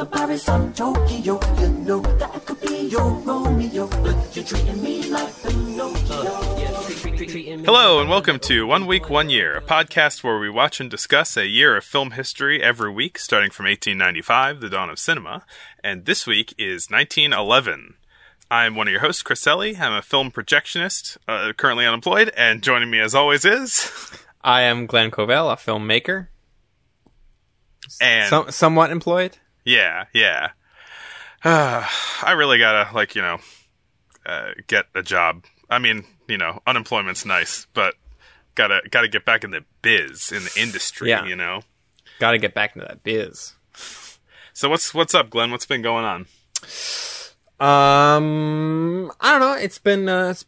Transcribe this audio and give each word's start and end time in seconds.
the 0.00 0.06
Paris, 0.06 0.48
I'm 0.48 0.72
Tokyo. 0.72 1.38
You 1.60 1.68
know 1.84 2.00
that 2.00 2.34
I 2.34 2.38
could 2.38 2.58
be 2.62 2.88
your 2.88 3.10
Romeo, 3.20 3.86
but 3.86 4.34
you're 4.34 4.46
treating 4.46 4.82
me 4.82 5.10
like 5.10 5.42
Pinocchio. 5.42 6.40
Hello, 7.66 8.00
and 8.00 8.08
welcome 8.08 8.38
to 8.38 8.66
One 8.66 8.86
Week, 8.86 9.10
One 9.10 9.28
Year, 9.28 9.58
a 9.58 9.60
podcast 9.60 10.24
where 10.24 10.38
we 10.38 10.48
watch 10.48 10.80
and 10.80 10.90
discuss 10.90 11.36
a 11.36 11.46
year 11.46 11.76
of 11.76 11.84
film 11.84 12.12
history 12.12 12.62
every 12.62 12.90
week, 12.90 13.18
starting 13.18 13.50
from 13.50 13.66
1895, 13.66 14.60
the 14.60 14.70
dawn 14.70 14.88
of 14.88 14.98
cinema. 14.98 15.44
And 15.84 16.06
this 16.06 16.26
week 16.26 16.54
is 16.56 16.88
1911. 16.88 17.96
I'm 18.50 18.76
one 18.76 18.88
of 18.88 18.92
your 18.92 19.02
hosts, 19.02 19.22
Chris 19.22 19.46
Ellie. 19.46 19.76
I'm 19.76 19.92
a 19.92 20.00
film 20.00 20.30
projectionist, 20.30 21.18
uh, 21.28 21.52
currently 21.52 21.84
unemployed, 21.84 22.32
and 22.38 22.62
joining 22.62 22.90
me 22.90 23.00
as 23.00 23.14
always 23.14 23.44
is. 23.44 23.92
I 24.40 24.62
am 24.62 24.86
Glenn 24.86 25.10
Covell, 25.10 25.52
a 25.52 25.56
filmmaker, 25.56 26.28
And 28.00 28.30
some, 28.30 28.50
somewhat 28.50 28.90
employed. 28.90 29.36
Yeah, 29.64 30.04
yeah. 30.12 30.50
Uh, 31.44 31.86
I 32.22 32.32
really 32.32 32.58
gotta, 32.58 32.94
like, 32.94 33.14
you 33.14 33.22
know, 33.22 33.38
uh, 34.26 34.50
get 34.66 34.86
a 34.94 35.02
job. 35.02 35.44
I 35.70 35.78
mean, 35.78 36.04
you 36.28 36.36
know, 36.38 36.60
unemployment's 36.66 37.24
nice, 37.24 37.66
but 37.74 37.94
gotta 38.54 38.80
gotta 38.90 39.08
get 39.08 39.24
back 39.24 39.44
in 39.44 39.50
the 39.50 39.64
biz, 39.82 40.32
in 40.32 40.44
the 40.44 40.52
industry, 40.60 41.08
Yeah. 41.10 41.24
you 41.26 41.36
know? 41.36 41.62
Got 42.18 42.32
to 42.32 42.38
get 42.38 42.52
back 42.52 42.76
into 42.76 42.86
that 42.86 43.02
biz. 43.02 43.54
So 44.52 44.68
what's 44.68 44.92
what's 44.92 45.14
up, 45.14 45.30
Glenn? 45.30 45.50
What's 45.50 45.64
been 45.64 45.80
going 45.80 46.04
on? 46.04 46.26
Um, 47.58 49.10
I 49.20 49.30
don't 49.32 49.40
know. 49.40 49.52
It's 49.54 49.78
been. 49.78 50.08
Uh, 50.08 50.28
it's, 50.30 50.44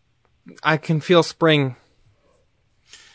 I 0.62 0.76
can 0.76 1.00
feel 1.00 1.22
spring 1.22 1.76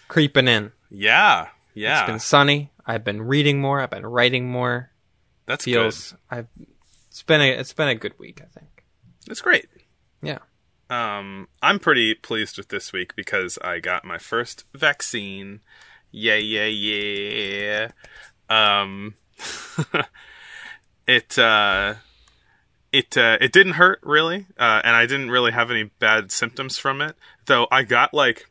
creeping 0.07 0.47
in. 0.47 0.71
Yeah, 0.89 1.47
yeah, 1.75 1.99
It's 2.01 2.07
been 2.09 2.19
sunny. 2.19 2.71
I've 2.85 3.03
been 3.03 3.21
reading 3.21 3.59
more. 3.59 3.79
I've 3.81 3.89
been 3.91 4.05
writing 4.05 4.49
more. 4.49 4.89
That's 5.47 5.65
Feels. 5.65 6.13
I've. 6.29 6.47
It's 7.09 7.23
been 7.23 7.41
a. 7.41 7.49
It's 7.49 7.73
been 7.73 7.87
a 7.87 7.95
good 7.95 8.17
week. 8.19 8.41
I 8.41 8.45
think. 8.45 8.67
good. 8.75 8.83
That's 9.25 9.41
great. 9.41 9.65
Yeah. 10.21 10.39
Um, 10.89 11.47
I'm 11.61 11.79
pretty 11.79 12.13
pleased 12.13 12.57
with 12.57 12.69
this 12.69 12.93
week 12.93 13.15
because 13.15 13.57
I 13.63 13.79
got 13.79 14.05
my 14.05 14.17
first 14.17 14.65
vaccine. 14.73 15.61
Yeah, 16.11 16.35
yeah, 16.35 16.65
yeah. 16.65 17.91
Um, 18.49 19.15
it 21.07 21.37
uh, 21.39 21.95
it 22.91 23.17
uh, 23.17 23.37
it 23.41 23.51
didn't 23.51 23.73
hurt 23.73 23.99
really, 24.03 24.47
uh, 24.57 24.81
and 24.83 24.95
I 24.95 25.05
didn't 25.05 25.31
really 25.31 25.51
have 25.51 25.71
any 25.71 25.83
bad 25.83 26.31
symptoms 26.31 26.77
from 26.77 27.01
it. 27.01 27.15
Though 27.45 27.67
I 27.71 27.83
got 27.83 28.13
like, 28.13 28.49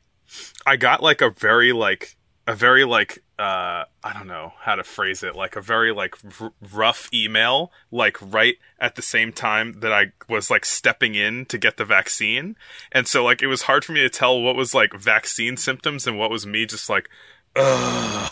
I 0.67 0.77
got 0.77 1.03
like 1.03 1.23
a 1.23 1.31
very 1.31 1.73
like 1.73 2.16
a 2.47 2.55
very 2.55 2.85
like 2.85 3.23
uh 3.39 3.85
I 4.05 4.13
don't 4.15 4.29
know 4.29 4.53
how 4.61 4.77
to 4.77 4.85
phrase 4.85 5.23
it 5.23 5.35
like 5.35 5.57
a 5.57 5.61
very 5.61 5.93
like 5.93 6.15
r- 6.41 6.53
rough 6.73 7.09
email 7.13 7.73
like 7.91 8.17
right 8.23 8.55
at 8.79 8.95
the 8.95 9.03
same 9.03 9.33
time 9.33 9.81
that 9.81 9.93
I 9.93 10.13
was 10.29 10.51
like 10.51 10.65
stepping 10.65 11.15
in 11.17 11.47
to 11.47 11.59
get 11.59 11.77
the 11.77 11.85
vaccine 11.85 12.57
and 12.93 13.09
so 13.09 13.25
like 13.25 13.43
it 13.43 13.49
was 13.49 13.63
hard 13.63 13.85
for 13.85 13.93
me 13.93 14.01
to 14.01 14.09
tell 14.09 14.41
what 14.41 14.55
was 14.57 14.75
like 14.75 14.95
vaccine 14.95 15.57
symptoms 15.57 16.07
and 16.07 16.19
what 16.19 16.31
was 16.31 16.47
me 16.47 16.67
just 16.67 16.89
like 16.89 17.09
ugh 17.57 18.31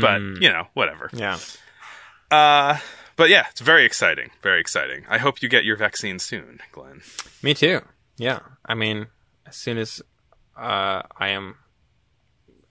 but 0.00 0.20
you 0.40 0.48
know 0.50 0.66
whatever 0.74 1.10
Yeah. 1.12 1.38
uh 2.30 2.78
but 3.16 3.28
yeah 3.28 3.46
it's 3.50 3.60
very 3.60 3.84
exciting 3.84 4.30
very 4.42 4.60
exciting 4.60 5.04
I 5.08 5.18
hope 5.18 5.42
you 5.42 5.48
get 5.48 5.64
your 5.64 5.76
vaccine 5.76 6.18
soon 6.18 6.60
Glenn 6.72 7.02
Me 7.42 7.54
too. 7.54 7.82
Yeah. 8.16 8.40
I 8.64 8.74
mean, 8.74 9.08
as 9.46 9.56
soon 9.56 9.76
as 9.76 10.00
uh, 10.56 11.02
I 11.16 11.28
am, 11.28 11.56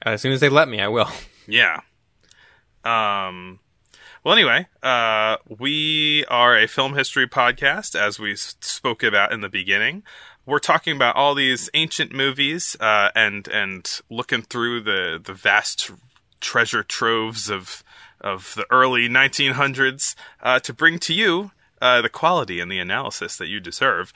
as 0.02 0.22
soon 0.22 0.31
as 0.31 0.39
they 0.39 0.50
let 0.50 0.67
me, 0.67 0.81
I 0.81 0.88
will. 0.88 1.09
Yeah. 1.45 1.81
Um. 2.86 3.59
Well, 4.23 4.34
anyway, 4.34 4.67
uh, 4.81 5.36
we 5.59 6.23
are 6.30 6.58
a 6.58 6.67
film 6.67 6.94
history 6.94 7.28
podcast, 7.28 8.00
as 8.00 8.18
we 8.18 8.38
spoke 8.38 9.03
about 9.03 9.34
in 9.34 9.41
the 9.41 9.50
beginning. 9.50 10.03
We're 10.46 10.59
talking 10.59 10.96
about 10.96 11.18
all 11.18 11.35
these 11.35 11.69
ancient 11.74 12.13
movies, 12.13 12.78
uh, 12.80 13.09
and 13.13 13.46
and 13.50 14.00
looking 14.09 14.41
through 14.41 14.84
the 14.84 15.19
the 15.22 15.34
vast 15.34 15.91
treasure 16.40 16.84
troves 16.84 17.50
of 17.50 17.84
of 18.22 18.53
the 18.56 18.66
early 18.69 19.09
1900s 19.09 20.16
uh, 20.41 20.59
to 20.62 20.74
bring 20.74 20.97
to 21.00 21.13
you 21.13 21.52
uh, 21.81 22.02
the 22.02 22.09
quality 22.09 22.62
and 22.62 22.72
the 22.72 22.79
analysis 22.79 23.35
that 23.35 23.47
you 23.47 23.59
deserve. 23.59 24.13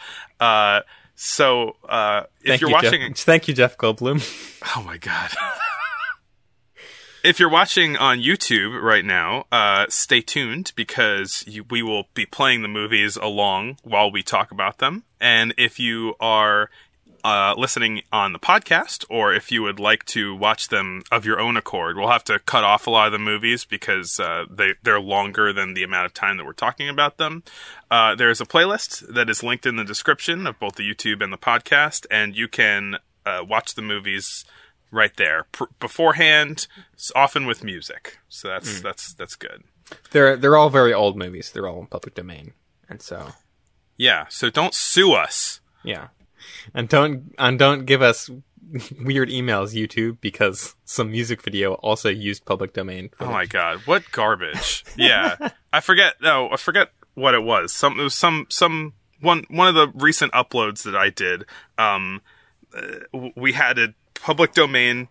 So, 1.20 1.78
uh, 1.90 2.26
if 2.42 2.48
Thank 2.48 2.62
you're 2.62 2.70
you, 2.70 2.76
watching, 2.76 3.02
Jeff. 3.16 3.18
Thank 3.18 3.48
you, 3.48 3.56
Jeff 3.56 3.76
Goldblum. 3.76 4.22
Oh 4.76 4.84
my 4.84 4.98
god. 4.98 5.32
if 7.24 7.40
you're 7.40 7.50
watching 7.50 7.98
on 7.98 8.20
YouTube 8.20 8.80
right 8.80 9.04
now, 9.04 9.46
uh, 9.52 9.88
stay 9.90 10.22
tuned 10.22 10.74
because 10.76 11.44
you, 11.48 11.66
we 11.72 11.82
will 11.82 12.04
be 12.14 12.28
playing 12.28 12.62
the 12.62 12.68
movies 12.68 13.16
along 13.16 13.80
while 13.82 14.12
we 14.12 14.22
talk 14.22 14.52
about 14.52 14.78
them. 14.78 15.06
And 15.20 15.56
if 15.58 15.80
you 15.80 16.14
are 16.20 16.70
uh, 17.24 17.54
listening 17.58 18.02
on 18.12 18.34
the 18.34 18.40
podcast, 18.40 19.06
or 19.10 19.34
if 19.34 19.52
you 19.52 19.62
would 19.64 19.80
like 19.80 20.06
to 20.06 20.36
watch 20.36 20.68
them 20.70 21.02
of 21.12 21.26
your 21.26 21.40
own 21.40 21.58
accord, 21.58 21.98
we'll 21.98 22.08
have 22.10 22.24
to 22.26 22.40
cut 22.40 22.64
off 22.64 22.88
a 22.88 22.90
lot 22.90 23.08
of 23.08 23.12
the 23.14 23.20
movies 23.20 23.66
because 23.66 24.20
uh, 24.20 24.46
they 24.50 24.74
they're 24.84 25.00
longer 25.00 25.52
than 25.54 25.74
the 25.74 25.84
amount 25.84 26.06
of 26.06 26.14
time 26.14 26.38
that 26.38 26.46
we're 26.46 26.54
talking 26.54 26.90
about 26.90 27.18
them. 27.18 27.44
Uh, 27.92 28.16
there's 28.16 28.42
a 28.42 28.46
playlist 28.46 29.14
that 29.14 29.30
is 29.30 29.44
linked 29.44 29.66
in 29.66 29.76
the 29.76 29.84
description 29.84 30.46
of 30.48 30.60
both 30.60 30.76
the 30.76 30.84
YouTube 30.90 31.22
and 31.24 31.32
the 31.34 31.38
podcast, 31.38 32.06
and 32.12 32.36
you 32.36 32.48
can 32.48 32.98
uh, 33.26 33.44
watch 33.48 33.76
the 33.76 33.82
movies 33.82 34.46
right 34.92 35.16
there 35.18 35.48
Pr- 35.52 35.66
beforehand, 35.80 36.68
often 37.16 37.46
with 37.46 37.64
music. 37.64 38.20
So 38.30 38.48
that's 38.48 38.82
that's 38.82 39.14
that's 39.14 39.36
good. 39.36 39.64
they're 40.12 40.38
they're 40.38 40.56
all 40.56 40.70
very 40.70 40.94
old 40.94 41.18
movies. 41.18 41.52
They're 41.52 41.68
all 41.68 41.80
in 41.80 41.88
public 41.88 42.16
domain, 42.16 42.54
and 42.88 43.02
so 43.02 43.30
Yeah. 43.98 44.26
So 44.30 44.50
don't 44.50 44.74
sue 44.74 45.14
us. 45.14 45.60
yeah, 45.84 46.08
and 46.74 46.90
don't 46.90 47.34
and 47.38 47.60
don't 47.60 47.86
give 47.86 48.02
us 48.02 48.30
weird 49.02 49.30
emails, 49.30 49.74
YouTube, 49.74 50.20
because 50.22 50.76
some 50.86 51.12
music 51.12 51.42
video 51.42 51.74
also 51.76 52.10
used 52.10 52.46
public 52.46 52.74
domain. 52.74 53.10
Oh 53.20 53.32
my 53.32 53.46
god, 53.46 53.82
what 53.86 54.04
garbage! 54.12 54.84
Yeah, 54.96 55.50
I 55.74 55.80
forget. 55.80 56.16
No, 56.22 56.50
I 56.50 56.58
forget 56.58 56.90
what 57.14 57.34
it 57.34 57.44
was. 57.44 57.74
Some 57.74 58.00
it 58.00 58.04
was 58.04 58.16
some 58.16 58.48
some 58.50 58.94
one 59.22 59.46
one 59.50 59.68
of 59.68 59.76
the 59.76 59.88
recent 59.96 60.32
uploads 60.34 60.84
that 60.84 60.96
I 60.96 61.10
did. 61.10 61.46
Um, 61.78 62.22
uh, 62.76 63.30
we 63.36 63.54
had 63.54 63.80
a 63.80 63.94
public 64.14 64.54
domain 64.54 65.08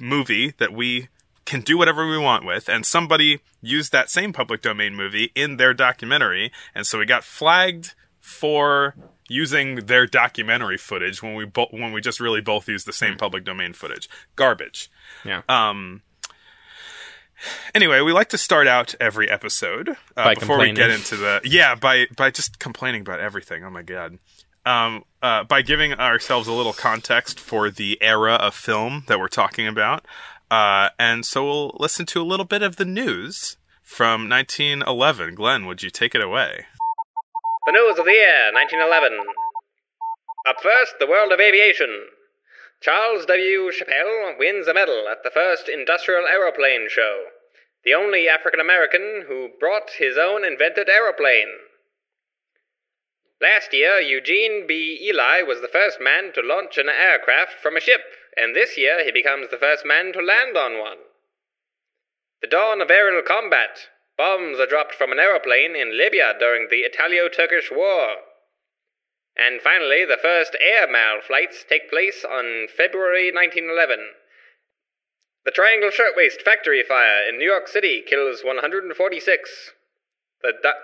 movie 0.00 0.54
that 0.58 0.72
we 0.72 1.08
can 1.44 1.60
do 1.60 1.76
whatever 1.76 2.08
we 2.08 2.18
want 2.18 2.44
with, 2.44 2.68
and 2.68 2.86
somebody 2.86 3.40
used 3.60 3.92
that 3.92 4.10
same 4.10 4.32
public 4.32 4.62
domain 4.62 4.94
movie 4.94 5.32
in 5.34 5.56
their 5.56 5.74
documentary, 5.74 6.52
and 6.74 6.86
so 6.86 6.98
we 6.98 7.06
got 7.06 7.24
flagged 7.24 7.94
for 8.20 8.94
using 9.30 9.76
their 9.86 10.06
documentary 10.06 10.76
footage 10.76 11.22
when 11.22 11.34
we 11.34 11.44
bo- 11.44 11.68
when 11.70 11.92
we 11.92 12.00
just 12.00 12.18
really 12.18 12.40
both 12.40 12.68
use 12.68 12.84
the 12.84 12.92
same 12.92 13.16
public 13.16 13.44
domain 13.44 13.72
footage. 13.72 14.08
Garbage. 14.36 14.90
Yeah. 15.24 15.42
Um. 15.48 16.02
Anyway, 17.74 18.00
we 18.00 18.12
like 18.12 18.28
to 18.30 18.36
start 18.36 18.66
out 18.66 18.94
every 19.00 19.30
episode 19.30 19.96
uh, 20.16 20.34
before 20.34 20.58
we 20.58 20.72
get 20.72 20.90
into 20.90 21.16
the 21.16 21.40
yeah 21.44 21.74
by 21.74 22.06
by 22.16 22.30
just 22.30 22.58
complaining 22.58 23.02
about 23.02 23.20
everything. 23.20 23.64
Oh 23.64 23.70
my 23.70 23.82
god. 23.82 24.18
Um, 24.66 25.04
uh, 25.22 25.44
by 25.44 25.62
giving 25.62 25.94
ourselves 25.94 26.46
a 26.46 26.52
little 26.52 26.74
context 26.74 27.40
for 27.40 27.70
the 27.70 27.96
era 28.02 28.34
of 28.34 28.54
film 28.54 29.04
that 29.06 29.18
we're 29.18 29.28
talking 29.28 29.66
about, 29.66 30.04
uh, 30.50 30.90
and 30.98 31.24
so 31.24 31.44
we'll 31.44 31.76
listen 31.80 32.04
to 32.06 32.20
a 32.20 32.24
little 32.24 32.44
bit 32.44 32.60
of 32.62 32.76
the 32.76 32.84
news 32.84 33.56
from 33.82 34.28
1911. 34.28 35.34
Glenn, 35.34 35.64
would 35.64 35.82
you 35.82 35.88
take 35.88 36.14
it 36.14 36.20
away? 36.20 36.66
The 37.70 37.78
news 37.78 38.00
of 38.00 38.04
the 38.04 38.10
year, 38.10 38.50
1911. 38.52 39.16
Up 40.44 40.60
first, 40.60 40.98
the 40.98 41.06
world 41.06 41.30
of 41.30 41.38
aviation. 41.38 42.08
Charles 42.80 43.24
W. 43.26 43.70
Chappelle 43.70 44.36
wins 44.36 44.66
a 44.66 44.74
medal 44.74 45.06
at 45.06 45.22
the 45.22 45.30
first 45.30 45.68
industrial 45.68 46.26
aeroplane 46.26 46.88
show. 46.90 47.26
The 47.84 47.94
only 47.94 48.28
African 48.28 48.58
American 48.58 49.26
who 49.28 49.50
brought 49.60 49.90
his 49.90 50.18
own 50.18 50.44
invented 50.44 50.88
aeroplane. 50.88 51.60
Last 53.40 53.72
year, 53.72 54.00
Eugene 54.00 54.66
B. 54.66 54.98
Ely 55.08 55.42
was 55.42 55.60
the 55.60 55.68
first 55.68 56.00
man 56.00 56.32
to 56.32 56.42
launch 56.42 56.76
an 56.76 56.88
aircraft 56.88 57.60
from 57.62 57.76
a 57.76 57.80
ship, 57.80 58.02
and 58.36 58.52
this 58.52 58.76
year 58.76 59.04
he 59.04 59.12
becomes 59.12 59.48
the 59.48 59.58
first 59.58 59.84
man 59.84 60.12
to 60.14 60.20
land 60.20 60.56
on 60.56 60.80
one. 60.80 60.98
The 62.40 62.48
dawn 62.48 62.80
of 62.80 62.90
aerial 62.90 63.22
combat. 63.22 63.90
Bombs 64.20 64.60
are 64.60 64.66
dropped 64.66 64.94
from 64.94 65.12
an 65.12 65.18
aeroplane 65.18 65.74
in 65.74 65.96
Libya 65.96 66.34
during 66.38 66.68
the 66.68 66.84
Italo 66.84 67.30
Turkish 67.30 67.70
War. 67.70 68.16
And 69.34 69.62
finally, 69.62 70.04
the 70.04 70.18
first 70.18 70.54
air 70.60 70.86
mail 70.86 71.22
flights 71.22 71.64
take 71.64 71.88
place 71.88 72.22
on 72.22 72.68
February 72.68 73.32
1911. 73.32 74.10
The 75.46 75.50
Triangle 75.50 75.90
Shirtwaist 75.90 76.42
Factory 76.42 76.82
fire 76.82 77.26
in 77.26 77.38
New 77.38 77.46
York 77.46 77.66
City 77.66 78.02
kills 78.06 78.44
146. 78.44 79.72
The 80.42 80.74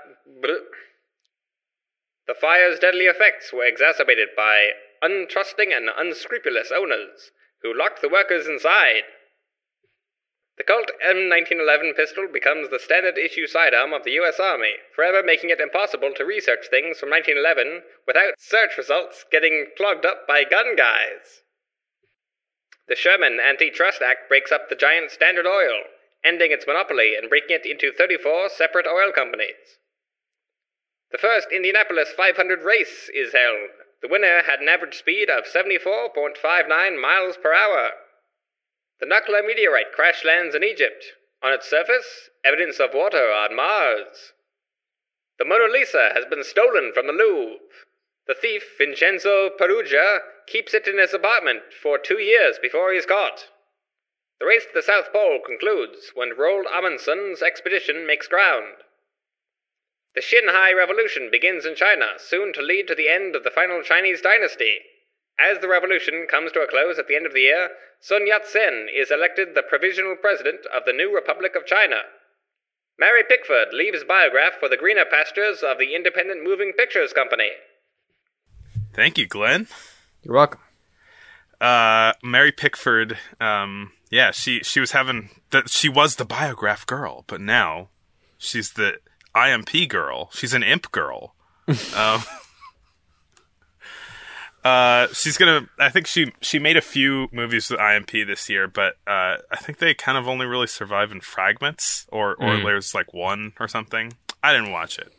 The 2.27 2.35
fire's 2.41 2.79
deadly 2.79 3.05
effects 3.05 3.53
were 3.53 3.67
exacerbated 3.67 4.31
by 4.35 4.71
untrusting 5.03 5.77
and 5.77 5.91
unscrupulous 5.95 6.73
owners 6.73 7.33
who 7.61 7.77
locked 7.77 8.01
the 8.01 8.09
workers 8.09 8.47
inside. 8.47 9.05
The 10.57 10.65
Colt 10.65 10.91
M1911 11.05 11.95
pistol 11.97 12.29
becomes 12.29 12.71
the 12.71 12.79
standard 12.79 13.19
issue 13.19 13.47
sidearm 13.47 13.93
of 13.93 14.05
the 14.05 14.13
U.S. 14.13 14.41
Army, 14.41 14.77
forever 14.95 15.23
making 15.23 15.51
it 15.51 15.61
impossible 15.61 16.15
to 16.15 16.25
research 16.25 16.69
things 16.71 16.99
from 16.99 17.11
1911 17.11 17.83
without 18.07 18.41
search 18.41 18.79
results 18.79 19.27
getting 19.31 19.67
clogged 19.77 20.07
up 20.07 20.27
by 20.27 20.45
gun 20.45 20.75
guys. 20.75 21.43
The 22.89 22.97
Sherman 22.97 23.39
Antitrust 23.39 24.01
Act 24.01 24.31
breaks 24.31 24.51
up 24.51 24.69
the 24.71 24.77
giant 24.77 25.11
Standard 25.11 25.47
Oil, 25.47 25.85
ending 26.25 26.53
its 26.53 26.67
monopoly 26.67 27.17
and 27.17 27.29
breaking 27.29 27.57
it 27.57 27.67
into 27.67 27.93
34 27.93 28.49
separate 28.49 28.87
oil 28.87 29.13
companies. 29.13 29.79
The 31.11 31.19
first 31.19 31.53
Indianapolis 31.53 32.13
500 32.13 32.63
race 32.63 33.11
is 33.13 33.35
held. 33.35 33.71
The 34.01 34.09
winner 34.09 34.43
had 34.43 34.61
an 34.61 34.69
average 34.69 34.97
speed 34.97 35.29
of 35.29 35.45
74.59 35.45 37.01
miles 37.01 37.37
per 37.37 37.53
hour. 37.53 37.91
The 38.99 39.07
Nakhla 39.07 39.47
meteorite 39.47 39.93
crash 39.93 40.25
lands 40.25 40.55
in 40.55 40.65
Egypt. 40.65 41.15
On 41.43 41.53
its 41.53 41.69
surface, 41.69 42.31
evidence 42.43 42.81
of 42.81 42.95
water 42.95 43.31
on 43.31 43.55
Mars. 43.55 44.33
The 45.39 45.45
Mona 45.45 45.69
Lisa 45.71 46.13
has 46.15 46.25
been 46.25 46.43
stolen 46.43 46.93
from 46.95 47.07
the 47.07 47.13
Louvre. 47.13 47.59
The 48.27 48.35
thief, 48.35 48.77
Vincenzo 48.79 49.51
Peruggia, 49.51 50.23
keeps 50.47 50.73
it 50.73 50.89
in 50.89 50.99
his 50.99 51.13
apartment 51.13 51.75
for 51.75 51.99
two 51.99 52.19
years 52.19 52.59
before 52.59 52.91
he 52.91 52.99
is 52.99 53.05
caught. 53.05 53.51
The 54.41 54.47
race 54.47 54.65
to 54.65 54.73
the 54.73 54.83
South 54.83 55.13
Pole 55.13 55.41
concludes 55.41 56.13
when 56.15 56.35
Roald 56.35 56.67
Amundsen's 56.67 57.43
expedition 57.43 58.07
makes 58.07 58.27
ground. 58.27 58.83
The 60.15 60.23
Xinhai 60.23 60.75
Revolution 60.75 61.31
begins 61.31 61.67
in 61.67 61.75
China, 61.75 62.19
soon 62.19 62.55
to 62.55 62.63
lead 62.63 62.89
to 62.89 62.95
the 62.95 63.09
end 63.11 63.37
of 63.37 63.45
the 63.45 63.51
final 63.51 63.83
Chinese 63.83 64.23
dynasty. 64.23 64.81
As 65.39 65.59
the 65.61 65.69
revolution 65.69 66.27
comes 66.31 66.53
to 66.53 66.61
a 66.61 66.69
close 66.69 66.99
at 66.99 67.09
the 67.09 67.17
end 67.17 67.27
of 67.27 67.35
the 67.35 67.41
year, 67.41 67.69
Sun 68.01 68.27
Yat 68.27 68.47
sen 68.47 68.89
is 68.95 69.11
elected 69.11 69.55
the 69.55 69.63
provisional 69.63 70.17
president 70.17 70.61
of 70.75 70.85
the 70.87 70.93
new 70.93 71.15
Republic 71.15 71.55
of 71.55 71.67
China. 71.67 71.97
Mary 72.99 73.23
Pickford 73.29 73.69
leaves 73.73 74.05
biograph 74.05 74.55
for 74.59 74.69
the 74.69 74.77
greener 74.77 75.05
pastures 75.05 75.63
of 75.63 75.79
the 75.79 75.95
Independent 75.95 76.43
Moving 76.43 76.73
Pictures 76.73 77.13
Company. 77.13 77.51
Thank 78.95 79.19
you, 79.19 79.27
Glenn. 79.27 79.67
You're 80.23 80.35
welcome. 80.35 80.61
Uh, 81.61 82.15
Mary 82.23 82.53
Pickford. 82.53 83.19
Um, 83.39 83.93
yeah, 84.11 84.31
she 84.31 84.61
she 84.61 84.81
was 84.81 84.93
having 84.93 85.31
that. 85.51 85.69
She 85.69 85.89
was 85.89 86.17
the 86.17 86.25
biograph 86.25 86.87
girl, 86.87 87.25
but 87.27 87.41
now 87.41 87.89
she's 88.39 88.73
the 88.73 88.95
IMP 89.35 89.89
girl. 89.89 90.31
She's 90.33 90.55
an 90.55 90.63
imp 90.63 90.91
girl. 90.93 91.35
um, 91.69 92.23
uh, 94.67 95.07
she's 95.13 95.37
gonna. 95.37 95.69
I 95.79 95.91
think 95.91 96.07
she 96.09 96.33
she 96.41 96.59
made 96.59 96.77
a 96.77 96.81
few 96.81 97.29
movies 97.33 97.71
with 97.71 97.79
IMP 97.79 98.11
this 98.27 98.49
year, 98.49 98.67
but 98.67 98.95
uh, 99.07 99.37
I 99.51 99.57
think 99.61 99.79
they 99.79 99.95
kind 99.95 100.19
of 100.19 100.27
only 100.27 100.45
really 100.47 100.67
survive 100.67 101.13
in 101.13 101.21
fragments, 101.21 102.07
or 102.11 102.35
or 102.35 102.57
there's 102.57 102.93
like 102.95 103.15
one 103.15 103.53
or 103.61 103.69
something. 103.69 104.15
I 104.43 104.53
didn't 104.53 104.73
watch 104.73 104.99
it. 104.99 105.13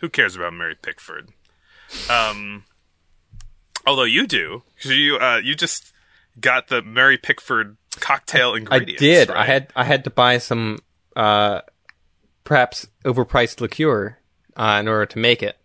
Who 0.00 0.08
cares 0.08 0.34
about 0.34 0.54
Mary 0.54 0.74
Pickford? 0.74 1.28
Um, 2.08 2.64
although 3.86 4.04
you 4.04 4.26
do, 4.26 4.64
you 4.82 5.18
uh, 5.18 5.40
you 5.42 5.54
just 5.54 5.92
got 6.40 6.66
the 6.66 6.82
Mary 6.82 7.16
Pickford 7.16 7.76
cocktail 8.00 8.54
ingredients. 8.54 9.02
I 9.02 9.04
did. 9.06 9.28
right? 9.28 9.38
I 9.38 9.44
had 9.44 9.72
I 9.76 9.84
had 9.84 10.04
to 10.04 10.10
buy 10.10 10.38
some 10.38 10.78
uh 11.14 11.60
perhaps 12.44 12.88
overpriced 13.04 13.60
liqueur 13.60 14.18
uh, 14.56 14.78
in 14.80 14.88
order 14.88 15.06
to 15.06 15.18
make 15.18 15.42
it. 15.42 15.56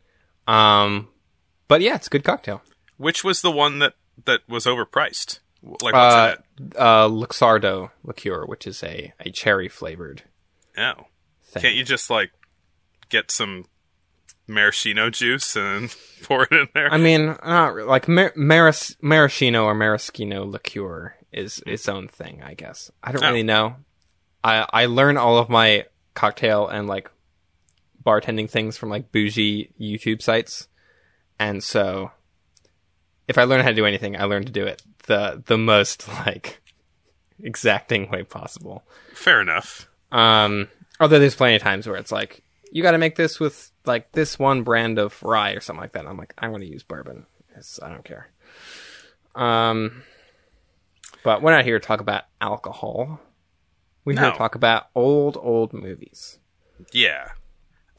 Um 0.48 1.08
but 1.68 1.82
yeah, 1.82 1.96
it's 1.96 2.08
a 2.08 2.10
good 2.12 2.24
cocktail. 2.24 2.62
Which 2.98 3.24
was 3.24 3.42
the 3.42 3.52
one 3.52 3.80
that 3.80 3.94
that 4.26 4.42
was 4.48 4.66
overpriced? 4.66 5.40
Like 5.64 5.94
what's 5.94 5.96
Uh, 6.16 6.36
in 6.60 6.66
it? 6.68 6.78
uh 6.78 7.08
Luxardo 7.10 7.92
liqueur, 8.04 8.46
which 8.46 8.68
is 8.68 8.84
a, 8.84 9.14
a 9.20 9.32
cherry 9.32 9.68
flavored 9.68 10.24
Oh, 10.78 11.08
thing. 11.44 11.62
can't 11.62 11.76
you 11.76 11.84
just 11.84 12.10
like 12.10 12.32
get 13.10 13.32
some 13.32 13.66
maraschino 14.48 15.10
juice 15.10 15.56
and 15.56 15.96
pour 16.24 16.44
it 16.44 16.52
in 16.52 16.68
there? 16.74 16.92
I 16.94 16.98
mean, 16.98 17.36
not 17.44 17.74
re- 17.74 17.84
like 17.84 18.08
mar- 18.08 18.34
maras- 18.36 18.96
maraschino 19.02 19.64
or 19.66 19.74
maraschino 19.74 20.46
liqueur 20.46 21.16
is 21.32 21.62
its 21.66 21.90
own 21.90 22.08
thing, 22.08 22.42
I 22.44 22.54
guess. 22.54 22.92
I 23.04 23.12
don't 23.12 23.24
Oh. 23.24 23.28
really 23.28 23.44
know. 23.44 23.78
I 24.44 24.66
I 24.72 24.86
learn 24.86 25.18
all 25.18 25.38
of 25.38 25.50
my 25.50 25.86
cocktail 26.14 26.68
and 26.68 26.88
like 26.88 27.10
bartending 28.06 28.50
things 28.50 28.78
from 28.78 28.90
like 28.90 29.12
bougie 29.12 29.72
YouTube 29.82 30.22
sites, 30.22 30.68
and 31.40 31.64
so 31.64 32.12
if 33.28 33.38
I 33.38 33.44
learn 33.44 33.62
how 33.62 33.70
to 33.70 33.76
do 33.76 33.86
anything, 33.86 34.20
I 34.20 34.26
learn 34.26 34.46
to 34.46 34.52
do 34.52 34.66
it 34.66 34.82
the 35.08 35.42
the 35.46 35.58
most 35.58 36.08
like 36.26 36.62
exacting 37.42 38.10
way 38.10 38.24
possible. 38.24 38.84
Fair 39.14 39.42
enough. 39.42 39.88
Um, 40.12 40.70
although 41.00 41.20
there's 41.20 41.36
plenty 41.36 41.56
of 41.56 41.62
times 41.62 41.88
where 41.88 41.98
it's 41.98 42.12
like, 42.12 42.44
you 42.72 42.82
got 42.84 42.92
to 42.92 42.98
make 42.98 43.16
this 43.16 43.40
with 43.40 43.72
like 43.86 44.12
this 44.12 44.40
one 44.40 44.64
brand 44.64 45.00
of 45.00 45.22
rye 45.24 45.52
or 45.52 45.60
something 45.60 45.82
like 45.82 45.94
that. 45.94 46.00
And 46.00 46.10
I'm 46.10 46.18
like, 46.18 46.34
I 46.38 46.48
want 46.48 46.64
to 46.64 46.70
use 46.70 46.84
bourbon. 46.84 47.26
It's, 47.56 47.82
I 47.82 47.90
don't 47.90 48.04
care. 48.06 48.30
Um, 49.36 50.04
but 51.24 51.42
we're 51.42 51.52
not 51.52 51.66
here 51.66 51.80
to 51.80 51.86
talk 51.86 52.02
about 52.02 52.24
alcohol. 52.40 53.20
We're 54.06 54.20
here 54.20 54.32
to 54.32 54.38
talk 54.38 54.56
about 54.56 54.88
old, 54.94 55.38
old 55.42 55.74
movies. 55.74 56.38
Yeah. 56.92 57.30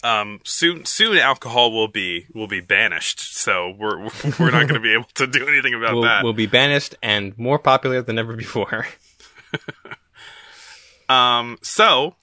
Um, 0.07 0.41
soon, 0.45 0.85
soon, 0.85 1.17
alcohol 1.19 1.73
will 1.73 1.89
be 1.89 2.27
will 2.35 2.47
be 2.47 2.61
banished. 2.61 3.21
So 3.37 3.75
we're 3.79 3.99
we're 4.39 4.51
not 4.53 4.69
going 4.69 4.75
to 4.75 4.81
be 4.81 4.93
able 4.95 5.09
to 5.15 5.27
do 5.27 5.47
anything 5.49 5.75
about 5.75 5.95
Will 5.95 6.03
that. 6.03 6.23
will 6.25 6.33
be 6.33 6.47
banished 6.47 6.95
and 7.03 7.37
more 7.39 7.59
popular 7.59 8.03
than 8.03 8.19
ever 8.19 8.35
before. 8.37 8.87
Um, 11.09 11.59
so 11.63 12.17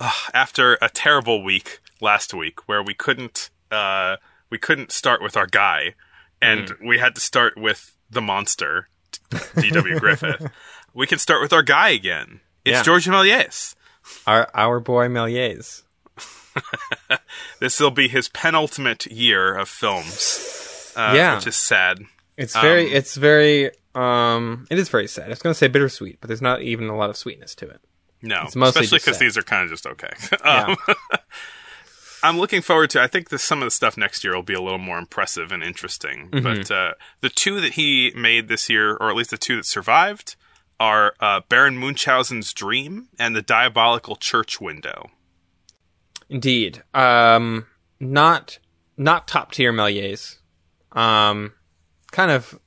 ugh, 0.00 0.30
after 0.32 0.78
a 0.80 0.88
terrible 0.88 1.44
week 1.44 1.80
last 2.00 2.32
week 2.32 2.66
where 2.66 2.82
we 2.82 2.94
couldn't 2.94 3.50
uh 3.70 4.16
we 4.50 4.56
couldn't 4.58 4.90
start 4.90 5.22
with 5.22 5.36
our 5.36 5.46
guy 5.46 5.94
and 6.40 6.68
Mm. 6.70 6.88
we 6.88 6.98
had 6.98 7.14
to 7.14 7.20
start 7.20 7.58
with 7.58 7.94
the 8.10 8.22
monster 8.22 8.88
D.W. 9.60 9.98
Griffith. 10.00 10.50
we 10.94 11.06
can 11.06 11.18
start 11.18 11.42
with 11.42 11.52
our 11.52 11.62
guy 11.62 11.90
again. 11.90 12.40
It's 12.64 12.76
Yeah. 12.78 12.82
George 12.82 13.06
Méliès. 13.06 13.74
our 14.26 14.48
our 14.54 14.80
boy 14.80 15.08
Méliès. 15.08 15.82
This 17.60 17.78
will 17.80 17.90
be 17.90 18.08
his 18.08 18.28
penultimate 18.28 19.06
year 19.06 19.54
of 19.54 19.68
films. 19.68 20.92
Uh, 20.96 21.12
Yeah. 21.16 21.36
which 21.36 21.46
is 21.46 21.56
sad. 21.56 22.00
It's 22.36 22.54
very, 22.54 22.86
Um, 22.90 22.96
it's 22.96 23.14
very, 23.16 23.70
um, 23.94 24.66
it 24.70 24.78
is 24.78 24.88
very 24.88 25.06
sad. 25.06 25.26
I 25.26 25.28
was 25.30 25.38
going 25.40 25.52
to 25.52 25.58
say 25.58 25.68
bittersweet, 25.68 26.18
but 26.20 26.28
there's 26.28 26.42
not 26.42 26.62
even 26.62 26.88
a 26.88 26.96
lot 26.96 27.10
of 27.10 27.16
sweetness 27.16 27.54
to 27.56 27.68
it. 27.68 27.80
No, 28.20 28.42
It's 28.44 28.56
mostly 28.56 28.84
especially 28.84 28.98
because 28.98 29.18
these 29.18 29.36
are 29.38 29.42
kind 29.42 29.64
of 29.64 29.70
just 29.70 29.86
okay. 29.86 30.10
um, 30.44 30.76
I'm 32.24 32.38
looking 32.38 32.62
forward 32.62 32.90
to. 32.90 33.02
I 33.02 33.08
think 33.08 33.30
the, 33.30 33.38
some 33.38 33.62
of 33.62 33.66
the 33.66 33.70
stuff 33.72 33.96
next 33.96 34.22
year 34.22 34.34
will 34.34 34.44
be 34.44 34.54
a 34.54 34.60
little 34.60 34.78
more 34.78 34.98
impressive 34.98 35.50
and 35.50 35.62
interesting. 35.62 36.28
Mm-hmm. 36.30 36.42
But 36.44 36.70
uh, 36.70 36.92
the 37.20 37.28
two 37.28 37.60
that 37.60 37.72
he 37.72 38.12
made 38.16 38.46
this 38.48 38.70
year, 38.70 38.94
or 38.96 39.10
at 39.10 39.16
least 39.16 39.30
the 39.30 39.38
two 39.38 39.56
that 39.56 39.66
survived, 39.66 40.36
are 40.78 41.14
uh, 41.20 41.40
Baron 41.48 41.76
Munchausen's 41.78 42.52
Dream 42.52 43.08
and 43.18 43.34
The 43.34 43.42
Diabolical 43.42 44.14
Church 44.16 44.60
Window. 44.60 45.10
Indeed. 46.32 46.82
Um, 46.94 47.66
not 48.00 48.58
not 48.96 49.28
top 49.28 49.52
tier 49.52 49.72
Méliès. 49.72 50.38
Um, 50.92 51.52
kind 52.10 52.30
of, 52.30 52.58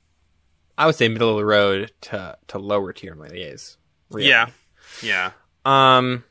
I 0.78 0.86
would 0.86 0.94
say 0.94 1.08
middle 1.08 1.30
of 1.30 1.36
the 1.36 1.44
road 1.44 1.92
to 2.02 2.38
to 2.48 2.58
lower 2.58 2.92
tier 2.92 3.14
Méliès. 3.16 3.76
really. 4.10 4.28
Yeah, 4.28 4.46
yeah, 5.02 5.32
Um, 5.64 6.24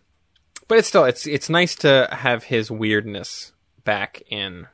but 0.68 0.77
it's 0.77 0.88
still 0.88 1.04
it's 1.06 1.27
it's 1.27 1.50
nice 1.50 1.75
to 1.75 2.08
have 2.12 2.46
his 2.46 2.72
weirdness 2.72 3.51
back 3.84 4.22
in 4.30 4.68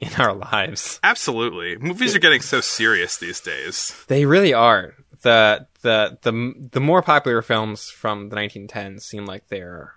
in 0.00 0.12
our 0.18 0.32
lives. 0.34 1.00
absolutely. 1.02 1.76
Movies 1.78 2.14
are 2.14 2.18
getting 2.20 2.40
so 2.42 2.60
serious 2.60 3.16
these 3.16 3.40
days. 3.40 3.94
They 4.08 4.24
really 4.26 4.52
are. 4.54 4.94
The 5.22 5.66
the 5.82 6.18
the 6.22 6.68
the 6.72 6.80
more 6.80 7.02
popular 7.02 7.40
films 7.42 7.88
from 7.90 8.28
the 8.28 8.36
1910s 8.36 9.02
seem 9.02 9.24
like 9.26 9.48
they're 9.48 9.94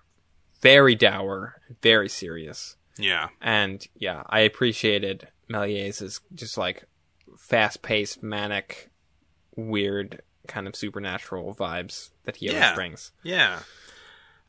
very 0.60 0.94
dour, 0.94 1.60
very 1.82 2.08
serious. 2.08 2.76
Yeah, 2.98 3.28
And 3.40 3.86
yeah, 3.94 4.24
I 4.26 4.40
appreciated 4.40 5.28
Méliès's 5.48 6.20
just 6.34 6.58
like 6.58 6.84
fast-paced, 7.38 8.22
manic, 8.24 8.90
weird 9.54 10.22
kind 10.48 10.66
of 10.66 10.74
supernatural 10.74 11.54
vibes 11.54 12.10
that 12.24 12.36
he 12.36 12.48
always 12.48 12.60
Yeah. 12.60 12.74
brings. 12.74 13.12
Yeah. 13.22 13.60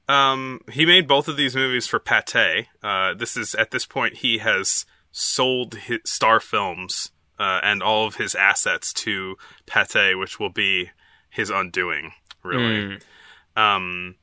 Um, 0.08 0.62
he 0.72 0.86
made 0.88 1.08
both 1.08 1.28
of 1.28 1.38
these 1.38 1.56
movies 1.56 1.86
for 1.86 2.00
Pathé. 2.00 2.66
Uh, 2.82 3.14
this 3.14 3.38
is 3.38 3.54
at 3.54 3.70
this 3.70 3.86
point 3.86 4.16
he 4.18 4.40
has 4.40 4.86
sold 5.12 5.76
his 5.76 6.00
Star 6.06 6.40
Films 6.40 7.12
uh, 7.38 7.60
and 7.64 7.84
all 7.84 8.08
of 8.08 8.16
his 8.16 8.34
assets 8.34 8.92
to 8.94 9.36
Pathé, 9.68 10.18
which 10.20 10.40
will 10.40 10.50
be 10.50 10.90
his 11.30 11.52
undoing. 11.52 12.14
Really. 12.44 12.98
Um, 13.56 14.16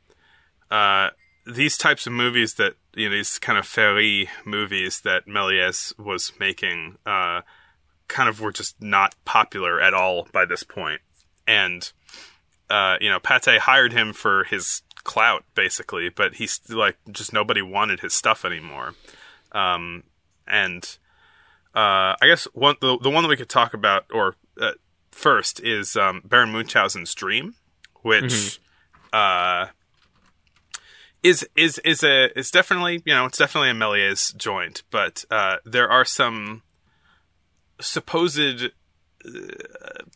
uh, 0.71 1.11
these 1.47 1.79
types 1.79 2.07
of 2.07 2.13
movies 2.13 2.55
that 2.55 2.75
you 2.95 3.09
know 3.09 3.15
these 3.15 3.39
kind 3.39 3.59
of 3.59 3.67
fairy 3.67 4.29
movies 4.45 5.01
that 5.01 5.27
Méliès 5.27 5.97
was 5.99 6.33
making, 6.39 6.99
uh, 7.07 7.43
kind 8.09 8.29
of 8.29 8.41
were 8.41 8.53
just 8.53 8.81
not 8.83 9.15
popular 9.25 9.81
at 9.81 9.95
all 9.95 10.29
by 10.33 10.45
this 10.45 10.63
point, 10.63 11.01
and 11.47 11.93
uh, 12.69 12.97
you 13.01 13.11
know, 13.11 13.21
Pathé 13.21 13.59
hired 13.59 13.93
him 13.93 14.13
for 14.13 14.45
his 14.45 14.83
clout 15.05 15.45
basically, 15.55 16.09
but 16.09 16.35
he's 16.35 16.61
like 16.69 16.97
just 17.13 17.33
nobody 17.33 17.63
wanted 17.63 18.01
his 18.01 18.13
stuff 18.13 18.45
anymore. 18.45 18.95
Um, 19.53 20.03
and 20.47 20.85
uh, 21.75 22.19
I 22.21 22.27
guess 22.27 22.45
one 22.53 22.77
the, 22.81 22.99
the 22.99 23.11
one 23.11 23.23
that 23.23 23.29
we 23.29 23.37
could 23.37 23.49
talk 23.49 23.73
about 23.73 24.07
or 24.13 24.35
uh, 24.61 24.73
first 25.13 25.61
is 25.61 25.97
um, 25.97 26.23
Baron 26.25 26.53
Munchausen's 26.53 27.15
Dream, 27.15 27.55
which 28.03 28.59
uh, 29.13 29.67
is 31.27 31.47
is 31.57 31.79
is 31.79 32.03
a 32.05 32.37
is 32.39 32.51
definitely 32.51 33.03
you 33.05 33.15
know 33.15 33.27
it's 33.27 33.39
definitely 33.39 33.71
a 33.71 33.75
Méliès 33.75 34.37
joint, 34.37 34.83
but 34.91 35.25
uh, 35.31 35.57
there 35.65 35.89
are 35.91 36.05
some 36.05 36.63
supposed 37.81 38.65
uh, 38.65 39.29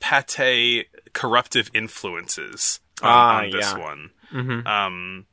Pathé 0.00 0.84
corruptive 1.12 1.70
influences 1.74 2.80
on, 3.02 3.08
Ah, 3.08 3.38
on 3.42 3.50
this 3.50 3.72
yeah. 3.72 3.78
one. 3.78 4.10
Mhm. 4.32 4.66
Um, 4.66 5.26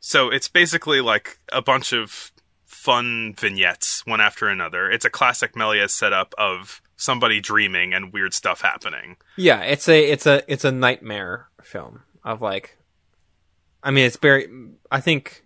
so 0.00 0.30
it's 0.30 0.48
basically 0.48 1.00
like 1.00 1.38
a 1.52 1.60
bunch 1.62 1.92
of 1.92 2.32
fun 2.64 3.34
vignettes, 3.36 4.06
one 4.06 4.20
after 4.20 4.48
another. 4.48 4.90
It's 4.90 5.04
a 5.04 5.10
classic 5.10 5.54
Méliès 5.54 5.90
setup 5.90 6.34
of 6.38 6.80
somebody 6.96 7.40
dreaming 7.40 7.92
and 7.92 8.12
weird 8.12 8.32
stuff 8.32 8.60
happening. 8.60 9.16
Yeah, 9.36 9.60
it's 9.62 9.88
a 9.88 10.10
it's 10.10 10.26
a 10.26 10.42
it's 10.50 10.64
a 10.64 10.72
nightmare 10.72 11.48
film 11.62 12.02
of 12.24 12.40
like 12.40 12.78
I 13.82 13.90
mean 13.90 14.04
it's 14.06 14.16
very 14.16 14.48
I 14.90 15.00
think 15.00 15.44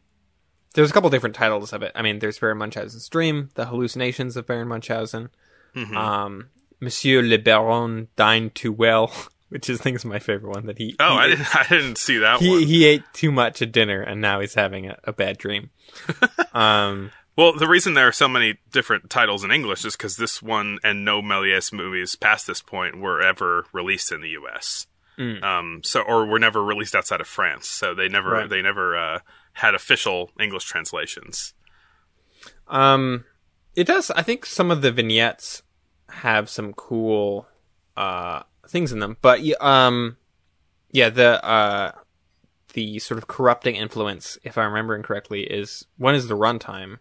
there's 0.74 0.90
a 0.90 0.92
couple 0.92 1.10
different 1.10 1.34
titles 1.36 1.72
of 1.72 1.82
it. 1.82 1.92
I 1.94 2.02
mean 2.02 2.18
there's 2.18 2.38
Baron 2.38 2.58
Munchausen's 2.58 3.08
Dream, 3.08 3.50
The 3.54 3.66
Hallucinations 3.66 4.36
of 4.36 4.46
Baron 4.46 4.68
Munchausen. 4.68 5.30
Mhm. 5.74 5.96
Um 5.96 6.48
Monsieur 6.80 7.22
Le 7.22 7.38
Baron 7.38 8.08
dined 8.16 8.54
too 8.54 8.72
well, 8.72 9.12
which 9.50 9.68
is 9.68 9.80
I 9.80 9.82
think 9.84 9.96
is 9.96 10.04
my 10.04 10.18
favorite 10.18 10.54
one 10.54 10.66
that 10.66 10.78
he 10.78 10.96
Oh, 10.98 11.12
he 11.14 11.18
I 11.18 11.24
ate- 11.26 11.28
didn't. 11.30 11.56
I 11.56 11.66
didn't 11.68 11.98
see 11.98 12.18
that 12.18 12.40
he, 12.40 12.48
one. 12.50 12.62
he 12.62 12.84
ate 12.86 13.02
too 13.12 13.30
much 13.32 13.60
at 13.62 13.72
dinner 13.72 14.00
and 14.02 14.20
now 14.20 14.40
he's 14.40 14.54
having 14.54 14.86
a, 14.88 14.96
a 15.04 15.12
bad 15.12 15.36
dream. 15.38 15.70
um 16.54 17.10
Well, 17.36 17.52
the 17.54 17.68
reason 17.68 17.94
there 17.94 18.08
are 18.08 18.12
so 18.12 18.28
many 18.28 18.58
different 18.72 19.08
titles 19.08 19.44
in 19.44 19.50
English 19.50 19.84
is 19.84 19.96
because 19.96 20.16
this 20.16 20.42
one 20.42 20.78
and 20.82 21.04
no 21.04 21.22
Méliès 21.22 21.72
movies 21.72 22.14
past 22.16 22.46
this 22.46 22.60
point 22.60 22.98
were 22.98 23.20
ever 23.22 23.64
released 23.72 24.12
in 24.12 24.20
the 24.20 24.30
U.S. 24.30 24.86
Mm. 25.20 25.42
Um, 25.44 25.80
so 25.84 26.00
or 26.00 26.24
were 26.24 26.38
never 26.38 26.64
released 26.64 26.94
outside 26.94 27.20
of 27.20 27.26
France. 27.26 27.68
So 27.68 27.94
they 27.94 28.08
never 28.08 28.30
Right. 28.30 28.48
they 28.48 28.62
never 28.62 28.96
uh, 28.96 29.18
had 29.52 29.74
official 29.74 30.30
English 30.40 30.64
translations. 30.64 31.52
Um, 32.68 33.24
it 33.76 33.86
does. 33.86 34.10
I 34.10 34.22
think 34.22 34.46
some 34.46 34.70
of 34.70 34.80
the 34.82 34.90
vignettes 34.92 35.62
have 36.08 36.48
some 36.48 36.72
cool 36.72 37.46
uh 37.96 38.42
things 38.68 38.92
in 38.92 39.00
them, 39.00 39.16
but 39.20 39.40
um, 39.60 40.16
yeah, 40.90 41.10
the 41.10 41.44
uh 41.44 41.92
the 42.72 42.98
sort 43.00 43.18
of 43.18 43.26
corrupting 43.26 43.74
influence, 43.76 44.38
if 44.44 44.56
I'm 44.56 44.68
remembering 44.68 45.02
correctly, 45.02 45.42
is 45.42 45.86
one 45.98 46.14
is 46.14 46.28
the 46.28 46.36
runtime. 46.36 46.98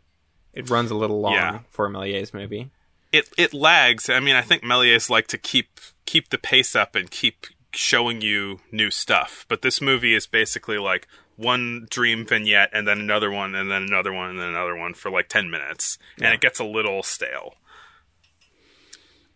It 0.54 0.70
runs 0.70 0.90
a 0.92 0.96
little 0.96 1.22
long 1.22 1.34
Yeah. 1.34 1.60
for 1.70 1.86
a 1.86 1.90
Méliès 1.90 2.34
movie. 2.34 2.72
It 3.12 3.30
it 3.38 3.54
lags. 3.54 4.10
I 4.10 4.20
mean, 4.20 4.36
I 4.36 4.42
think 4.42 4.64
Méliès 4.64 5.10
like 5.10 5.28
to 5.28 5.38
keep 5.38 5.80
keep 6.06 6.30
the 6.30 6.38
pace 6.40 6.76
up 6.76 6.96
and 6.96 7.10
keep 7.10 7.46
showing 7.74 8.22
you 8.22 8.60
new 8.72 8.92
stuff. 8.92 9.46
But 9.48 9.62
this 9.62 9.82
movie 9.82 10.16
is 10.16 10.28
basically 10.28 10.78
like 10.78 11.08
one 11.36 11.88
dream 11.90 12.26
vignette 12.26 12.70
and 12.74 12.88
then 12.88 13.00
another 13.00 13.32
one 13.32 13.56
and 13.56 13.72
then 13.72 13.84
another 13.84 14.12
one 14.12 14.32
and 14.32 14.40
then 14.40 14.50
another 14.50 14.76
one 14.76 14.94
for 14.94 15.10
like 15.10 15.30
10 15.30 15.50
minutes 15.50 15.98
and 16.22 16.34
it 16.34 16.42
gets 16.42 16.60
a 16.60 16.66
little 16.66 17.04
stale. 17.04 17.56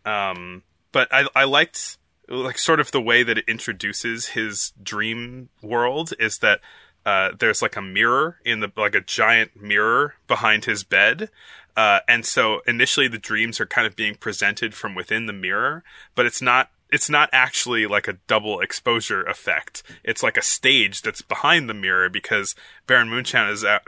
Um 0.05 0.63
but 0.91 1.07
I 1.11 1.27
I 1.35 1.45
liked 1.45 1.97
like 2.27 2.57
sort 2.57 2.79
of 2.79 2.91
the 2.91 3.01
way 3.01 3.23
that 3.23 3.37
it 3.37 3.45
introduces 3.47 4.29
his 4.29 4.73
dream 4.81 5.49
world 5.61 6.13
is 6.19 6.39
that 6.39 6.61
uh, 7.05 7.31
there's 7.37 7.61
like 7.61 7.75
a 7.75 7.81
mirror 7.81 8.37
in 8.45 8.61
the 8.61 8.71
like 8.77 8.95
a 8.95 9.01
giant 9.01 9.61
mirror 9.61 10.15
behind 10.27 10.65
his 10.65 10.83
bed 10.83 11.29
uh, 11.75 11.99
and 12.07 12.25
so 12.25 12.61
initially 12.65 13.09
the 13.09 13.17
dreams 13.17 13.59
are 13.59 13.65
kind 13.65 13.85
of 13.85 13.95
being 13.95 14.15
presented 14.15 14.73
from 14.73 14.95
within 14.95 15.25
the 15.25 15.33
mirror 15.33 15.83
but 16.15 16.25
it's 16.25 16.41
not 16.41 16.69
it's 16.93 17.09
not 17.09 17.29
actually 17.33 17.85
like 17.85 18.07
a 18.07 18.13
double 18.27 18.59
exposure 18.59 19.23
effect 19.23 19.83
it's 20.03 20.23
like 20.23 20.38
a 20.38 20.41
stage 20.41 21.01
that's 21.01 21.21
behind 21.21 21.69
the 21.69 21.73
mirror 21.73 22.09
because 22.09 22.55
baron 22.88 23.09
munchausen 23.09 23.51
is 23.51 23.63
at, 23.63 23.83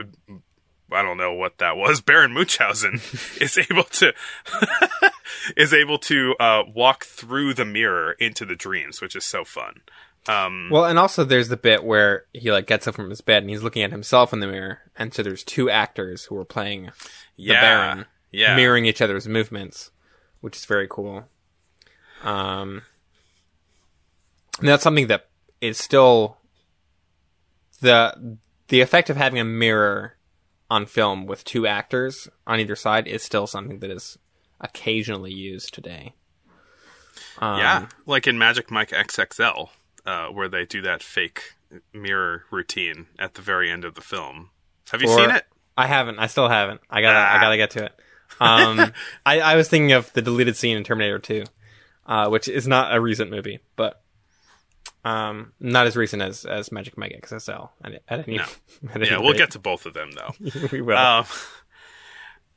I 0.92 1.02
don't 1.02 1.16
know 1.16 1.32
what 1.32 1.58
that 1.58 1.76
was. 1.76 2.00
Baron 2.06 2.32
Munchausen 2.32 2.94
is 3.40 3.58
able 3.58 3.84
to 3.84 4.14
is 5.56 5.72
able 5.72 5.98
to 5.98 6.34
uh, 6.38 6.62
walk 6.74 7.04
through 7.04 7.54
the 7.54 7.64
mirror 7.64 8.12
into 8.12 8.44
the 8.44 8.56
dreams, 8.56 9.00
which 9.00 9.16
is 9.16 9.24
so 9.24 9.44
fun. 9.44 9.80
Um, 10.28 10.68
Well, 10.70 10.84
and 10.84 10.98
also 10.98 11.24
there's 11.24 11.48
the 11.48 11.56
bit 11.56 11.84
where 11.84 12.24
he 12.32 12.50
like 12.50 12.66
gets 12.66 12.86
up 12.88 12.94
from 12.94 13.10
his 13.10 13.20
bed 13.20 13.42
and 13.42 13.50
he's 13.50 13.62
looking 13.62 13.82
at 13.82 13.92
himself 13.92 14.32
in 14.32 14.40
the 14.40 14.46
mirror, 14.46 14.80
and 14.96 15.14
so 15.14 15.22
there's 15.22 15.44
two 15.44 15.70
actors 15.70 16.24
who 16.24 16.36
are 16.36 16.44
playing 16.44 16.86
the 16.86 16.92
yeah, 17.36 17.60
Baron, 17.60 18.06
yeah, 18.32 18.56
mirroring 18.56 18.86
each 18.86 19.00
other's 19.00 19.28
movements, 19.28 19.90
which 20.40 20.56
is 20.56 20.64
very 20.64 20.88
cool. 20.88 21.28
Um, 22.22 22.82
and 24.58 24.68
that's 24.68 24.82
something 24.82 25.06
that 25.08 25.28
is 25.60 25.78
still 25.78 26.38
the 27.80 28.38
the 28.68 28.80
effect 28.80 29.10
of 29.10 29.16
having 29.16 29.38
a 29.38 29.44
mirror 29.44 30.14
on 30.70 30.86
film 30.86 31.26
with 31.26 31.44
two 31.44 31.66
actors 31.66 32.28
on 32.46 32.58
either 32.58 32.74
side 32.76 33.06
is 33.06 33.22
still 33.22 33.46
something 33.46 33.78
that 33.80 33.90
is 33.90 34.18
occasionally 34.60 35.32
used 35.32 35.72
today. 35.72 36.14
Um, 37.38 37.58
yeah, 37.58 37.86
like 38.06 38.26
in 38.26 38.38
Magic 38.38 38.70
Mike 38.70 38.90
XXL, 38.90 39.68
uh, 40.04 40.26
where 40.28 40.48
they 40.48 40.64
do 40.64 40.82
that 40.82 41.02
fake 41.02 41.54
mirror 41.92 42.44
routine 42.50 43.06
at 43.18 43.34
the 43.34 43.42
very 43.42 43.70
end 43.70 43.84
of 43.84 43.94
the 43.94 44.00
film. 44.00 44.50
Have 44.90 45.02
you 45.02 45.08
seen 45.08 45.30
it? 45.30 45.44
I 45.76 45.86
haven't. 45.86 46.18
I 46.18 46.26
still 46.26 46.48
haven't. 46.48 46.80
I 46.88 47.02
gotta. 47.02 47.18
I 47.18 47.36
Ah. 47.36 47.40
gotta 47.40 47.56
get 47.56 47.70
to 47.72 47.84
it. 47.84 48.00
Um, 48.40 48.92
I, 49.26 49.40
I 49.40 49.56
was 49.56 49.68
thinking 49.68 49.92
of 49.92 50.12
the 50.14 50.22
deleted 50.22 50.56
scene 50.56 50.76
in 50.76 50.84
Terminator 50.84 51.18
2, 51.18 51.44
uh, 52.06 52.28
which 52.28 52.48
is 52.48 52.66
not 52.66 52.94
a 52.94 53.00
recent 53.00 53.30
movie, 53.30 53.60
but 53.76 54.02
um, 55.04 55.52
not 55.60 55.86
as 55.86 55.96
recent 55.96 56.22
as 56.22 56.44
as 56.44 56.70
Magic 56.72 56.96
Mike 56.98 57.18
XXL. 57.22 57.70
At, 57.84 58.02
at 58.08 58.28
any, 58.28 58.36
No. 58.38 58.44
at 58.90 58.96
any 59.02 59.06
Yeah, 59.10 59.18
we'll 59.18 59.34
get 59.34 59.50
to 59.52 59.58
both 59.58 59.86
of 59.86 59.94
them 59.94 60.10
though. 60.12 60.34
we 60.72 60.80
will. 60.80 60.96
Um, 60.96 61.24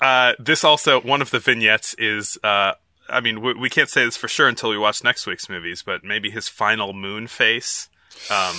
uh, 0.01 0.33
this 0.39 0.63
also 0.63 1.01
one 1.01 1.21
of 1.21 1.31
the 1.31 1.39
vignettes 1.39 1.93
is. 1.97 2.37
Uh, 2.43 2.73
I 3.09 3.21
mean, 3.21 3.41
we, 3.41 3.53
we 3.55 3.69
can't 3.69 3.89
say 3.89 4.05
this 4.05 4.15
for 4.17 4.27
sure 4.27 4.47
until 4.47 4.69
we 4.69 4.77
watch 4.77 5.03
next 5.03 5.25
week's 5.25 5.49
movies, 5.49 5.81
but 5.83 6.03
maybe 6.03 6.29
his 6.29 6.47
final 6.47 6.93
moon 6.93 7.27
face. 7.27 7.89
Um, 8.29 8.55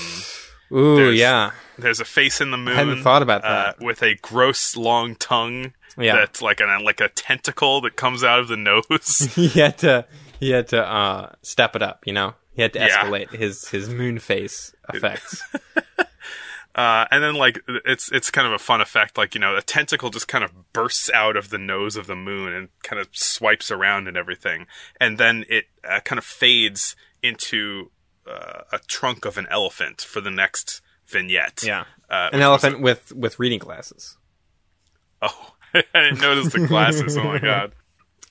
Ooh, 0.76 0.96
there's- 0.96 1.16
yeah, 1.18 1.52
there's 1.78 2.00
a 2.00 2.04
face 2.04 2.40
in 2.40 2.50
the 2.50 2.56
moon. 2.58 2.74
I 2.74 2.78
hadn't 2.84 3.02
thought 3.02 3.22
about 3.22 3.44
uh, 3.44 3.48
that. 3.78 3.80
with 3.80 4.02
a 4.02 4.16
gross 4.16 4.76
long 4.76 5.14
tongue. 5.14 5.72
Yeah. 5.98 6.16
that's 6.16 6.40
like 6.40 6.60
an 6.60 6.84
like 6.84 7.00
a 7.00 7.08
tentacle 7.10 7.80
that 7.82 7.96
comes 7.96 8.22
out 8.24 8.38
of 8.40 8.48
the 8.48 8.56
nose. 8.56 9.28
he 9.34 9.48
had 9.48 9.78
to. 9.78 10.06
He 10.38 10.50
had 10.50 10.68
to 10.68 10.82
uh, 10.86 11.32
step 11.42 11.76
it 11.76 11.82
up. 11.82 12.06
You 12.06 12.12
know, 12.14 12.34
he 12.60 12.62
had 12.62 12.72
to 12.74 12.78
Yeah. 12.78 13.04
escalate 13.04 13.30
his 13.30 13.68
his 13.68 13.88
moon 13.88 14.18
face 14.18 14.74
effects. 14.92 15.42
Uh, 16.72 17.04
and 17.10 17.22
then 17.22 17.34
like 17.34 17.58
it's 17.84 18.12
it's 18.12 18.30
kind 18.30 18.46
of 18.46 18.52
a 18.52 18.58
fun 18.58 18.80
effect, 18.80 19.18
like 19.18 19.34
you 19.34 19.40
know, 19.40 19.56
a 19.56 19.60
tentacle 19.60 20.08
just 20.08 20.28
kind 20.28 20.44
of 20.44 20.72
bursts 20.72 21.10
out 21.12 21.36
of 21.36 21.50
the 21.50 21.58
nose 21.58 21.96
of 21.96 22.06
the 22.06 22.14
moon 22.14 22.52
and 22.52 22.68
kind 22.84 23.00
of 23.00 23.08
swipes 23.12 23.72
around 23.72 24.06
and 24.06 24.16
everything, 24.16 24.66
and 25.00 25.18
then 25.18 25.44
it 25.48 25.64
uh, 25.86 25.98
kind 26.04 26.16
of 26.16 26.24
fades 26.24 26.94
into 27.24 27.90
uh, 28.24 28.60
a 28.72 28.78
trunk 28.86 29.24
of 29.24 29.36
an 29.36 29.48
elephant 29.50 30.00
for 30.00 30.20
the 30.20 30.30
next 30.30 30.80
vignette. 31.08 31.60
yeah, 31.64 31.84
uh, 32.08 32.30
an 32.32 32.38
was- 32.38 32.42
elephant 32.44 32.80
with 32.80 33.12
with 33.16 33.38
reading 33.40 33.58
glasses. 33.58 34.16
Oh, 35.22 35.54
I 35.74 35.82
didn't 35.92 36.20
notice 36.20 36.52
the 36.52 36.66
glasses. 36.68 37.18
oh 37.18 37.24
my 37.24 37.38
god. 37.40 37.72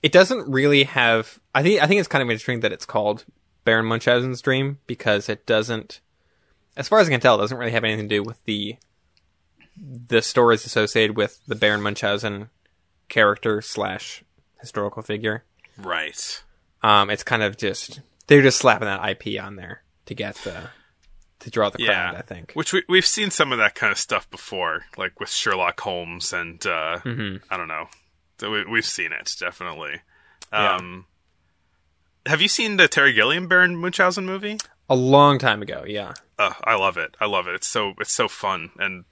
it 0.01 0.13
doesn't 0.13 0.49
really 0.49 0.85
have 0.85 1.39
I 1.53 1.61
think 1.61 1.83
I 1.83 1.87
think 1.87 1.99
it's 1.99 2.07
kind 2.07 2.23
of 2.23 2.29
interesting 2.29 2.61
that 2.61 2.71
it's 2.71 2.85
called 2.85 3.25
Baron 3.65 3.85
Munchausen's 3.85 4.41
dream 4.41 4.79
because 4.87 5.29
it 5.29 5.45
doesn't 5.45 5.99
as 6.77 6.87
far 6.87 6.99
as 6.99 7.07
I 7.07 7.11
can 7.11 7.19
tell, 7.19 7.35
it 7.35 7.39
doesn't 7.41 7.57
really 7.57 7.71
have 7.71 7.83
anything 7.83 8.07
to 8.07 8.15
do 8.15 8.23
with 8.23 8.43
the 8.45 8.77
the 9.77 10.21
stories 10.21 10.65
associated 10.65 11.15
with 11.15 11.39
the 11.47 11.55
Baron 11.55 11.81
Munchausen 11.81 12.49
character 13.07 13.61
slash 13.61 14.23
historical 14.59 15.01
figure. 15.01 15.43
Right. 15.77 16.43
Um, 16.83 17.09
it's 17.09 17.23
kind 17.23 17.43
of 17.43 17.57
just 17.57 18.01
they're 18.27 18.41
just 18.41 18.59
slapping 18.59 18.85
that 18.87 19.07
IP 19.09 19.41
on 19.41 19.55
there 19.55 19.83
to 20.05 20.13
get 20.15 20.35
the 20.37 20.69
to 21.39 21.49
draw 21.49 21.69
the 21.69 21.81
Yeah. 21.81 22.11
crowd. 22.11 22.15
I 22.15 22.21
think. 22.21 22.51
Which 22.53 22.73
we 22.73 22.83
we've 22.89 23.05
seen 23.05 23.31
some 23.31 23.51
of 23.51 23.57
that 23.59 23.75
kind 23.75 23.91
of 23.91 23.97
stuff 23.97 24.29
before, 24.29 24.85
like 24.97 25.19
with 25.19 25.29
Sherlock 25.29 25.79
Holmes 25.79 26.33
and 26.33 26.65
uh, 26.65 26.99
Mhm. 27.03 27.41
I 27.49 27.57
don't 27.57 27.67
know. 27.69 27.87
So 28.39 28.51
we, 28.51 28.65
we've 28.65 28.85
seen 28.85 29.11
it 29.13 29.35
definitely. 29.39 30.01
Yeah. 30.51 30.77
Have 32.25 32.41
you 32.41 32.47
seen 32.47 32.77
the 32.77 32.87
Terry 32.87 33.13
Gilliam 33.13 33.47
Baron 33.47 33.75
Munchausen 33.75 34.25
movie? 34.25 34.57
A 34.89 34.95
long 34.95 35.39
time 35.39 35.61
ago, 35.61 35.83
yeah. 35.87 36.13
Uh, 36.37 36.53
I 36.63 36.75
love 36.75 36.97
it. 36.97 37.15
I 37.19 37.25
love 37.25 37.47
it. 37.47 37.55
It's 37.55 37.67
so 37.67 37.93
it's 37.99 38.11
so 38.13 38.27
fun 38.27 38.71
and 38.77 39.05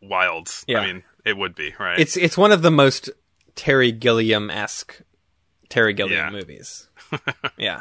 wild. 0.00 0.50
Yeah. 0.66 0.80
I 0.80 0.86
mean, 0.86 1.02
it 1.24 1.36
would 1.36 1.54
be 1.54 1.74
right. 1.78 1.98
It's 1.98 2.16
it's 2.16 2.36
one 2.38 2.52
of 2.52 2.62
the 2.62 2.70
most 2.70 3.10
Terry 3.54 3.92
Gilliam 3.92 4.50
esque 4.50 5.00
Terry 5.68 5.92
Gilliam 5.94 6.26
Yeah. 6.26 6.30
movies. 6.30 6.88
yeah. 7.56 7.80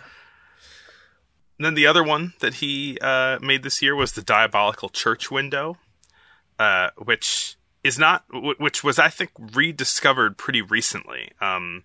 And 1.59 1.65
then 1.65 1.75
the 1.75 1.87
other 1.87 2.03
one 2.03 2.33
that 2.39 2.55
he 2.55 2.97
uh, 2.99 3.37
made 3.41 3.63
this 3.63 3.81
year 3.81 3.95
was 3.95 4.13
the 4.13 4.21
Diabolical 4.23 4.89
Church 4.89 5.29
Window, 5.29 5.77
uh, 6.59 6.89
which 6.97 7.57
is 7.83 7.99
not, 7.99 8.25
which 8.31 8.83
was 8.83 8.97
I 8.99 9.09
think 9.09 9.31
rediscovered 9.37 10.37
pretty 10.37 10.61
recently. 10.61 11.31
Um, 11.39 11.83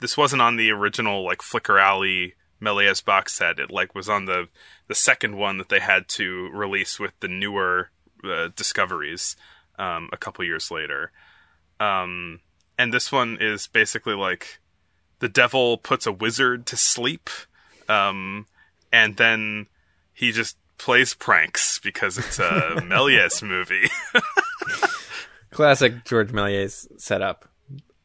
this 0.00 0.16
wasn't 0.16 0.42
on 0.42 0.56
the 0.56 0.70
original 0.70 1.24
like 1.24 1.42
Flicker 1.42 1.78
Alley 1.78 2.34
Méliès 2.60 3.04
box 3.04 3.34
set. 3.34 3.58
It 3.58 3.70
like 3.70 3.94
was 3.94 4.08
on 4.08 4.26
the 4.26 4.48
the 4.88 4.94
second 4.94 5.36
one 5.36 5.58
that 5.58 5.68
they 5.68 5.80
had 5.80 6.08
to 6.08 6.50
release 6.52 6.98
with 6.98 7.12
the 7.20 7.28
newer 7.28 7.90
uh, 8.24 8.48
discoveries 8.54 9.36
um, 9.78 10.08
a 10.12 10.16
couple 10.16 10.44
years 10.44 10.70
later. 10.70 11.12
Um, 11.78 12.40
and 12.78 12.92
this 12.92 13.10
one 13.10 13.38
is 13.40 13.66
basically 13.66 14.14
like 14.14 14.60
the 15.20 15.28
devil 15.28 15.78
puts 15.78 16.06
a 16.06 16.12
wizard 16.12 16.66
to 16.66 16.76
sleep, 16.76 17.30
um, 17.88 18.46
and 18.92 19.16
then 19.16 19.66
he 20.12 20.32
just 20.32 20.56
plays 20.78 21.14
pranks 21.14 21.78
because 21.78 22.18
it's 22.18 22.38
a 22.38 22.42
Méliès 22.76 23.42
movie. 23.42 23.88
Classic 25.50 26.04
George 26.04 26.30
Méliès 26.32 26.86
setup. 26.98 27.49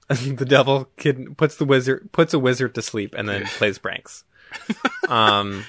the 0.08 0.46
devil 0.46 0.90
kid 0.98 1.38
puts 1.38 1.56
the 1.56 1.66
wizard 1.66 2.10
puts 2.12 2.34
a 2.34 2.40
wizard 2.40 2.76
to 2.76 2.82
sleep 2.82 3.16
and 3.18 3.28
then 3.28 3.46
plays 3.46 3.78
pranks. 3.78 4.24
um, 5.10 5.66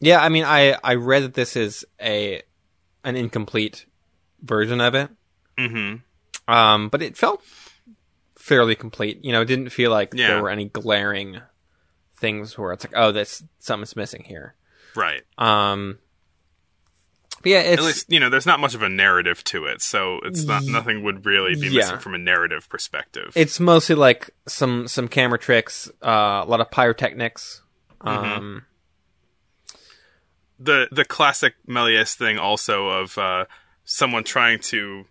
yeah, 0.00 0.22
I 0.22 0.28
mean, 0.28 0.44
I 0.44 0.76
I 0.84 0.94
read 0.94 1.22
that 1.24 1.34
this 1.34 1.56
is 1.56 1.84
a 2.00 2.42
an 3.04 3.16
incomplete 3.16 3.86
version 4.42 4.80
of 4.80 4.94
it. 4.94 5.10
mm-hmm. 5.58 6.52
Um, 6.52 6.88
but 6.88 7.02
it 7.02 7.16
felt 7.16 7.42
fairly 8.36 8.74
complete. 8.74 9.24
You 9.24 9.32
know, 9.32 9.40
it 9.42 9.46
didn't 9.46 9.70
feel 9.70 9.90
like 9.90 10.12
Yeah. 10.14 10.28
there 10.28 10.42
were 10.42 10.50
any 10.50 10.64
glaring 10.66 11.40
things 12.16 12.58
where 12.58 12.72
it's 12.72 12.84
like, 12.84 12.94
oh, 12.96 13.12
this 13.12 13.42
something's 13.58 13.96
missing 13.96 14.24
here. 14.24 14.54
Right. 14.94 15.22
Um, 15.38 15.98
but 17.42 17.50
yeah, 17.50 17.60
it's 17.60 17.82
At 17.82 17.86
least 17.86 18.12
you 18.12 18.20
know 18.20 18.30
there's 18.30 18.46
not 18.46 18.60
much 18.60 18.74
of 18.74 18.82
a 18.82 18.88
narrative 18.88 19.42
to 19.44 19.66
it, 19.66 19.82
so 19.82 20.20
it's 20.24 20.44
not 20.44 20.64
nothing 20.64 21.02
would 21.02 21.26
really 21.26 21.54
be 21.54 21.68
Yeah. 21.68 21.78
missing 21.80 21.98
from 21.98 22.14
a 22.14 22.18
narrative 22.18 22.68
perspective. 22.68 23.32
it's 23.36 23.58
mostly 23.60 23.94
like 23.96 24.30
some 24.46 24.88
some 24.88 25.08
camera 25.08 25.38
tricks, 25.38 25.88
uh, 26.02 26.42
a 26.44 26.46
lot 26.46 26.60
of 26.60 26.70
pyrotechnics. 26.70 27.62
Um, 28.00 28.64
the 30.58 30.88
the 30.90 31.04
classic 31.04 31.54
Méliès 31.68 32.14
thing 32.14 32.38
also 32.38 32.88
of 32.88 33.18
uh, 33.18 33.44
someone 33.84 34.24
trying 34.24 34.58
to 34.60 35.06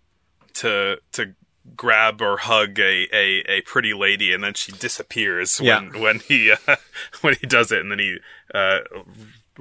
to 0.54 0.96
to 1.12 1.34
grab 1.76 2.20
or 2.20 2.38
hug 2.38 2.78
a, 2.80 3.06
a, 3.12 3.42
a 3.48 3.60
pretty 3.62 3.94
lady 3.94 4.32
and 4.34 4.42
then 4.42 4.52
she 4.52 4.72
disappears 4.72 5.60
when 5.60 5.92
Yeah. 5.94 6.00
when 6.00 6.18
he 6.20 6.50
uh, 6.52 6.56
when 7.20 7.34
he 7.40 7.46
does 7.46 7.70
it 7.70 7.80
and 7.80 7.90
then 7.90 7.98
he 8.00 8.16
uh, 8.54 8.78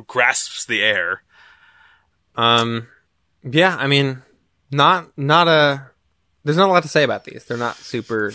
grasps 0.08 0.66
the 0.66 0.82
air. 0.82 1.22
Um, 2.36 2.88
yeah, 3.44 3.76
I 3.78 3.88
mean, 3.88 4.22
not 4.72 5.18
not 5.18 5.48
a. 5.48 5.88
There's 6.44 6.58
not 6.58 6.70
a 6.70 6.72
lot 6.72 6.84
to 6.84 6.90
say 6.90 7.04
about 7.04 7.26
these. 7.26 7.46
They're 7.46 7.58
not 7.58 7.76
super. 7.76 8.34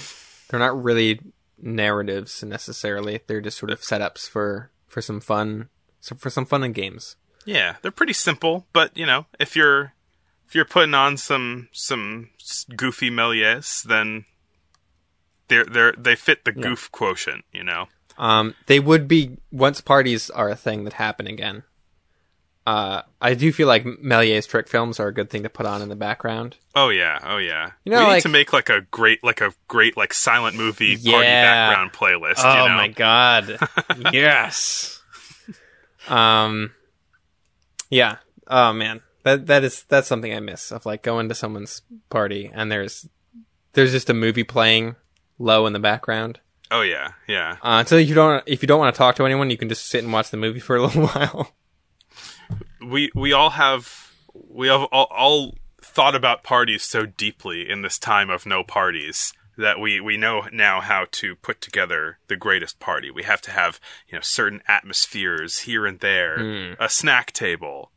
They're 0.48 0.60
not 0.60 0.80
really 0.80 1.20
narratives 1.60 2.42
necessarily. 2.42 3.20
They're 3.26 3.40
just 3.40 3.58
sort 3.58 3.70
of 3.70 3.80
setups 3.80 4.28
for 4.28 4.70
for 4.86 5.00
some 5.00 5.20
fun, 5.20 5.68
so 6.00 6.14
for 6.14 6.30
some 6.30 6.46
fun 6.46 6.62
and 6.62 6.74
games. 6.74 7.16
Yeah, 7.44 7.76
they're 7.82 7.90
pretty 7.90 8.12
simple, 8.12 8.66
but 8.72 8.96
you 8.96 9.06
know, 9.06 9.26
if 9.38 9.56
you're 9.56 9.94
if 10.46 10.54
you're 10.54 10.64
putting 10.64 10.94
on 10.94 11.16
some 11.16 11.68
some 11.72 12.30
goofy 12.74 13.10
Méliès, 13.10 13.82
then 13.82 14.24
they're 15.48 15.64
they're 15.64 15.92
they 15.92 16.16
fit 16.16 16.44
the 16.44 16.52
goof 16.52 16.90
quotient, 16.92 17.44
you 17.52 17.64
know. 17.64 17.86
Um, 18.18 18.54
they 18.66 18.80
would 18.80 19.08
be 19.08 19.38
once 19.52 19.80
parties 19.80 20.30
are 20.30 20.48
a 20.48 20.56
thing 20.56 20.84
that 20.84 20.94
happen 20.94 21.26
again. 21.26 21.64
Uh, 22.66 23.02
I 23.20 23.34
do 23.34 23.52
feel 23.52 23.68
like 23.68 23.84
Méliès 23.84 24.48
trick 24.48 24.66
films 24.66 24.98
are 24.98 25.06
a 25.06 25.14
good 25.14 25.30
thing 25.30 25.44
to 25.44 25.48
put 25.48 25.66
on 25.66 25.82
in 25.82 25.88
the 25.88 25.94
background. 25.94 26.56
Oh 26.74 26.88
yeah, 26.88 27.20
oh 27.22 27.36
yeah. 27.36 27.70
You 27.84 27.92
know, 27.92 28.00
we 28.00 28.04
need 28.06 28.10
like- 28.10 28.22
to 28.24 28.28
make 28.28 28.52
like 28.52 28.68
a 28.68 28.80
great 28.90 29.22
like 29.22 29.40
a 29.40 29.54
great 29.68 29.96
like 29.96 30.12
silent 30.12 30.56
movie 30.56 30.96
party 30.96 31.26
background 31.26 31.92
playlist. 31.92 32.38
Oh 32.38 32.64
you 32.64 32.68
know? 32.68 32.74
my 32.76 32.88
god! 32.88 33.58
yes. 34.12 35.00
Um. 36.08 36.72
Yeah. 37.88 38.16
Oh 38.48 38.72
man, 38.72 39.00
that 39.22 39.46
that 39.46 39.62
is 39.62 39.84
that's 39.88 40.08
something 40.08 40.34
I 40.34 40.40
miss 40.40 40.72
of 40.72 40.86
like 40.86 41.02
going 41.02 41.28
to 41.28 41.34
someone's 41.36 41.82
party 42.10 42.50
and 42.52 42.70
there's 42.70 43.08
there's 43.74 43.92
just 43.92 44.10
a 44.10 44.14
movie 44.14 44.44
playing 44.44 44.96
low 45.38 45.66
in 45.66 45.72
the 45.72 45.78
background. 45.78 46.40
Oh 46.70 46.82
yeah, 46.82 47.12
yeah. 47.28 47.56
Uh, 47.62 47.84
so 47.84 47.96
you 47.96 48.14
don't 48.14 48.42
if 48.46 48.60
you 48.62 48.66
don't 48.66 48.80
want 48.80 48.92
to 48.92 48.98
talk 48.98 49.14
to 49.16 49.24
anyone, 49.24 49.50
you 49.50 49.56
can 49.56 49.68
just 49.68 49.86
sit 49.86 50.02
and 50.02 50.12
watch 50.12 50.30
the 50.30 50.36
movie 50.36 50.58
for 50.58 50.74
a 50.74 50.82
little 50.82 51.06
while. 51.06 51.52
We 52.86 53.10
we 53.14 53.32
all 53.32 53.50
have 53.50 54.12
we 54.32 54.68
have 54.68 54.82
all, 54.92 55.08
all 55.10 55.54
thought 55.80 56.14
about 56.14 56.42
parties 56.42 56.82
so 56.82 57.06
deeply 57.06 57.68
in 57.68 57.82
this 57.82 57.98
time 57.98 58.28
of 58.30 58.44
no 58.46 58.62
parties 58.62 59.32
that 59.58 59.80
we 59.80 60.00
we 60.00 60.16
know 60.16 60.42
now 60.52 60.80
how 60.80 61.06
to 61.12 61.34
put 61.36 61.60
together 61.60 62.18
the 62.28 62.36
greatest 62.36 62.78
party. 62.78 63.10
We 63.10 63.22
have 63.22 63.40
to 63.42 63.50
have 63.50 63.80
you 64.08 64.16
know 64.16 64.22
certain 64.22 64.62
atmospheres 64.68 65.60
here 65.60 65.86
and 65.86 66.00
there, 66.00 66.38
Hmm. 66.38 66.72
a 66.78 66.88
snack 66.88 67.32
table. 67.32 67.90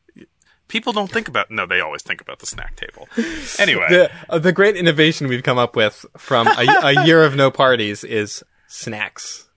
People 0.69 0.93
don't 0.93 1.09
think 1.11 1.27
about 1.27 1.49
no, 1.49 1.65
they 1.65 1.81
always 1.81 2.03
think 2.03 2.21
about 2.21 2.39
the 2.39 2.45
snack 2.45 2.75
table. 2.75 3.09
Anyway, 3.59 3.85
the 3.89 4.11
uh, 4.29 4.39
the 4.39 4.53
great 4.53 4.75
innovation 4.77 5.27
we've 5.27 5.43
come 5.43 5.57
up 5.57 5.75
with 5.75 6.05
from 6.17 6.47
a, 6.47 6.65
a 6.83 7.05
year 7.05 7.23
of 7.23 7.35
no 7.35 7.49
parties 7.51 8.03
is 8.03 8.43
snacks 8.67 9.49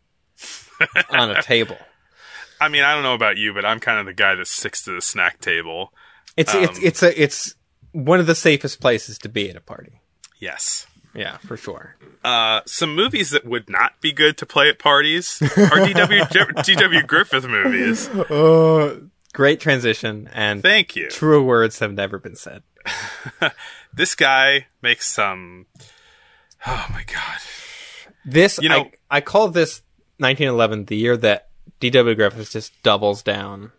on 1.11 1.31
a 1.31 1.42
table. 1.42 1.76
I 2.64 2.68
mean, 2.68 2.83
I 2.83 2.94
don't 2.94 3.03
know 3.03 3.14
about 3.14 3.37
you, 3.37 3.53
but 3.53 3.64
I'm 3.64 3.81
kind 3.81 3.98
of 3.98 4.07
the 4.07 4.14
guy 4.14 4.35
that 4.35 4.46
sticks 4.46 4.85
to 4.85 4.92
the 4.92 5.01
snack 5.03 5.40
table. 5.40 5.92
It's 6.37 6.55
it's 6.55 6.79
Um, 6.79 6.85
it's 6.85 7.03
a 7.03 7.22
it's 7.22 7.55
one 7.92 8.20
of 8.20 8.27
the 8.27 8.35
safest 8.35 8.81
places 8.81 9.18
to 9.18 9.29
be 9.29 9.51
at 9.51 9.57
a 9.57 9.61
party. 9.61 10.01
Yes. 10.38 10.87
Yeah, 11.14 11.37
for 11.38 11.59
sure. 11.59 11.96
Uh, 12.25 12.62
some 12.64 12.94
movies 12.94 13.31
that 13.31 13.44
would 13.44 13.68
not 13.68 14.01
be 14.01 14.12
good 14.12 14.38
to 14.38 14.46
play 14.46 14.70
at 14.70 14.79
parties 14.79 15.42
are 15.42 15.46
DW 15.87 16.20
DW 16.31 17.07
Griffith 17.07 17.46
movies. 17.46 18.09
Oh, 18.31 19.03
great 19.35 19.61
transition, 19.61 20.31
and 20.33 20.62
Thank 20.62 20.96
you. 20.96 21.11
truer 21.11 21.42
words 21.42 21.81
have 21.81 21.92
never 21.92 22.18
been 22.18 22.37
said. 22.37 22.62
This 23.94 24.14
guy 24.14 24.68
makes 24.81 25.07
some. 25.07 25.66
Oh 26.66 26.87
my 26.90 27.05
god. 27.05 27.40
This 28.25 28.59
You 28.62 28.70
know- 28.70 28.90
I 29.11 29.18
I 29.18 29.20
call 29.20 29.48
this 29.48 29.83
1911 30.16 30.87
the 30.87 30.96
year 30.96 31.16
that 31.18 31.48
D.W. 31.83 32.14
Griffith 32.14 32.51
just 32.51 32.73
doubles 32.83 33.23
down 33.23 33.73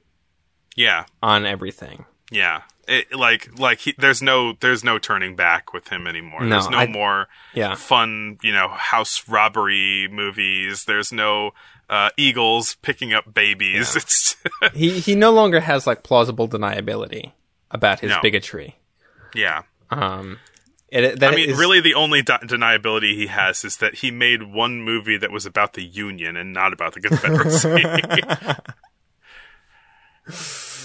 Yeah, 0.76 1.06
on 1.22 1.46
everything. 1.46 2.06
yeah. 2.32 2.62
It, 2.86 3.16
like, 3.16 3.58
like 3.58 3.80
he, 3.80 3.96
there's 3.98 4.22
no, 4.22 4.54
there's 4.60 4.84
no 4.84 5.00
turning 5.00 5.38
back 5.38 5.72
with 5.72 5.88
him 5.88 6.06
anymore. 6.06 6.42
No, 6.44 6.50
there's 6.50 6.70
no 6.70 6.80
I- 6.80 6.88
more 6.88 7.30
Yeah. 7.54 7.76
fun, 7.76 8.38
you 8.44 8.52
know, 8.52 8.68
house 8.68 9.24
robbery 9.30 10.10
movies. 10.12 10.84
There's 10.84 11.14
no 11.14 11.52
uh, 11.90 12.10
eagles 12.18 12.76
picking 12.82 13.14
up 13.14 13.34
babies. 13.34 13.96
It's 13.96 14.36
he 14.74 15.00
he 15.00 15.16
no 15.16 15.32
longer 15.32 15.62
has 15.62 15.88
like 15.88 16.04
plausible 16.04 16.50
deniability 16.50 17.32
about 17.72 18.02
his 18.02 18.10
No. 18.10 18.20
bigotry. 18.22 18.76
yeah. 19.34 19.62
Um, 19.90 20.40
it, 20.94 21.24
I 21.24 21.36
mean, 21.36 21.50
is- 21.52 21.58
really, 21.58 21.80
the 21.82 21.96
only 21.96 22.22
de- 22.22 22.40
deniability 22.40 23.16
he 23.16 23.28
has 23.28 23.64
is 23.66 23.78
that 23.78 23.96
he 23.96 24.12
made 24.12 24.44
one 24.44 24.82
movie 24.82 25.18
that 25.18 25.32
was 25.32 25.46
about 25.46 25.74
the 25.74 25.84
Union 25.84 26.38
and 26.38 26.54
not 26.54 26.74
about 26.74 26.94
the 26.94 27.02
Confederacy. 27.02 27.84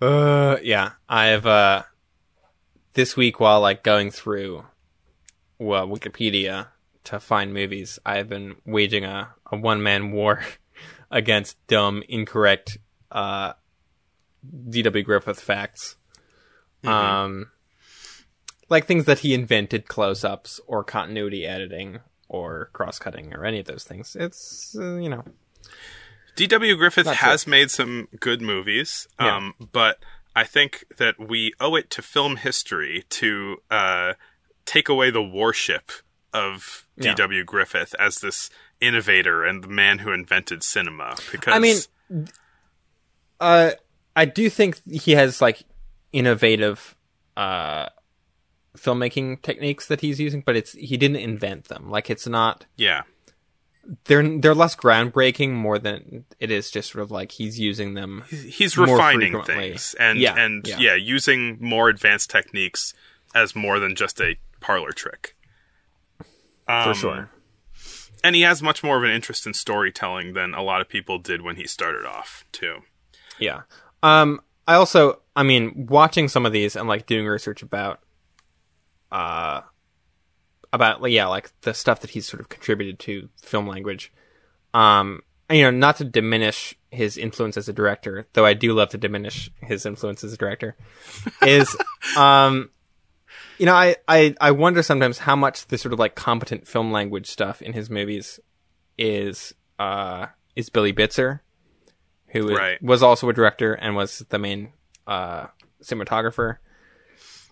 Uh, 0.00 0.56
yeah, 0.62 0.92
I've 1.10 1.44
uh, 1.44 1.82
this 2.94 3.18
week 3.18 3.38
while 3.38 3.60
like 3.60 3.82
going 3.82 4.10
through 4.10 4.64
well 5.58 5.86
Wikipedia 5.86 6.68
to 7.04 7.20
find 7.20 7.52
movies, 7.52 7.98
I've 8.06 8.28
been 8.28 8.56
waging 8.64 9.04
a, 9.04 9.34
a 9.52 9.58
one 9.58 9.82
man 9.82 10.12
war 10.12 10.42
against 11.10 11.58
dumb, 11.66 12.02
incorrect, 12.08 12.78
uh, 13.12 13.52
D.W. 14.70 15.04
Griffith 15.04 15.40
facts. 15.40 15.96
Um, 16.82 17.50
like 18.70 18.86
things 18.86 19.04
that 19.04 19.18
he 19.20 19.34
invented, 19.34 19.88
close 19.88 20.24
ups 20.24 20.60
or 20.66 20.82
continuity 20.84 21.44
editing 21.46 21.98
or 22.28 22.70
cross 22.72 22.98
cutting 22.98 23.34
or 23.34 23.44
any 23.44 23.58
of 23.60 23.66
those 23.66 23.84
things. 23.84 24.16
It's 24.18 24.74
uh, 24.78 24.94
you 24.96 25.08
know 25.10 25.24
D.W. 26.36 26.76
Griffith 26.76 27.06
has 27.06 27.46
made 27.46 27.70
some 27.70 28.08
good 28.18 28.40
movies, 28.40 29.06
Yeah. 29.20 29.36
um, 29.36 29.54
but 29.72 29.98
I 30.34 30.44
think 30.44 30.84
that 30.96 31.16
we 31.18 31.52
owe 31.60 31.74
it 31.74 31.90
to 31.90 32.02
film 32.02 32.36
history 32.36 33.04
to 33.10 33.56
uh, 33.70 34.12
take 34.64 34.88
away 34.88 35.10
the 35.10 35.22
worship 35.22 35.90
of 36.32 36.86
Yeah. 36.96 37.14
D.W. 37.14 37.44
Griffith 37.44 37.94
as 37.98 38.16
this 38.20 38.48
innovator 38.80 39.44
and 39.44 39.62
the 39.64 39.68
man 39.68 39.98
who 39.98 40.12
invented 40.12 40.62
cinema. 40.62 41.16
Because 41.32 41.52
I 41.52 41.58
mean, 41.58 41.76
uh, 43.40 43.72
I 44.16 44.24
do 44.24 44.48
think 44.48 44.80
he 44.88 45.12
has 45.12 45.40
like 45.42 45.62
innovative 46.12 46.96
uh 47.36 47.88
filmmaking 48.76 49.42
techniques 49.42 49.86
that 49.86 50.00
he's 50.00 50.20
using, 50.20 50.40
but 50.42 50.56
it's 50.56 50.72
he 50.72 50.96
didn't 50.96 51.16
invent 51.18 51.64
them. 51.68 51.90
Like 51.90 52.08
it's 52.10 52.26
not 52.26 52.66
yeah, 52.76 53.02
they're 54.04 54.38
they're 54.38 54.54
less 54.54 54.76
groundbreaking 54.76 55.50
more 55.52 55.78
than 55.78 56.24
it 56.38 56.50
is 56.50 56.70
just 56.70 56.92
sort 56.92 57.02
of 57.02 57.10
like 57.10 57.32
he's 57.32 57.58
using 57.58 57.94
them. 57.94 58.24
he's 58.30 58.76
More 58.76 58.86
refining 58.86 59.32
frequently. 59.32 59.70
things 59.70 59.94
and 59.98 60.18
Yeah, 60.18 60.34
and 60.36 60.66
yeah. 60.66 60.78
yeah. 60.78 60.94
using 60.94 61.58
more 61.60 61.88
advanced 61.88 62.30
techniques 62.30 62.94
as 63.34 63.54
more 63.56 63.78
than 63.78 63.94
just 63.94 64.20
a 64.20 64.36
parlor 64.60 64.92
trick. 64.92 65.36
for 66.66 66.72
Um, 66.72 66.94
sure. 66.94 67.30
And 68.22 68.36
he 68.36 68.42
has 68.42 68.62
much 68.62 68.82
more 68.82 68.98
of 68.98 69.02
an 69.04 69.10
interest 69.10 69.46
in 69.46 69.54
storytelling 69.54 70.34
than 70.34 70.52
a 70.52 70.62
lot 70.62 70.82
of 70.82 70.88
people 70.90 71.18
did 71.18 71.40
when 71.40 71.56
he 71.56 71.66
started 71.66 72.04
off, 72.04 72.44
too. 72.52 72.80
Yeah. 73.38 73.62
Um, 74.02 74.42
I 74.68 74.74
also, 74.74 75.22
I 75.34 75.42
mean, 75.42 75.86
watching 75.88 76.28
some 76.28 76.44
of 76.44 76.52
these 76.52 76.76
and 76.76 76.86
like 76.86 77.06
doing 77.06 77.26
research 77.26 77.62
about, 77.62 78.00
uh, 79.12 79.62
about 80.72 81.08
yeah, 81.10 81.26
like 81.26 81.50
the 81.62 81.74
stuff 81.74 82.00
that 82.00 82.10
he's 82.10 82.26
sort 82.28 82.40
of 82.40 82.48
contributed 82.48 82.98
to 83.00 83.28
film 83.42 83.66
language. 83.66 84.12
Um, 84.72 85.22
and, 85.48 85.58
you 85.58 85.64
know, 85.64 85.72
not 85.72 85.96
to 85.96 86.04
diminish 86.04 86.76
his 86.92 87.16
influence 87.18 87.56
as 87.56 87.68
a 87.68 87.72
director, 87.72 88.28
though 88.34 88.46
I 88.46 88.54
do 88.54 88.72
love 88.72 88.90
to 88.90 88.98
diminish 88.98 89.50
his 89.60 89.84
influence 89.84 90.22
as 90.22 90.32
a 90.32 90.36
director, 90.36 90.76
is, 91.44 91.74
um, 92.16 92.70
you 93.58 93.66
know, 93.66 93.74
I, 93.74 93.96
I, 94.06 94.36
I 94.40 94.52
wonder 94.52 94.82
sometimes 94.84 95.18
how 95.18 95.34
much 95.34 95.66
the 95.66 95.76
sort 95.76 95.92
of 95.92 95.98
like 95.98 96.14
competent 96.14 96.68
film 96.68 96.92
language 96.92 97.26
stuff 97.26 97.60
in 97.62 97.72
his 97.72 97.90
movies 97.90 98.38
is, 98.96 99.52
uh, 99.80 100.26
is 100.54 100.70
Billy 100.70 100.92
Bitzer, 100.92 101.40
who 102.28 102.48
is- 102.50 102.56
Right. 102.56 102.80
was 102.80 103.02
also 103.02 103.28
a 103.28 103.32
director 103.32 103.72
and 103.72 103.96
was 103.96 104.20
the 104.28 104.38
main, 104.38 104.72
uh, 105.08 105.46
cinematographer, 105.82 106.58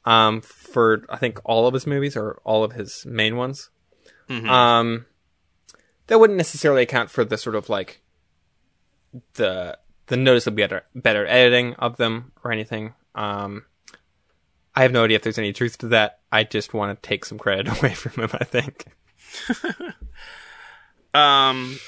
um, 0.05 0.41
for, 0.41 1.05
I 1.09 1.17
think 1.17 1.41
all 1.45 1.67
of 1.67 1.75
his 1.75 1.87
movies 1.87 2.17
or 2.17 2.41
all 2.45 2.65
of 2.65 2.73
his 2.73 3.05
main 3.07 3.37
ones. 3.37 3.71
Um, 4.49 5.07
that 6.07 6.21
wouldn't 6.21 6.37
necessarily 6.37 6.83
account 6.83 7.11
for 7.11 7.25
the 7.25 7.39
sort 7.39 7.57
of 7.57 7.69
like 7.69 8.03
the 9.35 9.79
the 10.07 10.17
noticeably 10.17 10.63
better 10.63 10.85
better 10.95 11.27
editing 11.27 11.75
of 11.75 11.97
them 11.97 12.33
or 12.45 12.53
anything. 12.53 12.95
Um, 13.15 13.65
I 14.75 14.83
have 14.83 14.93
no 14.93 15.05
idea 15.05 15.17
if 15.17 15.23
there's 15.23 15.39
any 15.39 15.53
truth 15.53 15.79
to 15.79 15.89
that. 15.89 16.21
I 16.31 16.45
just 16.45 16.75
want 16.75 17.03
to 17.03 17.09
take 17.09 17.25
some 17.25 17.39
credit 17.39 17.69
away 17.79 17.95
from 17.95 18.23
him. 18.23 18.31
I 18.33 18.45
think. 18.45 18.87
Um, 21.15 21.79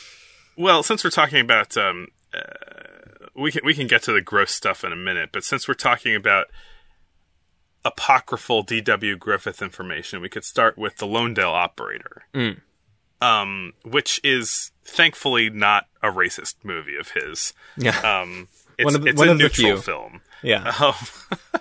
well, 0.57 0.83
since 0.83 1.05
we're 1.05 1.11
talking 1.11 1.41
about, 1.41 1.77
um, 1.77 2.09
uh, 2.35 2.41
we 3.35 3.53
can 3.53 3.63
we 3.65 3.75
can 3.75 3.87
get 3.87 4.03
to 4.05 4.13
the 4.13 4.21
gross 4.21 4.51
stuff 4.51 4.85
in 4.85 4.93
a 4.93 4.97
minute, 4.97 5.31
but 5.33 5.45
since 5.45 5.69
we're 5.69 5.75
talking 5.75 6.15
about 6.15 6.47
apocryphal 7.85 8.63
D.W. 8.63 9.17
Griffith 9.17 9.63
information, 9.63 10.21
we 10.21 10.29
could 10.29 10.45
start 10.45 10.77
with 10.79 10.97
the 10.97 11.07
Lonedale 11.07 11.53
Operator, 11.53 12.25
um, 13.21 13.73
which 13.85 14.21
is 14.25 14.71
thankfully 14.85 15.51
not 15.51 15.87
a 16.03 16.09
racist 16.09 16.57
movie 16.63 16.97
of 16.97 17.11
his. 17.11 17.53
Yeah. 17.77 17.99
Um, 18.01 18.49
it's, 18.79 18.85
One 18.87 18.95
of 18.97 19.07
it's 19.07 19.19
one 19.19 19.29
a 19.29 19.33
of 19.33 19.39
neutral 19.39 19.77
film. 19.79 20.21
yeah. 20.43 20.73
Um, 20.81 20.95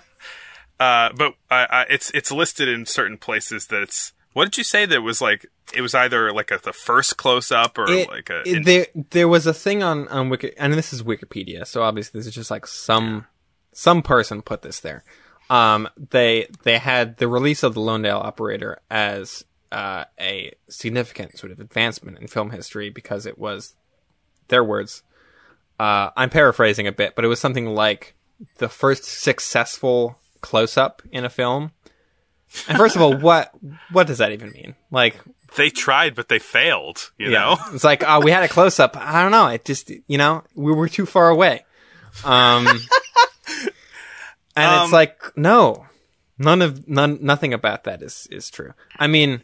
uh, 0.80 1.10
but 1.14 1.34
uh, 1.50 1.66
uh, 1.70 1.84
it's 1.90 2.10
it's 2.12 2.32
listed 2.32 2.68
in 2.68 2.86
certain 2.86 3.18
places 3.18 3.66
that 3.66 3.82
it's. 3.82 4.12
What 4.32 4.44
did 4.46 4.56
you 4.58 4.64
say 4.64 4.86
that 4.86 5.02
was 5.02 5.20
like? 5.20 5.46
It 5.74 5.82
was 5.82 5.94
either 5.94 6.32
like 6.32 6.50
a, 6.50 6.58
the 6.62 6.72
first 6.72 7.16
close 7.16 7.52
up 7.52 7.76
or 7.78 7.90
It- 7.90 8.08
like 8.08 8.30
a. 8.30 8.42
it- 8.48 8.64
there 8.64 8.86
there 9.10 9.28
was 9.28 9.46
a 9.46 9.52
thing 9.52 9.82
on 9.82 10.08
on 10.08 10.30
Wiki, 10.30 10.52
and 10.56 10.72
this 10.72 10.92
is 10.92 11.02
Wikipedia, 11.02 11.66
so 11.66 11.82
obviously 11.82 12.18
this 12.18 12.26
is 12.26 12.34
just 12.34 12.50
like 12.50 12.66
some 12.66 13.26
some 13.72 14.00
person 14.02 14.40
put 14.40 14.62
this 14.62 14.80
there. 14.80 15.04
Um, 15.50 15.88
they 16.10 16.46
they 16.62 16.78
had 16.78 17.18
the 17.18 17.28
release 17.28 17.62
of 17.64 17.74
the 17.74 17.80
Lonedale 17.80 18.24
Operator 18.24 18.80
as 18.88 19.44
uh, 19.72 20.04
a 20.18 20.52
significant 20.68 21.38
sort 21.38 21.52
of 21.52 21.60
advancement 21.60 22.18
in 22.18 22.28
film 22.28 22.50
history 22.50 22.88
because 22.88 23.26
it 23.26 23.36
was 23.36 23.74
their 24.48 24.64
words. 24.64 25.02
Uh, 25.78 26.10
I'm 26.16 26.30
paraphrasing 26.30 26.86
a 26.86 26.92
bit, 26.92 27.16
but 27.16 27.24
it 27.24 27.28
was 27.28 27.40
something 27.40 27.66
like 27.66 28.14
the 28.58 28.68
first 28.68 29.04
successful 29.04 30.18
close 30.40 30.76
up 30.76 31.02
in 31.10 31.24
a 31.24 31.30
film. 31.30 31.72
And 32.68 32.78
first 32.78 32.96
of 32.96 33.02
all, 33.02 33.16
what 33.18 33.52
what 33.90 34.06
does 34.06 34.18
that 34.18 34.32
even 34.32 34.52
mean? 34.52 34.76
Like, 34.92 35.18
they 35.56 35.70
tried, 35.70 36.14
but 36.14 36.28
they 36.28 36.38
failed. 36.38 37.10
You 37.18 37.30
yeah. 37.30 37.40
know. 37.40 37.56
It's 37.72 37.84
like, 37.84 38.02
uh, 38.04 38.20
we 38.22 38.30
had 38.30 38.44
a 38.44 38.48
close 38.48 38.78
up. 38.78 38.96
I 38.96 39.22
don't 39.22 39.32
know. 39.32 39.48
It 39.48 39.64
just, 39.64 39.90
you 40.06 40.18
know, 40.18 40.44
we 40.54 40.72
were 40.72 40.88
too 40.88 41.06
far 41.06 41.28
away. 41.28 41.64
Um, 42.24 42.66
and 44.56 44.66
Um, 44.72 44.82
it's 44.84 44.92
like, 44.92 45.36
no, 45.36 45.86
none 46.38 46.62
of, 46.62 46.88
none, 46.88 47.18
nothing 47.22 47.52
about 47.54 47.84
that 47.84 48.02
is, 48.02 48.26
is 48.30 48.50
true. 48.50 48.72
I 48.98 49.06
mean, 49.06 49.42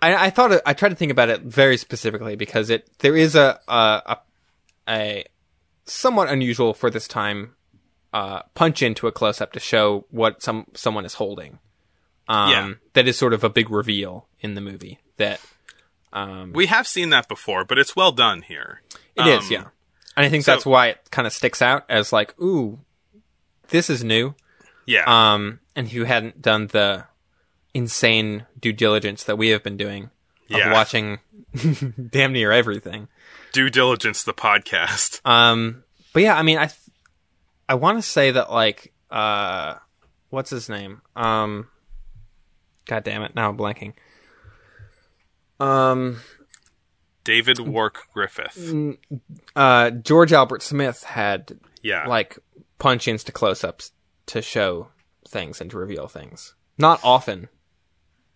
I, 0.00 0.26
I 0.26 0.30
thought, 0.30 0.60
I 0.66 0.74
tried 0.74 0.90
to 0.90 0.94
think 0.96 1.12
about 1.12 1.28
it 1.28 1.42
very 1.42 1.76
specifically 1.76 2.36
because 2.36 2.70
it, 2.70 2.88
there 2.98 3.16
is 3.16 3.34
a, 3.36 3.60
a, 3.68 4.02
a, 4.06 4.16
a 4.88 5.24
somewhat 5.84 6.28
unusual 6.28 6.74
for 6.74 6.90
this 6.90 7.06
time, 7.08 7.54
uh, 8.12 8.42
punch 8.54 8.82
into 8.82 9.06
a 9.06 9.12
close 9.12 9.40
up 9.40 9.52
to 9.52 9.60
show 9.60 10.06
what 10.10 10.42
some, 10.42 10.66
someone 10.74 11.04
is 11.04 11.14
holding. 11.14 11.58
Um, 12.28 12.50
Yeah. 12.50 12.72
that 12.94 13.08
is 13.08 13.16
sort 13.16 13.32
of 13.32 13.42
a 13.44 13.48
big 13.50 13.70
reveal 13.70 14.28
in 14.40 14.54
the 14.54 14.60
movie 14.60 14.98
that, 15.16 15.40
We 16.52 16.66
have 16.66 16.86
seen 16.86 17.10
that 17.10 17.26
before, 17.28 17.64
but 17.64 17.78
it's 17.78 17.96
well 17.96 18.12
done 18.12 18.42
here. 18.42 18.82
It 19.16 19.26
is, 19.26 19.44
Um, 19.46 19.52
yeah. 19.52 19.64
And 20.16 20.26
I 20.26 20.28
think 20.28 20.44
so- 20.44 20.52
that's 20.52 20.66
why 20.66 20.88
it 20.88 21.10
kind 21.10 21.26
of 21.26 21.32
sticks 21.32 21.62
out 21.62 21.84
as 21.88 22.12
like, 22.12 22.38
ooh, 22.40 22.80
this 23.68 23.88
is 23.90 24.02
new. 24.04 24.34
Yeah. 24.86 25.04
Um, 25.06 25.60
and 25.76 25.88
who 25.88 26.04
hadn't 26.04 26.42
done 26.42 26.66
the 26.68 27.04
insane 27.74 28.46
due 28.60 28.72
diligence 28.72 29.24
that 29.24 29.36
we 29.38 29.48
have 29.48 29.62
been 29.62 29.76
doing 29.76 30.04
of 30.50 30.58
Yeah. 30.58 30.72
watching 30.72 31.18
damn 32.10 32.32
near 32.32 32.52
everything. 32.52 33.08
Due 33.52 33.70
diligence, 33.70 34.22
the 34.24 34.34
podcast. 34.34 35.20
Um, 35.26 35.84
but 36.12 36.22
yeah, 36.22 36.36
I 36.36 36.42
mean, 36.42 36.58
I, 36.58 36.66
th- 36.66 36.78
I 37.68 37.74
want 37.74 37.96
to 37.98 38.02
say 38.02 38.32
that 38.32 38.50
like, 38.50 38.92
uh, 39.10 39.76
what's 40.30 40.50
his 40.50 40.68
name? 40.68 41.00
Um, 41.16 41.68
God 42.86 43.04
damn 43.04 43.22
it, 43.22 43.34
now 43.34 43.48
I'm 43.48 43.56
blanking. 43.56 43.94
Um, 45.60 46.20
David 47.24 47.58
Wark 47.60 48.08
Griffith. 48.12 48.74
uh, 49.54 49.90
George 49.90 50.32
Albert 50.32 50.62
Smith 50.62 51.04
had 51.04 51.58
Yeah. 51.82 52.06
like 52.06 52.38
punch 52.82 53.06
ins 53.06 53.22
to 53.22 53.30
close 53.30 53.62
ups 53.62 53.92
to 54.26 54.42
show 54.42 54.88
things 55.28 55.60
and 55.60 55.70
to 55.70 55.78
reveal 55.78 56.08
things. 56.08 56.56
Not 56.76 56.98
often. 57.04 57.48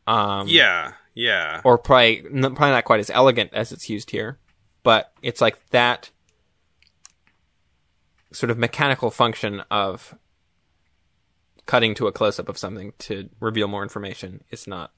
Um, 0.06 0.46
yeah. 0.46 0.92
Yeah. 1.14 1.62
Or 1.64 1.78
probably, 1.78 2.22
probably 2.22 2.70
not 2.70 2.85
quite 2.85 3.00
as 3.00 3.11
elegant 3.11 3.52
as 3.52 3.72
it's 3.72 3.90
used 3.90 4.12
here, 4.12 4.38
but 4.85 5.11
it's 5.20 5.40
like 5.40 5.59
that 5.70 6.11
sort 8.32 8.52
of 8.52 8.56
mechanical 8.56 9.11
function 9.11 9.64
of 9.68 10.14
cutting 11.66 11.96
to 11.96 12.06
a 12.06 12.12
close 12.12 12.38
up 12.38 12.48
of 12.48 12.56
something 12.56 12.92
to 13.00 13.28
reveal 13.40 13.66
more 13.66 13.82
information 13.82 14.44
is 14.52 14.68
not 14.68 14.92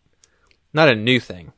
not 0.74 0.90
a 0.90 0.94
new 0.94 1.18
thing. 1.20 1.54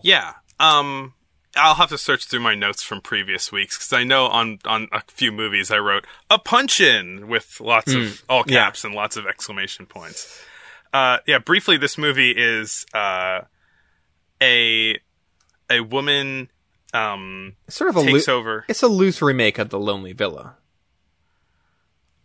Yeah. 0.00 0.32
Um 0.58 1.12
I'll 1.56 1.74
have 1.74 1.90
to 1.90 1.98
search 1.98 2.26
through 2.26 2.40
my 2.40 2.54
notes 2.54 2.82
from 2.82 3.00
previous 3.00 3.52
weeks 3.52 3.78
because 3.78 3.92
I 3.92 4.04
know 4.04 4.26
on 4.26 4.58
on 4.64 4.88
a 4.92 5.02
few 5.08 5.32
movies 5.32 5.70
I 5.70 5.78
wrote 5.78 6.06
a 6.30 6.38
punch 6.38 6.80
in 6.80 7.28
with 7.28 7.60
lots 7.60 7.92
of 7.94 8.22
all 8.28 8.44
yeah. 8.46 8.64
caps 8.64 8.84
and 8.84 8.94
lots 8.94 9.16
of 9.16 9.26
exclamation 9.26 9.86
points. 9.86 10.42
Uh, 10.92 11.18
yeah, 11.26 11.38
briefly, 11.38 11.76
this 11.76 11.98
movie 11.98 12.30
is 12.30 12.86
uh, 12.94 13.40
a 14.40 14.98
a 15.70 15.80
woman 15.80 16.48
um, 16.92 17.54
sort 17.68 17.90
of 17.90 17.96
a 17.96 18.04
takes 18.04 18.28
loo- 18.28 18.34
over. 18.34 18.64
It's 18.68 18.82
a 18.82 18.88
loose 18.88 19.20
remake 19.20 19.58
of 19.58 19.70
the 19.70 19.78
Lonely 19.78 20.12
Villa. 20.12 20.56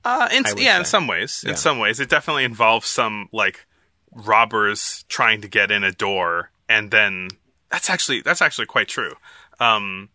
Uh, 0.05 0.29
in, 0.31 0.43
yeah, 0.57 0.79
in 0.79 0.85
some 0.85 1.07
ways. 1.07 1.43
Yeah. 1.43 1.51
In 1.51 1.57
some 1.57 1.79
ways, 1.79 1.99
it 1.99 2.09
definitely 2.09 2.45
involves 2.45 2.87
some 2.87 3.27
like 3.33 3.65
robbers 4.11 5.03
trying 5.09 5.41
to 5.41 5.47
get 5.47 5.71
in 5.71 5.83
a 5.83 5.91
door, 5.91 6.51
and 6.69 6.91
then 6.91 7.29
that's 7.71 7.89
actually 7.89 8.21
that's 8.21 8.41
actually 8.41 8.67
quite 8.67 8.87
true. 8.87 9.13
Um, 9.59 10.09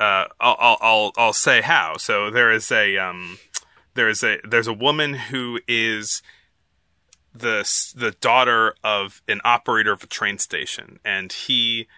uh, 0.00 0.26
I'll, 0.40 0.56
I'll 0.58 0.78
I'll 0.80 1.12
I'll 1.16 1.32
say 1.32 1.60
how. 1.60 1.96
So 1.96 2.30
there 2.30 2.52
is 2.52 2.70
a 2.70 2.96
um, 2.98 3.38
there 3.94 4.08
is 4.08 4.22
a 4.22 4.38
there's 4.48 4.66
a 4.68 4.72
woman 4.72 5.14
who 5.14 5.60
is 5.66 6.22
the 7.34 7.64
the 7.96 8.12
daughter 8.20 8.74
of 8.82 9.22
an 9.28 9.40
operator 9.44 9.92
of 9.92 10.02
a 10.02 10.06
train 10.06 10.38
station, 10.38 10.98
and 11.04 11.32
he 11.32 11.88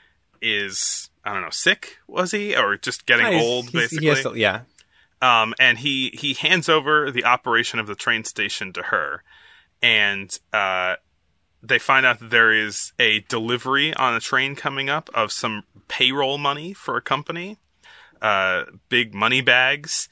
is 0.41 1.11
I 1.25 1.33
don't 1.33 1.43
know 1.43 1.51
sick 1.51 1.99
was 2.07 2.31
he 2.31 2.57
or 2.57 2.77
just 2.77 3.07
getting 3.07 3.27
old 3.41 3.73
basically 3.73 4.07
he 4.07 4.09
has 4.09 4.23
to- 4.23 4.39
yeah. 4.39 4.63
um, 5.21 5.55
and 5.61 5.79
he 5.79 6.11
he 6.19 6.35
hands 6.35 6.69
over 6.69 7.11
the 7.11 7.25
operation 7.25 7.79
of 7.79 7.87
the 7.87 7.95
train 7.95 8.25
station 8.25 8.73
to 8.73 8.83
her, 8.85 9.23
and 9.83 10.39
uh, 10.53 10.97
they 11.63 11.79
find 11.79 12.07
out 12.07 12.19
that 12.21 12.31
there 12.31 12.53
is 12.53 12.93
a 12.99 13.21
delivery 13.21 13.95
on 13.95 14.15
a 14.15 14.21
train 14.21 14.55
coming 14.57 14.89
up 14.89 15.11
of 15.15 15.33
some 15.33 15.65
payroll 15.89 16.39
money 16.39 16.73
for 16.73 16.97
a 16.97 17.03
company, 17.03 17.59
uh, 18.23 18.65
big 18.89 19.15
money 19.15 19.41
bags, 19.41 20.09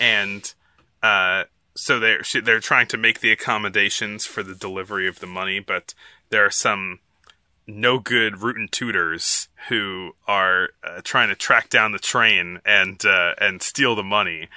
and 0.00 0.54
uh, 1.02 1.44
so 1.74 1.98
they're 1.98 2.22
they're 2.42 2.60
trying 2.60 2.86
to 2.88 2.96
make 2.96 3.20
the 3.20 3.32
accommodations 3.32 4.26
for 4.26 4.42
the 4.42 4.54
delivery 4.54 5.08
of 5.08 5.20
the 5.20 5.26
money, 5.26 5.58
but 5.58 5.94
there 6.30 6.44
are 6.44 6.50
some 6.50 7.00
no 7.66 7.98
good 7.98 8.42
rootin' 8.42 8.68
tutors 8.68 9.48
who 9.68 10.12
are 10.26 10.70
uh, 10.82 11.00
trying 11.04 11.28
to 11.28 11.34
track 11.34 11.68
down 11.68 11.92
the 11.92 11.98
train 11.98 12.60
and 12.64 13.04
uh, 13.04 13.34
and 13.38 13.62
steal 13.62 13.94
the 13.94 14.02
money, 14.02 14.48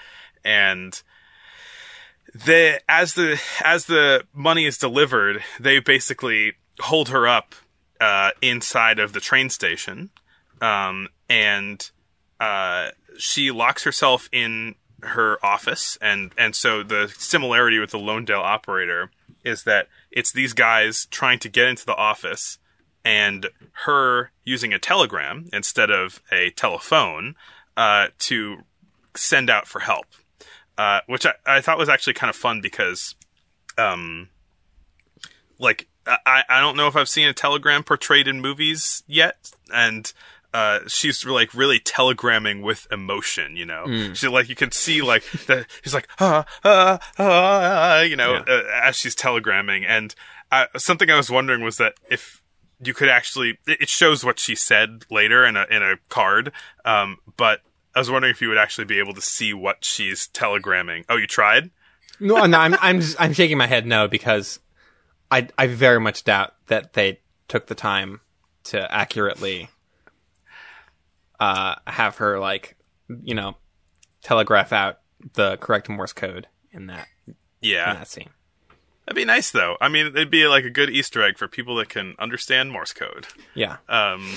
and 0.44 1.02
the 2.44 2.82
as 2.90 3.14
the 3.14 3.40
as 3.64 3.86
the 3.86 4.26
money 4.34 4.66
is 4.66 4.78
delivered, 4.78 5.42
they 5.60 5.80
basically 5.80 6.54
hold 6.82 7.10
her 7.10 7.28
up 7.28 7.56
uh, 8.02 8.32
inside 8.42 9.00
of 9.00 9.14
the 9.14 9.22
train 9.22 9.50
station, 9.50 10.10
um, 10.62 11.08
and 11.30 11.90
uh, 12.42 12.90
she 13.18 13.52
locks 13.52 13.86
herself 13.86 14.28
in 14.34 14.76
her 15.02 15.44
office, 15.46 15.98
and 16.02 16.34
and 16.38 16.56
so 16.56 16.84
the 16.84 17.14
similarity 17.18 17.80
with 17.80 17.92
the 17.92 17.98
Lonedale 17.98 18.44
operator 18.44 19.12
is 19.46 19.64
that 19.64 19.88
it's 20.12 20.34
these 20.34 20.52
guys 20.54 21.06
trying 21.12 21.40
to 21.40 21.48
get 21.48 21.70
into 21.70 21.86
the 21.86 21.96
office, 21.96 22.58
and 23.06 23.48
her 23.86 24.32
using 24.44 24.74
a 24.74 24.80
telegram 24.80 25.48
instead 25.54 25.90
of 25.90 26.22
a 26.34 26.50
telephone 26.50 27.36
uh, 27.78 28.08
to 28.20 28.58
send 29.16 29.50
out 29.50 29.68
for 29.68 29.80
help, 29.80 30.08
uh, 30.78 31.02
which 31.08 31.26
I, 31.26 31.34
I 31.46 31.62
thought 31.62 31.78
was 31.78 31.90
actually 31.90 32.14
kind 32.14 32.30
of 32.30 32.36
fun 32.36 32.62
because, 32.62 33.16
um, 33.78 34.30
like 35.60 35.88
I, 36.06 36.44
I 36.50 36.60
don't 36.62 36.78
know 36.78 36.88
if 36.88 36.96
I've 36.96 37.10
seen 37.10 37.28
a 37.28 37.34
telegram 37.34 37.84
portrayed 37.84 38.28
in 38.28 38.42
movies 38.42 39.04
yet, 39.08 39.52
and 39.74 40.12
uh, 40.54 40.80
she's 40.88 41.26
like 41.26 41.54
really 41.54 41.80
telegramming 41.80 42.62
with 42.62 42.88
emotion, 42.92 43.56
you 43.56 43.66
know. 43.66 44.12
She 44.14 44.28
like 44.28 44.48
you 44.50 44.56
can 44.56 44.72
see 44.72 45.02
like 45.02 45.24
the 45.48 45.66
she's 45.82 45.94
like 45.94 46.08
ah 46.20 46.46
ah 46.64 47.00
ah, 47.18 48.02
you 48.02 48.16
know, 48.16 48.34
Yeah. 48.48 48.54
uh, 48.54 48.64
as 48.84 48.96
she's 48.98 49.16
telegramming. 49.16 49.86
And 49.88 50.14
uh, 50.52 50.66
something 50.78 51.10
I 51.10 51.18
was 51.18 51.30
wondering 51.32 51.62
was 51.62 51.78
that 51.78 51.96
if 52.10 52.42
you 52.84 52.94
could 52.94 53.10
actually, 53.10 53.58
it 53.66 53.82
it 53.82 53.90
shows 53.90 54.24
what 54.24 54.38
she 54.40 54.54
said 54.56 55.06
later 55.10 55.46
in 55.46 55.56
a 55.58 55.66
in 55.72 55.82
a 55.82 55.96
card, 56.10 56.52
um, 56.84 57.18
but 57.38 57.62
I 57.96 58.00
was 58.00 58.12
wondering 58.12 58.32
if 58.32 58.42
you 58.42 58.50
would 58.50 58.58
actually 58.58 58.86
be 58.86 59.00
able 59.00 59.14
to 59.14 59.22
see 59.22 59.54
what 59.54 59.86
she's 59.86 60.28
telegramming. 60.28 61.06
Oh, 61.10 61.16
you 61.16 61.28
tried? 61.28 61.72
No, 62.20 62.46
no, 62.46 62.58
I'm 62.60 62.76
I'm 62.82 63.02
I'm 63.20 63.34
shaking 63.34 63.58
my 63.58 63.68
head 63.68 63.86
no 63.86 64.08
because 64.08 64.60
I 65.32 65.48
I 65.58 65.68
very 65.68 66.00
much 66.00 66.24
doubt 66.24 66.54
that 66.68 66.94
they 66.94 67.20
took 67.48 67.68
the 67.68 67.76
time 67.76 68.22
to 68.66 68.92
accurately 68.94 69.70
uh 71.40 71.76
have 71.88 72.18
her 72.18 72.40
like 72.40 72.76
you 73.24 73.36
know 73.36 73.56
telegraph 74.24 74.72
out 74.74 75.00
the 75.34 75.58
correct 75.58 75.90
Morse 75.90 76.14
code 76.14 76.48
in 76.72 76.88
that 76.88 77.08
Yeah, 77.62 77.92
in 77.92 77.98
that 77.98 78.08
scene. 78.08 78.30
that'd 79.06 79.16
be 79.16 79.26
nice 79.26 79.52
though. 79.52 79.78
I 79.82 79.90
mean, 79.90 80.08
it'd 80.08 80.32
be 80.32 80.48
like 80.48 80.66
a 80.66 80.70
good 80.70 80.90
Easter 80.90 81.22
egg 81.24 81.38
for 81.38 81.48
people 81.48 81.76
that 81.78 81.90
can 81.90 82.16
understand 82.20 82.72
Morse 82.72 82.94
code. 82.94 83.28
Yeah. 83.54 83.78
Um, 83.90 84.30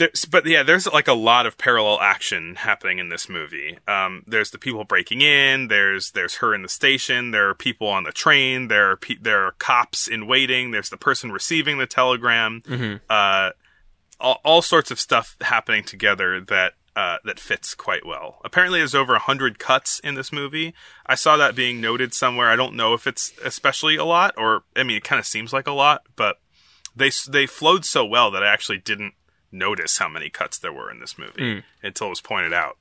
there's, 0.00 0.24
but 0.24 0.46
yeah, 0.46 0.62
there's 0.62 0.86
like 0.86 1.08
a 1.08 1.12
lot 1.12 1.44
of 1.44 1.58
parallel 1.58 2.00
action 2.00 2.54
happening 2.56 2.98
in 2.98 3.10
this 3.10 3.28
movie. 3.28 3.78
Um, 3.86 4.24
there's 4.26 4.50
the 4.50 4.58
people 4.58 4.82
breaking 4.84 5.20
in. 5.20 5.68
There's 5.68 6.12
there's 6.12 6.36
her 6.36 6.54
in 6.54 6.62
the 6.62 6.68
station. 6.68 7.30
There 7.30 7.50
are 7.50 7.54
people 7.54 7.86
on 7.86 8.04
the 8.04 8.10
train. 8.10 8.68
There 8.68 8.92
are 8.92 8.96
pe- 8.96 9.18
there 9.20 9.44
are 9.44 9.52
cops 9.52 10.08
in 10.08 10.26
waiting. 10.26 10.70
There's 10.70 10.88
the 10.88 10.96
person 10.96 11.30
receiving 11.30 11.76
the 11.76 11.86
telegram. 11.86 12.62
Uh, 13.10 13.50
all, 14.18 14.40
all 14.44 14.62
sorts 14.62 14.90
of 14.90 14.98
stuff 14.98 15.36
happening 15.40 15.84
together 15.84 16.40
that. 16.40 16.72
Uh, 16.96 17.18
that 17.24 17.38
fits 17.38 17.72
quite 17.72 18.04
well. 18.04 18.40
Apparently, 18.44 18.80
there's 18.80 18.96
over 18.96 19.14
a 19.14 19.20
hundred 19.20 19.60
cuts 19.60 20.00
in 20.00 20.16
this 20.16 20.32
movie. 20.32 20.74
I 21.06 21.14
saw 21.14 21.36
that 21.36 21.54
being 21.54 21.80
noted 21.80 22.12
somewhere. 22.12 22.48
I 22.48 22.56
don't 22.56 22.74
know 22.74 22.94
if 22.94 23.06
it's 23.06 23.32
especially 23.44 23.94
a 23.94 24.04
lot, 24.04 24.34
or 24.36 24.64
I 24.74 24.82
mean, 24.82 24.96
it 24.96 25.04
kind 25.04 25.20
of 25.20 25.24
seems 25.24 25.52
like 25.52 25.68
a 25.68 25.72
lot, 25.72 26.02
but 26.16 26.40
they 26.94 27.10
they 27.28 27.46
flowed 27.46 27.84
so 27.84 28.04
well 28.04 28.32
that 28.32 28.42
I 28.42 28.52
actually 28.52 28.78
didn't 28.78 29.14
notice 29.52 29.98
how 29.98 30.08
many 30.08 30.30
cuts 30.30 30.58
there 30.58 30.72
were 30.72 30.90
in 30.90 31.00
this 31.00 31.18
movie 31.18 31.40
until 31.82 32.08
it 32.08 32.10
was 32.10 32.20
pointed 32.20 32.52
out. 32.52 32.76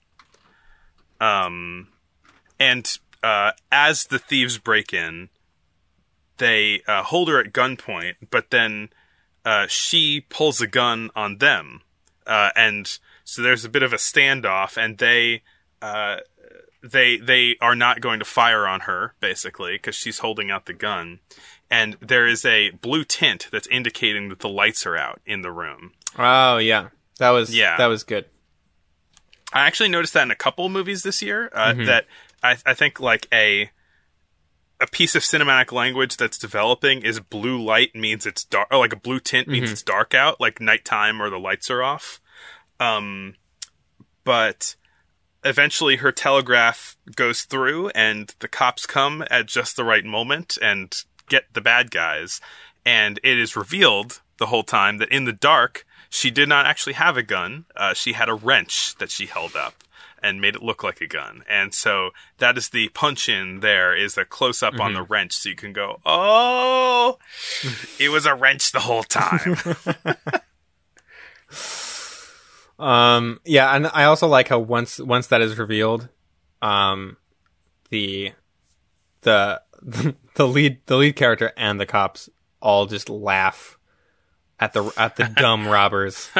Um, 1.19 1.89
and 2.59 2.97
uh, 3.23 3.51
as 3.71 4.05
the 4.05 4.19
thieves 4.19 4.57
break 4.57 4.93
in, 4.93 5.29
they 6.37 6.81
uh, 6.87 7.03
hold 7.03 7.27
her 7.29 7.39
at 7.39 7.53
gunpoint, 7.53 8.15
but 8.29 8.49
then 8.49 8.89
uh, 9.45 9.67
she 9.67 10.21
pulls 10.21 10.61
a 10.61 10.67
gun 10.67 11.09
on 11.15 11.37
them, 11.37 11.81
uh, 12.25 12.49
and 12.55 12.99
so 13.23 13.41
there's 13.41 13.65
a 13.65 13.69
bit 13.69 13.83
of 13.83 13.93
a 13.93 13.97
standoff, 13.97 14.77
and 14.77 14.97
they. 14.97 15.43
Uh, 15.81 16.17
they 16.81 17.17
they 17.17 17.57
are 17.59 17.75
not 17.75 17.99
going 17.99 18.19
to 18.19 18.25
fire 18.25 18.65
on 18.65 18.81
her 18.81 19.13
basically 19.19 19.73
because 19.73 19.95
she's 19.95 20.19
holding 20.19 20.49
out 20.49 20.65
the 20.65 20.73
gun 20.73 21.19
and 21.69 21.97
there 21.99 22.25
is 22.25 22.45
a 22.45 22.71
blue 22.71 23.03
tint 23.03 23.47
that's 23.51 23.67
indicating 23.67 24.29
that 24.29 24.39
the 24.39 24.47
lights 24.47 24.85
are 24.85 24.95
out 24.95 25.19
in 25.25 25.41
the 25.41 25.51
room 25.51 25.91
Oh 26.17 26.57
yeah. 26.57 26.89
That 27.19 27.29
was 27.31 27.55
Yeah. 27.55 27.77
that 27.77 27.87
was 27.87 28.03
good. 28.03 28.25
I 29.51 29.65
actually 29.67 29.89
noticed 29.89 30.13
that 30.13 30.23
in 30.23 30.31
a 30.31 30.35
couple 30.35 30.67
movies 30.69 31.03
this 31.03 31.21
year. 31.21 31.49
Uh, 31.53 31.73
That 31.73 32.05
I, 32.43 32.57
I 32.65 32.73
think 32.73 32.99
like 32.99 33.27
a 33.33 33.71
a 34.81 34.87
piece 34.87 35.13
of 35.13 35.23
cinematic 35.23 35.71
language 35.73 36.15
that's 36.15 36.37
developing 36.37 37.01
is 37.01 37.19
blue 37.19 37.61
light 37.61 37.93
means 37.95 38.25
it's 38.25 38.45
dark, 38.45 38.67
or 38.71 38.77
like 38.77 38.93
a 38.93 38.97
blue 38.99 39.19
tint 39.19 39.47
means 39.49 39.71
it's 39.73 39.83
dark 39.83 40.13
out, 40.13 40.39
like 40.39 40.61
nighttime 40.61 41.21
or 41.21 41.29
the 41.29 41.37
lights 41.39 41.69
are 41.69 41.83
off. 41.83 42.21
Um, 42.79 43.35
but 44.23 44.75
eventually 45.43 45.97
her 45.97 46.13
telegraph 46.13 46.95
goes 47.15 47.41
through, 47.43 47.89
and 47.89 48.33
the 48.39 48.47
cops 48.47 48.85
come 48.85 49.25
at 49.29 49.47
just 49.47 49.75
the 49.75 49.83
right 49.83 50.05
moment 50.05 50.57
and 50.61 50.93
get 51.27 51.53
the 51.53 51.59
bad 51.61 51.91
guys. 51.91 52.39
And 52.85 53.19
it 53.21 53.37
is 53.37 53.57
revealed 53.57 54.21
the 54.37 54.45
whole 54.45 54.63
time 54.63 54.99
that 54.99 55.11
in 55.11 55.25
the 55.25 55.33
dark, 55.33 55.85
she 56.09 56.31
did 56.31 56.49
not 56.49 56.65
actually 56.65 56.93
have 56.93 57.17
a 57.17 57.23
gun. 57.23 57.65
Uh, 57.75 57.93
she 57.93 58.13
had 58.13 58.29
a 58.29 58.33
wrench 58.33 58.95
that 58.97 59.11
she 59.11 59.25
held 59.25 59.55
up 59.55 59.83
and 60.21 60.41
made 60.41 60.55
it 60.55 60.63
look 60.63 60.83
like 60.83 60.99
a 60.99 61.07
gun. 61.07 61.43
And 61.49 61.73
so 61.73 62.09
that 62.39 62.57
is 62.57 62.69
the 62.69 62.89
punch 62.89 63.29
in 63.29 63.61
there 63.61 63.95
is 63.95 64.17
a 64.17 64.25
close 64.25 64.61
up 64.61 64.79
on 64.79 64.93
the 64.93 65.01
wrench. 65.01 65.33
So 65.33 65.49
you 65.49 65.55
can 65.55 65.71
go, 65.71 66.01
oh, 66.05 67.17
it 67.99 68.09
was 68.09 68.25
a 68.25 68.35
wrench 68.35 68.71
the 68.71 68.81
whole 68.81 69.03
time. 69.03 69.55
Um, 72.79 73.41
yeah, 73.43 73.75
and 73.75 73.87
I 73.87 74.05
also 74.05 74.27
like 74.27 74.47
how 74.47 74.59
once 74.59 74.99
once 74.99 75.27
that 75.27 75.41
is 75.41 75.57
revealed, 75.57 76.07
um, 76.61 77.17
the 77.89 78.31
the 79.21 79.61
the 80.35 80.47
lead 80.47 80.79
the 80.85 80.97
lead 80.97 81.15
character 81.17 81.51
and 81.57 81.79
the 81.79 81.85
cops 81.85 82.29
all 82.61 82.85
just 82.85 83.09
laugh 83.09 83.77
at 84.59 84.73
the 84.73 84.91
at 84.97 85.15
the 85.15 85.25
dumb 85.25 85.67
robbers, 85.67 86.29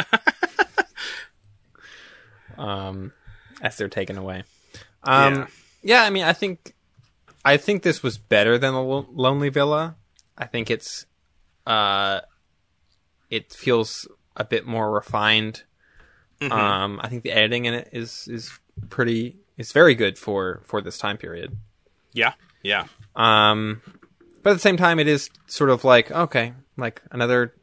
um, 2.58 3.13
as 3.62 3.77
they're 3.77 3.88
taken 3.89 4.17
away. 4.17 4.43
Um, 5.03 5.34
Yeah. 5.36 5.47
yeah. 5.84 6.03
I 6.03 6.10
mean, 6.10 6.23
I 6.23 6.34
think 6.34 6.73
I 7.45 7.58
think 7.58 7.84
this 7.84 8.03
was 8.03 8.17
better 8.17 8.58
than 8.58 8.73
the 8.73 8.82
Lo- 8.82 9.08
Lonely 9.12 9.49
Villa. 9.49 9.95
I 10.38 10.45
think 10.45 10.69
it's 10.69 11.05
uh, 11.65 12.21
it 13.29 13.53
feels 13.53 14.08
a 14.36 14.43
bit 14.43 14.65
more 14.65 14.91
refined. 14.91 15.63
Um, 16.41 17.01
I 17.03 17.10
think 17.10 17.23
the 17.23 17.32
editing 17.32 17.65
in 17.65 17.73
it 17.73 17.89
is 17.91 18.27
is 18.32 18.49
pretty 18.89 19.36
is 19.58 19.73
very 19.73 19.93
good 19.93 20.17
for 20.17 20.62
for 20.63 20.82
this 20.82 20.97
time 20.97 21.17
period. 21.17 21.55
yeah. 22.13 22.34
Yeah. 22.62 22.86
Um, 23.15 23.82
but 24.43 24.49
at 24.51 24.53
the 24.53 24.60
same 24.60 24.75
time, 24.77 24.99
it 24.99 25.08
is 25.08 25.29
sort 25.47 25.69
of 25.69 25.84
like 25.86 26.12
okay, 26.12 26.53
like 26.77 27.01
another 27.12 27.53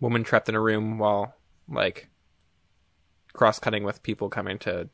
woman 0.00 0.24
trapped 0.24 0.48
in 0.48 0.54
a 0.54 0.60
room 0.60 0.98
while 0.98 1.34
like 1.68 2.08
cross 3.32 3.58
cutting 3.58 3.82
with 3.84 4.02
people 4.02 4.28
coming 4.28 4.58
to 4.60 4.88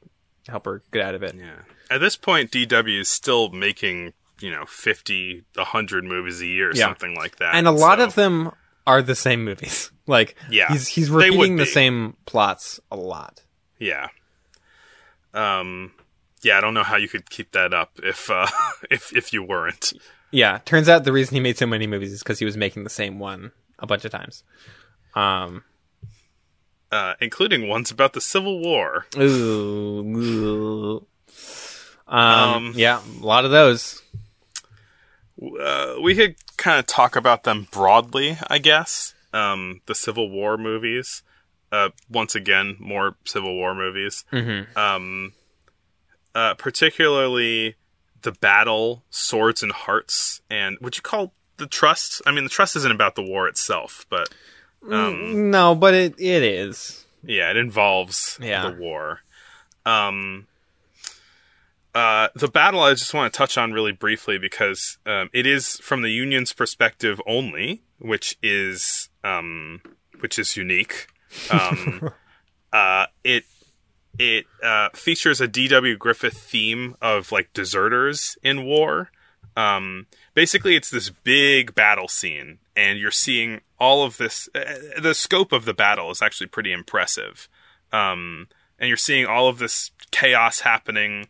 help 0.48 0.64
her 0.64 0.82
get 0.92 1.02
out 1.02 1.14
of 1.14 1.22
it. 1.22 1.34
Yeah. 1.36 1.60
At 1.90 1.98
this 1.98 2.16
point, 2.16 2.50
DW 2.50 3.00
is 3.00 3.08
still 3.08 3.50
making, 3.50 4.12
you 4.40 4.50
know, 4.50 4.64
50, 4.66 5.44
100 5.54 6.04
movies 6.04 6.40
a 6.40 6.46
year, 6.46 6.70
or 6.70 6.72
Yeah. 6.74 6.86
something 6.86 7.14
like 7.14 7.36
that. 7.36 7.54
and 7.54 7.66
a 7.68 7.70
lot 7.70 7.98
So- 7.98 8.04
of 8.06 8.14
them 8.14 8.50
are 8.86 9.02
the 9.02 9.14
same 9.14 9.44
movies. 9.44 9.90
Like 10.08 10.34
Yeah, 10.50 10.68
he's 10.72 10.88
he's 10.88 11.10
repeating 11.10 11.54
the 11.56 11.64
same 11.64 12.16
plots 12.26 12.80
a 12.90 12.96
lot. 12.96 13.42
Yeah. 13.78 14.08
Um, 15.32 15.92
yeah, 16.42 16.58
I 16.58 16.60
don't 16.60 16.74
know 16.74 16.82
how 16.82 16.96
you 16.96 17.08
could 17.08 17.30
keep 17.30 17.52
that 17.52 17.72
up 17.72 18.00
if, 18.02 18.28
uh, 18.28 18.48
if, 18.90 19.14
if 19.16 19.32
you 19.32 19.42
weren't. 19.44 19.92
Yeah, 20.32 20.58
turns 20.64 20.88
out 20.88 21.04
the 21.04 21.12
reason 21.12 21.34
he 21.34 21.40
made 21.40 21.56
so 21.56 21.66
many 21.66 21.86
movies 21.86 22.12
is 22.12 22.18
because 22.22 22.38
he 22.40 22.44
was 22.44 22.56
making 22.56 22.82
the 22.84 22.90
same 22.90 23.18
one 23.20 23.52
a 23.78 23.86
bunch 23.86 24.04
of 24.04 24.10
times. 24.10 24.42
Um, 25.14 25.64
Uh, 26.90 27.14
including 27.20 27.68
ones 27.68 27.90
about 27.90 28.12
the 28.12 28.20
Civil 28.20 28.60
War. 28.60 29.06
ooh. 29.16 31.06
Um, 32.06 32.18
Um, 32.18 32.72
yeah, 32.76 33.00
a 33.20 33.24
lot 33.24 33.46
of 33.46 33.50
those. 33.50 34.02
Uh, 35.40 35.94
we 36.02 36.14
could 36.14 36.36
kind 36.58 36.78
of 36.78 36.86
talk 36.86 37.16
about 37.16 37.44
them 37.44 37.66
broadly, 37.70 38.36
I 38.48 38.58
guess. 38.58 39.14
Um, 39.32 39.80
the 39.86 39.94
Civil 39.94 40.28
War 40.30 40.58
movies. 40.58 41.22
Uh, 41.72 41.88
once 42.10 42.34
again, 42.34 42.76
more 42.78 43.16
Civil 43.24 43.54
War 43.54 43.74
movies. 43.74 44.26
Mhm. 44.30 44.76
Um, 44.76 45.32
uh, 46.34 46.52
particularly 46.54 47.76
the 48.20 48.32
battle, 48.32 49.02
swords 49.08 49.62
and 49.62 49.72
hearts, 49.72 50.42
and 50.50 50.76
would 50.82 50.96
you 50.96 51.02
call 51.02 51.32
the 51.56 51.66
trust? 51.66 52.20
I 52.26 52.30
mean, 52.32 52.44
the 52.44 52.50
trust 52.50 52.76
isn't 52.76 52.92
about 52.92 53.14
the 53.14 53.22
war 53.22 53.48
itself, 53.48 54.04
but 54.10 54.28
um, 54.90 55.50
No, 55.50 55.74
but 55.74 55.94
it 55.94 56.14
it 56.18 56.42
is. 56.42 57.04
yeah, 57.22 57.50
it 57.50 57.56
involves 57.56 58.38
Yeah. 58.40 58.68
the 58.70 58.76
war. 58.76 59.20
Um, 59.86 60.46
Uh, 61.94 62.28
the 62.34 62.48
battle 62.48 62.80
I 62.80 62.94
just 62.94 63.12
want 63.12 63.30
to 63.32 63.36
touch 63.36 63.58
on 63.58 63.72
really 63.72 63.92
briefly 63.92 64.38
because 64.38 64.96
um, 65.04 65.28
it 65.34 65.46
is 65.46 65.76
from 65.80 66.00
the 66.00 66.08
Union's 66.10 66.54
perspective 66.54 67.20
only, 67.26 67.82
which 67.98 68.38
is 68.42 69.10
um, 69.22 69.82
which 70.20 70.38
is 70.38 70.56
unique. 70.56 71.08
Um, 71.50 72.10
uh, 72.72 73.06
it 73.24 73.44
it 74.18 74.46
uh, 74.62 74.88
features 74.94 75.42
a 75.42 75.48
D.W. 75.48 75.96
Griffith 75.98 76.38
theme 76.38 76.96
of 77.02 77.30
like 77.30 77.52
deserters 77.52 78.38
in 78.42 78.64
war. 78.64 79.10
Um, 79.54 80.06
basically, 80.32 80.76
it's 80.76 80.88
this 80.90 81.10
big 81.10 81.74
battle 81.74 82.08
scene, 82.08 82.58
and 82.74 82.98
you're 82.98 83.10
seeing 83.10 83.60
all 83.78 84.04
of 84.04 84.16
this. 84.16 84.48
Uh, 84.54 85.00
the 85.00 85.14
scope 85.14 85.52
of 85.52 85.64
the 85.64 85.74
battle 85.74 86.10
is 86.10 86.22
actually 86.22 86.48
pretty 86.48 86.72
impressive, 86.72 87.48
um, 87.92 88.48
and 88.78 88.88
you're 88.88 88.96
seeing 88.96 89.26
all 89.26 89.48
of 89.48 89.58
this 89.58 89.90
chaos 90.10 90.60
happening 90.60 91.26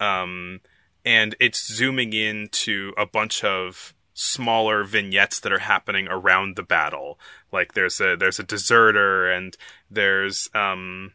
um, 0.00 0.60
and 1.04 1.34
it's 1.38 1.72
zooming 1.72 2.12
into 2.12 2.92
a 2.96 3.06
bunch 3.06 3.44
of 3.44 3.94
smaller 4.14 4.82
vignettes 4.84 5.40
that 5.40 5.52
are 5.52 5.60
happening 5.60 6.08
around 6.08 6.56
the 6.56 6.62
battle. 6.62 7.18
Like 7.52 7.74
there's 7.74 8.00
a 8.00 8.16
there's 8.16 8.38
a 8.38 8.44
deserter, 8.44 9.30
and 9.30 9.56
there's 9.90 10.48
um, 10.54 11.12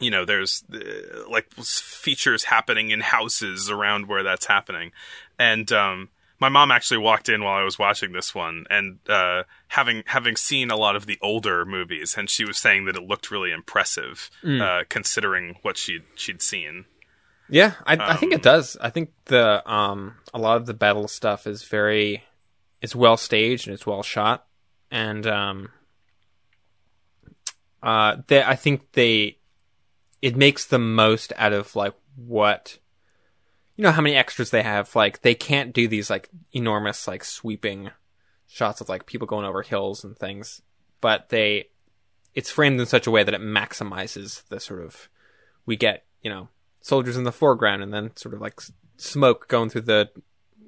you 0.00 0.10
know 0.10 0.24
there's 0.24 0.62
uh, 0.72 1.28
like 1.28 1.52
features 1.54 2.44
happening 2.44 2.90
in 2.90 3.00
houses 3.00 3.70
around 3.70 4.06
where 4.06 4.22
that's 4.22 4.46
happening, 4.46 4.92
and 5.38 5.70
um, 5.72 6.10
my 6.38 6.48
mom 6.48 6.70
actually 6.70 6.98
walked 6.98 7.28
in 7.28 7.42
while 7.42 7.56
I 7.56 7.64
was 7.64 7.78
watching 7.78 8.12
this 8.12 8.34
one, 8.34 8.64
and 8.68 8.98
uh, 9.08 9.44
having 9.68 10.02
having 10.06 10.36
seen 10.36 10.70
a 10.70 10.76
lot 10.76 10.96
of 10.96 11.06
the 11.06 11.18
older 11.22 11.64
movies, 11.64 12.14
and 12.16 12.28
she 12.28 12.44
was 12.44 12.58
saying 12.58 12.84
that 12.86 12.96
it 12.96 13.02
looked 13.02 13.30
really 13.30 13.52
impressive, 13.52 14.30
uh, 14.44 14.84
considering 14.88 15.56
what 15.62 15.76
she'd 15.76 16.04
she'd 16.14 16.42
seen. 16.42 16.84
Yeah, 17.48 17.74
I, 17.86 17.96
I 17.96 18.16
think 18.16 18.32
it 18.32 18.42
does. 18.42 18.76
I 18.80 18.90
think 18.90 19.10
the 19.26 19.62
um 19.70 20.16
a 20.34 20.38
lot 20.38 20.56
of 20.56 20.66
the 20.66 20.74
battle 20.74 21.08
stuff 21.08 21.46
is 21.46 21.62
very 21.62 22.24
it's 22.82 22.94
well 22.94 23.16
staged 23.16 23.66
and 23.66 23.74
it's 23.74 23.86
well 23.86 24.02
shot, 24.02 24.46
and 24.90 25.26
um 25.26 25.70
uh 27.82 28.16
they, 28.26 28.42
I 28.42 28.56
think 28.56 28.92
they 28.92 29.38
it 30.22 30.36
makes 30.36 30.64
the 30.64 30.78
most 30.78 31.32
out 31.36 31.52
of 31.52 31.76
like 31.76 31.94
what 32.16 32.78
you 33.76 33.82
know 33.82 33.92
how 33.92 34.02
many 34.02 34.16
extras 34.16 34.50
they 34.50 34.62
have. 34.62 34.94
Like 34.96 35.22
they 35.22 35.34
can't 35.34 35.72
do 35.72 35.86
these 35.86 36.10
like 36.10 36.28
enormous 36.52 37.06
like 37.06 37.24
sweeping 37.24 37.90
shots 38.48 38.80
of 38.80 38.88
like 38.88 39.06
people 39.06 39.26
going 39.26 39.44
over 39.44 39.62
hills 39.62 40.04
and 40.04 40.16
things, 40.16 40.62
but 41.00 41.28
they 41.28 41.68
it's 42.34 42.50
framed 42.50 42.80
in 42.80 42.86
such 42.86 43.06
a 43.06 43.10
way 43.10 43.22
that 43.22 43.34
it 43.34 43.40
maximizes 43.40 44.46
the 44.48 44.60
sort 44.60 44.82
of 44.82 45.08
we 45.64 45.76
get 45.76 46.04
you 46.22 46.30
know 46.30 46.48
soldiers 46.80 47.16
in 47.16 47.24
the 47.24 47.32
foreground 47.32 47.82
and 47.82 47.92
then 47.92 48.16
sort 48.16 48.34
of 48.34 48.40
like 48.40 48.60
smoke 48.96 49.48
going 49.48 49.68
through 49.68 49.80
the 49.82 50.08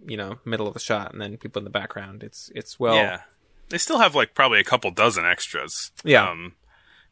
you 0.07 0.17
know 0.17 0.39
middle 0.45 0.67
of 0.67 0.75
the 0.75 0.81
shot 0.81 1.13
and 1.13 1.21
then 1.21 1.37
people 1.37 1.61
in 1.61 1.65
the 1.65 1.71
background 1.71 2.23
it's 2.23 2.51
it's 2.55 2.79
well 2.79 2.95
Yeah, 2.95 3.21
they 3.69 3.79
still 3.79 3.99
have 3.99 4.15
like 4.15 4.35
probably 4.35 4.61
a 4.61 4.65
couple 4.65 4.91
dozen 4.91 5.25
extras. 5.25 5.93
Yeah. 6.05 6.31
um, 6.31 6.55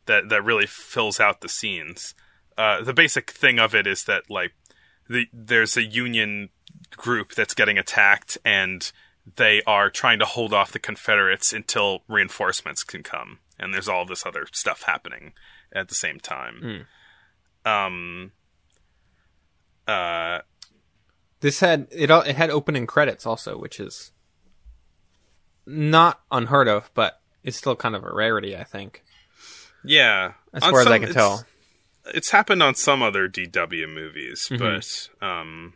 that 0.07 0.29
that 0.29 0.45
really 0.45 0.67
fills 0.67 1.21
out 1.21 1.41
the 1.41 1.49
scenes. 1.49 2.15
Uh, 2.57 2.83
the 2.83 2.95
basic 2.95 3.31
thing 3.31 3.59
of 3.59 3.75
it 3.75 3.87
is 3.87 4.05
that 4.05 4.31
like 4.31 4.53
the 5.09 5.27
there's 5.33 5.77
a 5.77 5.83
Union 5.83 6.51
group 6.97 7.33
that's 7.35 7.55
getting 7.55 7.79
attacked, 7.79 8.39
and 8.45 8.91
they 9.37 9.63
are 9.67 9.91
trying 9.91 10.19
to 10.21 10.25
hold 10.25 10.53
off 10.53 10.73
the 10.73 10.79
Confederates 10.79 11.53
until 11.53 12.03
reinforcements 12.09 12.85
can 12.85 13.03
come. 13.03 13.39
And 13.59 13.73
there's 13.73 13.89
all 13.89 14.05
this 14.05 14.25
other 14.27 14.47
stuff 14.53 14.83
happening 14.83 15.33
at 15.73 15.89
the 15.89 15.95
same 15.95 16.21
time. 16.21 16.87
Um. 17.65 18.33
Uh. 19.87 20.41
this 21.41 21.61
had 21.61 21.87
it 21.93 22.11
all 22.11 22.23
it 22.23 22.35
had 22.35 22.51
opening 22.51 22.89
credits 22.89 23.25
also 23.25 23.57
which 23.57 23.79
is 23.79 24.11
not 25.65 26.21
unheard 26.33 26.67
of 26.67 26.91
but 26.95 27.21
it's 27.45 27.57
still 27.57 27.77
kind 27.77 27.95
of 27.95 28.03
a 28.03 28.13
rarity 28.13 28.57
i 28.57 28.65
think 28.65 29.05
Yeah. 29.85 30.33
as 30.53 30.65
On 30.65 30.73
far 30.73 30.81
as 30.81 30.87
i 30.89 30.99
can 30.99 31.13
tell 31.13 31.45
it's 32.15 32.31
happened 32.31 32.63
on 32.63 32.75
some 32.75 33.03
other 33.03 33.29
DW 33.29 33.89
movies, 33.93 34.49
Mm-hmm. 34.51 34.63
but 35.21 35.27
um, 35.27 35.75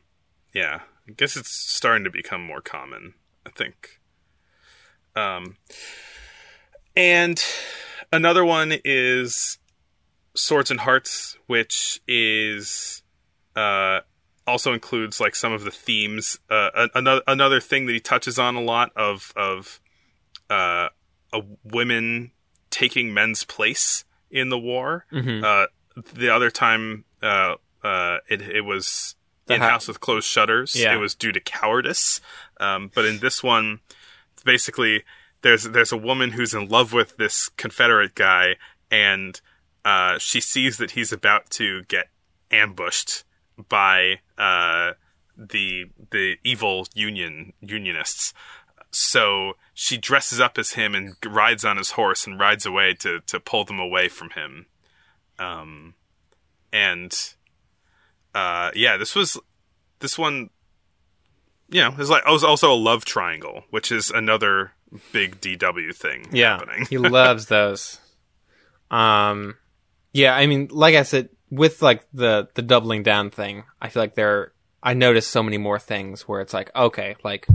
yeah, 0.54 0.80
I 1.08 1.12
guess 1.12 1.36
it's 1.36 1.50
starting 1.50 2.04
to 2.04 2.10
become 2.10 2.42
more 2.44 2.60
common. 2.60 3.14
I 3.46 3.50
think. 3.50 4.00
Um, 5.16 5.56
and 6.96 7.42
another 8.12 8.44
one 8.44 8.74
is 8.84 9.58
Swords 10.34 10.70
and 10.70 10.80
Hearts, 10.80 11.36
which 11.46 12.00
is 12.06 13.02
uh, 13.56 14.00
also 14.46 14.72
includes 14.72 15.20
like 15.20 15.34
some 15.34 15.52
of 15.52 15.64
the 15.64 15.70
themes. 15.70 16.38
Uh, 16.48 16.88
another 16.94 17.22
another 17.26 17.60
thing 17.60 17.86
that 17.86 17.92
he 17.92 18.00
touches 18.00 18.38
on 18.38 18.54
a 18.56 18.60
lot 18.60 18.92
of 18.96 19.32
of 19.36 19.80
uh, 20.48 20.88
a 21.32 21.40
women 21.64 22.32
taking 22.70 23.12
men's 23.14 23.44
place 23.44 24.04
in 24.30 24.48
the 24.48 24.58
war. 24.58 25.06
Mhm. 25.12 25.42
The 26.14 26.30
other 26.30 26.50
time, 26.50 27.04
uh, 27.22 27.56
uh, 27.82 28.18
it 28.28 28.42
it 28.42 28.60
was 28.62 29.16
The 29.46 29.54
in 29.54 29.60
house 29.60 29.88
with 29.88 30.00
closed 30.00 30.26
shutters. 30.26 30.74
Yeah. 30.74 30.94
It 30.94 30.98
was 30.98 31.14
due 31.14 31.32
to 31.32 31.40
cowardice. 31.40 32.20
Um, 32.58 32.90
but 32.94 33.04
in 33.04 33.18
this 33.18 33.42
one, 33.42 33.80
basically, 34.44 35.04
there's 35.42 35.64
there's 35.64 35.92
a 35.92 35.96
woman 35.96 36.32
who's 36.32 36.54
in 36.54 36.68
love 36.68 36.92
with 36.92 37.16
this 37.16 37.48
Confederate 37.50 38.14
guy, 38.14 38.56
and 38.90 39.40
uh, 39.84 40.18
she 40.18 40.40
sees 40.40 40.78
that 40.78 40.92
he's 40.92 41.12
about 41.12 41.50
to 41.50 41.82
get 41.84 42.08
ambushed 42.50 43.24
by 43.68 44.20
uh, 44.38 44.92
the 45.36 45.86
the 46.10 46.36
evil 46.44 46.86
Union 46.94 47.52
Unionists. 47.60 48.32
So 48.92 49.54
she 49.72 49.96
dresses 49.96 50.40
up 50.40 50.58
as 50.58 50.72
him 50.72 50.94
and 50.94 51.14
rides 51.24 51.64
on 51.64 51.76
his 51.76 51.92
horse 51.92 52.26
and 52.26 52.38
rides 52.38 52.66
away 52.66 52.94
to 52.94 53.20
to 53.20 53.40
pull 53.40 53.64
them 53.64 53.78
away 53.78 54.08
from 54.08 54.30
him. 54.30 54.66
Um, 55.40 55.94
and 56.72 57.12
uh, 58.34 58.70
yeah, 58.74 58.96
this 58.96 59.14
was 59.14 59.38
this 59.98 60.18
one. 60.18 60.50
You 61.72 61.82
know, 61.82 61.90
is 61.98 62.10
like 62.10 62.24
it 62.26 62.30
was 62.30 62.42
also 62.44 62.72
a 62.72 62.74
love 62.74 63.04
triangle, 63.04 63.62
which 63.70 63.92
is 63.92 64.10
another 64.10 64.72
big 65.12 65.40
DW 65.40 65.94
thing 65.94 66.26
yeah 66.32 66.58
happening. 66.58 66.86
he 66.90 66.98
loves 66.98 67.46
those 67.46 68.00
um 68.90 69.54
yeah 70.12 70.34
i 70.34 70.46
mean 70.46 70.68
like 70.72 70.96
i 70.96 71.02
said 71.02 71.28
with 71.50 71.80
like 71.80 72.04
the 72.12 72.48
the 72.54 72.62
doubling 72.62 73.02
down 73.04 73.30
thing 73.30 73.62
i 73.80 73.88
feel 73.88 74.02
like 74.02 74.16
there 74.16 74.52
i 74.82 74.92
noticed 74.92 75.30
so 75.30 75.42
many 75.42 75.58
more 75.58 75.78
things 75.78 76.22
where 76.26 76.40
it's 76.40 76.52
like 76.52 76.74
okay 76.74 77.14
like 77.22 77.46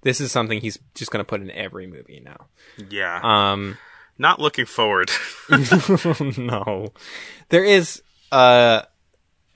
this 0.00 0.22
is 0.22 0.32
something 0.32 0.60
he's 0.60 0.78
just 0.94 1.10
gonna 1.10 1.24
put 1.24 1.42
in 1.42 1.50
every 1.50 1.86
movie 1.86 2.22
now 2.24 2.46
yeah, 2.88 3.20
um 3.22 3.76
not 4.20 4.38
looking 4.38 4.66
forward. 4.66 5.10
no. 6.36 6.92
There 7.48 7.64
is 7.64 8.02
uh 8.30 8.82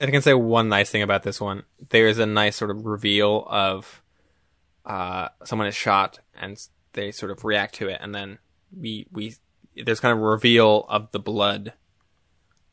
I 0.01 0.05
can 0.07 0.21
say 0.21 0.33
one 0.33 0.67
nice 0.67 0.89
thing 0.89 1.03
about 1.03 1.23
this 1.23 1.39
one. 1.39 1.63
There 1.89 2.07
is 2.07 2.19
a 2.19 2.25
nice 2.25 2.55
sort 2.57 2.71
of 2.71 2.85
reveal 2.85 3.45
of 3.49 4.01
uh 4.85 5.29
someone 5.45 5.67
is 5.67 5.75
shot 5.75 6.19
and 6.41 6.59
they 6.93 7.11
sort 7.11 7.31
of 7.31 7.45
react 7.45 7.75
to 7.75 7.87
it 7.89 7.99
and 8.01 8.13
then 8.13 8.39
we 8.77 9.07
we 9.11 9.35
there's 9.85 9.99
kind 9.99 10.11
of 10.13 10.17
a 10.19 10.25
reveal 10.27 10.85
of 10.89 11.11
the 11.11 11.19
blood 11.19 11.73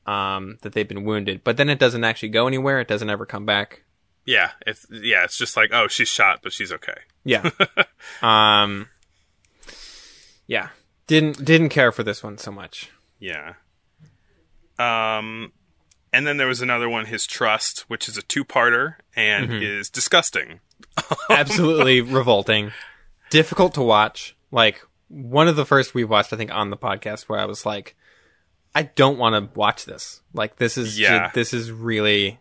um 0.06 0.58
that 0.62 0.72
they've 0.72 0.88
been 0.88 1.04
wounded. 1.04 1.44
But 1.44 1.58
then 1.58 1.68
it 1.68 1.78
doesn't 1.78 2.04
actually 2.04 2.30
go 2.30 2.46
anywhere. 2.46 2.80
It 2.80 2.88
doesn't 2.88 3.10
ever 3.10 3.26
come 3.26 3.44
back. 3.46 3.84
yeah, 4.24 4.52
it's 4.66 4.86
yeah, 4.90 5.24
it's 5.24 5.36
just 5.36 5.56
like 5.56 5.70
oh, 5.72 5.88
she's 5.88 6.08
shot, 6.08 6.40
but 6.42 6.52
she's 6.52 6.72
okay. 6.72 6.98
Yeah. 7.24 7.50
um 8.22 8.88
Yeah. 10.46 10.68
Didn't 11.06 11.44
didn't 11.44 11.68
care 11.70 11.92
for 11.92 12.02
this 12.02 12.22
one 12.22 12.38
so 12.38 12.50
much. 12.52 12.90
Yeah. 13.18 13.54
Um, 14.78 15.52
and 16.12 16.26
then 16.26 16.36
there 16.38 16.46
was 16.46 16.60
another 16.62 16.88
one, 16.88 17.06
his 17.06 17.26
trust, 17.26 17.80
which 17.88 18.08
is 18.08 18.16
a 18.16 18.22
two-parter 18.22 18.96
and 19.14 19.48
Mm-hmm. 19.50 19.62
is 19.62 19.90
disgusting. 19.90 20.60
absolutely 21.30 22.00
revolting 22.00 22.72
difficult 23.30 23.72
to 23.74 23.80
watch 23.82 24.36
like 24.50 24.82
one 25.08 25.48
of 25.48 25.54
the 25.56 25.64
first 25.64 25.94
we 25.94 26.02
watched 26.04 26.32
i 26.32 26.36
think 26.36 26.52
on 26.52 26.68
the 26.70 26.76
podcast 26.76 27.22
where 27.28 27.38
i 27.38 27.46
was 27.46 27.64
like 27.64 27.94
i 28.74 28.82
don't 28.82 29.16
want 29.16 29.32
to 29.34 29.58
watch 29.58 29.84
this 29.86 30.20
like 30.34 30.56
this 30.56 30.76
is 30.76 30.98
Yeah. 30.98 31.30
this 31.34 31.54
is 31.54 31.70
really 31.72 32.40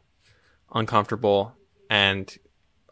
uncomfortable 0.73 1.55
and 1.89 2.35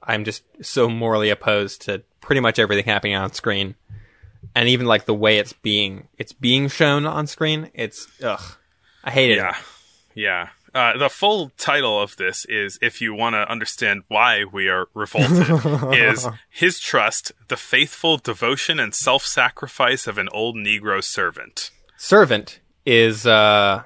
i'm 0.03 0.23
just 0.23 0.43
so 0.61 0.87
morally 0.87 1.29
opposed 1.31 1.81
to 1.81 2.03
pretty 2.21 2.39
much 2.41 2.57
everything 2.59 2.85
happening 2.85 3.15
on 3.15 3.33
screen 3.33 3.75
and 4.55 4.67
even 4.69 4.85
like 4.85 5.05
the 5.05 5.13
way 5.13 5.37
it's 5.37 5.53
being 5.53 6.07
it's 6.17 6.33
being 6.33 6.67
shown 6.67 7.05
on 7.05 7.27
screen 7.27 7.69
it's 7.73 8.07
ugh 8.23 8.41
i 9.03 9.11
hate 9.11 9.31
it 9.31 9.37
Yeah. 9.37 9.55
Yeah. 10.15 10.49
Uh, 10.73 10.97
the 10.97 11.09
full 11.09 11.51
title 11.57 11.99
of 11.99 12.15
this 12.17 12.45
is, 12.45 12.77
if 12.81 13.01
you 13.01 13.11
want 13.13 13.33
to 13.33 13.49
understand 13.51 14.03
why 14.07 14.43
we 14.43 14.67
are 14.67 14.87
revolted, 14.93 15.93
is 15.97 16.27
His 16.49 16.79
Trust, 16.79 17.31
the 17.47 17.57
Faithful 17.57 18.17
Devotion 18.17 18.79
and 18.79 18.93
Self-Sacrifice 18.93 20.05
of 20.05 20.19
an 20.19 20.29
Old 20.29 20.55
Negro 20.55 21.03
Servant. 21.03 21.71
servant 21.97 22.59
is 22.85 23.25
uh 23.25 23.83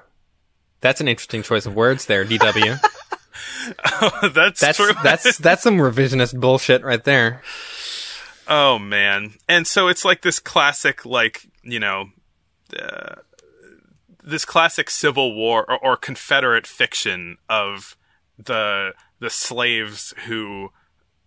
that's 0.80 1.00
an 1.00 1.08
interesting 1.08 1.42
choice 1.42 1.64
of 1.66 1.74
words 1.74 2.04
there 2.06 2.24
dw 2.24 2.78
that's 4.34 4.60
That's 4.60 4.76
true. 4.78 4.92
that's 5.02 5.38
that's 5.38 5.62
some 5.62 5.76
revisionist 5.78 6.38
bullshit 6.38 6.82
right 6.84 7.02
there. 7.04 7.42
Oh 8.48 8.78
man. 8.78 9.34
And 9.48 9.66
so 9.66 9.88
it's 9.88 10.04
like 10.04 10.22
this 10.22 10.38
classic 10.38 11.04
like, 11.06 11.48
you 11.62 11.80
know, 11.80 12.10
uh, 12.78 13.16
this 14.22 14.44
classic 14.44 14.90
Civil 14.90 15.34
War 15.34 15.64
or, 15.70 15.78
or 15.78 15.96
Confederate 15.96 16.66
fiction 16.66 17.38
of 17.48 17.96
the 18.38 18.92
the 19.20 19.30
slaves 19.30 20.12
who 20.26 20.70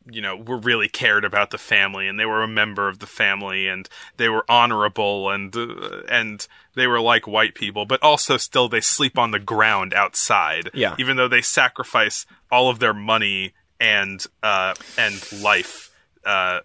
you 0.09 0.21
know 0.21 0.35
were 0.35 0.57
really 0.57 0.87
cared 0.89 1.23
about 1.25 1.51
the 1.51 1.57
family 1.57 2.07
and 2.07 2.19
they 2.19 2.25
were 2.25 2.41
a 2.43 2.47
member 2.47 2.87
of 2.87 2.99
the 2.99 3.05
family 3.07 3.67
and 3.67 3.87
they 4.17 4.29
were 4.29 4.43
honorable 4.49 5.29
and 5.29 5.55
uh, 5.55 6.01
and 6.09 6.47
they 6.75 6.87
were 6.87 6.99
like 7.01 7.27
white 7.27 7.55
people 7.55 7.85
but 7.85 8.01
also 8.03 8.35
still 8.37 8.67
they 8.69 8.81
sleep 8.81 9.17
on 9.17 9.31
the 9.31 9.39
ground 9.39 9.93
outside 9.93 10.69
Yeah. 10.73 10.95
even 10.97 11.17
though 11.17 11.27
they 11.27 11.41
sacrifice 11.41 12.25
all 12.51 12.69
of 12.69 12.79
their 12.79 12.93
money 12.93 13.53
and 13.79 14.25
uh 14.43 14.73
and 14.97 15.41
life 15.41 15.91
uh 16.25 16.59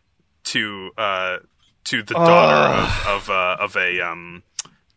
to 0.44 0.90
uh 0.98 1.38
to 1.84 2.02
the 2.02 2.14
daughter 2.14 2.80
of 2.80 3.06
of 3.06 3.30
uh, 3.30 3.56
of 3.60 3.76
a 3.76 4.00
um 4.00 4.42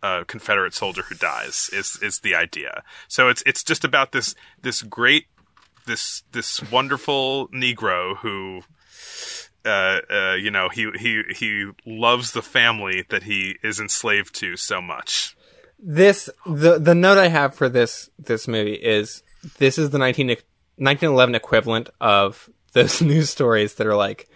uh, 0.03 0.23
Confederate 0.25 0.73
soldier 0.75 1.01
who 1.01 1.15
dies 1.15 1.69
is 1.73 1.97
is 2.01 2.19
the 2.19 2.35
idea. 2.35 2.83
So 3.07 3.27
it's 3.27 3.41
it's 3.45 3.63
just 3.63 3.83
about 3.83 4.11
this 4.11 4.35
this 4.61 4.83
great 4.83 5.25
this 5.87 6.23
this 6.31 6.61
wonderful 6.71 7.47
Negro 7.49 8.17
who 8.17 8.61
uh, 9.65 10.01
uh, 10.11 10.33
you 10.35 10.51
know 10.51 10.69
he 10.69 10.91
he 10.97 11.23
he 11.35 11.71
loves 11.85 12.31
the 12.33 12.43
family 12.43 13.05
that 13.09 13.23
he 13.23 13.57
is 13.63 13.79
enslaved 13.79 14.35
to 14.35 14.55
so 14.55 14.79
much. 14.81 15.35
This 15.79 16.29
the 16.45 16.77
the 16.77 16.95
note 16.95 17.17
I 17.17 17.29
have 17.29 17.55
for 17.55 17.67
this 17.67 18.09
this 18.19 18.47
movie 18.47 18.73
is 18.73 19.23
this 19.57 19.77
is 19.77 19.89
the 19.89 19.97
19, 19.97 20.27
1911 20.27 21.35
equivalent 21.35 21.89
of 21.99 22.49
those 22.73 23.01
news 23.01 23.29
stories 23.29 23.75
that 23.75 23.87
are 23.87 23.95
like 23.95 24.29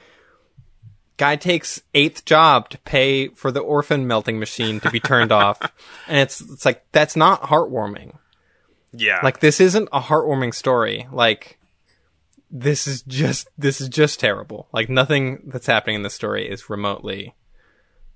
guy 1.20 1.36
takes 1.36 1.82
eighth 1.94 2.26
job 2.26 2.70
to 2.70 2.78
pay 2.80 3.28
for 3.28 3.52
the 3.52 3.60
orphan 3.60 4.08
melting 4.08 4.40
machine 4.40 4.80
to 4.80 4.90
be 4.90 5.00
turned 5.00 5.32
off. 5.32 5.60
And 6.08 6.18
it's 6.18 6.42
it's 6.42 6.66
like 6.66 6.84
that's 6.92 7.16
not 7.16 7.44
heartwarming. 7.44 8.18
Yeah, 8.92 9.20
like 9.22 9.42
this 9.42 9.60
isn't 9.60 9.90
a 9.94 10.02
heartwarming 10.02 10.56
story. 10.56 11.08
Like 11.12 11.60
this 12.50 12.88
is 12.88 13.04
just 13.04 13.48
this 13.56 13.80
is 13.80 13.90
just 13.90 14.20
terrible. 14.20 14.68
Like 14.74 14.90
nothing 14.90 15.44
that's 15.46 15.68
happening 15.68 15.98
in 15.98 16.02
this 16.02 16.16
story 16.16 16.50
is 16.50 16.68
remotely 16.68 17.36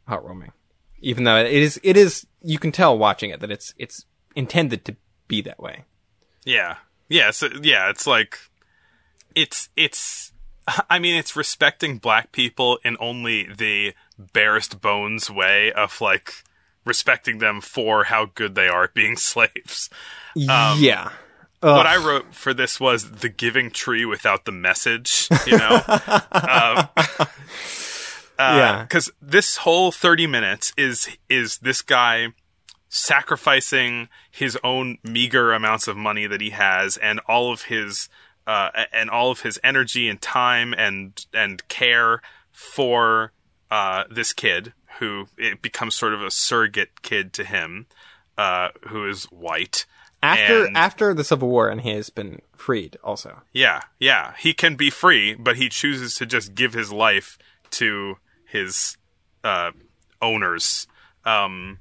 heartwarming. 0.10 0.54
Even 1.02 1.24
though 1.24 1.38
it 1.38 1.52
is 1.52 1.80
it 1.84 1.98
is 1.98 2.26
you 2.42 2.58
can 2.58 2.72
tell 2.72 2.98
watching 2.98 3.30
it 3.30 3.42
that 3.42 3.52
it's 3.52 3.76
it's 3.78 4.06
intended 4.36 4.86
to 4.86 4.96
be 5.28 5.42
that 5.42 5.60
way. 5.60 5.84
Yeah. 6.46 6.78
Yeah, 7.10 7.30
so 7.30 7.50
yeah, 7.62 7.92
it's 7.92 8.08
like 8.08 8.40
it's 9.36 9.70
it's 9.76 10.33
I 10.90 11.00
mean 11.00 11.16
it's 11.16 11.36
respecting 11.36 11.98
black 11.98 12.32
people 12.32 12.80
in 12.84 12.98
only 13.00 13.52
the 13.52 13.94
barest 14.18 14.82
bones 14.82 15.30
way 15.30 15.72
of 15.72 16.00
like 16.02 16.44
respecting 16.86 17.38
them 17.40 17.62
for 17.62 18.06
how 18.06 18.26
good 18.34 18.56
they 18.56 18.68
are 18.68 18.86
at 18.86 18.94
being 18.94 19.18
slaves. 19.32 19.90
yeah 20.78 21.12
What 21.78 21.88
I 21.88 21.96
wrote 21.96 22.34
for 22.36 22.54
this 22.54 22.78
was 22.80 23.10
the 23.12 23.30
giving 23.30 23.72
tree 23.72 24.04
without 24.04 24.44
the 24.44 24.52
message, 24.52 25.30
you 25.48 25.58
know? 25.58 25.82
um, 25.88 26.90
Yeah. 28.58 28.84
Because 28.84 29.12
this 29.22 29.58
whole 29.58 29.92
30 29.92 30.28
minutes 30.28 30.74
is 30.78 31.08
is 31.30 31.60
this 31.60 31.82
guy 31.82 32.34
sacrificing 32.90 34.10
his 34.30 34.58
own 34.64 34.98
meager 35.04 35.54
amounts 35.54 35.88
of 35.88 35.96
money 35.98 36.28
that 36.28 36.42
he 36.42 36.52
has 36.52 36.98
and 36.98 37.20
all 37.28 37.52
of 37.52 37.64
his 37.64 38.10
uh, 38.48 38.70
and 38.92 39.10
all 39.10 39.32
of 39.32 39.42
his 39.42 39.60
energy 39.64 40.10
and 40.10 40.22
time 40.22 40.74
and 40.74 41.26
and 41.34 41.68
care 41.68 42.22
for 42.52 43.32
uh, 43.72 44.04
this 44.10 44.34
kid 44.34 44.74
who 45.00 45.28
it 45.38 45.62
becomes 45.62 45.96
sort 45.96 46.14
of 46.14 46.22
a 46.22 46.30
surrogate 46.30 47.02
kid 47.02 47.34
to 47.34 47.44
him 47.44 47.88
uh, 48.38 48.70
who 48.90 49.08
is 49.08 49.26
white 49.26 49.86
after 50.22 50.66
And- 50.66 50.78
after 50.78 51.14
the 51.14 51.24
civil 51.24 51.50
war 51.50 51.70
and 51.70 51.82
he 51.82 51.92
has 51.92 52.10
been 52.10 52.42
freed 52.56 52.98
also 53.04 53.42
yeah, 53.52 53.82
yeah. 54.00 54.34
He 54.40 54.54
can 54.54 54.76
be 54.76 54.90
free, 54.90 55.34
but 55.36 55.58
he 55.58 55.68
chooses 55.70 56.16
to 56.16 56.26
just 56.26 56.56
give 56.56 56.74
his 56.74 56.92
life 56.92 57.38
to 57.72 58.18
his 58.46 58.98
uh, 59.44 59.72
owners. 60.22 60.88
Um, 61.26 61.80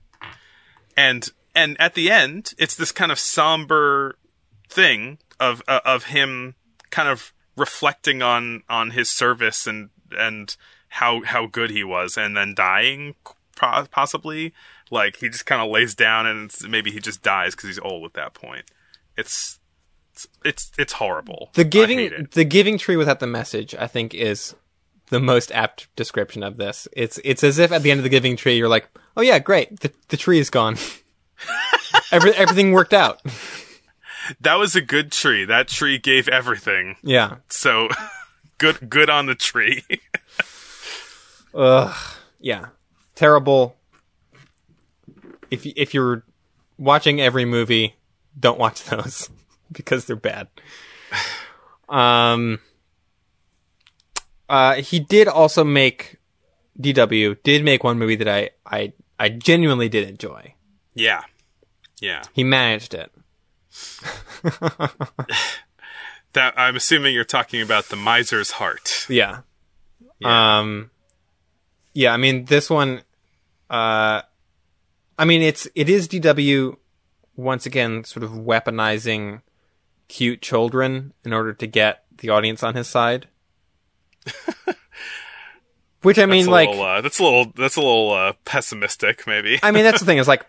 and 0.97 1.29
and 1.55 1.81
at 1.81 1.95
the 1.95 2.11
end, 2.11 2.55
it's 2.59 2.75
this 2.75 2.93
kind 2.93 3.13
of 3.13 3.19
somber 3.19 4.17
thing 4.69 5.19
of 5.43 5.63
uh, 5.67 5.81
of 5.85 6.05
him 6.05 6.55
kind 6.91 7.09
of 7.09 7.33
reflecting 7.57 8.23
on 8.23 8.63
on 8.69 8.93
his 8.93 9.11
service 9.11 9.67
and 9.67 9.91
and 10.17 10.57
how 10.89 11.23
how 11.23 11.47
good 11.47 11.71
he 11.71 11.85
was, 11.85 12.17
and 12.17 12.37
then 12.37 12.55
dying 12.55 13.15
possibly. 13.91 14.53
Like 14.91 15.17
he 15.17 15.29
just 15.29 15.47
kind 15.47 15.63
of 15.63 15.71
lays 15.71 15.95
down, 15.95 16.27
and 16.27 16.55
maybe 16.69 16.91
he 16.91 17.01
just 17.01 17.23
dies 17.23 17.55
because 17.55 17.69
he's 17.69 17.79
old 17.79 18.05
at 18.05 18.15
that 18.15 18.35
point. 18.35 18.65
It's 19.17 19.59
it's 20.45 20.71
it's, 20.79 20.93
horrible. 20.93 21.51
the 21.55 21.65
giving 21.65 22.29
the 22.33 22.45
giving 22.45 22.77
tree 22.77 22.97
without 22.97 23.19
the 23.19 23.27
message 23.27 23.75
i 23.77 23.87
think 23.87 24.13
is 24.15 24.55
the 25.09 25.19
most 25.19 25.51
apt 25.53 25.89
description 25.97 26.43
of 26.43 26.59
this 26.59 26.87
it's 26.93 27.19
it's 27.25 27.43
as 27.43 27.59
if 27.59 27.73
at 27.73 27.83
the 27.83 27.91
end 27.91 27.99
of 27.99 28.05
the 28.05 28.11
giving 28.11 28.37
tree 28.37 28.57
you're 28.57 28.69
like 28.69 28.87
oh 29.17 29.23
yeah 29.23 29.39
great 29.39 29.81
the, 29.81 29.91
the 30.09 30.19
tree 30.19 30.39
is 30.39 30.51
gone 30.51 30.77
Every, 32.13 32.33
everything 32.35 32.73
worked 32.73 32.93
out 32.93 33.23
That 34.41 34.55
was 34.57 34.75
a 34.77 34.81
good 34.81 35.11
tree. 35.13 35.45
That 35.45 35.69
tree 35.69 35.99
gave 35.99 36.29
everything. 36.29 36.97
yeah 37.03 37.37
So 37.49 37.89
good 38.59 38.89
good 38.91 39.11
on 39.11 39.27
the 39.27 39.35
tree. 39.35 39.85
Ugh. 41.55 41.95
Yeah. 42.41 42.67
Terrible. 43.15 43.77
If 45.51 45.67
if 45.67 45.93
you're 45.95 46.25
watching 46.79 47.21
every 47.21 47.45
movie, 47.45 47.97
don't 48.39 48.59
watch 48.59 48.85
those 48.91 49.29
because 49.71 50.05
they're 50.07 50.17
bad. 50.17 50.49
Um. 51.89 52.61
Uh, 54.49 54.75
he 54.77 55.01
did 55.01 55.29
also 55.29 55.65
make 55.65 56.17
DW 56.81 57.43
did 57.43 57.65
make 57.65 57.85
one 57.85 57.99
movie 57.99 58.17
that 58.17 58.29
I 58.29 58.51
I 58.67 58.93
I 59.19 59.29
genuinely 59.31 59.89
did 59.89 60.09
enjoy. 60.09 60.55
yeah. 60.95 61.23
Yeah. 62.01 62.23
He 62.33 62.43
managed 62.43 62.95
it. 62.95 63.13
That 66.35 66.55
I'm 66.59 66.77
assuming 66.77 67.13
you're 67.15 67.25
talking 67.25 67.61
about 67.61 67.87
the 67.91 67.97
miser's 67.97 68.53
heart. 68.53 69.05
Yeah. 69.09 69.41
Yeah. 70.19 70.59
Um 70.61 70.91
Yeah, 71.93 72.15
I 72.15 72.17
mean 72.17 72.47
this 72.47 72.71
one 72.71 73.03
uh 73.69 74.23
I 75.19 75.25
mean 75.27 75.43
it's 75.43 75.69
it 75.75 75.91
is 75.91 76.09
DW 76.09 76.77
once 77.37 77.67
again 77.67 78.05
sort 78.05 78.23
of 78.25 78.31
weaponizing 78.31 79.43
cute 80.09 80.41
children 80.41 81.13
in 81.23 81.35
order 81.35 81.53
to 81.53 81.67
get 81.67 82.05
the 82.17 82.31
audience 82.31 82.63
on 82.63 82.77
his 82.77 82.89
side. 82.89 83.29
Which 86.03 86.19
I 86.19 86.25
mean 86.27 86.47
like 86.47 86.71
little, 86.71 86.83
uh, 86.85 87.01
that's 87.03 87.19
a 87.19 87.23
little 87.25 87.53
that's 87.55 87.77
a 87.77 87.81
little 87.81 88.11
uh, 88.13 88.33
pessimistic 88.47 89.27
maybe. 89.27 89.61
I 89.63 89.71
mean 89.71 89.85
that's 89.85 90.01
the 90.01 90.07
thing 90.07 90.17
is 90.19 90.27
like 90.29 90.47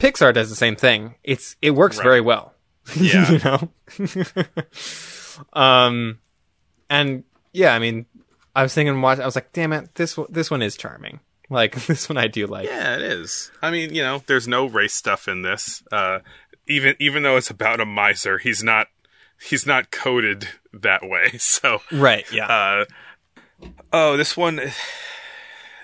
Pixar 0.00 0.34
does 0.34 0.50
the 0.50 0.56
same 0.56 0.74
thing. 0.74 1.14
It's 1.22 1.54
it 1.62 1.70
works 1.70 1.98
Right. 1.98 2.02
very 2.04 2.20
well. 2.20 2.51
Yeah. 2.96 3.30
you 3.30 3.38
know. 3.44 3.68
um, 5.52 6.18
and 6.90 7.24
yeah, 7.52 7.74
I 7.74 7.78
mean, 7.78 8.06
I 8.54 8.62
was 8.62 8.74
thinking, 8.74 9.00
watch. 9.00 9.18
I 9.18 9.24
was 9.26 9.34
like, 9.34 9.52
damn 9.52 9.72
it, 9.72 9.94
this 9.94 10.16
one- 10.16 10.26
this 10.30 10.50
one 10.50 10.62
is 10.62 10.76
charming. 10.76 11.20
Like 11.50 11.74
this 11.84 12.08
one, 12.08 12.16
I 12.16 12.28
do 12.28 12.46
like. 12.46 12.64
yeah, 12.66 12.94
it 12.96 13.02
is. 13.02 13.50
I 13.60 13.70
mean, 13.70 13.94
you 13.94 14.00
know, 14.00 14.22
there's 14.26 14.48
no 14.48 14.64
race 14.66 14.94
stuff 14.94 15.28
in 15.28 15.42
this. 15.42 15.82
Uh 15.92 16.20
even 16.66 16.94
even 16.98 17.24
though 17.24 17.36
it's 17.36 17.50
about 17.50 17.78
a 17.78 17.84
miser, 17.84 18.38
he's 18.38 18.62
not 18.64 18.86
he's 19.38 19.66
not 19.66 19.90
coded 19.90 20.48
that 20.72 21.02
way. 21.06 21.32
So 21.38 21.82
Right. 21.90 22.24
Yeah. 22.32 22.46
uh 22.46 22.84
oh 23.92 24.16
this 24.16 24.34
one 24.34 24.60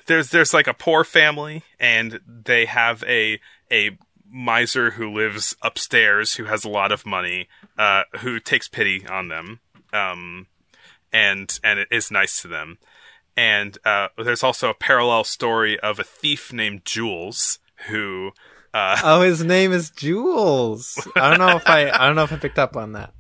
there's 0.07 0.31
there's 0.31 0.55
like 0.55 0.69
a 0.69 0.73
poor 0.75 1.05
family 1.05 1.65
and 1.79 2.19
they 2.27 2.65
have 2.65 3.05
a 3.05 3.39
a 3.71 3.99
miser 4.31 4.93
who 4.93 5.13
lives 5.13 5.57
upstairs 5.63 6.35
who 6.35 6.45
has 6.45 6.65
a 6.65 6.69
lot 6.69 6.93
of 6.93 7.07
money 7.07 7.49
uh 7.79 8.03
who 8.19 8.39
takes 8.39 8.69
pity 8.69 9.07
on 9.07 9.29
them 9.29 9.61
um 9.93 10.47
and 11.13 11.59
and 11.65 11.79
it 11.79 11.89
is 11.91 12.11
nice 12.11 12.43
to 12.43 12.49
them 12.49 12.79
and 13.37 13.79
uh 13.85 14.09
there's 14.19 14.43
also 14.43 14.69
a 14.69 14.75
parallel 14.75 15.25
story 15.25 15.79
of 15.81 15.99
a 15.99 16.05
thief 16.05 16.53
named 16.53 16.85
Jules 16.85 17.59
who 17.89 18.33
uh 18.75 18.99
oh, 19.03 19.23
his 19.23 19.43
name 19.43 19.73
is 19.73 19.91
Jules. 19.91 21.07
I 21.17 21.31
don't 21.31 21.39
know 21.39 21.57
if 21.57 21.67
I. 21.67 21.91
I 21.91 22.07
don't 22.07 22.17
know 22.17 22.25
if 22.25 22.33
I 22.33 22.37
picked 22.37 22.59
up 22.59 22.77
on 22.77 22.93
that. 22.93 23.15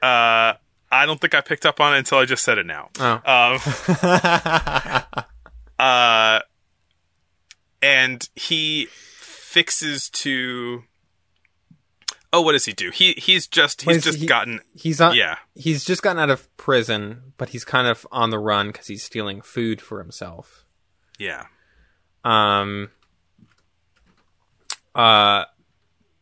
uh 0.02 0.54
I 0.92 1.06
don't 1.06 1.20
think 1.20 1.34
I 1.34 1.40
picked 1.40 1.66
up 1.66 1.80
on 1.80 1.94
it 1.94 1.98
until 1.98 2.18
I 2.18 2.24
just 2.24 2.44
said 2.44 2.58
it 2.58 2.66
now. 2.66 2.90
Oh. 2.98 3.58
Um 3.96 5.24
uh 5.78 6.40
and 7.82 8.28
he 8.34 8.88
fixes 9.50 10.08
to 10.10 10.84
Oh, 12.32 12.42
what 12.42 12.52
does 12.52 12.64
he 12.64 12.72
do? 12.72 12.90
He 12.92 13.14
he's 13.14 13.48
just 13.48 13.82
he's 13.82 13.90
he's- 13.96 14.04
just 14.04 14.18
he- 14.18 14.26
gotten 14.26 14.60
He's 14.74 15.00
on. 15.00 15.16
yeah 15.16 15.36
He's 15.56 15.84
just 15.84 16.02
gotten 16.02 16.20
out 16.22 16.30
of 16.30 16.54
prison, 16.56 17.32
but 17.36 17.48
he's 17.48 17.64
kind 17.64 17.88
of 17.88 18.06
on 18.12 18.30
the 18.30 18.38
run 18.38 18.68
because 18.68 18.86
he's 18.86 19.02
stealing 19.02 19.40
food 19.42 19.80
for 19.80 19.98
himself. 19.98 20.64
yeah 21.18 21.46
Um. 22.24 22.90
Uh, 24.94 25.44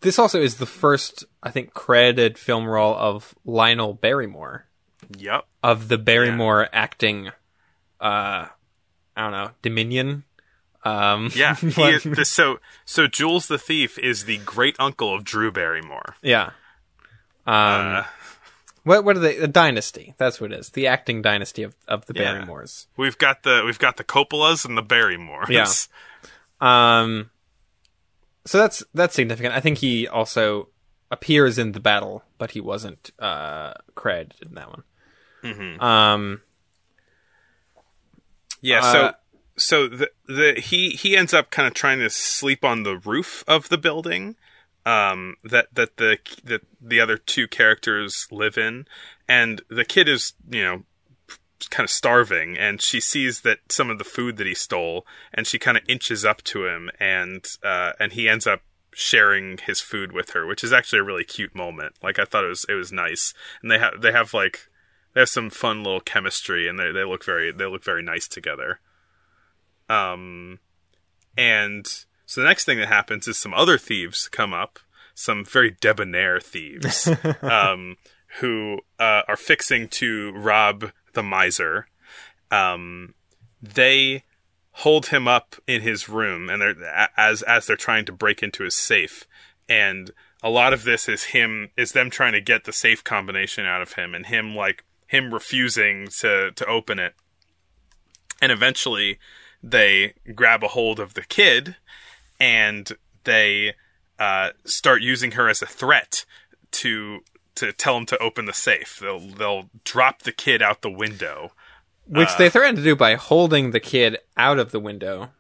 this 0.00 0.18
also 0.18 0.40
is 0.40 0.56
the 0.56 0.66
first, 0.66 1.24
I 1.42 1.50
think, 1.50 1.72
credited 1.74 2.38
film 2.38 2.66
role 2.66 2.94
of 2.94 3.34
Lionel 3.44 3.94
Barrymore 3.94 4.66
yep 5.16 5.44
of 5.62 5.88
the 5.88 5.98
Barrymore 5.98 6.68
acting. 6.72 7.28
Uh, 8.00 8.46
I 8.50 8.50
don't 9.16 9.32
know, 9.32 9.50
Dominion. 9.62 10.24
Um, 10.84 11.30
yeah. 11.34 11.56
Is, 11.62 12.28
so 12.28 12.60
so 12.84 13.06
Jules 13.06 13.48
the 13.48 13.58
thief 13.58 13.98
is 13.98 14.24
the 14.26 14.38
great 14.38 14.76
uncle 14.78 15.12
of 15.14 15.24
Drew 15.24 15.50
Barrymore. 15.50 16.14
yeah. 16.22 16.50
Um, 17.46 17.96
Uh, 17.96 18.04
what 18.84 19.04
what 19.04 19.16
are 19.16 19.20
they? 19.20 19.36
The 19.38 19.48
dynasty. 19.48 20.14
That's 20.18 20.40
what 20.40 20.52
it 20.52 20.58
is. 20.58 20.70
The 20.70 20.86
acting 20.86 21.20
dynasty 21.20 21.62
of 21.62 21.74
of 21.88 22.06
the 22.06 22.14
Yeah. 22.14 22.32
Barrymores. 22.34 22.86
we've 22.96 23.18
got 23.18 23.42
the 23.42 23.62
we've 23.64 23.78
got 23.78 23.96
the 23.96 24.04
Coppolas 24.04 24.64
and 24.64 24.78
the 24.78 24.82
Barrymores. 24.82 25.48
Yeah. 25.50 25.66
Um, 26.60 27.30
so 28.46 28.58
that's 28.58 28.82
that's 28.94 29.14
significant. 29.14 29.54
I 29.54 29.60
think 29.60 29.78
he 29.78 30.06
also 30.08 30.68
appears 31.10 31.58
in 31.58 31.72
the 31.72 31.80
battle, 31.80 32.22
but 32.38 32.52
he 32.52 32.60
wasn't 32.60 33.10
uh, 33.18 33.74
credited 33.94 34.48
in 34.48 34.54
that 34.54 34.68
one. 34.68 34.82
Mhm. 35.42 35.82
Um, 35.82 36.40
Yeah, 38.60 38.80
Uh, 38.80 39.12
so 39.58 39.88
the 39.88 40.10
the 40.26 40.54
he 40.60 40.90
he 40.90 41.16
ends 41.16 41.34
up 41.34 41.50
kind 41.50 41.66
of 41.68 41.74
trying 41.74 41.98
to 41.98 42.10
sleep 42.10 42.64
on 42.64 42.82
the 42.82 42.96
roof 42.96 43.44
of 43.46 43.68
the 43.68 43.78
building 43.78 44.36
um 44.86 45.36
that 45.44 45.66
that 45.74 45.96
the 45.96 46.18
that 46.44 46.62
the 46.80 47.00
other 47.00 47.18
two 47.18 47.46
characters 47.46 48.26
live 48.30 48.56
in 48.56 48.86
and 49.28 49.62
the 49.68 49.84
kid 49.84 50.08
is, 50.08 50.32
you 50.50 50.64
know, 50.64 50.82
kind 51.70 51.84
of 51.84 51.90
starving 51.90 52.56
and 52.56 52.80
she 52.80 53.00
sees 53.00 53.40
that 53.42 53.58
some 53.68 53.90
of 53.90 53.98
the 53.98 54.04
food 54.04 54.36
that 54.36 54.46
he 54.46 54.54
stole 54.54 55.04
and 55.34 55.46
she 55.46 55.58
kind 55.58 55.76
of 55.76 55.82
inches 55.88 56.24
up 56.24 56.42
to 56.42 56.66
him 56.66 56.90
and 56.98 57.46
uh 57.62 57.92
and 57.98 58.12
he 58.12 58.28
ends 58.28 58.46
up 58.46 58.62
sharing 58.94 59.58
his 59.58 59.80
food 59.80 60.10
with 60.10 60.30
her, 60.30 60.44
which 60.44 60.64
is 60.64 60.72
actually 60.72 60.98
a 60.98 61.04
really 61.04 61.24
cute 61.24 61.54
moment. 61.54 61.94
Like 62.02 62.18
I 62.18 62.24
thought 62.24 62.44
it 62.44 62.48
was 62.48 62.64
it 62.68 62.74
was 62.74 62.90
nice. 62.90 63.34
And 63.62 63.70
they 63.70 63.78
have 63.78 64.00
they 64.00 64.12
have 64.12 64.34
like 64.34 64.68
they 65.14 65.20
have 65.20 65.28
some 65.28 65.50
fun 65.50 65.84
little 65.84 66.00
chemistry 66.00 66.68
and 66.68 66.78
they 66.78 66.90
they 66.90 67.04
look 67.04 67.24
very 67.24 67.52
they 67.52 67.66
look 67.66 67.84
very 67.84 68.02
nice 68.02 68.26
together. 68.26 68.80
Um 69.88 70.60
and 71.36 71.86
so 72.26 72.42
the 72.42 72.46
next 72.46 72.64
thing 72.64 72.78
that 72.78 72.88
happens 72.88 73.26
is 73.26 73.38
some 73.38 73.54
other 73.54 73.78
thieves 73.78 74.28
come 74.28 74.52
up, 74.52 74.78
some 75.14 75.44
very 75.46 75.76
debonair 75.80 76.40
thieves, 76.40 77.08
um, 77.42 77.96
who 78.40 78.80
uh, 78.98 79.22
are 79.26 79.36
fixing 79.36 79.88
to 79.88 80.32
rob 80.32 80.92
the 81.14 81.22
miser. 81.22 81.86
Um, 82.50 83.14
they 83.62 84.24
hold 84.72 85.06
him 85.06 85.26
up 85.26 85.56
in 85.66 85.80
his 85.80 86.08
room, 86.08 86.50
and 86.50 86.60
they're 86.60 87.08
as 87.16 87.42
as 87.42 87.66
they're 87.66 87.76
trying 87.76 88.04
to 88.04 88.12
break 88.12 88.42
into 88.42 88.64
his 88.64 88.76
safe. 88.76 89.26
And 89.68 90.10
a 90.42 90.50
lot 90.50 90.72
of 90.72 90.84
this 90.84 91.08
is 91.08 91.24
him 91.24 91.70
is 91.76 91.92
them 91.92 92.10
trying 92.10 92.32
to 92.32 92.40
get 92.40 92.64
the 92.64 92.72
safe 92.72 93.02
combination 93.02 93.64
out 93.64 93.80
of 93.80 93.94
him, 93.94 94.14
and 94.14 94.26
him 94.26 94.54
like 94.54 94.84
him 95.06 95.32
refusing 95.32 96.08
to 96.18 96.50
to 96.50 96.66
open 96.66 96.98
it. 96.98 97.14
And 98.40 98.52
eventually, 98.52 99.18
they 99.62 100.14
grab 100.34 100.62
a 100.62 100.68
hold 100.68 101.00
of 101.00 101.14
the 101.14 101.22
kid 101.22 101.76
and 102.40 102.92
they 103.24 103.74
uh, 104.18 104.50
start 104.64 105.02
using 105.02 105.32
her 105.32 105.48
as 105.48 105.62
a 105.62 105.66
threat 105.66 106.24
to 106.72 107.20
to 107.56 107.72
tell 107.72 107.96
him 107.96 108.06
to 108.06 108.18
open 108.18 108.44
the 108.46 108.52
safe. 108.52 108.98
They'll 109.00 109.18
they'll 109.20 109.70
drop 109.84 110.22
the 110.22 110.32
kid 110.32 110.62
out 110.62 110.82
the 110.82 110.90
window. 110.90 111.52
which 112.06 112.34
they 112.38 112.48
threatened 112.48 112.78
to 112.78 112.84
do 112.84 112.94
by 112.96 113.16
holding 113.16 113.72
the 113.72 113.80
kid 113.80 114.16
out 114.36 114.58
of 114.58 114.70
the 114.70 114.80
window. 114.80 115.30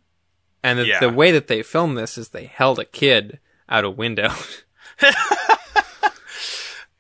And 0.62 0.78
the, 0.80 0.86
Yeah. 0.86 1.00
the 1.00 1.08
way 1.10 1.30
that 1.30 1.46
they 1.46 1.62
filmed 1.62 1.96
this 1.96 2.18
is 2.18 2.30
they 2.30 2.46
held 2.46 2.78
a 2.80 2.84
kid 2.84 3.38
out 3.68 3.84
a 3.84 3.90
window. 3.90 4.30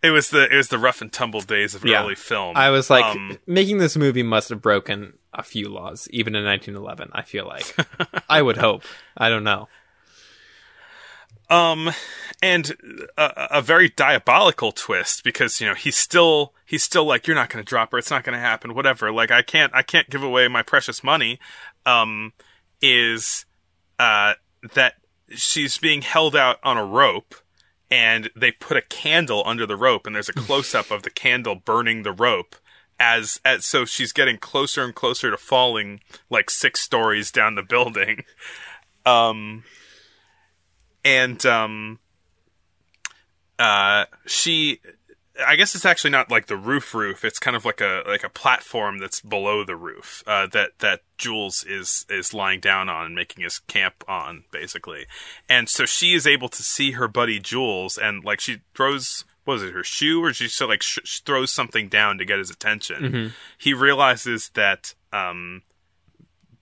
It 0.00 0.10
was 0.10 0.30
the 0.30 0.44
it 0.48 0.56
was 0.56 0.68
the 0.68 0.78
rough 0.78 1.00
and 1.02 1.12
tumble 1.12 1.40
days 1.40 1.74
of 1.74 1.84
Yeah. 1.84 2.04
early 2.04 2.14
film. 2.14 2.56
I 2.56 2.70
was 2.70 2.88
like, 2.88 3.04
Um, 3.04 3.38
making 3.48 3.78
this 3.78 3.96
movie 3.96 4.22
must 4.22 4.48
have 4.48 4.62
broken 4.62 5.17
a 5.32 5.42
few 5.42 5.68
laws, 5.68 6.08
even 6.10 6.34
in 6.34 6.44
1911. 6.44 7.10
I 7.12 7.22
feel 7.22 7.46
like. 7.46 7.76
I 8.28 8.42
would 8.42 8.56
hope. 8.56 8.84
I 9.16 9.28
don't 9.28 9.44
know. 9.44 9.68
Um, 11.50 11.90
and 12.42 12.74
a, 13.16 13.48
a 13.52 13.62
very 13.62 13.88
diabolical 13.88 14.70
twist 14.72 15.24
because 15.24 15.60
you 15.60 15.66
know 15.66 15.74
he's 15.74 15.96
still 15.96 16.52
he's 16.66 16.82
still 16.82 17.04
like 17.04 17.26
you're 17.26 17.36
not 17.36 17.48
going 17.48 17.64
to 17.64 17.68
drop 17.68 17.92
her. 17.92 17.98
It's 17.98 18.10
not 18.10 18.24
going 18.24 18.34
to 18.34 18.40
happen. 18.40 18.74
Whatever. 18.74 19.10
Like 19.10 19.30
I 19.30 19.42
can't 19.42 19.74
I 19.74 19.82
can't 19.82 20.10
give 20.10 20.22
away 20.22 20.48
my 20.48 20.62
precious 20.62 21.02
money. 21.02 21.38
Um, 21.86 22.32
is 22.82 23.46
uh 23.98 24.34
that 24.74 24.94
she's 25.30 25.78
being 25.78 26.02
held 26.02 26.36
out 26.36 26.58
on 26.62 26.76
a 26.76 26.84
rope. 26.84 27.34
And 27.90 28.28
they 28.36 28.52
put 28.52 28.76
a 28.76 28.82
candle 28.82 29.42
under 29.46 29.64
the 29.64 29.74
rope, 29.74 30.06
and 30.06 30.14
there's 30.14 30.28
a 30.28 30.34
close 30.34 30.74
up 30.74 30.90
of 30.90 31.04
the 31.04 31.10
candle 31.10 31.54
burning 31.54 32.02
the 32.02 32.12
rope 32.12 32.54
as 33.00 33.40
as 33.44 33.64
so 33.64 33.84
she's 33.84 34.12
getting 34.12 34.38
closer 34.38 34.84
and 34.84 34.94
closer 34.94 35.30
to 35.30 35.36
falling 35.36 36.00
like 36.30 36.50
six 36.50 36.80
stories 36.80 37.30
down 37.30 37.54
the 37.54 37.62
building. 37.62 38.24
Um, 39.06 39.64
and 41.02 41.46
um 41.46 41.98
uh 43.58 44.04
she 44.26 44.80
I 45.46 45.56
guess 45.56 45.74
it's 45.74 45.84
actually 45.84 46.10
not 46.10 46.30
like 46.30 46.46
the 46.46 46.56
roof 46.56 46.94
roof. 46.94 47.24
It's 47.24 47.38
kind 47.38 47.56
of 47.56 47.64
like 47.64 47.80
a 47.80 48.02
like 48.06 48.24
a 48.24 48.28
platform 48.28 48.98
that's 48.98 49.20
below 49.20 49.64
the 49.64 49.76
roof 49.76 50.22
uh, 50.26 50.46
that 50.48 50.78
that 50.80 51.02
Jules 51.16 51.64
is 51.64 52.04
is 52.08 52.34
lying 52.34 52.60
down 52.60 52.88
on 52.88 53.06
and 53.06 53.14
making 53.14 53.44
his 53.44 53.60
camp 53.60 54.04
on 54.08 54.44
basically. 54.50 55.06
And 55.48 55.68
so 55.68 55.84
she 55.84 56.14
is 56.14 56.26
able 56.26 56.48
to 56.48 56.62
see 56.62 56.92
her 56.92 57.08
buddy 57.08 57.38
Jules 57.38 57.96
and 57.98 58.24
like 58.24 58.40
she 58.40 58.60
throws 58.74 59.24
what 59.48 59.54
was 59.54 59.62
it 59.62 59.72
her 59.72 59.82
shoe 59.82 60.22
or 60.22 60.30
she 60.34 60.46
like 60.66 60.82
sh- 60.82 61.22
throws 61.24 61.50
something 61.50 61.88
down 61.88 62.18
to 62.18 62.26
get 62.26 62.38
his 62.38 62.50
attention. 62.50 63.32
He 63.56 63.72
realizes 63.72 64.50
that 64.50 64.92
um 65.10 65.62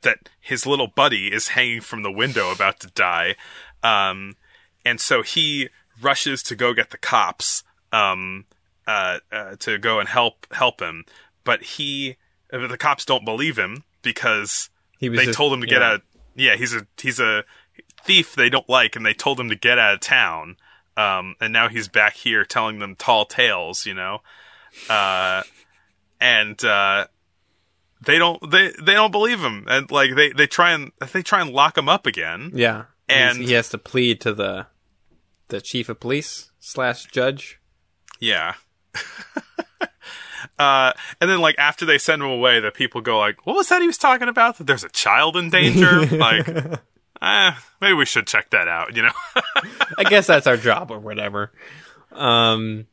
that 0.02 0.28
his 0.40 0.66
little 0.66 0.86
buddy 0.86 1.32
is 1.32 1.48
hanging 1.48 1.80
from 1.80 2.04
the 2.04 2.12
window 2.12 2.52
about 2.52 2.78
to 2.78 2.86
die. 2.86 3.34
Um, 3.82 4.36
and 4.84 5.00
so 5.00 5.22
he 5.22 5.68
rushes 6.00 6.44
to 6.44 6.54
go 6.54 6.72
get 6.74 6.90
the 6.90 6.98
cops 6.98 7.64
um, 7.92 8.44
uh, 8.86 9.18
uh, 9.32 9.56
to 9.56 9.78
go 9.78 9.98
and 9.98 10.08
help 10.08 10.46
help 10.52 10.80
him. 10.80 11.04
But 11.42 11.62
he, 11.62 12.18
uh, 12.52 12.68
the 12.68 12.78
cops 12.78 13.04
don't 13.04 13.24
believe 13.24 13.58
him 13.58 13.82
because 14.02 14.70
they 15.00 15.08
just- 15.08 15.36
told 15.36 15.52
him 15.52 15.60
to 15.60 15.66
get 15.66 15.80
yeah. 15.80 15.92
out. 15.94 16.02
Yeah, 16.36 16.54
he's 16.54 16.72
a 16.72 16.86
he's 17.00 17.18
a 17.18 17.44
thief 18.04 18.36
they 18.36 18.48
don't 18.48 18.68
like, 18.68 18.94
and 18.94 19.04
they 19.04 19.14
told 19.14 19.40
him 19.40 19.48
to 19.48 19.56
get 19.56 19.76
out 19.78 19.94
of 19.94 20.00
town. 20.00 20.56
Um, 20.96 21.34
and 21.40 21.52
now 21.52 21.68
he's 21.68 21.88
back 21.88 22.14
here 22.14 22.44
telling 22.44 22.78
them 22.78 22.94
tall 22.96 23.26
tales, 23.26 23.84
you 23.86 23.94
know. 23.94 24.20
Uh, 24.88 25.42
and 26.20 26.62
uh, 26.64 27.06
they 28.04 28.18
don't 28.18 28.50
they 28.50 28.72
they 28.82 28.94
don't 28.94 29.10
believe 29.12 29.40
him, 29.40 29.66
and 29.68 29.90
like 29.90 30.14
they 30.14 30.32
they 30.32 30.46
try 30.46 30.72
and 30.72 30.92
they 31.12 31.22
try 31.22 31.40
and 31.40 31.50
lock 31.50 31.76
him 31.76 31.88
up 31.88 32.06
again. 32.06 32.50
Yeah. 32.54 32.84
And- 33.08 33.36
He's- 33.38 33.48
he 33.48 33.54
has 33.54 33.68
to 33.70 33.78
plead 33.78 34.20
to 34.22 34.32
the 34.32 34.66
the 35.48 35.60
chief 35.60 35.88
of 35.88 36.00
police 36.00 36.50
slash 36.58 37.04
judge. 37.06 37.60
Yeah. 38.18 38.54
uh, 40.58 40.92
and 41.20 41.30
then 41.30 41.40
like 41.40 41.56
after 41.58 41.84
they 41.84 41.98
send 41.98 42.22
him 42.22 42.28
away, 42.30 42.60
the 42.60 42.70
people 42.70 43.00
go 43.00 43.18
like, 43.18 43.44
"What 43.46 43.56
was 43.56 43.68
that 43.68 43.80
he 43.80 43.86
was 43.86 43.98
talking 43.98 44.28
about? 44.28 44.58
That 44.58 44.66
there's 44.66 44.84
a 44.84 44.88
child 44.88 45.36
in 45.36 45.50
danger." 45.50 46.06
like, 46.16 46.46
eh, 47.22 47.52
maybe 47.80 47.94
we 47.94 48.06
should 48.06 48.26
check 48.26 48.50
that 48.50 48.68
out. 48.68 48.94
You 48.96 49.02
know? 49.02 49.12
I 49.98 50.04
guess 50.04 50.26
that's 50.26 50.46
our 50.46 50.56
job 50.56 50.90
or 50.90 50.98
whatever. 50.98 51.52
Um, 52.12 52.86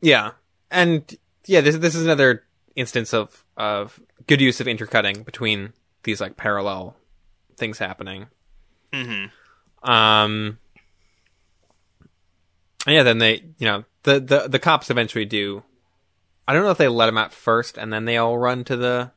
yeah, 0.00 0.32
and 0.70 1.04
yeah, 1.46 1.60
this 1.60 1.76
this 1.76 1.94
is 1.94 2.04
another 2.04 2.44
instance 2.76 3.12
of 3.14 3.44
of 3.56 4.00
good 4.26 4.40
use 4.40 4.60
of 4.60 4.68
intercutting 4.68 5.22
between 5.22 5.72
these 6.04 6.20
like 6.20 6.36
parallel 6.36 6.96
things 7.56 7.78
happening. 7.78 8.26
mm-hmm. 8.92 9.26
Um, 9.90 10.58
yeah, 12.86 13.02
then 13.02 13.18
they, 13.18 13.44
you 13.58 13.66
know, 13.66 13.84
the 14.04 14.20
the 14.20 14.48
the 14.48 14.58
cops 14.58 14.90
eventually 14.90 15.24
do. 15.24 15.62
I 16.48 16.52
don't 16.52 16.64
know 16.64 16.70
if 16.70 16.78
they 16.78 16.88
let 16.88 17.08
him 17.08 17.18
out 17.18 17.32
first 17.32 17.78
and 17.78 17.92
then 17.92 18.06
they 18.06 18.16
all 18.16 18.36
run 18.36 18.64
to 18.64 18.76
the 18.76 19.12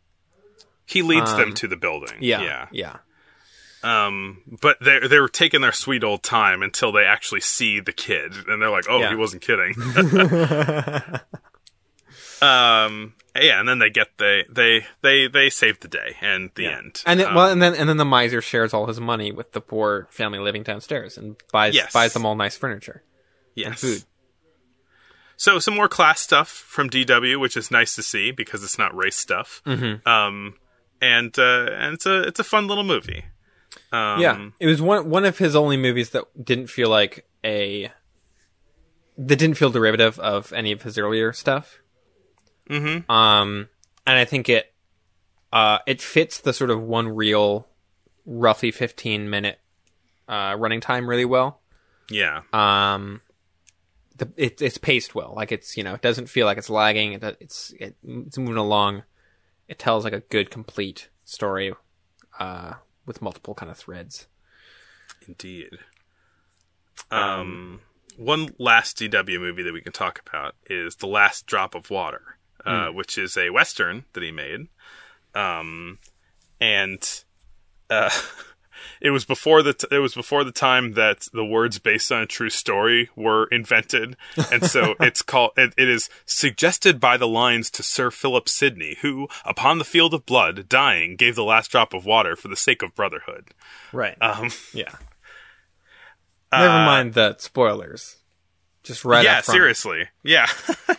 He 0.86 1.02
leads 1.02 1.32
them 1.36 1.50
Um, 1.50 1.54
to 1.56 1.68
the 1.68 1.76
building. 1.78 2.18
yeah 2.20 2.42
yeah 2.44 2.68
yeah. 2.72 2.98
Um, 3.84 4.42
but 4.62 4.78
they 4.82 5.00
they 5.08 5.20
were 5.20 5.28
taking 5.28 5.62
their 5.62 5.72
sweet 5.74 6.04
old 6.04 6.24
time 6.24 6.62
until 6.64 6.92
they 6.92 7.04
actually 7.06 7.42
see 7.42 7.80
the 7.82 7.92
kid, 7.92 8.34
and 8.48 8.62
they're 8.62 8.70
like, 8.70 8.86
"Oh, 8.90 9.00
Yeah. 9.00 9.10
he 9.10 9.16
wasn't 9.16 9.42
kidding." 9.42 9.74
um, 12.42 13.14
yeah, 13.36 13.60
and 13.60 13.68
then 13.68 13.80
they 13.80 13.90
get 13.90 14.10
they 14.18 14.46
they 14.50 14.86
they 15.02 15.28
they 15.28 15.50
save 15.50 15.80
the 15.80 15.88
day 15.88 16.16
and 16.22 16.52
the 16.56 16.68
end. 16.68 17.02
and 17.06 17.20
then, 17.20 17.28
Um, 17.28 17.36
well 17.36 17.50
and 17.50 17.62
then 17.62 17.74
and 17.76 17.90
then 17.90 17.98
the 17.98 18.06
miser 18.06 18.42
shares 18.42 18.74
all 18.74 18.88
his 18.88 19.00
money 19.00 19.32
with 19.32 19.54
the 19.54 19.62
poor 19.62 20.08
family 20.12 20.40
living 20.40 20.64
downstairs 20.64 21.18
and 21.18 21.36
buys 21.52 21.74
Yes. 21.76 21.94
buys 21.94 22.14
them 22.14 22.26
all 22.26 22.36
nice 22.36 22.58
furniture. 22.58 23.04
Yes. 23.56 23.82
food. 23.82 24.04
So 25.36 25.60
some 25.60 25.76
more 25.76 25.88
class 25.90 26.22
stuff 26.22 26.48
from 26.48 26.90
DW, 26.90 27.40
which 27.40 27.58
is 27.58 27.72
nice 27.72 27.96
to 27.96 28.04
see 28.04 28.32
because 28.32 28.64
it's 28.64 28.78
not 28.78 28.96
race 28.96 29.18
stuff. 29.18 29.62
Mm-hmm. 29.66 30.08
Um, 30.08 30.56
and 31.02 31.38
uh, 31.38 31.68
and 31.72 31.96
it's 31.96 32.06
a 32.06 32.22
it's 32.24 32.40
a 32.40 32.44
fun 32.44 32.68
little 32.68 32.84
movie. 32.84 33.26
Um, 33.94 34.20
yeah, 34.20 34.50
it 34.60 34.66
was 34.66 34.82
one 34.82 35.10
one 35.10 35.24
of 35.24 35.38
his 35.38 35.56
only 35.56 35.78
movies 35.78 36.10
that 36.10 36.26
didn't 36.44 36.68
feel 36.68 36.90
like 36.90 37.28
a 37.46 37.92
that 39.18 39.38
didn't 39.38 39.56
feel 39.56 39.70
derivative 39.70 40.18
of 40.20 40.52
any 40.52 40.72
of 40.72 40.82
his 40.82 40.98
earlier 40.98 41.32
stuff. 41.32 41.80
Mm-hmm. 42.70 43.10
Um, 43.12 43.70
and 44.08 44.18
I 44.18 44.26
think 44.26 44.50
it 44.50 44.74
uh 45.52 45.80
it 45.86 46.02
fits 46.02 46.40
the 46.40 46.54
sort 46.54 46.72
of 46.72 46.82
one 46.82 47.10
real, 47.10 47.68
roughly 48.26 48.72
fifteen 48.72 49.30
minute 49.30 49.60
uh 50.28 50.56
running 50.58 50.82
time 50.82 51.08
really 51.08 51.26
well. 51.26 51.62
yeah. 52.10 52.42
Um, 52.52 53.22
the 54.16 54.32
it, 54.38 54.62
it's 54.62 54.78
paced 54.78 55.14
well. 55.14 55.34
Like 55.36 55.52
it's 55.52 55.78
you 55.78 55.84
know 55.84 55.94
it 55.94 56.02
doesn't 56.02 56.30
feel 56.30 56.46
like 56.46 56.58
it's 56.58 56.70
lagging. 56.70 57.14
It, 57.14 57.24
it's 57.40 57.74
it, 57.80 57.96
it's 58.04 58.38
moving 58.38 58.58
along. 58.58 59.04
It 59.68 59.78
tells 59.78 60.04
like 60.04 60.14
a 60.14 60.20
good 60.20 60.50
complete 60.50 61.10
story, 61.26 61.74
uh, 62.40 62.74
with 63.06 63.22
multiple 63.22 63.54
kind 63.54 63.72
of 63.72 63.78
threads. 63.78 64.28
Indeed. 65.28 65.78
Um, 67.12 67.82
one 68.18 68.50
last 68.60 68.98
DW 68.98 69.40
movie 69.40 69.64
that 69.64 69.74
we 69.74 69.82
can 69.82 69.92
talk 69.92 70.22
about 70.28 70.56
is 70.68 70.98
The 70.98 71.08
Last 71.08 71.46
Drop 71.46 71.76
of 71.76 71.90
Water, 71.90 72.38
uh, 72.66 72.88
which 72.88 73.18
is 73.18 73.38
a 73.38 73.50
western 73.50 74.06
that 74.14 74.24
he 74.24 74.32
made. 74.32 74.68
Um, 75.36 76.00
and 76.60 77.24
uh, 77.90 78.10
it 79.02 79.12
was 79.12 79.26
before 79.26 79.62
the 79.62 79.74
t- 79.74 79.88
it 79.92 80.00
was 80.00 80.14
before 80.14 80.44
the 80.44 80.52
time 80.52 80.94
that 80.94 81.28
the 81.34 81.46
words 81.46 81.80
based 81.80 82.12
on 82.12 82.22
a 82.22 82.26
true 82.26 82.50
story 82.50 83.10
were 83.16 83.48
invented, 83.48 84.16
and 84.52 84.66
so 84.66 84.96
it's 85.00 85.22
called 85.22 85.52
it, 85.58 85.74
it 85.78 85.90
is 85.90 86.10
suggested 86.26 87.00
by 87.00 87.18
the 87.18 87.28
lines 87.28 87.70
to 87.72 87.84
Sir 87.84 88.12
Philip 88.12 88.48
Sidney, 88.50 88.98
who, 89.02 89.28
upon 89.46 89.78
the 89.78 89.86
field 89.86 90.14
of 90.14 90.26
blood, 90.26 90.68
dying, 90.70 91.16
gave 91.16 91.36
the 91.36 91.44
last 91.44 91.72
drop 91.72 91.94
of 91.94 92.06
water 92.06 92.36
for 92.36 92.48
the 92.48 92.56
sake 92.56 92.82
of 92.82 92.96
brotherhood. 92.96 93.50
Right. 93.92 94.18
Um, 94.22 94.50
yeah. 94.74 94.92
Never 96.52 96.68
mind 96.68 97.14
the 97.14 97.36
spoilers. 97.40 98.18
Just 98.84 99.06
right. 99.06 99.24
yeah, 99.24 99.42
seriously. 99.42 100.10
Yeah. 100.24 100.48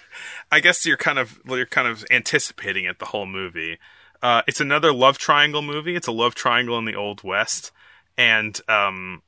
I 0.51 0.61
guess 0.61 0.87
you're 0.87 0.97
kind 0.97 1.19
of 1.19 1.41
you're 1.47 1.67
kind 1.67 1.87
of 1.87 2.05
anticipating 2.11 2.85
it 2.87 2.99
the 2.99 3.07
whole 3.07 3.27
movie. 3.27 3.79
Uh, 4.25 4.41
it's 4.49 4.59
another 4.61 4.91
love 4.91 5.19
triangle 5.19 5.61
movie. 5.61 5.95
It's 5.95 6.07
a 6.07 6.13
love 6.13 6.35
triangle 6.35 6.79
in 6.79 6.87
the 6.87 6.95
old 6.95 7.23
west, 7.23 7.73
and 8.17 8.59
um, 8.69 9.21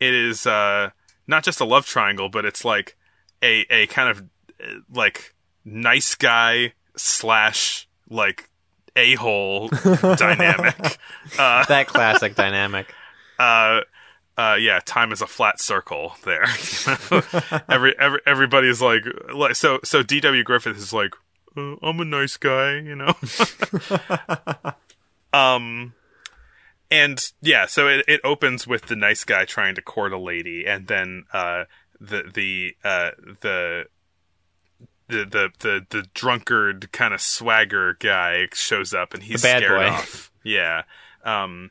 it 0.00 0.12
is 0.12 0.48
uh, 0.48 0.90
not 1.28 1.44
just 1.44 1.60
a 1.60 1.64
love 1.64 1.86
triangle, 1.86 2.28
but 2.28 2.44
it's 2.44 2.64
like 2.64 2.96
a 3.40 3.64
a 3.70 3.86
kind 3.86 4.08
of 4.10 4.18
uh, 4.60 4.80
like 4.92 5.32
nice 5.64 6.16
guy 6.16 6.72
slash 6.96 7.88
like 8.10 8.50
a 8.96 9.14
hole 9.14 9.68
dynamic. 10.16 10.98
Uh, 11.38 11.64
That 11.66 11.86
classic 11.86 12.34
dynamic. 12.34 12.92
uh, 13.38 13.82
uh, 14.36 14.56
yeah, 14.58 14.80
time 14.84 15.12
is 15.12 15.22
a 15.22 15.26
flat 15.28 15.60
circle 15.60 16.14
there. 16.24 16.42
every, 17.68 17.94
every 17.96 18.20
everybody's 18.26 18.82
like, 18.82 19.04
like 19.32 19.54
so 19.54 19.78
so. 19.84 20.02
D.W. 20.02 20.42
Griffith 20.42 20.76
is 20.76 20.92
like, 20.92 21.14
uh, 21.56 21.76
I'm 21.82 22.00
a 22.00 22.04
nice 22.04 22.36
guy, 22.36 22.74
you 22.78 22.94
know. 22.94 23.14
um, 25.32 25.94
and 26.90 27.32
yeah, 27.40 27.66
so 27.66 27.88
it 27.88 28.04
it 28.08 28.20
opens 28.24 28.66
with 28.66 28.86
the 28.86 28.96
nice 28.96 29.24
guy 29.24 29.44
trying 29.44 29.74
to 29.74 29.82
court 29.82 30.12
a 30.12 30.18
lady, 30.18 30.64
and 30.66 30.86
then 30.86 31.24
uh 31.32 31.64
the 32.00 32.22
the 32.32 32.76
uh 32.84 33.10
the. 33.40 33.86
The, 35.08 35.26
the 35.26 35.50
the 35.58 35.86
the 35.90 36.06
drunkard 36.14 36.90
kind 36.92 37.12
of 37.12 37.20
swagger 37.20 37.98
guy 38.00 38.46
shows 38.54 38.94
up 38.94 39.12
and 39.12 39.22
he's 39.24 39.42
The 39.42 39.46
bad 39.48 39.62
scared 39.62 39.78
boy. 39.78 39.88
off. 39.88 40.32
Yeah. 40.42 40.82
Um 41.22 41.70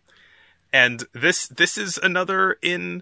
and 0.72 1.06
this 1.14 1.48
this 1.48 1.76
is 1.76 1.98
another 1.98 2.58
in 2.62 3.02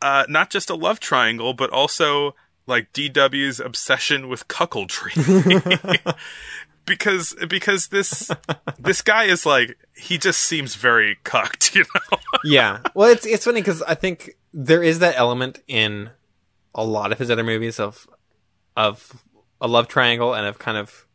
uh 0.00 0.24
not 0.28 0.50
just 0.50 0.70
a 0.70 0.76
love 0.76 1.00
triangle 1.00 1.52
but 1.52 1.70
also 1.70 2.36
like 2.66 2.92
DW's 2.92 3.60
obsession 3.60 4.28
with 4.28 4.48
cuckoldry. 4.48 6.14
Because 6.84 7.36
because 7.48 7.88
this 7.88 8.28
this 8.76 9.02
guy 9.02 9.24
is 9.24 9.46
like 9.46 9.78
he 9.94 10.18
just 10.18 10.40
seems 10.40 10.74
very 10.74 11.16
cucked 11.22 11.76
you 11.76 11.84
know? 11.94 12.18
Yeah. 12.44 12.80
Well, 12.92 13.08
it's 13.08 13.24
it's 13.24 13.44
funny 13.44 13.60
because 13.60 13.82
I 13.82 13.94
think 13.94 14.36
there 14.52 14.82
is 14.82 14.98
that 14.98 15.14
element 15.16 15.62
in 15.68 16.10
a 16.74 16.84
lot 16.84 17.12
of 17.12 17.20
his 17.20 17.30
other 17.30 17.44
movies 17.44 17.78
of 17.78 18.08
of 18.76 19.22
a 19.60 19.68
love 19.68 19.86
triangle 19.86 20.34
and 20.34 20.44
of 20.44 20.58
kind 20.58 20.76
of 20.76 21.06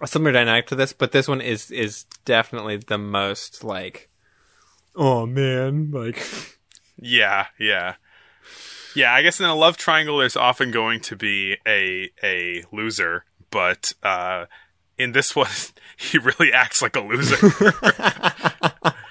a 0.00 0.08
similar 0.08 0.32
dynamic 0.32 0.66
to 0.66 0.74
this, 0.74 0.92
but 0.92 1.12
this 1.12 1.28
one 1.28 1.40
is 1.40 1.70
is 1.70 2.04
definitely 2.24 2.76
the 2.78 2.98
most 2.98 3.62
like, 3.62 4.10
oh 4.96 5.24
man, 5.24 5.92
like 5.92 6.26
yeah 6.98 7.46
yeah 7.58 7.94
yeah 8.94 9.12
i 9.12 9.22
guess 9.22 9.40
in 9.40 9.46
a 9.46 9.54
love 9.54 9.76
triangle 9.76 10.18
there's 10.18 10.36
often 10.36 10.70
going 10.70 11.00
to 11.00 11.16
be 11.16 11.56
a 11.66 12.10
a 12.22 12.64
loser 12.72 13.24
but 13.50 13.92
uh 14.02 14.46
in 14.98 15.12
this 15.12 15.34
one 15.36 15.50
he 15.96 16.18
really 16.18 16.52
acts 16.52 16.82
like 16.82 16.96
a 16.96 17.00
loser. 17.00 17.36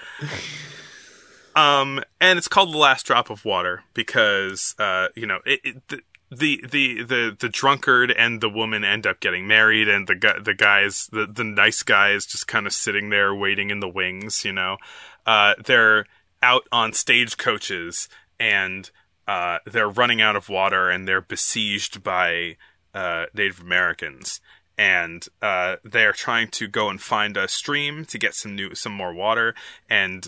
Um 1.54 2.02
and 2.22 2.38
it's 2.38 2.48
called 2.48 2.74
the 2.74 2.78
last 2.78 3.06
drop 3.06 3.30
of 3.30 3.44
water 3.44 3.84
because 3.94 4.74
uh 4.80 5.08
you 5.16 5.28
know 5.28 5.40
it, 5.46 5.60
it 5.64 5.88
the, 5.90 6.02
the 6.32 6.64
the 6.72 7.04
the 7.04 7.38
the 7.38 7.50
drunkard 7.50 8.10
and 8.10 8.40
the 8.40 8.50
woman 8.50 8.86
end 8.86 9.06
up 9.06 9.20
getting 9.20 9.48
married 9.48 9.90
and 9.90 10.08
the 10.08 10.16
guy 10.16 10.40
the 10.40 10.54
guys 10.54 11.10
the 11.12 11.26
the 11.26 11.44
nice 11.44 11.84
guy 11.84 12.12
is 12.12 12.26
just 12.26 12.48
kind 12.48 12.66
of 12.66 12.72
sitting 12.72 13.10
there 13.10 13.36
waiting 13.36 13.70
in 13.70 13.82
the 13.82 13.90
wings 13.90 14.46
you 14.46 14.54
know. 14.54 14.78
Uh 15.26 15.56
they're 15.66 16.06
out 16.42 16.68
on 16.72 16.94
stagecoaches 16.94 18.08
and 18.40 18.90
uh 19.28 19.60
they're 19.66 19.90
running 19.90 20.22
out 20.22 20.36
of 20.36 20.50
water 20.50 20.90
and 20.90 21.08
they're 21.08 21.22
besieged 21.22 22.04
by 22.04 22.58
uh 22.94 23.26
Native 23.34 23.62
Americans. 23.62 24.42
And 24.78 25.28
uh 25.42 25.78
they're 25.84 26.14
trying 26.14 26.50
to 26.50 26.68
go 26.68 26.90
and 26.90 27.02
find 27.02 27.38
a 27.38 27.48
stream 27.48 28.06
to 28.06 28.18
get 28.18 28.36
some 28.36 28.56
new 28.56 28.76
some 28.76 28.94
more 28.94 29.14
water. 29.14 29.56
And 29.90 30.28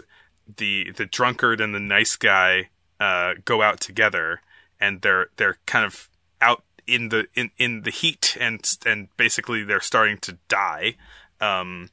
the 0.58 0.92
the 0.92 1.06
drunkard 1.06 1.62
and 1.62 1.74
the 1.74 1.80
nice 1.80 2.16
guy 2.16 2.70
uh, 3.00 3.36
go 3.46 3.62
out 3.62 3.80
together, 3.80 4.42
and 4.80 5.02
they're 5.02 5.28
they're 5.38 5.58
kind 5.66 5.86
of 5.86 6.10
out 6.42 6.64
in 6.88 7.10
the 7.10 7.28
in, 7.36 7.52
in 7.58 7.82
the 7.82 7.92
heat, 7.92 8.38
and 8.40 8.66
and 8.86 9.08
basically 9.18 9.64
they're 9.64 9.82
starting 9.82 10.18
to 10.20 10.38
die, 10.48 10.96
um, 11.42 11.90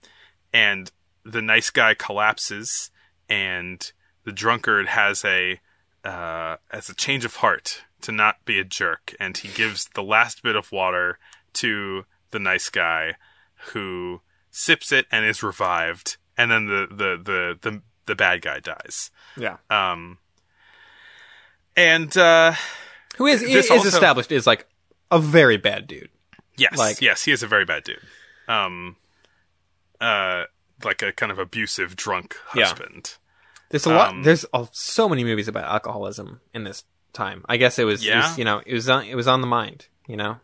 and 0.52 0.90
the 1.24 1.42
nice 1.42 1.70
guy 1.70 1.94
collapses, 1.94 2.90
and 3.28 3.92
the 4.24 4.32
drunkard 4.32 4.88
has 4.88 5.24
a 5.24 5.60
uh, 6.04 6.56
has 6.70 6.88
a 6.88 6.94
change 6.94 7.24
of 7.24 7.36
heart 7.36 7.82
to 8.02 8.12
not 8.12 8.44
be 8.44 8.58
a 8.58 8.64
jerk, 8.64 9.14
and 9.20 9.36
he 9.36 9.48
gives 9.48 9.88
the 9.94 10.02
last 10.02 10.42
bit 10.42 10.56
of 10.56 10.72
water 10.72 11.18
to 11.54 12.04
the 12.30 12.38
nice 12.38 12.70
guy, 12.70 13.14
who 13.72 14.20
sips 14.50 14.90
it 14.92 15.06
and 15.12 15.24
is 15.26 15.42
revived, 15.42 16.16
and 16.38 16.50
then 16.50 16.66
the 16.66 16.86
the 16.90 17.20
the 17.22 17.58
the, 17.70 17.82
the 18.06 18.14
bad 18.14 18.40
guy 18.42 18.58
dies. 18.60 19.10
yeah. 19.36 19.56
Um, 19.68 20.18
and 21.76 22.16
uh, 22.16 22.54
Who 23.16 23.26
is 23.26 23.42
is 23.42 23.70
also- 23.70 23.88
established 23.88 24.32
is 24.32 24.46
like 24.46 24.66
a 25.10 25.18
very 25.18 25.56
bad 25.56 25.86
dude. 25.86 26.10
yes, 26.56 26.76
Like- 26.76 27.00
yes, 27.00 27.22
he 27.24 27.32
is 27.32 27.42
a 27.42 27.46
very 27.46 27.64
bad 27.64 27.84
dude. 27.84 28.00
Um, 28.48 28.96
uh, 30.00 30.44
like 30.84 31.02
a 31.02 31.12
kind 31.12 31.30
of 31.30 31.38
abusive 31.38 31.94
drunk 31.96 32.36
Yeah. 32.54 32.64
husband. 32.66 33.16
There's 33.70 33.86
a 33.86 33.90
lot. 33.90 34.10
Um, 34.10 34.22
There's 34.22 34.44
so 34.72 35.08
many 35.08 35.24
movies 35.24 35.48
about 35.48 35.64
alcoholism 35.64 36.40
in 36.52 36.64
this 36.64 36.84
time. 37.12 37.44
I 37.48 37.56
guess 37.56 37.78
it 37.78 37.84
was, 37.84 38.04
it 38.06 38.14
was, 38.14 38.38
you 38.38 38.44
know, 38.44 38.60
it 38.66 38.74
was 38.74 38.88
on, 38.88 39.04
it 39.04 39.14
was 39.14 39.26
on 39.28 39.40
the 39.40 39.46
mind. 39.46 39.86
You 40.06 40.16
know, 40.16 40.38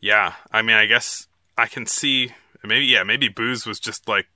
Yeah, 0.00 0.34
I 0.52 0.60
mean, 0.62 0.76
I 0.76 0.84
guess 0.86 1.26
I 1.56 1.66
can 1.66 1.86
see 1.86 2.32
maybe 2.62 2.84
yeah, 2.86 3.02
maybe 3.02 3.28
booze 3.28 3.64
was 3.66 3.80
just 3.80 4.06
like 4.08 4.26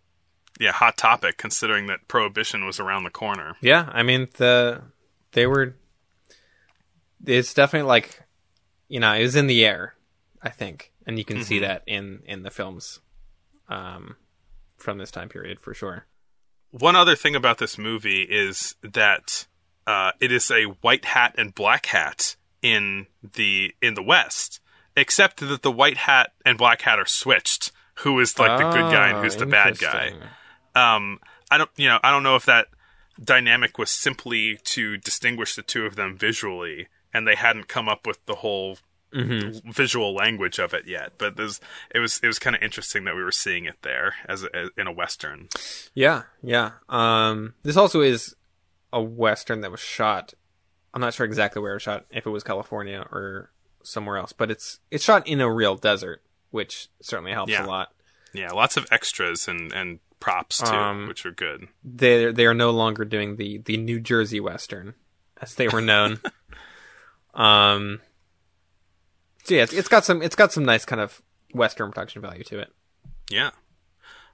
yeah, 0.59 0.73
hot 0.73 0.97
topic 0.97 1.37
considering 1.37 1.87
that 1.89 2.09
prohibition 2.09 2.65
was 2.65 2.81
around 2.81 3.05
the 3.05 3.11
corner. 3.11 3.57
yeah. 3.61 3.89
I 3.93 4.03
mean, 4.03 4.29
the 4.39 4.83
they 5.33 5.47
were. 5.47 5.77
It's 7.27 7.55
definitely 7.55 7.89
like, 7.89 8.23
you 8.89 9.01
know, 9.01 9.13
it 9.13 9.23
was 9.23 9.37
in 9.37 9.47
the 9.47 9.65
air. 9.65 9.95
I 10.43 10.51
think, 10.51 10.93
and 11.07 11.19
you 11.19 11.25
can 11.25 11.43
see 11.43 11.57
Mm-hmm. 11.57 11.65
that 11.65 11.83
in 11.87 12.23
in 12.27 12.43
the 12.43 12.51
films, 12.51 13.01
um, 13.69 14.17
from 14.77 14.99
this 14.99 15.11
time 15.11 15.29
period 15.31 15.59
for 15.61 15.73
sure. 15.75 16.07
One 16.77 16.97
other 16.97 17.15
thing 17.15 17.37
about 17.37 17.59
this 17.59 17.79
movie 17.79 18.23
is 18.23 18.75
that 18.83 19.47
uh, 19.87 20.11
it 20.21 20.33
is 20.33 20.51
a 20.51 20.65
white 20.65 21.05
hat 21.05 21.37
and 21.39 21.55
black 21.55 21.87
hat 21.87 22.35
in 22.63 23.07
the 23.23 23.73
in 23.81 23.95
the 23.95 24.03
West, 24.03 24.59
except 24.97 25.39
that 25.39 25.63
the 25.63 25.71
white 25.71 25.99
hat 25.99 26.33
and 26.45 26.59
black 26.59 26.83
hat 26.83 26.99
are 26.99 27.07
switched. 27.07 27.71
Who 27.99 28.19
is 28.19 28.41
like 28.41 28.59
the 28.59 28.71
good 28.71 28.91
guy 28.91 29.11
and 29.11 29.19
who's 29.25 29.37
the 29.37 29.47
bad 29.47 29.79
guy? 29.79 30.15
Um, 30.75 31.21
I 31.49 31.59
don't, 31.59 31.71
you 31.77 31.87
know, 31.87 32.01
I 32.03 32.11
don't 32.11 32.25
know 32.25 32.35
if 32.35 32.45
that 32.47 32.67
dynamic 33.23 33.79
was 33.79 33.91
simply 33.91 34.59
to 34.65 34.97
distinguish 34.97 35.55
the 35.55 35.63
two 35.63 35.87
of 35.87 35.95
them 35.95 36.19
visually, 36.19 36.89
and 37.13 37.25
they 37.25 37.37
hadn't 37.37 37.69
come 37.69 37.89
up 37.89 38.05
with 38.05 38.19
the 38.27 38.35
whole 38.37 38.79
visual 39.15 40.15
language 40.15 40.59
of 40.59 40.75
it 40.75 40.87
yet. 40.87 41.13
But 41.19 41.37
there's 41.37 41.61
it 41.95 41.99
was 42.01 42.19
it 42.23 42.27
was 42.27 42.39
kind 42.39 42.57
of 42.57 42.63
interesting 42.63 43.05
that 43.05 43.15
we 43.15 43.23
were 43.23 43.33
seeing 43.33 43.65
it 43.67 43.77
there 43.83 44.15
as, 44.29 44.43
a, 44.45 44.55
as 44.57 44.69
in 44.77 44.87
a 44.87 44.93
western. 44.93 45.49
Yeah, 45.95 46.23
yeah. 46.43 46.73
Um, 46.89 47.55
this 47.63 47.77
also 47.77 48.01
is 48.01 48.35
a 48.93 49.03
western 49.03 49.61
that 49.63 49.71
was 49.71 49.81
shot. 49.81 50.35
I'm 50.93 51.01
not 51.01 51.15
sure 51.15 51.27
exactly 51.27 51.61
where 51.63 51.73
it 51.73 51.77
was 51.77 51.83
shot, 51.83 52.07
if 52.11 52.27
it 52.27 52.31
was 52.31 52.45
California 52.45 53.01
or 53.11 53.51
somewhere 53.83 54.17
else, 54.17 54.33
but 54.33 54.51
it's 54.51 54.79
it's 54.91 55.05
shot 55.05 55.27
in 55.27 55.41
a 55.41 55.51
real 55.53 55.77
desert, 55.77 56.23
which 56.51 56.89
certainly 57.03 57.33
helps 57.33 57.53
Yeah. 57.53 57.65
a 57.65 57.67
lot. 57.67 57.93
Yeah, 58.33 58.51
lots 58.53 58.77
of 58.77 58.87
extras 58.91 59.47
and 59.49 59.73
and 59.73 60.01
props 60.21 60.59
too, 60.59 60.67
Um, 60.75 61.07
which 61.09 61.25
are 61.27 61.31
good. 61.33 61.69
They 61.85 62.33
they 62.33 62.47
are 62.47 62.55
no 62.55 62.71
longer 62.71 63.05
doing 63.05 63.37
the 63.37 63.59
the 63.59 63.77
New 63.77 64.01
Jersey 64.01 64.41
western 64.41 64.95
as 65.41 65.55
they 65.57 65.69
were 65.69 65.81
known. 65.81 66.21
um, 67.35 68.01
so 69.45 69.55
yeah, 69.55 69.63
it's, 69.63 69.73
it's 69.73 69.89
got 69.89 70.05
some 70.05 70.23
it's 70.23 70.37
got 70.37 70.53
some 70.53 70.65
nice 70.65 70.85
kind 70.85 71.01
of 71.01 71.23
western 71.53 71.91
production 71.91 72.21
value 72.23 72.45
to 72.45 72.59
it. 72.59 72.73
Yeah. 73.31 73.51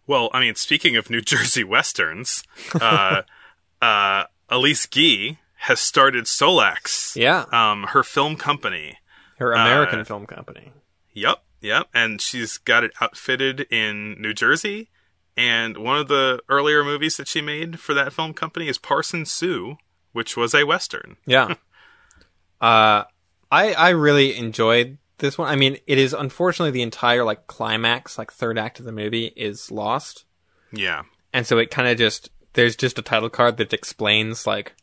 Well, 0.06 0.30
I 0.32 0.40
mean, 0.40 0.54
speaking 0.54 0.96
of 0.96 1.11
New 1.11 1.20
Jersey 1.32 1.64
westerns, 1.64 2.42
uh, 2.80 3.22
uh, 3.82 4.24
Alice 4.50 4.86
Guy 4.86 5.38
has 5.64 5.78
started 5.80 6.24
Solax, 6.24 7.14
Yeah, 7.16 7.44
um, 7.52 7.84
her 7.90 8.02
film 8.02 8.36
company. 8.36 8.98
her 9.38 9.52
American 9.52 10.00
uh, 10.00 10.04
film 10.04 10.26
company. 10.26 10.72
Yep, 11.12 11.42
yep. 11.61 11.86
And 11.92 12.20
she's 12.20 12.56
got 12.58 12.82
it 12.84 12.92
outfitted 13.00 13.61
in 13.70 14.20
New 14.20 14.32
Jersey. 14.32 14.88
And 15.36 15.76
one 15.78 15.98
of 15.98 16.08
the 16.08 16.40
earlier 16.48 16.82
movies 16.82 17.16
that 17.16 17.28
she 17.28 17.40
made 17.40 17.78
for 17.78 17.94
that 17.94 18.12
film 18.12 18.32
company 18.34 18.68
is 18.68 18.78
Parson 18.78 19.24
Sue, 19.26 19.76
which 20.12 20.36
was 20.36 20.54
a 20.54 20.64
western. 20.64 21.16
Yeah. 21.26 21.54
uh 22.61 23.04
I 23.52 23.72
I 23.72 23.90
really 23.90 24.36
enjoyed 24.36 24.98
this 25.21 25.39
one. 25.39 25.49
I 25.49 25.57
mean, 25.57 25.79
it 25.87 25.97
is 25.99 26.12
unfortunately 26.12 26.73
the 26.73 26.83
entire 26.83 27.25
like 27.25 27.47
climax, 27.47 28.18
like 28.18 28.33
third 28.33 28.59
act 28.59 28.79
of 28.81 28.85
the 28.87 28.93
movie 28.93 29.33
is 29.37 29.71
lost. 29.71 30.25
Yeah, 30.73 31.03
And 31.33 31.47
so 31.47 31.59
it 31.59 31.71
kind 31.71 31.89
of 31.89 31.97
just 31.97 32.31
there's 32.53 32.77
just 32.77 32.99
a 32.99 33.03
title 33.03 33.31
card 33.31 33.57
that 33.59 33.73
explains 33.73 34.47
like 34.47 34.75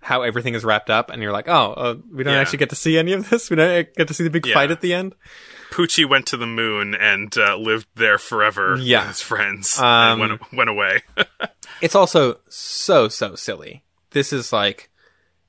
how 0.00 0.22
everything 0.22 0.54
is 0.54 0.64
wrapped 0.64 0.90
up 0.90 1.08
and 1.10 1.22
you're 1.22 1.32
like, 1.32 1.48
"Oh, 1.48 1.72
uh, 1.72 1.96
we 2.12 2.22
don't 2.24 2.34
Yeah. 2.34 2.40
actually 2.40 2.58
get 2.58 2.70
to 2.70 2.76
see 2.76 2.98
any 2.98 3.12
of 3.12 3.30
this. 3.30 3.48
We 3.50 3.56
don't 3.56 3.92
get 3.94 4.06
to 4.08 4.14
see 4.14 4.22
the 4.24 4.30
big 4.30 4.46
Yeah. 4.46 4.54
fight 4.54 4.70
at 4.70 4.80
the 4.80 4.92
end." 4.92 5.14
Poochie 5.70 6.08
went 6.08 6.26
to 6.28 6.36
the 6.36 6.46
moon 6.46 6.94
and 6.94 7.36
uh, 7.36 7.56
lived 7.56 7.86
there 7.96 8.18
forever 8.18 8.76
Yeah. 8.78 9.00
with 9.00 9.08
his 9.08 9.20
friends 9.22 9.78
Um, 9.80 10.20
and 10.20 10.20
went 10.20 10.52
went 10.52 10.70
away. 10.70 11.02
It's 11.80 11.94
also 11.96 12.38
so 12.48 13.08
so 13.08 13.34
silly. 13.34 13.82
This 14.10 14.32
is 14.32 14.52
like 14.52 14.90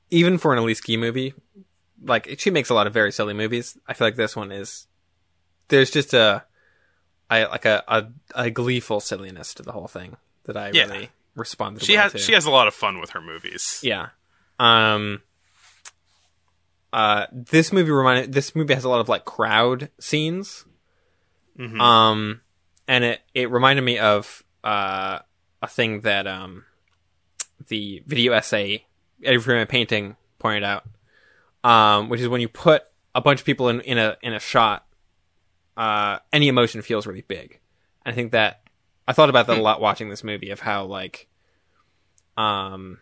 even 0.09 0.38
for 0.38 0.53
an 0.53 0.59
Alice 0.59 0.82
Guy 0.82 0.95
movie, 0.97 1.34
like 2.05 2.39
she 2.39 2.49
makes 2.51 2.69
a 2.69 2.73
lot 2.73 2.87
of 2.87 2.93
very 2.93 3.11
silly 3.11 3.33
movies. 3.33 3.77
I 3.87 3.93
feel 3.93 4.07
like 4.07 4.15
this 4.15 4.35
one 4.35 4.51
is 4.51 4.87
there's 5.67 5.91
just 5.91 6.13
a 6.13 6.43
I 7.29 7.45
like 7.45 7.65
a 7.65 7.83
a, 7.87 8.05
a 8.35 8.49
gleeful 8.51 8.99
silliness 8.99 9.53
to 9.55 9.63
the 9.63 9.71
whole 9.71 9.87
thing 9.87 10.17
that 10.45 10.55
I 10.55 10.69
Yeah. 10.71 10.83
really 10.85 11.09
responded. 11.35 11.83
she 11.83 11.93
has 11.93 12.11
to. 12.13 12.17
she 12.19 12.33
has 12.33 12.45
a 12.45 12.51
lot 12.51 12.67
of 12.67 12.73
fun 12.73 12.99
with 12.99 13.09
her 13.11 13.21
movies. 13.21 13.79
yeah. 13.83 14.09
Um. 14.59 15.21
Uh, 16.93 17.25
this 17.31 17.73
movie 17.73 17.91
reminded. 17.91 18.31
This 18.31 18.55
movie 18.55 18.73
has 18.73 18.83
a 18.85 18.89
lot 18.89 19.01
of 19.01 19.09
like 19.09 19.25
crowd 19.25 19.89
scenes. 19.99 20.65
Mhm. 21.59 21.79
Um, 21.81 22.41
and 22.87 23.03
it 23.03 23.21
it 23.33 23.51
reminded 23.51 23.81
me 23.81 23.99
of 23.99 24.43
uh 24.63 25.19
a 25.61 25.67
thing 25.67 26.01
that 26.01 26.25
um 26.27 26.63
the 27.67 28.01
video 28.05 28.33
essay 28.33 28.85
Every 29.23 29.41
Frame 29.41 29.61
a 29.61 29.65
Painting 29.65 30.15
pointed 30.39 30.63
out. 30.63 30.83
Um, 31.66 32.09
which 32.09 32.22
is 32.22 32.28
when 32.28 32.41
you 32.41 32.47
put 32.47 32.84
a 33.16 33.22
bunch 33.22 33.39
of 33.39 33.45
people 33.45 33.70
in 33.70 33.82
in 33.82 33.97
a 33.97 34.18
in 34.22 34.34
a 34.34 34.39
shot, 34.39 34.86
uh, 35.76 36.20
any 36.32 36.47
emotion 36.47 36.84
feels 36.84 37.07
really 37.07 37.24
big. 37.28 37.59
And 38.05 38.13
I 38.13 38.16
think 38.16 38.34
that 38.34 38.61
I 39.07 39.13
thought 39.13 39.30
about 39.30 39.47
that 39.47 39.57
a 39.57 39.61
lot 39.61 39.82
watching 39.82 40.09
this 40.09 40.24
movie 40.24 40.51
of 40.51 40.59
how 40.59 40.86
like, 40.86 41.28
um, 42.38 42.99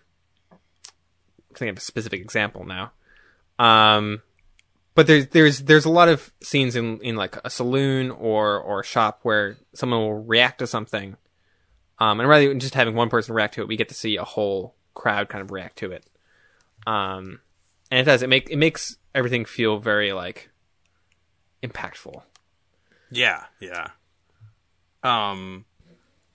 I 0.53 1.57
think 1.57 1.71
of 1.71 1.77
a 1.77 1.81
specific 1.81 2.21
example 2.21 2.65
now. 2.65 2.93
Um, 3.59 4.21
but 4.95 5.07
there's 5.07 5.27
there's 5.27 5.59
there's 5.63 5.85
a 5.85 5.89
lot 5.89 6.07
of 6.07 6.31
scenes 6.41 6.77
in 6.77 7.01
in 7.01 7.17
like 7.17 7.35
a 7.43 7.49
saloon 7.49 8.11
or 8.11 8.57
or 8.57 8.79
a 8.79 8.85
shop 8.85 9.19
where 9.23 9.57
someone 9.73 9.99
will 9.99 10.23
react 10.23 10.59
to 10.59 10.67
something, 10.67 11.17
um, 11.99 12.21
and 12.21 12.29
rather 12.29 12.47
than 12.47 12.61
just 12.61 12.75
having 12.75 12.95
one 12.95 13.09
person 13.09 13.35
react 13.35 13.55
to 13.55 13.61
it, 13.61 13.67
we 13.67 13.75
get 13.75 13.89
to 13.89 13.95
see 13.95 14.15
a 14.15 14.23
whole 14.23 14.75
crowd 14.93 15.27
kind 15.27 15.41
of 15.41 15.51
react 15.51 15.79
to 15.79 15.91
it. 15.91 16.05
Um, 16.87 17.41
and 17.93 17.99
it 17.99 18.05
does 18.05 18.23
it 18.23 18.27
make 18.29 18.49
it 18.49 18.57
makes 18.57 18.97
everything 19.13 19.45
feel 19.45 19.77
very 19.77 20.13
like 20.13 20.49
impactful. 21.61 22.23
Yeah, 23.11 23.43
yeah. 23.59 23.89
Um, 25.03 25.65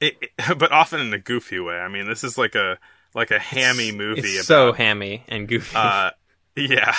it, 0.01 0.17
it- 0.21 0.31
but 0.59 0.71
often 0.73 1.01
in 1.01 1.13
a 1.13 1.19
goofy 1.19 1.59
way. 1.59 1.75
I 1.79 1.89
mean, 1.89 2.07
this 2.07 2.23
is 2.23 2.39
like 2.39 2.55
a 2.55 2.79
like 3.13 3.33
a 3.33 3.39
hammy 3.41 3.91
movie 3.91 4.21
It's 4.21 4.37
about 4.37 4.45
so 4.45 4.73
hammy 4.73 5.25
and 5.29 5.49
goofy. 5.49 5.75
uh, 5.77 6.11
yeah, 6.57 6.95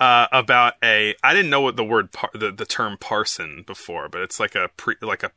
uh, 0.00 0.26
about 0.32 0.74
a. 0.82 1.14
I 1.22 1.32
didn't 1.34 1.50
know 1.50 1.60
what 1.60 1.76
the 1.76 1.84
word 1.84 2.10
par- 2.10 2.30
the 2.34 2.50
the 2.50 2.66
term 2.66 2.96
parson 2.98 3.62
before, 3.64 4.08
but 4.08 4.22
it's 4.22 4.40
like 4.40 4.56
a 4.56 4.70
pre 4.76 4.96
like 5.02 5.22
a 5.22 5.30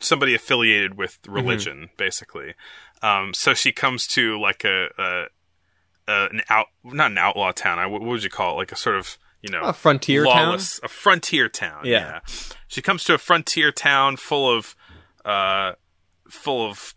somebody 0.00 0.34
affiliated 0.34 0.96
with 0.98 1.18
religion, 1.26 1.88
basically. 1.96 2.54
Um, 3.02 3.32
so 3.32 3.54
she 3.54 3.72
comes 3.72 4.06
to 4.08 4.38
like 4.38 4.64
a, 4.64 4.88
a, 4.98 5.24
a 6.08 6.28
an 6.30 6.42
out 6.48 6.66
not 6.84 7.10
an 7.10 7.18
outlaw 7.18 7.52
town. 7.52 7.78
I 7.78 7.86
what 7.86 8.02
would 8.02 8.22
you 8.22 8.30
call 8.30 8.54
it? 8.54 8.56
Like 8.56 8.72
a 8.72 8.76
sort 8.76 8.96
of 8.96 9.18
you 9.42 9.50
know 9.50 9.62
a 9.62 9.72
frontier 9.72 10.24
town. 10.24 10.58
a 10.82 10.88
frontier 10.88 11.48
town. 11.48 11.82
Yeah. 11.84 11.98
Yeah. 11.98 12.20
she 12.68 12.82
comes 12.82 13.04
to 13.04 13.14
a 13.14 13.18
frontier 13.18 13.72
town 13.72 14.16
full 14.16 14.56
of, 14.56 14.76
uh, 15.24 15.72
full 16.28 16.66
of 16.66 16.94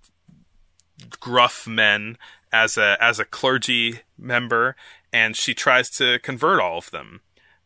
gruff 1.19 1.67
men 1.67 2.17
as 2.51 2.77
a 2.77 2.97
as 3.01 3.19
a 3.19 3.25
clergy 3.25 4.01
member, 4.17 4.75
and 5.11 5.35
she 5.35 5.53
tries 5.53 5.89
to 5.91 6.19
convert 6.19 6.59
all 6.59 6.77
of 6.77 6.91
them. 6.91 7.21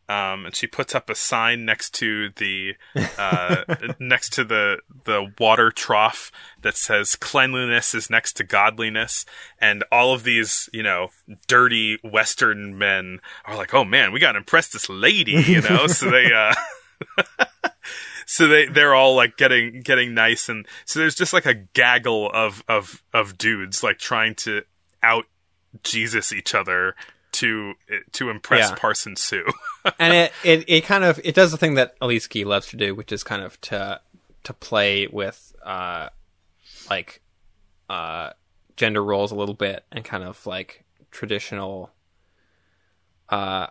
Um, 0.08 0.46
and 0.46 0.56
she 0.56 0.66
puts 0.66 0.94
up 0.94 1.10
a 1.10 1.14
sign 1.14 1.64
next 1.64 1.92
to 1.96 2.30
the 2.36 2.74
uh, 3.18 3.64
next 3.98 4.32
to 4.34 4.44
the 4.44 4.78
the 5.04 5.32
water 5.38 5.70
trough 5.70 6.32
that 6.62 6.76
says 6.76 7.14
cleanliness 7.14 7.94
is 7.94 8.08
next 8.08 8.34
to 8.34 8.44
godliness. 8.44 9.26
And 9.60 9.84
all 9.92 10.14
of 10.14 10.24
these 10.24 10.70
you 10.72 10.82
know 10.82 11.08
dirty 11.46 11.98
western 12.02 12.78
men 12.78 13.20
are 13.44 13.56
like 13.56 13.74
oh 13.74 13.84
man 13.84 14.12
we 14.12 14.20
got 14.20 14.32
to 14.32 14.38
impress 14.38 14.68
this 14.68 14.88
lady 14.88 15.32
you 15.32 15.60
know? 15.60 15.86
So 15.86 16.10
they 16.10 16.32
uh 16.32 16.54
so 18.26 18.46
they 18.46 18.66
they're 18.66 18.94
all 18.94 19.14
like 19.14 19.36
getting 19.36 19.80
getting 19.82 20.14
nice. 20.14 20.48
And 20.48 20.66
so 20.84 21.00
there's 21.00 21.14
just 21.14 21.32
like 21.32 21.46
a 21.46 21.54
gaggle 21.54 22.30
of 22.32 22.62
of 22.68 23.02
of 23.12 23.36
dudes 23.36 23.82
like 23.82 23.98
trying 23.98 24.34
to 24.36 24.62
out 25.02 25.26
Jesus 25.82 26.32
each 26.32 26.54
other 26.54 26.94
to 27.32 27.74
to 28.12 28.30
impress 28.30 28.70
Yeah. 28.70 28.76
Parson 28.76 29.16
Sue. 29.16 29.44
and 29.98 30.14
it, 30.14 30.32
it 30.44 30.64
it 30.68 30.84
kind 30.84 31.04
of 31.04 31.20
it 31.24 31.34
does 31.34 31.50
the 31.50 31.56
thing 31.58 31.74
that 31.74 31.94
Alice 32.00 32.26
Guy 32.26 32.42
loves 32.42 32.68
to 32.68 32.76
do, 32.76 32.94
which 32.94 33.12
is 33.12 33.22
kind 33.22 33.42
of 33.42 33.60
to 33.62 34.00
to 34.44 34.52
play 34.52 35.06
with 35.06 35.54
uh 35.64 36.08
like 36.88 37.20
uh 37.90 38.30
gender 38.76 39.02
roles 39.04 39.30
a 39.32 39.34
little 39.34 39.54
bit 39.54 39.84
and 39.92 40.04
kind 40.04 40.24
of 40.24 40.46
like 40.46 40.84
traditional 41.10 41.90
uh 43.28 43.66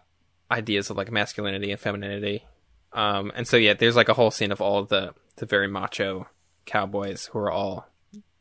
ideas 0.52 0.90
of 0.90 0.98
like 0.98 1.12
masculinity 1.12 1.72
and 1.72 1.80
femininity. 1.80 2.46
Um 2.94 3.32
and 3.36 3.48
so 3.48 3.58
yeah, 3.58 3.74
there's 3.74 3.96
like 3.96 4.10
a 4.10 4.14
whole 4.14 4.32
scene 4.32 4.52
of 4.52 4.62
all 4.62 4.80
of 4.80 4.90
the 4.90 5.14
the 5.38 5.46
very 5.46 5.68
macho 5.68 6.28
cowboys 6.66 7.28
who 7.28 7.40
are 7.40 7.52
all 7.52 7.88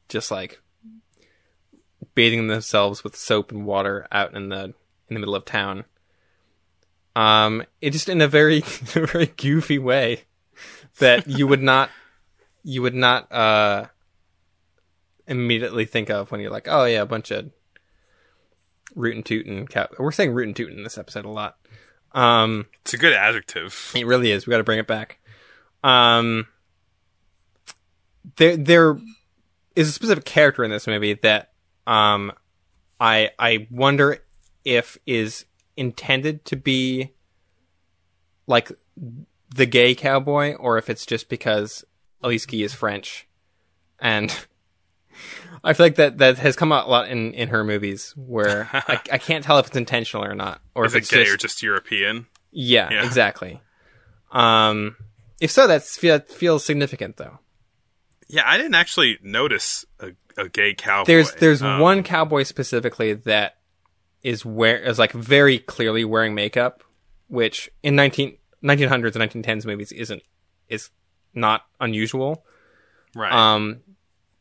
just 0.08 0.30
like 0.30 0.60
bathing 2.14 2.46
themselves 2.48 3.04
with 3.04 3.14
soap 3.16 3.50
and 3.52 3.66
water 3.66 4.06
out 4.10 4.34
in 4.34 4.48
the 4.48 4.74
in 5.08 5.14
the 5.14 5.20
middle 5.20 5.34
of 5.34 5.44
town. 5.44 5.84
Um, 7.14 7.62
it 7.80 7.90
just 7.90 8.08
in 8.08 8.20
a 8.20 8.28
very, 8.28 8.60
very 8.64 9.26
goofy 9.26 9.78
way 9.78 10.24
that 10.98 11.26
you 11.26 11.46
would 11.46 11.62
not, 11.62 11.90
you 12.62 12.82
would 12.82 12.94
not, 12.94 13.30
uh, 13.32 13.86
immediately 15.26 15.84
think 15.84 16.08
of 16.10 16.30
when 16.30 16.40
you're 16.40 16.50
like, 16.50 16.68
oh 16.70 16.84
yeah, 16.84 17.02
a 17.02 17.06
bunch 17.06 17.30
of 17.30 17.50
rootin' 18.94 19.22
tootin' 19.22 19.66
cow. 19.66 19.88
We're 19.98 20.12
saying 20.12 20.32
root 20.32 20.46
and 20.46 20.56
tootin' 20.56 20.78
in 20.78 20.84
this 20.84 20.98
episode 20.98 21.24
a 21.24 21.30
lot. 21.30 21.56
Um, 22.12 22.66
It's 22.82 22.94
a 22.94 22.98
good 22.98 23.12
adjective. 23.12 23.92
it 23.94 24.06
really 24.06 24.30
is. 24.30 24.46
We 24.46 24.50
got 24.52 24.58
to 24.58 24.64
bring 24.64 24.78
it 24.78 24.86
back. 24.86 25.18
Um, 25.82 26.46
there, 28.36 28.56
there 28.56 28.98
is 29.74 29.88
a 29.88 29.92
specific 29.92 30.24
character 30.24 30.64
in 30.64 30.70
this 30.70 30.86
movie 30.86 31.14
that, 31.14 31.52
um, 31.86 32.32
I, 32.98 33.30
I 33.38 33.66
wonder 33.70 34.22
if 34.66 34.98
is 35.06 35.46
intended 35.76 36.44
to 36.46 36.56
be 36.56 37.12
like 38.46 38.70
the 39.54 39.64
gay 39.66 39.94
cowboy, 39.94 40.54
or 40.54 40.76
if 40.76 40.90
it's 40.90 41.06
just 41.06 41.28
because 41.28 41.84
Alice 42.22 42.44
Guy 42.46 42.58
is 42.58 42.74
French, 42.74 43.26
and 44.00 44.30
I 45.64 45.72
feel 45.72 45.86
like 45.86 45.94
that 45.96 46.18
that 46.18 46.38
has 46.38 46.56
come 46.56 46.72
out 46.72 46.86
a 46.86 46.90
lot 46.90 47.08
in 47.08 47.32
in 47.32 47.48
her 47.48 47.64
movies 47.64 48.12
where 48.16 48.68
I, 48.72 49.00
I 49.12 49.18
can't 49.18 49.44
tell 49.44 49.58
if 49.58 49.68
it's 49.68 49.76
intentional 49.76 50.24
or 50.24 50.34
not, 50.34 50.60
or 50.74 50.84
Is 50.84 50.92
if 50.94 50.96
it 50.96 50.98
it's 51.02 51.10
gay 51.10 51.22
just 51.24 51.32
or 51.32 51.36
just 51.36 51.62
European? 51.62 52.26
yeah, 52.50 52.90
Yeah. 52.90 53.04
exactly. 53.06 53.60
Um, 54.32 54.96
if 55.40 55.50
so, 55.50 55.66
that's 55.66 55.96
that 55.98 56.28
feels 56.28 56.64
significant 56.64 57.16
though. 57.18 57.38
Yeah, 58.28 58.42
I 58.44 58.56
didn't 58.56 58.74
actually 58.74 59.18
notice 59.22 59.84
a, 60.00 60.10
a 60.36 60.48
gay 60.48 60.74
cowboy. 60.74 61.06
There's 61.06 61.32
there's 61.34 61.62
Um, 61.62 61.78
one 61.80 62.02
cowboy 62.02 62.42
specifically 62.42 63.12
that 63.14 63.56
is 64.26 64.44
wear 64.44 64.76
is 64.76 64.98
like 64.98 65.12
very 65.12 65.60
clearly 65.60 66.04
wearing 66.04 66.34
makeup, 66.34 66.82
which 67.28 67.70
in 67.84 67.94
19, 67.94 68.36
1900s 68.64 69.14
and 69.14 69.44
1910s 69.44 69.64
movies 69.64 69.92
isn't 69.92 70.20
is 70.68 70.90
not 71.32 71.62
unusual. 71.80 72.44
right. 73.14 73.32
Um, 73.32 73.82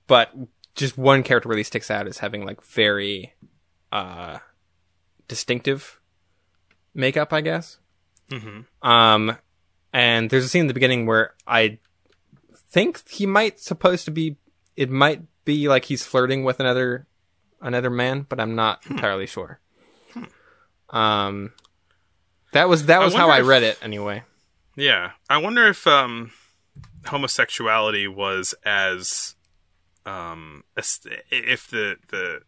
but 0.07 0.31
just 0.73 0.97
one 0.97 1.21
character 1.21 1.49
really 1.49 1.63
sticks 1.63 1.91
out 1.91 2.07
as 2.07 2.17
having 2.17 2.43
like 2.43 2.63
very 2.63 3.35
uh 3.91 4.39
distinctive 5.27 6.01
makeup, 6.95 7.31
I 7.31 7.41
guess. 7.41 7.77
Mm-hmm. 8.31 8.87
Um, 8.87 9.37
and 9.93 10.31
there's 10.31 10.45
a 10.45 10.49
scene 10.49 10.61
in 10.61 10.67
the 10.67 10.73
beginning 10.73 11.05
where 11.05 11.35
I 11.45 11.77
think 12.69 13.07
he 13.07 13.27
might 13.27 13.59
supposed 13.59 14.05
to 14.05 14.11
be. 14.11 14.37
It 14.75 14.89
might 14.89 15.21
be 15.45 15.69
like 15.69 15.85
he's 15.85 16.03
flirting 16.03 16.43
with 16.43 16.59
another 16.59 17.05
another 17.61 17.91
man, 17.91 18.25
but 18.27 18.39
I'm 18.39 18.55
not 18.55 18.83
entirely 18.89 19.27
sure. 19.27 19.59
Um, 20.89 21.53
that 22.53 22.69
was 22.69 22.85
that 22.85 23.01
was 23.01 23.13
how 23.13 23.29
I 23.29 23.39
if- 23.41 23.47
read 23.47 23.63
it 23.63 23.77
anyway. 23.81 24.23
Yeah, 24.77 25.11
I 25.29 25.37
wonder 25.37 25.67
if 25.67 25.87
um, 25.87 26.31
homosexuality 27.05 28.07
was 28.07 28.53
as 28.65 29.35
um, 30.05 30.63
if 30.75 31.67
the 31.69 31.95
the 32.09 32.41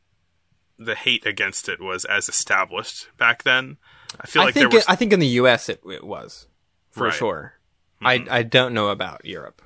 the 0.78 0.94
hate 0.96 1.26
against 1.26 1.68
it 1.70 1.82
was 1.82 2.06
as 2.06 2.28
established 2.30 3.08
back 3.18 3.44
then. 3.44 3.78
I 4.20 4.28
feel 4.28 4.42
I 4.42 4.46
like 4.46 4.54
think 4.54 4.62
there 4.72 4.78
was 4.78 4.84
it, 4.84 4.90
I 4.90 4.96
think 4.96 5.14
in 5.14 5.20
the 5.20 5.28
U.S. 5.28 5.70
it 5.70 5.82
it 5.90 6.04
was 6.04 6.48
for 6.92 7.06
Right. 7.06 7.10
Mm-hmm. 7.14 7.18
sure. 7.18 7.54
I 8.02 8.26
I 8.30 8.44
don't 8.44 8.74
know 8.74 8.90
about 8.90 9.26
Europe 9.26 9.62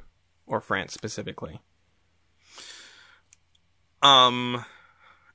or 0.48 0.62
France 0.62 0.94
specifically. 0.94 1.60
um, 4.02 4.66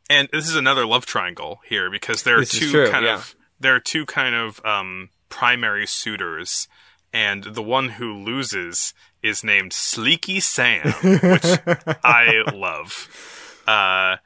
and 0.08 0.28
this 0.32 0.48
is 0.48 0.56
another 0.56 0.86
love 0.86 1.06
triangle 1.06 1.60
here 1.68 1.90
because 1.90 2.22
there 2.22 2.36
are 2.36 2.40
This 2.40 2.50
two 2.58 2.70
true, 2.70 2.90
kind 2.90 3.04
yeah. 3.04 3.14
of 3.16 3.34
there 3.58 3.74
are 3.74 3.80
two 3.80 4.06
kind 4.06 4.34
of 4.34 4.64
um 4.64 5.10
primary 5.28 5.86
suitors. 5.86 6.68
And 7.12 7.44
the 7.44 7.62
one 7.62 7.90
who 7.90 8.12
loses 8.12 8.92
is 9.22 9.42
named 9.42 9.72
Sleeky 9.72 10.42
Sam, 10.42 10.92
which 11.02 11.58
I 12.04 12.42
love. 12.52 13.08
Uh, 13.66 14.16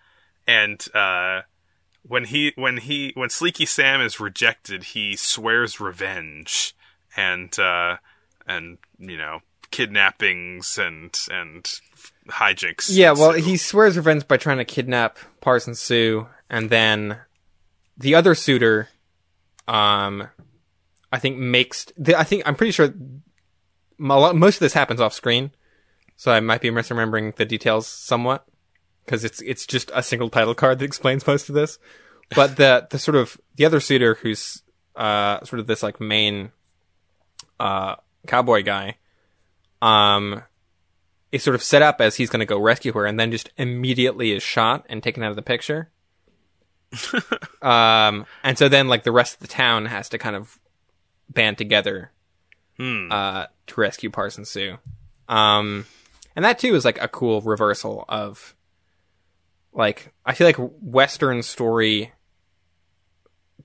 and 0.47 0.85
uh, 0.95 1.43
when 2.03 2.25
he 2.25 2.53
when 2.57 2.79
he 2.79 3.13
when 3.15 3.29
Sleeky 3.29 3.69
Sam 3.69 4.01
is 4.01 4.19
rejected, 4.19 4.85
he 4.85 5.15
swears 5.15 5.79
revenge 5.79 6.75
and 7.17 7.57
uh, 7.59 7.99
and 8.47 8.79
you 8.99 9.17
know 9.17 9.41
kidnappings 9.71 10.79
and 10.79 11.17
and 11.31 11.71
hijinks. 12.31 12.89
Yeah, 12.91 13.13
well, 13.13 13.33
ensue. 13.33 13.51
he 13.51 13.57
swears 13.57 13.97
revenge 13.97 14.27
by 14.27 14.37
trying 14.37 14.59
to 14.59 14.65
kidnap 14.65 15.19
Parson 15.41 15.75
Sue, 15.75 16.29
and 16.49 16.71
then 16.71 17.19
the 17.97 18.15
other 18.15 18.35
suitor, 18.35 18.89
um, 19.69 20.29
I 21.13 21.19
think 21.19 21.39
makes. 21.39 21.87
The, 21.97 22.19
I 22.19 22.25
think 22.25 22.43
I'm 22.47 22.55
pretty 22.55 22.73
sure 22.73 22.93
lot- 23.99 24.37
most 24.37 24.57
of 24.57 24.61
this 24.61 24.73
happens 24.73 25.01
off 25.01 25.13
screen, 25.13 25.51
so 26.17 26.33
I 26.33 26.41
might 26.41 26.61
be 26.61 26.71
misremembering 26.71 27.37
the 27.37 27.45
details 27.45 27.87
somewhat 27.87 28.47
because 29.05 29.25
it's 29.25 29.41
it's 29.43 29.67
just 29.67 29.91
a 29.95 30.03
single 30.03 30.31
title 30.31 30.55
card 30.55 30.79
that 30.79 30.85
explains 30.85 31.27
most 31.27 31.49
of 31.49 31.55
this. 31.55 31.79
But 32.35 32.57
the 32.57 32.87
the 32.91 32.99
sort 32.99 33.17
of 33.17 33.41
the 33.57 33.65
other 33.65 33.81
suitor 33.81 34.15
who's 34.15 34.63
uh 34.97 35.45
sort 35.45 35.61
of 35.61 35.67
this 35.67 35.83
like 35.83 36.01
main 36.01 36.53
uh 37.59 37.97
cowboy 38.27 38.63
guy, 38.63 38.97
um 39.83 40.43
is 41.33 41.43
sort 41.43 41.55
of 41.55 41.63
set 41.63 41.83
up 41.83 42.01
as 42.01 42.17
he's 42.17 42.31
going 42.31 42.41
to 42.41 42.47
go 42.47 42.59
rescue 42.59 42.93
her 42.93 43.07
and 43.07 43.19
then 43.19 43.31
just 43.31 43.51
immediately 43.57 44.33
is 44.33 44.43
shot 44.43 44.85
and 44.89 45.03
taken 45.03 45.23
out 45.23 45.31
of 45.31 45.37
the 45.37 45.43
picture. 45.43 45.91
um, 47.63 48.27
and 48.43 48.59
so 48.59 48.69
then 48.69 48.89
like 48.89 49.05
the 49.05 49.13
rest 49.13 49.35
of 49.35 49.41
the 49.41 49.47
town 49.47 49.87
has 49.87 50.09
to 50.09 50.19
kind 50.19 50.35
of 50.37 50.59
band 51.29 51.57
together 51.59 52.11
Hmm. 52.77 53.13
uh, 53.13 53.47
to 53.67 53.81
rescue 53.81 54.09
Parson 54.11 54.45
Sue. 54.47 54.79
Um, 55.29 55.85
and 56.35 56.45
that 56.45 56.59
too 56.59 56.75
is 56.75 56.85
like 56.85 57.01
a 57.01 57.09
cool 57.09 57.43
reversal 57.43 58.05
of 58.09 58.55
like 59.73 60.13
I 60.25 60.33
feel 60.35 60.47
like 60.47 60.57
Western 60.57 61.43
story 61.43 62.13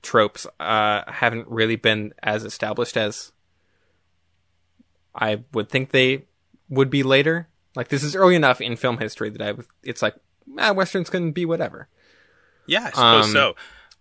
tropes 0.02 0.46
uh, 0.60 1.04
haven't 1.10 1.48
really 1.48 1.78
been 1.78 2.14
as 2.22 2.44
established 2.44 2.98
as 2.98 3.32
I 5.16 5.44
would 5.54 5.70
think 5.70 5.92
they 5.92 6.26
would 6.70 6.90
be 6.90 7.02
later. 7.04 7.48
Like 7.76 7.90
this 7.90 8.04
is 8.04 8.16
early 8.16 8.36
enough 8.36 8.62
in 8.62 8.76
film 8.76 8.98
history 8.98 9.30
that 9.30 9.42
I 9.42 9.54
it's 9.84 10.02
like 10.02 10.16
ah, 10.58 10.74
westerns 10.74 11.10
can 11.10 11.32
be 11.32 11.46
whatever. 11.46 11.88
yeah, 12.68 12.86
I 12.86 12.90
suppose 12.90 13.26
um, 13.26 13.32
so. 13.32 13.56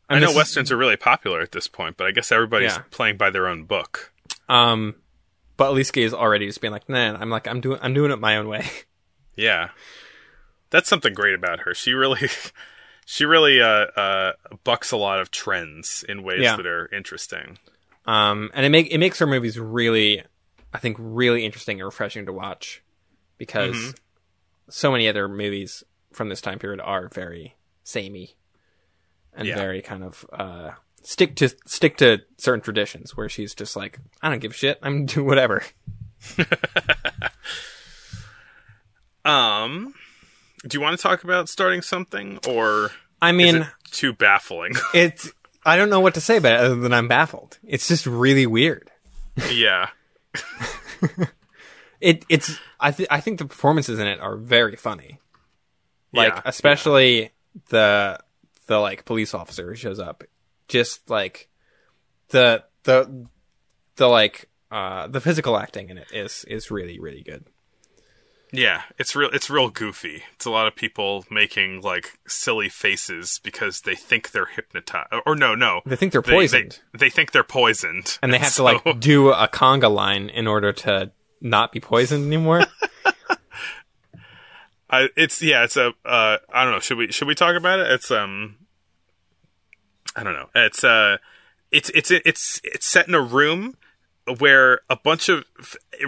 I 0.09 0.15
know 0.17 0.21
this 0.21 0.31
is- 0.31 0.37
westerns 0.37 0.73
are 0.73 0.77
really 0.77 0.97
popular 0.97 1.41
at 1.41 1.53
this 1.53 1.67
point, 1.67 1.97
but 1.97 2.07
I 2.07 2.11
guess 2.11 2.31
everybody's 2.31 2.75
Yeah. 2.77 2.83
playing 2.91 3.17
by 3.17 3.31
their 3.31 3.49
own 3.49 3.65
book. 3.65 4.13
Um, 4.51 4.97
but 5.57 5.71
Alicia 5.71 6.01
is 6.01 6.13
already 6.15 6.47
just 6.47 6.61
being 6.61 6.73
like, 6.73 6.89
nah, 6.89 7.17
I'm 7.19 7.31
like 7.31 7.49
I'm 7.49 7.61
doing 7.61 7.79
I'm 7.83 7.95
doing 7.95 8.11
it 8.11 8.21
my 8.21 8.37
own 8.37 8.49
way. 8.49 8.67
Yeah. 9.37 9.71
That's 10.71 10.89
something 10.89 11.13
great 11.13 11.35
about 11.35 11.61
her. 11.61 11.75
She 11.75 11.93
really 11.93 12.29
she 13.07 13.25
really 13.25 13.61
uh 13.61 13.67
uh 13.97 14.33
bucks 14.63 14.93
a 14.93 14.97
lot 14.97 15.19
of 15.21 15.31
trends 15.33 16.05
in 16.09 16.23
ways 16.23 16.43
Yeah. 16.43 16.57
that 16.57 16.67
are 16.67 16.89
interesting. 16.95 17.59
Um, 18.07 18.51
and 18.55 18.65
it 18.65 18.69
make 18.69 18.93
it 18.93 18.99
makes 18.99 19.19
her 19.19 19.27
movies 19.27 19.59
really, 19.59 20.23
I 20.73 20.79
think, 20.79 20.97
really 21.01 21.45
interesting 21.45 21.81
and 21.81 21.87
refreshing 21.87 22.27
to 22.27 22.33
watch 22.33 22.83
because 23.47 23.77
Mm-hmm. 23.77 23.91
so 24.71 24.91
many 24.93 25.09
other 25.09 25.29
movies 25.29 25.85
from 26.13 26.29
this 26.29 26.41
time 26.41 26.59
period 26.59 26.81
are 26.81 27.09
very 27.09 27.55
samey 27.83 28.35
and 29.37 29.47
Yeah. 29.49 29.57
very 29.57 29.83
kind 29.83 30.03
of 30.05 30.25
uh, 30.33 30.71
stick 31.03 31.35
to 31.37 31.49
stick 31.67 31.97
to 31.99 32.21
certain 32.39 32.61
traditions. 32.63 33.17
Where 33.17 33.29
she's 33.29 33.55
just 33.55 33.77
like, 33.77 33.99
I 34.23 34.31
don't 34.31 34.39
give 34.41 34.53
a 34.53 34.55
shit. 34.55 34.79
I'm 34.83 35.07
do 35.15 35.23
whatever. 35.25 35.63
Um 39.25 39.95
do 40.67 40.77
you 40.77 40.81
want 40.83 40.97
to 40.99 41.03
talk 41.03 41.25
about 41.25 41.49
starting 41.49 41.83
something 41.83 42.39
or 42.49 42.91
I 43.21 43.33
mean, 43.33 43.67
too 43.91 44.13
baffling? 44.13 44.75
it's 44.95 45.31
I 45.65 45.77
don't 45.77 45.89
know 45.91 46.01
what 46.01 46.15
to 46.15 46.21
say 46.21 46.37
about 46.39 46.61
it 46.61 46.61
other 46.61 46.77
than 46.77 46.93
I'm 46.93 47.09
baffled. 47.09 47.59
It's 47.65 47.89
just 47.89 48.07
really 48.07 48.47
weird. 48.47 48.91
yeah. 49.51 49.89
It 52.05 52.25
it's 52.29 52.59
I 52.79 52.91
th- 52.93 53.09
I 53.11 53.21
think 53.21 53.39
the 53.39 53.47
performances 53.47 53.99
in 53.99 54.07
it 54.07 54.21
are 54.21 54.37
very 54.37 54.77
funny. 54.77 55.21
Like 56.13 56.35
Yeah, 56.35 56.43
especially 56.45 57.31
the 57.71 58.19
the 58.67 58.79
like 58.79 59.05
police 59.05 59.33
officer 59.35 59.69
who 59.71 59.75
shows 59.75 59.99
up. 59.99 60.23
Just 60.69 61.09
like 61.09 61.49
the 62.29 62.65
the 62.85 63.27
the 63.97 64.07
like 64.07 64.49
uh 64.71 65.07
the 65.09 65.21
physical 65.21 65.57
acting 65.57 65.89
in 65.91 65.99
it 65.99 66.09
is 66.13 66.45
is 66.47 66.71
really 66.71 66.99
really 67.01 67.23
good. 67.23 67.45
Yeah, 68.53 68.83
it's 68.99 69.17
real 69.17 69.31
it's 69.33 69.51
real 69.51 69.69
goofy. 69.71 70.23
It's 70.35 70.45
a 70.45 70.51
lot 70.51 70.67
of 70.69 70.77
people 70.77 71.25
making 71.31 71.81
like 71.81 72.19
silly 72.29 72.69
faces 72.69 73.41
because 73.43 73.81
they 73.81 73.95
think 73.97 74.31
they're 74.31 74.47
hypnotized 74.47 75.09
or 75.27 75.35
no, 75.35 75.55
no. 75.55 75.81
They 75.87 75.97
think 75.97 76.13
they're 76.13 76.23
They- 76.23 76.31
they- 76.31 76.37
poisoned 76.37 76.81
They, 76.97 77.11
think 77.11 77.33
they're 77.33 77.43
poisoned. 77.45 78.19
and 78.23 78.33
they 78.33 78.39
have 78.39 78.49
so- 78.53 78.67
to 78.79 78.89
like 78.89 79.01
do 79.01 79.31
a 79.31 79.49
conga 79.49 79.93
line 79.93 80.29
in 80.29 80.47
order 80.47 80.73
to 80.73 81.11
not 81.45 81.71
be 81.71 81.79
poisoned 81.79 82.27
anymore. 82.27 82.65
I, 84.91 85.09
it's 85.17 85.41
yeah, 85.43 85.65
it's 85.65 85.77
a 85.77 85.89
uh, 86.05 86.39
I 86.53 86.65
don't 86.65 86.73
know. 86.73 86.81
Should 86.81 86.99
we 86.99 87.13
should 87.13 87.29
we 87.29 87.35
talk 87.35 87.57
about 87.57 87.79
it? 87.81 87.91
It's 87.91 88.11
um, 88.11 88.57
I 90.17 90.23
don't 90.23 90.35
know. 90.35 90.49
It's 90.55 90.83
uh, 90.85 91.19
it's 91.71 91.91
it's 91.91 92.11
it's 92.11 92.61
it's 92.65 92.87
set 92.87 93.07
in 93.09 93.15
a 93.15 93.21
room 93.21 93.77
where 94.39 94.81
a 94.89 94.97
bunch 94.97 95.29
of 95.29 95.45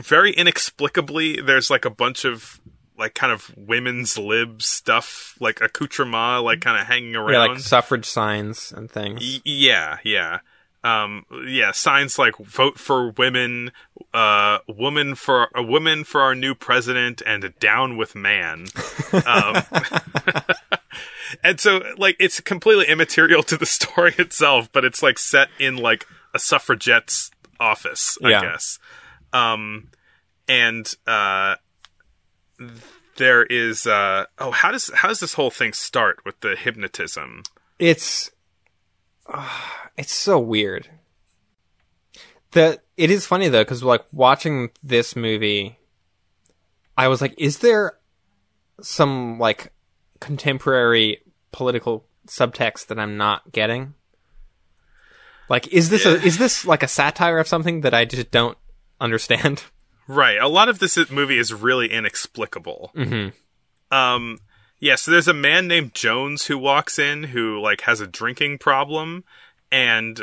very 0.01 0.33
inexplicably 0.33 1.41
there's 1.41 1.71
like 1.71 1.85
a 1.85 1.91
bunch 1.91 2.25
of 2.25 2.61
like 2.99 3.15
kind 3.15 3.33
of 3.33 3.53
women's 3.57 4.17
lib 4.17 4.63
stuff 4.63 5.37
like 5.39 5.61
accoutrement 5.61 6.45
like 6.45 6.61
kind 6.63 6.81
of 6.81 6.87
hanging 6.87 7.15
around. 7.15 7.33
yeah, 7.33 7.47
like 7.47 7.59
suffrage 7.59 8.07
signs 8.07 8.73
and 8.73 8.91
things. 8.91 9.21
Y- 9.21 9.41
yeah, 9.45 9.99
yeah. 10.05 10.39
Um, 10.87 11.25
yeah, 11.49 11.73
signs 11.73 12.17
like 12.19 12.37
vote 12.39 12.79
for 12.79 13.11
women, 13.11 13.73
uh, 14.15 14.59
woman 14.69 15.15
for 15.17 15.49
a 15.55 15.63
woman 15.63 16.05
for 16.05 16.21
our 16.21 16.35
new 16.35 16.55
president 16.55 17.23
and 17.27 17.53
down 17.59 17.97
with 17.97 18.15
man. 18.15 18.67
Um, 19.27 19.63
and 21.45 21.59
so 21.61 21.83
like, 21.97 22.17
it's 22.21 22.41
completely 22.41 22.87
immaterial 22.87 23.43
to 23.45 23.57
the 23.57 23.67
story 23.67 24.15
itself, 24.19 24.69
but 24.73 24.85
it's 24.85 25.03
like 25.03 25.19
set 25.19 25.49
in 25.59 25.77
like 25.77 26.07
a 26.35 26.39
suffragette's 26.39 27.31
office, 27.59 28.19
I 28.23 28.31
Yeah. 28.31 28.41
guess. 28.43 28.79
Um, 29.33 29.89
and, 30.49 30.93
uh, 31.07 31.57
there 33.17 33.45
is, 33.45 33.87
uh, 33.87 34.27
oh, 34.39 34.51
how 34.51 34.71
does, 34.71 34.91
how 34.95 35.09
does 35.09 35.21
this 35.21 35.35
whole 35.35 35.51
thing 35.51 35.73
start 35.73 36.25
with 36.25 36.41
the 36.41 36.55
hypnotism? 36.57 37.43
it's 37.79 38.31
uh, 39.29 39.49
it's 39.97 40.13
so 40.13 40.39
weird. 40.39 40.89
the 42.53 42.81
it 42.97 43.11
is 43.11 43.27
funny 43.27 43.49
though 43.49 43.63
because 43.63 43.83
like 43.83 44.05
watching 44.13 44.71
this 44.83 45.17
movie, 45.17 45.79
I 46.97 47.09
was 47.09 47.21
like, 47.21 47.35
is 47.39 47.59
there 47.59 47.99
some 48.81 49.39
like 49.39 49.73
contemporary 50.21 51.21
political 51.53 52.05
subtext 52.27 52.87
that 52.87 52.99
I'm 52.99 53.17
not 53.17 53.53
getting? 53.53 53.95
Like, 55.49 55.69
is 55.69 55.91
this 55.91 56.05
a 56.07 56.23
is 56.23 56.39
this 56.39 56.65
like 56.65 56.83
a 56.83 56.89
satire 56.89 57.39
of 57.39 57.49
something 57.49 57.83
that 57.83 57.95
I 57.95 58.05
just 58.05 58.31
don't 58.31 58.59
understand? 59.01 59.65
Right. 60.09 60.39
A 60.39 60.49
lot 60.49 60.69
of 60.69 60.79
this 60.79 60.99
movie 61.11 61.39
is 61.39 61.53
really 61.53 61.91
inexplicable. 61.91 62.93
Mm-hmm. 62.95 63.95
Um, 63.95 64.39
yeah, 64.79 64.95
so 64.97 65.11
there's 65.11 65.29
a 65.29 65.35
man 65.35 65.69
named 65.69 65.95
Jones 65.95 66.47
who 66.47 66.59
walks 66.59 66.99
in 66.99 67.25
who 67.25 67.61
like 67.61 67.83
has 67.83 68.01
a 68.01 68.07
drinking 68.07 68.59
problem, 68.59 69.25
and 69.71 70.21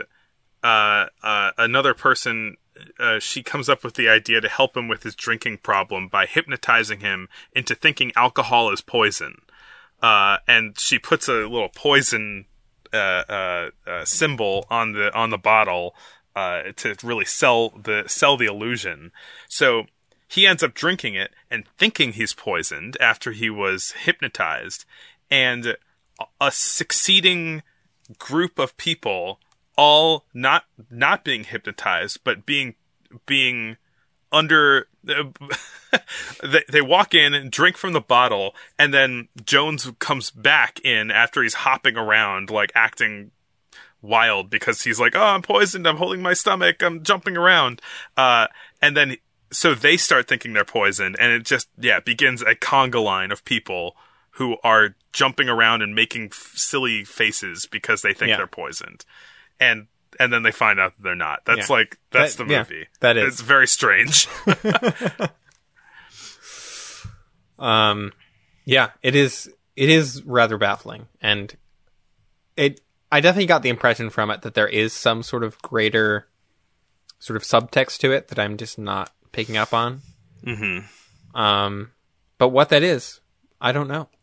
uh, 0.63 1.07
uh, 1.21 1.51
another 1.57 1.93
person. 1.93 2.57
Uh, 2.99 3.19
she 3.19 3.43
comes 3.43 3.69
up 3.69 3.83
with 3.83 3.93
the 3.93 4.09
idea 4.09 4.41
to 4.41 4.49
help 4.49 4.75
him 4.75 4.87
with 4.87 5.03
his 5.03 5.13
drinking 5.13 5.59
problem 5.59 6.07
by 6.07 6.25
hypnotizing 6.25 7.01
him 7.01 7.29
into 7.55 7.75
thinking 7.75 8.11
alcohol 8.15 8.71
is 8.71 8.81
poison. 8.81 9.35
Uh, 10.01 10.37
and 10.47 10.77
she 10.79 10.97
puts 10.97 11.27
a 11.27 11.33
little 11.33 11.69
poison 11.69 12.45
uh, 12.91 13.69
uh, 13.87 14.05
symbol 14.05 14.65
on 14.69 14.93
the 14.93 15.13
on 15.15 15.29
the 15.29 15.37
bottle 15.37 15.95
uh, 16.35 16.63
to 16.75 16.95
really 17.03 17.25
sell 17.25 17.69
the 17.69 18.03
sell 18.07 18.37
the 18.37 18.45
illusion. 18.45 19.11
So 19.47 19.83
he 20.34 20.47
ends 20.47 20.63
up 20.63 20.73
drinking 20.73 21.13
it 21.13 21.31
and 21.51 21.63
thinking 21.77 22.13
he's 22.13 22.34
poisoned 22.34 22.97
after 22.99 23.34
he 23.34 23.51
was 23.51 23.91
hypnotized, 23.91 24.84
and 25.29 25.77
a- 26.41 26.51
succeeding 26.51 27.61
group 28.17 28.57
of 28.57 28.75
people, 28.77 29.39
all 29.77 30.25
not 30.34 30.65
not 30.89 31.23
being 31.23 31.43
hypnotized, 31.43 32.19
but 32.23 32.47
being 32.47 32.73
being 33.27 33.77
under 34.31 34.88
they, 35.03 36.63
they 36.67 36.81
walk 36.81 37.13
in 37.13 37.36
and 37.36 37.51
drink 37.51 37.77
from 37.77 37.93
the 37.93 38.01
bottle 38.01 38.55
and 38.79 38.91
then 38.91 39.27
jones 39.45 39.91
comes 39.99 40.31
back 40.31 40.79
in 40.84 41.11
after 41.11 41.43
he's 41.43 41.53
hopping 41.53 41.95
around 41.95 42.49
like 42.49 42.71
acting 42.73 43.29
wild 44.03 44.49
because 44.49 44.84
he's 44.84 44.99
like, 44.99 45.15
"Oh, 45.15 45.23
I'm 45.23 45.41
poisoned. 45.41 45.88
I'm 45.88 45.97
holding 45.97 46.21
my 46.21 46.34
stomach. 46.34 46.84
I'm 46.84 47.01
jumping 47.03 47.38
around." 47.38 47.81
Uh, 48.15 48.47
and 48.81 48.95
then 48.95 49.17
so 49.53 49.73
they 49.75 49.95
start 49.97 50.27
thinking 50.27 50.53
they're 50.53 50.65
poisoned, 50.65 51.15
and 51.19 51.31
it 51.31 51.43
just 51.45 51.69
yeah 51.79 51.99
begins 51.99 52.41
a 52.41 52.55
conga 52.55 53.01
line 53.03 53.31
of 53.31 53.45
people 53.45 53.95
who 54.37 54.57
are 54.63 54.95
jumping 55.13 55.47
around 55.47 55.81
and 55.81 55.93
making 55.95 56.25
f- 56.25 56.51
silly 56.55 57.03
faces 57.03 57.67
because 57.69 58.01
they 58.01 58.13
think 58.13 58.29
Yeah. 58.29 58.37
they're 58.37 58.47
poisoned, 58.47 59.05
and 59.59 59.87
and 60.19 60.31
then 60.33 60.43
they 60.43 60.51
find 60.51 60.79
out 60.79 60.95
that 60.97 61.03
they're 61.03 61.15
not. 61.15 61.45
That's 61.45 61.69
Yeah. 61.69 61.75
like 61.75 61.97
that's 62.11 62.35
That- 62.35 62.47
the 62.47 62.51
yeah, 62.53 62.59
movie. 62.59 62.87
that 62.99 63.17
is. 63.17 63.33
It's 63.33 63.41
very 63.41 63.67
strange. 63.67 64.27
Um, 67.59 68.11
yeah, 68.65 68.89
it 69.01 69.15
is. 69.15 69.49
It 69.75 69.89
is 69.89 70.23
rather 70.23 70.57
baffling, 70.57 71.07
and 71.21 71.55
it. 72.57 72.81
I 73.11 73.19
definitely 73.21 73.45
got 73.45 73.61
the 73.61 73.69
impression 73.69 74.09
from 74.09 74.31
it 74.31 74.41
that 74.41 74.55
there 74.55 74.67
is 74.67 74.91
some 74.91 75.21
sort 75.21 75.43
of 75.43 75.61
greater, 75.61 76.27
sort 77.19 77.37
of 77.37 77.43
subtext 77.43 77.99
to 77.99 78.11
it 78.11 78.29
that 78.29 78.39
I'm 78.39 78.57
just 78.57 78.79
not 78.79 79.11
picking 79.34 79.57
up 79.57 79.73
on. 79.73 80.01
hmm 80.45 80.79
Um, 81.36 81.91
but 82.38 82.49
what 82.49 82.69
that 82.69 82.84
is, 82.84 83.19
I 83.59 83.73
don't 83.73 83.89
know. 83.89 84.07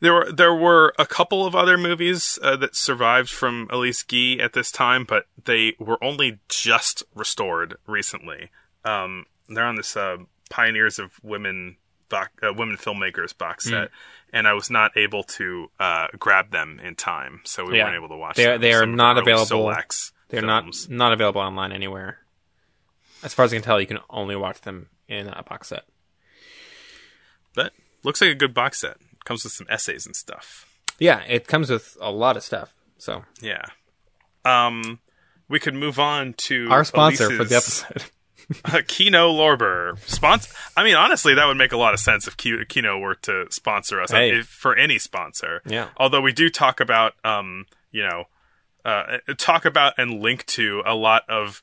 There 0.00 0.12
were 0.14 0.30
there 0.30 0.54
were 0.54 0.94
a 0.96 1.04
couple 1.06 1.44
of 1.44 1.56
other 1.56 1.76
movies 1.76 2.38
uh, 2.40 2.54
that 2.58 2.76
survived 2.76 3.30
from 3.30 3.66
Alice 3.72 4.04
Guy 4.04 4.36
at 4.40 4.52
this 4.52 4.70
time, 4.70 5.02
but 5.04 5.26
they 5.44 5.74
were 5.80 5.98
only 6.04 6.38
just 6.48 7.02
restored 7.16 7.74
recently. 7.84 8.50
Um, 8.84 9.26
they're 9.48 9.64
on 9.66 9.74
this 9.74 9.96
uh, 9.96 10.18
Pioneers 10.50 11.00
of 11.00 11.12
Women 11.24 11.78
box, 12.10 12.30
uh, 12.44 12.52
Women 12.54 12.76
Filmmakers 12.76 13.36
box 13.36 13.64
Hmm. 13.64 13.70
set, 13.70 13.90
and 14.32 14.46
I 14.46 14.52
was 14.52 14.70
not 14.70 14.96
able 14.96 15.24
to 15.24 15.68
uh, 15.80 16.06
grab 16.16 16.52
them 16.52 16.78
in 16.80 16.94
time, 16.94 17.40
so 17.44 17.64
we 17.64 17.76
Yeah. 17.78 17.86
weren't 17.86 17.96
able 17.96 18.08
to 18.10 18.16
watch. 18.16 18.36
They 18.36 18.44
them. 18.44 18.60
they 18.60 18.74
are 18.74 18.82
Some 18.82 18.94
not 18.94 19.18
available. 19.18 19.74
They're 20.28 20.42
films. 20.42 20.88
not 20.88 20.96
not 20.96 21.12
available 21.12 21.40
online 21.40 21.72
anywhere. 21.72 22.18
As 23.22 23.34
far 23.34 23.44
as 23.44 23.52
I 23.52 23.56
can 23.56 23.62
tell, 23.64 23.80
you 23.80 23.86
can 23.86 23.98
only 24.10 24.36
watch 24.36 24.60
them 24.60 24.88
in 25.08 25.26
a 25.28 25.42
box 25.42 25.68
set. 25.68 25.84
but 27.54 27.72
looks 28.04 28.20
like 28.20 28.30
a 28.30 28.34
good 28.34 28.54
box 28.54 28.80
set. 28.80 28.96
Comes 29.24 29.44
with 29.44 29.52
some 29.52 29.66
essays 29.68 30.06
and 30.06 30.14
stuff. 30.16 30.64
Yeah, 30.98 31.20
it 31.28 31.46
comes 31.46 31.70
with 31.70 31.96
a 32.00 32.10
lot 32.10 32.36
of 32.36 32.42
stuff. 32.42 32.74
So 32.98 33.24
Yeah. 33.40 33.62
Um, 34.44 35.00
we 35.48 35.58
could 35.58 35.74
move 35.74 35.98
on 35.98 36.34
to 36.34 36.68
our 36.70 36.84
sponsor 36.84 37.30
for 37.36 37.44
the 37.44 37.56
episode. 37.56 38.04
Uh, 38.64 38.80
Kino 38.86 39.30
Lorber 39.30 39.98
sponsor. 40.08 40.50
I 40.74 40.82
mean, 40.82 40.94
honestly, 40.94 41.34
that 41.34 41.44
would 41.46 41.58
make 41.58 41.72
a 41.72 41.76
lot 41.76 41.92
of 41.92 42.00
sense 42.00 42.26
if 42.26 42.34
Kino 42.38 42.98
were 42.98 43.16
to 43.16 43.44
sponsor 43.50 44.00
us 44.00 44.10
Hey. 44.10 44.38
if, 44.38 44.46
for 44.46 44.74
any 44.74 44.98
sponsor. 44.98 45.60
Yeah. 45.66 45.88
Although 45.98 46.22
we 46.22 46.32
do 46.32 46.48
talk 46.48 46.80
about, 46.80 47.12
um, 47.26 47.66
you 47.90 48.02
know, 48.08 48.24
uh, 48.88 49.18
talk 49.36 49.64
about 49.64 49.94
and 49.98 50.20
link 50.20 50.46
to 50.46 50.82
a 50.86 50.94
lot 50.94 51.22
of 51.28 51.62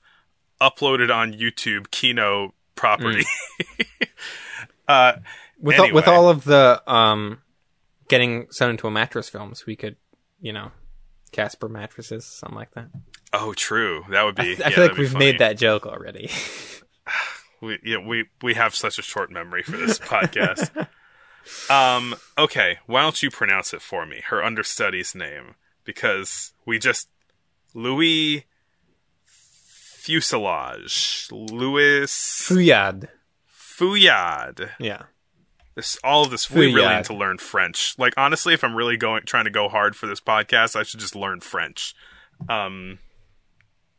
uploaded 0.61 1.13
on 1.13 1.33
YouTube 1.33 1.89
Kino 1.91 2.53
property. 2.75 3.25
uh, 4.87 5.13
with 5.59 5.79
all, 5.79 5.91
with 5.93 6.07
all 6.07 6.29
of 6.29 6.43
the 6.43 6.81
um 6.91 7.41
getting 8.07 8.47
sewn 8.51 8.71
into 8.71 8.87
a 8.87 8.91
mattress 8.91 9.29
films, 9.29 9.65
we 9.65 9.75
could, 9.75 9.95
you 10.39 10.53
know, 10.53 10.71
Casper 11.31 11.67
mattresses, 11.67 12.25
something 12.25 12.55
like 12.55 12.71
that. 12.71 12.89
oh, 13.33 13.53
true. 13.53 14.05
That 14.09 14.23
would 14.23 14.35
be. 14.35 14.43
I, 14.43 14.45
yeah, 14.45 14.67
I 14.67 14.71
feel 14.71 14.87
like 14.87 14.97
we've 14.97 15.11
funny. 15.11 15.25
made 15.25 15.39
that 15.39 15.57
joke 15.57 15.85
already. 15.85 16.29
We 17.61 17.79
yeah, 17.83 17.97
we 18.05 18.25
we 18.43 18.53
have 18.55 18.75
such 18.75 18.99
a 18.99 19.01
short 19.01 19.31
memory 19.31 19.63
for 19.63 19.77
this 19.77 19.97
podcast. 19.97 20.87
um, 21.69 22.15
okay, 22.37 22.79
why 22.85 23.01
don't 23.01 23.23
you 23.23 23.31
pronounce 23.31 23.73
it 23.73 23.81
for 23.81 24.05
me? 24.05 24.21
Her 24.27 24.43
understudy's 24.43 25.15
name, 25.15 25.55
because 25.85 26.51
we 26.65 26.79
just 26.79 27.07
Louis 27.75 28.45
Fuselage, 29.25 31.27
Louis 31.31 32.05
Fuyad. 32.07 33.09
Feuillade. 33.47 34.71
Yeah. 34.79 35.03
This 35.75 35.97
all 36.03 36.23
of 36.23 36.31
this. 36.31 36.49
We 36.49 36.73
really 36.73 36.95
need 36.95 37.03
to 37.05 37.15
learn 37.15 37.37
French. 37.37 37.95
Like 37.99 38.13
honestly, 38.15 38.53
if 38.53 38.63
I'm 38.63 38.75
really 38.75 38.95
going 38.95 39.23
trying 39.25 39.43
to 39.43 39.51
go 39.51 39.67
hard 39.67 39.95
for 39.95 40.07
this 40.07 40.21
podcast, 40.21 40.77
I 40.77 40.83
should 40.83 41.01
just 41.01 41.15
learn 41.15 41.41
French. 41.41 41.93
Um, 42.47 42.99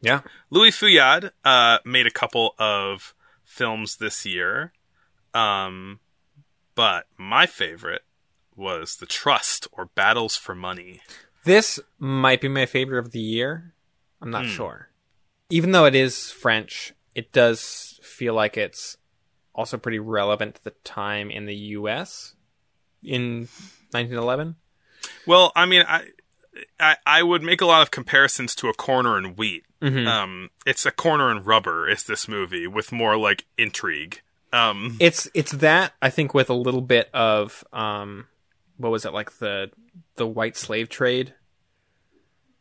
Yeah. 0.00 0.22
Louis 0.48 0.70
Feuillade 0.70 1.32
uh, 1.44 1.78
made 1.84 2.06
a 2.06 2.10
couple 2.10 2.54
of 2.58 3.14
films 3.44 3.96
this 3.96 4.24
year, 4.24 4.72
um, 5.34 6.00
but 6.74 7.06
my 7.18 7.44
favorite 7.44 8.02
was 8.54 8.96
The 8.96 9.06
Trust 9.06 9.68
or 9.72 9.86
Battles 9.94 10.36
for 10.36 10.54
Money. 10.54 11.02
This 11.46 11.80
might 11.98 12.40
be 12.40 12.48
my 12.48 12.66
favorite 12.66 12.98
of 12.98 13.12
the 13.12 13.20
year. 13.20 13.72
I'm 14.20 14.30
not 14.30 14.46
sure. 14.46 14.88
Even 15.48 15.70
though 15.70 15.84
it 15.86 15.94
is 15.94 16.30
French, 16.30 16.92
it 17.14 17.32
does 17.32 18.00
feel 18.02 18.34
like 18.34 18.56
it's 18.56 18.96
also 19.54 19.78
pretty 19.78 19.98
relevant 20.00 20.56
to 20.56 20.64
the 20.64 20.70
time 20.84 21.30
in 21.30 21.46
the 21.46 21.54
US 21.78 22.34
in 23.02 23.48
1911. 23.92 24.56
Well, 25.26 25.52
I 25.54 25.66
mean, 25.66 25.84
I, 25.86 26.08
I 26.80 26.96
I 27.06 27.22
would 27.22 27.42
make 27.42 27.60
a 27.60 27.66
lot 27.66 27.82
of 27.82 27.90
comparisons 27.90 28.54
to 28.56 28.68
A 28.68 28.74
Corner 28.74 29.16
in 29.16 29.36
Wheat. 29.36 29.64
Mhm. 29.80 30.06
Um, 30.06 30.50
it's 30.66 30.84
a 30.84 30.90
corner 30.90 31.30
in 31.30 31.42
rubber. 31.44 31.88
Is 31.88 32.04
this 32.04 32.26
movie 32.28 32.66
with 32.66 32.90
more 32.92 33.16
like 33.16 33.44
intrigue? 33.56 34.20
Um, 34.52 34.96
It's 35.00 35.28
it's 35.34 35.52
that 35.52 35.92
I 36.02 36.10
think 36.10 36.34
with 36.34 36.50
a 36.50 36.54
little 36.54 36.80
bit 36.80 37.08
of 37.14 37.62
um 37.72 38.26
what 38.78 38.90
was 38.90 39.04
it 39.04 39.12
like 39.12 39.38
the 39.38 39.70
the 40.16 40.26
white 40.26 40.56
slave 40.56 40.88
trade 40.88 41.34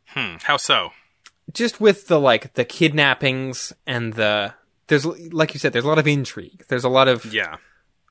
hmm, 0.08 0.36
how 0.42 0.56
so? 0.56 0.90
just 1.52 1.80
with 1.80 2.08
the 2.08 2.18
like 2.18 2.54
the 2.54 2.64
kidnappings 2.64 3.72
and 3.86 4.14
the 4.14 4.54
there's 4.88 5.06
like 5.06 5.54
you 5.54 5.60
said 5.60 5.72
there's 5.72 5.84
a 5.84 5.88
lot 5.88 5.98
of 5.98 6.06
intrigue 6.06 6.64
there's 6.68 6.84
a 6.84 6.88
lot 6.88 7.08
of 7.08 7.32
Yeah, 7.32 7.56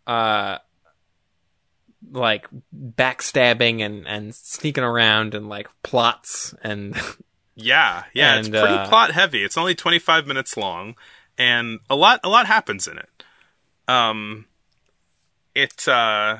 uh 0.07 0.57
like 2.11 2.47
backstabbing 2.73 3.81
and 3.81 4.07
and 4.07 4.35
sneaking 4.35 4.83
around 4.83 5.33
and 5.33 5.49
like 5.49 5.67
plots 5.83 6.53
and 6.61 6.95
yeah, 7.55 8.03
yeah. 8.13 8.37
it's 8.37 8.49
pretty 8.49 8.65
uh, 8.65 8.87
plot 8.87 9.11
heavy. 9.11 9.43
It's 9.43 9.57
only 9.57 9.75
twenty 9.75 9.99
five 9.99 10.27
minutes 10.27 10.57
long, 10.57 10.95
and 11.37 11.79
a 11.89 11.95
lot 11.95 12.19
a 12.23 12.29
lot 12.29 12.45
happens 12.45 12.87
in 12.87 12.97
it. 12.97 13.23
Um, 13.87 14.45
it 15.53 15.87
uh, 15.87 16.39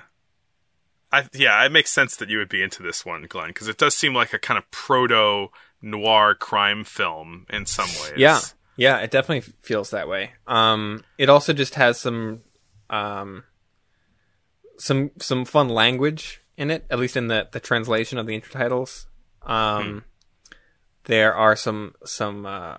I 1.19 1.27
yeah, 1.33 1.63
it 1.65 1.71
makes 1.71 1.91
sense 1.91 2.15
that 2.17 2.29
you 2.29 2.37
would 2.37 2.49
be 2.49 2.61
into 2.61 2.83
this 2.83 3.05
one, 3.05 3.25
Glenn, 3.27 3.49
because 3.49 3.67
it 3.67 3.77
does 3.77 3.95
seem 3.95 4.13
like 4.13 4.33
a 4.33 4.39
kind 4.39 4.57
of 4.57 4.69
proto 4.71 5.47
noir 5.81 6.35
crime 6.35 6.83
film 6.83 7.45
in 7.49 7.65
some 7.65 7.87
ways. 8.01 8.13
yeah. 8.17 8.39
Yeah 8.77 8.97
it 8.97 9.11
definitely 9.11 9.53
feels 9.61 9.91
that 9.91 10.07
way. 10.07 10.33
Um 10.47 11.03
it 11.17 11.29
also 11.29 11.53
just 11.53 11.75
has 11.75 11.99
some 11.99 12.41
um 12.89 13.43
some 14.77 15.11
some 15.19 15.45
fun 15.45 15.69
language 15.69 16.41
in 16.57 16.69
it 16.71 16.85
at 16.89 16.99
least 16.99 17.15
in 17.15 17.27
the 17.27 17.47
the 17.51 17.59
translation 17.59 18.17
of 18.17 18.25
the 18.25 18.39
intertitles. 18.39 19.05
Um 19.43 20.03
there 21.05 21.33
are 21.33 21.55
some 21.55 21.93
some 22.03 22.45
uh, 22.45 22.77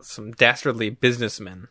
some 0.00 0.32
dastardly 0.32 0.90
businessmen 0.90 1.68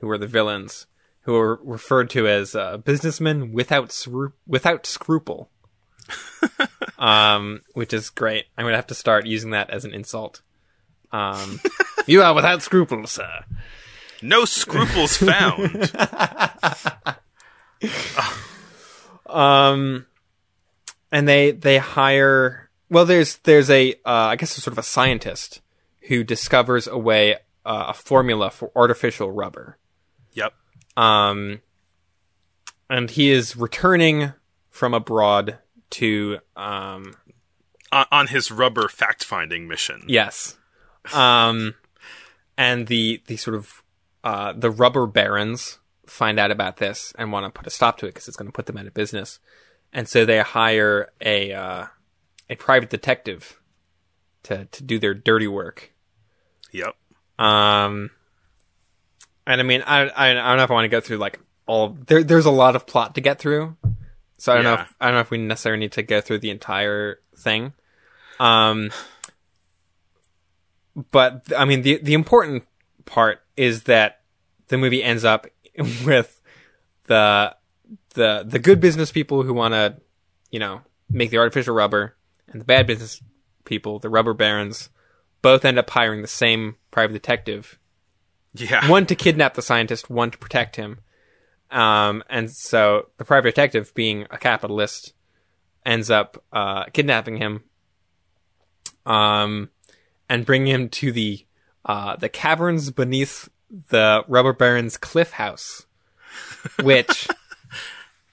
who 0.00 0.10
are 0.10 0.18
the 0.18 0.26
villains, 0.26 0.86
who 1.28 1.36
are 1.36 1.60
referred 1.62 2.08
to 2.08 2.26
as 2.26 2.54
uh, 2.54 2.78
businessmen 2.78 3.52
without 3.52 3.90
scru- 3.90 4.32
without 4.46 4.84
scruple. 4.84 5.48
um, 6.98 7.60
which 7.74 7.92
is 7.92 8.08
great. 8.08 8.46
I'm 8.56 8.64
gonna 8.64 8.76
have 8.76 8.86
to 8.86 8.94
start 8.94 9.26
using 9.26 9.50
that 9.50 9.68
as 9.68 9.84
an 9.84 9.92
insult. 9.92 10.40
Um, 11.12 11.60
you 12.06 12.22
are 12.22 12.32
without 12.32 12.62
scruples, 12.62 13.10
sir. 13.10 13.44
No 14.22 14.46
scruples 14.46 15.18
found. 15.18 15.92
Um, 19.26 20.06
and 21.12 21.28
they 21.28 21.50
they 21.50 21.76
hire. 21.76 22.70
Well, 22.88 23.04
there's 23.04 23.36
there's 23.40 23.68
a 23.68 23.92
uh, 24.06 24.32
I 24.32 24.36
guess 24.36 24.56
a 24.56 24.62
sort 24.62 24.72
of 24.72 24.78
a 24.78 24.82
scientist 24.82 25.60
who 26.08 26.24
discovers 26.24 26.86
a 26.86 26.96
way 26.96 27.34
uh, 27.66 27.88
a 27.88 27.92
formula 27.92 28.50
for 28.50 28.72
artificial 28.74 29.30
rubber. 29.30 29.76
yep. 30.32 30.54
Um, 30.98 31.60
and 32.90 33.10
he 33.10 33.30
is 33.30 33.56
returning 33.56 34.32
from 34.70 34.94
abroad 34.94 35.58
to 35.90 36.38
um 36.56 37.14
On, 37.92 38.06
on 38.10 38.26
his 38.26 38.50
rubber 38.50 38.88
fact 38.88 39.24
finding 39.24 39.68
mission. 39.68 40.04
yes, 40.08 40.56
um, 41.14 41.74
and 42.56 42.86
the 42.88 43.22
the 43.26 43.36
sort 43.36 43.54
of 43.56 43.82
uh 44.24 44.52
the 44.56 44.70
rubber 44.70 45.06
barons 45.06 45.78
find 46.06 46.38
out 46.38 46.50
about 46.50 46.78
this 46.78 47.12
and 47.18 47.32
want 47.32 47.44
to 47.46 47.58
put 47.58 47.66
a 47.66 47.70
stop 47.70 47.98
to 47.98 48.06
it 48.06 48.10
because 48.14 48.28
it's 48.28 48.36
going 48.36 48.48
to 48.48 48.52
put 48.52 48.66
them 48.66 48.76
out 48.76 48.86
of 48.86 48.94
business, 48.94 49.38
and 49.92 50.08
so 50.08 50.24
they 50.24 50.40
hire 50.40 51.08
a 51.20 51.52
uh, 51.52 51.86
a 52.50 52.56
private 52.56 52.90
detective 52.90 53.60
to 54.42 54.64
to 54.66 54.82
do 54.82 54.98
their 54.98 55.14
dirty 55.14 55.46
work. 55.48 55.92
Yep. 56.72 56.94
Um, 57.38 58.10
and 59.48 59.62
I 59.62 59.64
mean, 59.64 59.82
I, 59.86 60.02
I, 60.02 60.30
I 60.30 60.34
don't 60.34 60.58
know 60.58 60.62
if 60.62 60.70
I 60.70 60.74
want 60.74 60.84
to 60.84 60.88
go 60.88 61.00
through 61.00 61.16
like 61.16 61.40
all 61.66 61.96
there. 62.06 62.22
There's 62.22 62.44
a 62.44 62.50
lot 62.50 62.76
of 62.76 62.86
plot 62.86 63.14
to 63.14 63.22
get 63.22 63.38
through, 63.38 63.76
so 64.36 64.52
I 64.52 64.56
don't 64.56 64.64
know. 64.64 64.74
If, 64.74 64.94
I 65.00 65.06
don't 65.06 65.14
know 65.14 65.20
if 65.20 65.30
we 65.30 65.38
necessarily 65.38 65.80
need 65.80 65.92
to 65.92 66.02
go 66.02 66.20
through 66.20 66.40
the 66.40 66.50
entire 66.50 67.20
thing. 67.34 67.72
Um, 68.38 68.90
but 71.10 71.50
I 71.56 71.64
mean, 71.64 71.80
the 71.80 71.98
the 72.02 72.12
important 72.12 72.66
part 73.06 73.40
is 73.56 73.84
that 73.84 74.20
the 74.68 74.76
movie 74.76 75.02
ends 75.02 75.24
up 75.24 75.46
with 76.04 76.42
the 77.06 77.56
the 78.14 78.44
the 78.46 78.58
good 78.58 78.80
business 78.80 79.10
people 79.10 79.44
who 79.44 79.54
want 79.54 79.72
to, 79.72 79.96
you 80.50 80.58
know, 80.58 80.82
make 81.08 81.30
the 81.30 81.38
artificial 81.38 81.74
rubber, 81.74 82.16
and 82.48 82.60
the 82.60 82.66
bad 82.66 82.86
business 82.86 83.22
people, 83.64 83.98
the 83.98 84.10
rubber 84.10 84.34
barons, 84.34 84.90
both 85.40 85.64
end 85.64 85.78
up 85.78 85.88
hiring 85.88 86.20
the 86.20 86.28
same 86.28 86.76
private 86.90 87.14
detective. 87.14 87.78
Yeah. 88.58 88.88
One 88.88 89.06
to 89.06 89.14
kidnap 89.14 89.54
the 89.54 89.62
scientist, 89.62 90.10
one 90.10 90.30
to 90.30 90.38
protect 90.38 90.76
him. 90.76 90.98
Um, 91.70 92.22
and 92.30 92.50
so 92.50 93.08
the 93.18 93.24
private 93.24 93.50
detective, 93.50 93.94
being 93.94 94.26
a 94.30 94.38
capitalist, 94.38 95.12
ends 95.84 96.10
up 96.10 96.42
uh, 96.52 96.84
kidnapping 96.92 97.36
him, 97.36 97.62
um, 99.06 99.70
and 100.28 100.44
bringing 100.46 100.74
him 100.74 100.88
to 100.90 101.12
the 101.12 101.44
uh, 101.84 102.16
the 102.16 102.28
caverns 102.28 102.90
beneath 102.90 103.48
the 103.90 104.24
rubber 104.28 104.52
baron's 104.52 104.96
cliff 104.96 105.32
house, 105.32 105.86
which 106.82 107.28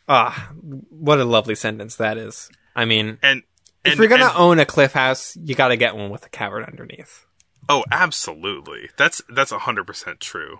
ah, 0.07 0.49
what 0.89 1.19
a 1.19 1.25
lovely 1.25 1.55
sentence 1.55 1.95
that 1.97 2.17
is. 2.17 2.49
I 2.75 2.85
mean, 2.85 3.17
And, 3.21 3.43
and 3.83 3.93
if 3.93 3.99
you're 3.99 4.07
gonna 4.07 4.25
and- 4.25 4.37
own 4.37 4.59
a 4.59 4.65
cliff 4.65 4.93
house, 4.93 5.35
you 5.37 5.55
got 5.55 5.69
to 5.69 5.77
get 5.77 5.95
one 5.95 6.09
with 6.09 6.25
a 6.25 6.29
cavern 6.29 6.63
underneath. 6.63 7.24
Oh, 7.67 7.83
absolutely. 7.91 8.89
That's 8.97 9.21
that's 9.29 9.51
hundred 9.51 9.85
percent 9.87 10.19
true. 10.19 10.59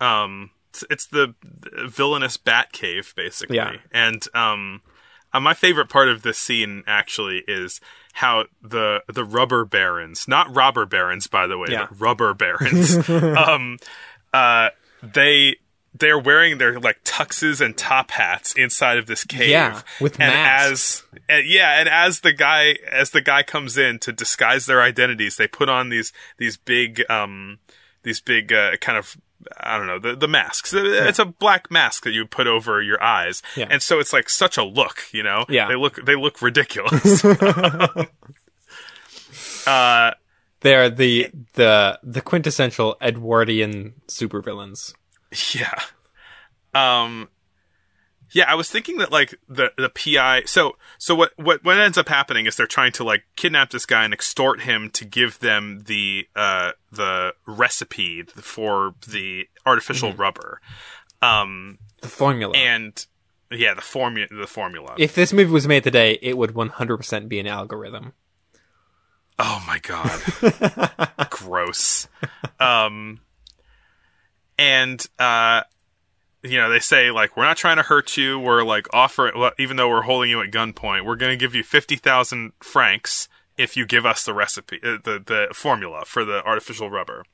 Um, 0.00 0.50
it's, 0.70 0.84
it's 0.90 1.06
the 1.06 1.34
villainous 1.86 2.36
bat 2.36 2.72
cave, 2.72 3.12
basically. 3.16 3.56
Yeah. 3.56 3.76
And 3.92 4.22
um, 4.34 4.82
uh, 5.32 5.40
my 5.40 5.54
favorite 5.54 5.88
part 5.88 6.08
of 6.08 6.22
this 6.22 6.38
scene 6.38 6.82
actually 6.86 7.42
is 7.48 7.80
how 8.14 8.44
the 8.62 9.02
the 9.08 9.24
rubber 9.24 9.64
barons, 9.64 10.26
not 10.28 10.54
robber 10.54 10.86
barons, 10.86 11.26
by 11.26 11.46
the 11.46 11.58
way, 11.58 11.68
Yeah. 11.70 11.86
rubber 11.98 12.34
barons, 12.34 13.08
um, 13.08 13.78
uh, 14.32 14.70
they 15.02 15.56
they're 15.96 16.18
wearing 16.18 16.58
their 16.58 16.80
like 16.80 17.02
tuxes 17.04 17.60
and 17.64 17.76
top 17.76 18.10
hats 18.10 18.52
inside 18.54 18.98
of 18.98 19.06
this 19.06 19.24
cave. 19.24 19.50
Yeah, 19.50 19.82
with 20.00 20.14
and 20.20 20.32
masks. 20.32 21.04
as 21.12 21.20
and 21.28 21.46
yeah, 21.46 21.78
and 21.80 21.88
as 21.88 22.20
the 22.20 22.32
guy 22.32 22.76
as 22.90 23.10
the 23.10 23.20
guy 23.20 23.42
comes 23.44 23.78
in 23.78 23.98
to 24.00 24.12
disguise 24.12 24.66
their 24.66 24.82
identities, 24.82 25.36
they 25.36 25.46
put 25.46 25.68
on 25.68 25.88
these 25.90 26.12
these 26.38 26.56
big 26.56 27.02
um 27.08 27.58
these 28.02 28.20
big 28.20 28.52
uh, 28.52 28.76
kind 28.80 28.98
of 28.98 29.16
I 29.58 29.76
don't 29.78 29.86
know 29.86 29.98
the 29.98 30.16
the 30.16 30.26
masks. 30.28 30.72
It's 30.74 31.18
a 31.18 31.24
black 31.26 31.70
mask 31.70 32.04
that 32.04 32.12
you 32.12 32.26
put 32.26 32.46
over 32.46 32.80
your 32.82 33.02
eyes, 33.02 33.42
Yeah. 33.56 33.66
and 33.70 33.82
so 33.82 33.98
it's 34.00 34.12
like 34.12 34.28
such 34.30 34.56
a 34.58 34.64
look, 34.64 35.04
you 35.12 35.22
know. 35.22 35.44
Yeah. 35.48 35.68
they 35.68 35.76
look 35.76 36.04
they 36.04 36.16
look 36.16 36.40
ridiculous. 36.42 37.24
uh, 39.66 40.12
They're 40.60 40.90
the 40.90 41.28
the 41.54 41.98
the 42.02 42.20
quintessential 42.20 42.96
Edwardian 43.00 43.94
supervillains. 44.08 44.94
Yeah. 45.54 45.80
Um 46.74 47.28
yeah, 48.32 48.50
I 48.50 48.56
was 48.56 48.68
thinking 48.68 48.98
that 48.98 49.12
like 49.12 49.34
the 49.48 49.70
the 49.76 49.88
PI 49.88 50.42
so 50.46 50.76
so 50.98 51.14
what 51.14 51.32
what 51.36 51.62
what 51.64 51.78
ends 51.78 51.96
up 51.98 52.08
happening 52.08 52.46
is 52.46 52.56
they're 52.56 52.66
trying 52.66 52.92
to 52.92 53.04
like 53.04 53.22
kidnap 53.36 53.70
this 53.70 53.86
guy 53.86 54.04
and 54.04 54.12
extort 54.12 54.62
him 54.62 54.90
to 54.90 55.04
give 55.04 55.38
them 55.38 55.82
the 55.86 56.26
uh 56.34 56.72
the 56.90 57.34
recipe 57.46 58.22
for 58.24 58.94
the 59.06 59.46
artificial 59.64 60.12
rubber. 60.14 60.60
Um 61.22 61.78
The 62.02 62.08
formula. 62.08 62.56
and 62.56 63.06
yeah, 63.52 63.74
the 63.74 63.82
formula 63.82 64.26
the 64.30 64.46
formula. 64.48 64.94
if 64.98 65.14
this 65.14 65.32
movie 65.32 65.52
was 65.52 65.68
made 65.68 65.84
today, 65.84 66.18
it 66.20 66.36
would 66.36 66.54
100% 66.54 67.28
be 67.28 67.38
an 67.38 67.46
algorithm. 67.46 68.14
Oh 69.38 69.62
my 69.66 69.78
god. 69.78 70.20
Gross. 71.30 72.08
Um 72.58 73.20
and 74.58 75.04
uh 75.18 75.62
you 76.42 76.58
know, 76.58 76.68
they 76.68 76.78
say 76.78 77.10
like 77.10 77.36
we're 77.36 77.44
not 77.44 77.56
trying 77.56 77.76
to 77.76 77.82
hurt 77.82 78.16
you. 78.16 78.38
We're 78.38 78.62
like 78.62 78.86
offering 78.92 79.38
well, 79.38 79.52
even 79.58 79.76
though 79.76 79.88
we're 79.88 80.02
holding 80.02 80.30
you 80.30 80.42
at 80.42 80.50
gunpoint, 80.50 81.04
we're 81.04 81.16
going 81.16 81.32
to 81.32 81.42
give 81.42 81.54
you 81.54 81.62
50,000 81.62 82.52
francs 82.60 83.28
if 83.56 83.76
you 83.76 83.86
give 83.86 84.04
us 84.04 84.24
the 84.24 84.34
recipe 84.34 84.78
uh, 84.82 84.98
the 85.04 85.22
the 85.24 85.48
formula 85.52 86.02
for 86.04 86.24
the 86.24 86.44
artificial 86.44 86.90
rubber. 86.90 87.24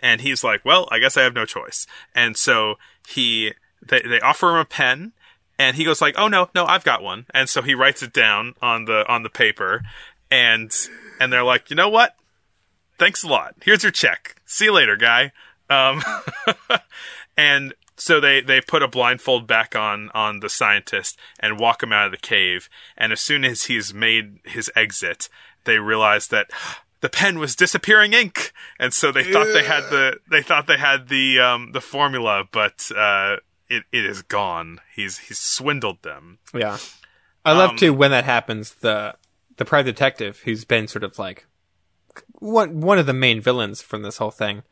And 0.00 0.20
he's 0.20 0.44
like, 0.44 0.64
"Well, 0.64 0.88
I 0.90 0.98
guess 0.98 1.16
I 1.16 1.22
have 1.22 1.34
no 1.34 1.44
choice." 1.44 1.86
And 2.14 2.36
so 2.36 2.76
he 3.06 3.52
they 3.86 4.00
they 4.00 4.20
offer 4.20 4.50
him 4.50 4.56
a 4.56 4.64
pen 4.64 5.12
and 5.58 5.76
he 5.76 5.84
goes 5.84 6.00
like, 6.00 6.14
"Oh 6.16 6.28
no, 6.28 6.48
no, 6.54 6.64
I've 6.64 6.84
got 6.84 7.02
one." 7.02 7.26
And 7.34 7.48
so 7.48 7.62
he 7.62 7.74
writes 7.74 8.02
it 8.02 8.12
down 8.12 8.54
on 8.62 8.84
the 8.86 9.06
on 9.08 9.22
the 9.22 9.30
paper 9.30 9.82
and 10.30 10.72
and 11.20 11.32
they're 11.32 11.44
like, 11.44 11.70
"You 11.70 11.76
know 11.76 11.88
what? 11.88 12.14
Thanks 12.98 13.24
a 13.24 13.28
lot. 13.28 13.56
Here's 13.62 13.82
your 13.82 13.92
check. 13.92 14.36
See 14.44 14.66
you 14.66 14.72
later, 14.72 14.96
guy." 14.96 15.32
Um 15.70 16.02
and 17.36 17.74
so 17.96 18.20
they 18.20 18.40
they 18.40 18.60
put 18.60 18.82
a 18.82 18.88
blindfold 18.88 19.46
back 19.46 19.74
on 19.76 20.10
on 20.14 20.40
the 20.40 20.48
scientist 20.48 21.18
and 21.40 21.58
walk 21.58 21.82
him 21.82 21.92
out 21.92 22.06
of 22.06 22.12
the 22.12 22.18
cave 22.18 22.68
and 22.96 23.12
as 23.12 23.20
soon 23.20 23.44
as 23.44 23.64
he's 23.64 23.94
made 23.94 24.38
his 24.44 24.70
exit, 24.76 25.28
they 25.64 25.78
realize 25.78 26.28
that 26.28 26.50
the 27.00 27.08
pen 27.08 27.38
was 27.38 27.54
disappearing 27.54 28.14
ink, 28.14 28.52
and 28.78 28.94
so 28.94 29.12
they 29.12 29.24
thought 29.24 29.46
they 29.52 29.64
had 29.64 29.82
the 29.90 30.18
they 30.30 30.42
thought 30.42 30.66
they 30.66 30.78
had 30.78 31.08
the 31.08 31.38
um 31.38 31.72
the 31.72 31.80
formula, 31.80 32.44
but 32.50 32.90
uh 32.96 33.36
it, 33.68 33.84
it 33.92 34.04
is 34.04 34.22
gone. 34.22 34.80
He's 34.94 35.18
he's 35.18 35.38
swindled 35.38 36.02
them. 36.02 36.38
Yeah. 36.54 36.78
I 37.44 37.52
love 37.52 37.70
Um, 37.70 37.76
too 37.76 37.92
when 37.94 38.10
that 38.10 38.24
happens 38.24 38.74
the 38.76 39.14
the 39.56 39.64
private 39.64 39.92
detective 39.92 40.40
who's 40.44 40.64
been 40.64 40.88
sort 40.88 41.04
of 41.04 41.18
like 41.18 41.46
one 42.32 42.80
one 42.80 42.98
of 42.98 43.06
the 43.06 43.12
main 43.12 43.40
villains 43.40 43.80
from 43.82 44.02
this 44.02 44.18
whole 44.18 44.30
thing. 44.30 44.62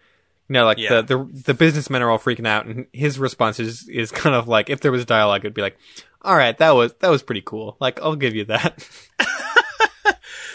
You 0.52 0.58
know, 0.60 0.66
like 0.66 0.76
Yeah. 0.76 1.00
the, 1.00 1.16
the 1.16 1.42
the 1.46 1.54
businessmen 1.54 2.02
are 2.02 2.10
all 2.10 2.18
freaking 2.18 2.46
out 2.46 2.66
and 2.66 2.86
his 2.92 3.18
response 3.18 3.58
is 3.58 3.88
is 3.88 4.10
kind 4.10 4.36
of 4.36 4.48
like 4.48 4.68
if 4.68 4.80
there 4.80 4.92
was 4.92 5.06
dialogue 5.06 5.40
it'd 5.40 5.54
be 5.54 5.62
like, 5.62 5.78
"All 6.20 6.36
right, 6.36 6.58
that 6.58 6.72
was 6.72 6.92
that 7.00 7.10
was 7.10 7.22
pretty 7.22 7.40
cool. 7.40 7.78
Like 7.80 8.02
I'll 8.02 8.16
give 8.16 8.34
you 8.34 8.44
that." 8.44 8.86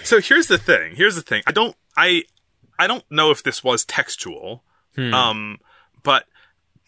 So 0.03 0.21
here's 0.21 0.47
the 0.47 0.57
thing. 0.57 0.95
Here's 0.95 1.15
the 1.15 1.21
thing. 1.21 1.43
I 1.47 1.51
don't 1.51 1.75
I 1.97 2.23
I 2.79 2.87
don't 2.87 3.03
know 3.09 3.31
if 3.31 3.43
this 3.43 3.61
was 3.61 3.83
textual. 3.83 4.63
Um 4.97 5.57
but 6.01 6.25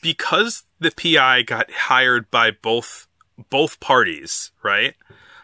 because 0.02 0.64
the 0.80 0.91
PI 0.91 1.41
got 1.41 1.69
hired 1.69 2.31
by 2.31 2.52
both 2.52 3.07
both 3.49 3.81
parties, 3.81 4.52
right? 4.64 4.95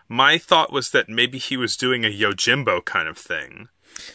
My 0.08 0.38
thought 0.38 0.72
was 0.72 0.92
that 0.92 1.10
maybe 1.10 1.38
he 1.38 1.58
was 1.58 1.76
doing 1.76 2.06
a 2.06 2.08
Yojimbo 2.08 2.86
kind 2.86 3.10
of 3.10 3.18
thing 3.18 3.68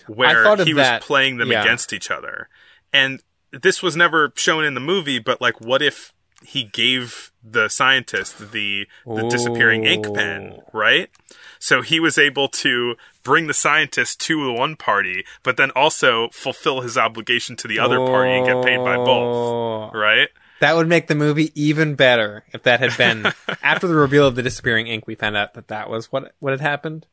where 0.06 0.56
he 0.64 0.72
was 0.72 0.86
that, 0.86 1.02
playing 1.02 1.36
them 1.36 1.51
yeah. 1.51 1.60
against 1.60 1.93
each 1.93 2.10
other. 2.10 2.48
And 2.93 3.22
this 3.52 3.82
was 3.82 3.97
never 3.97 4.32
shown 4.36 4.64
in 4.64 4.74
the 4.74 4.81
movie, 4.81 5.18
but 5.18 5.40
like 5.40 5.60
what 5.60 5.82
if 5.82 6.12
he 6.43 6.64
gave 6.64 7.32
the 7.44 7.68
scientist 7.68 8.52
the 8.52 8.86
the 9.06 9.28
disappearing 9.28 9.85
ink 9.85 10.12
pen, 10.14 10.59
right? 10.72 11.10
So 11.59 11.82
he 11.82 12.01
was 12.01 12.16
able 12.16 12.48
to 12.48 12.94
bring 13.22 13.47
the 13.47 13.55
scientist 13.55 14.20
to 14.22 14.44
the 14.47 14.52
one 14.52 14.77
party, 14.77 15.24
but 15.43 15.56
then 15.59 15.70
also 15.72 16.28
fulfill 16.32 16.81
his 16.81 16.97
obligation 16.97 17.56
to 17.56 17.68
the 17.68 17.78
other 17.78 17.98
party 17.98 18.32
and 18.32 18.47
get 18.47 18.64
paid 18.64 18.78
by 18.78 18.97
both, 18.97 19.36
Oh. 19.36 19.90
right? 19.98 20.28
That 20.60 20.77
would 20.77 20.89
make 20.89 21.06
the 21.06 21.14
movie 21.14 21.51
even 21.55 21.94
better 21.94 22.44
if 22.52 22.62
that 22.64 22.81
had 22.81 22.97
been 22.97 23.27
after 23.62 23.86
the 23.86 23.94
reveal 23.94 24.27
of 24.27 24.35
the 24.36 24.43
disappearing 24.43 24.86
ink. 24.86 25.06
We 25.06 25.14
found 25.14 25.36
out 25.36 25.55
that 25.55 25.68
that 25.68 25.89
was 25.90 26.10
what 26.12 26.35
what 26.39 26.51
had 26.52 26.60
happened. 26.60 27.06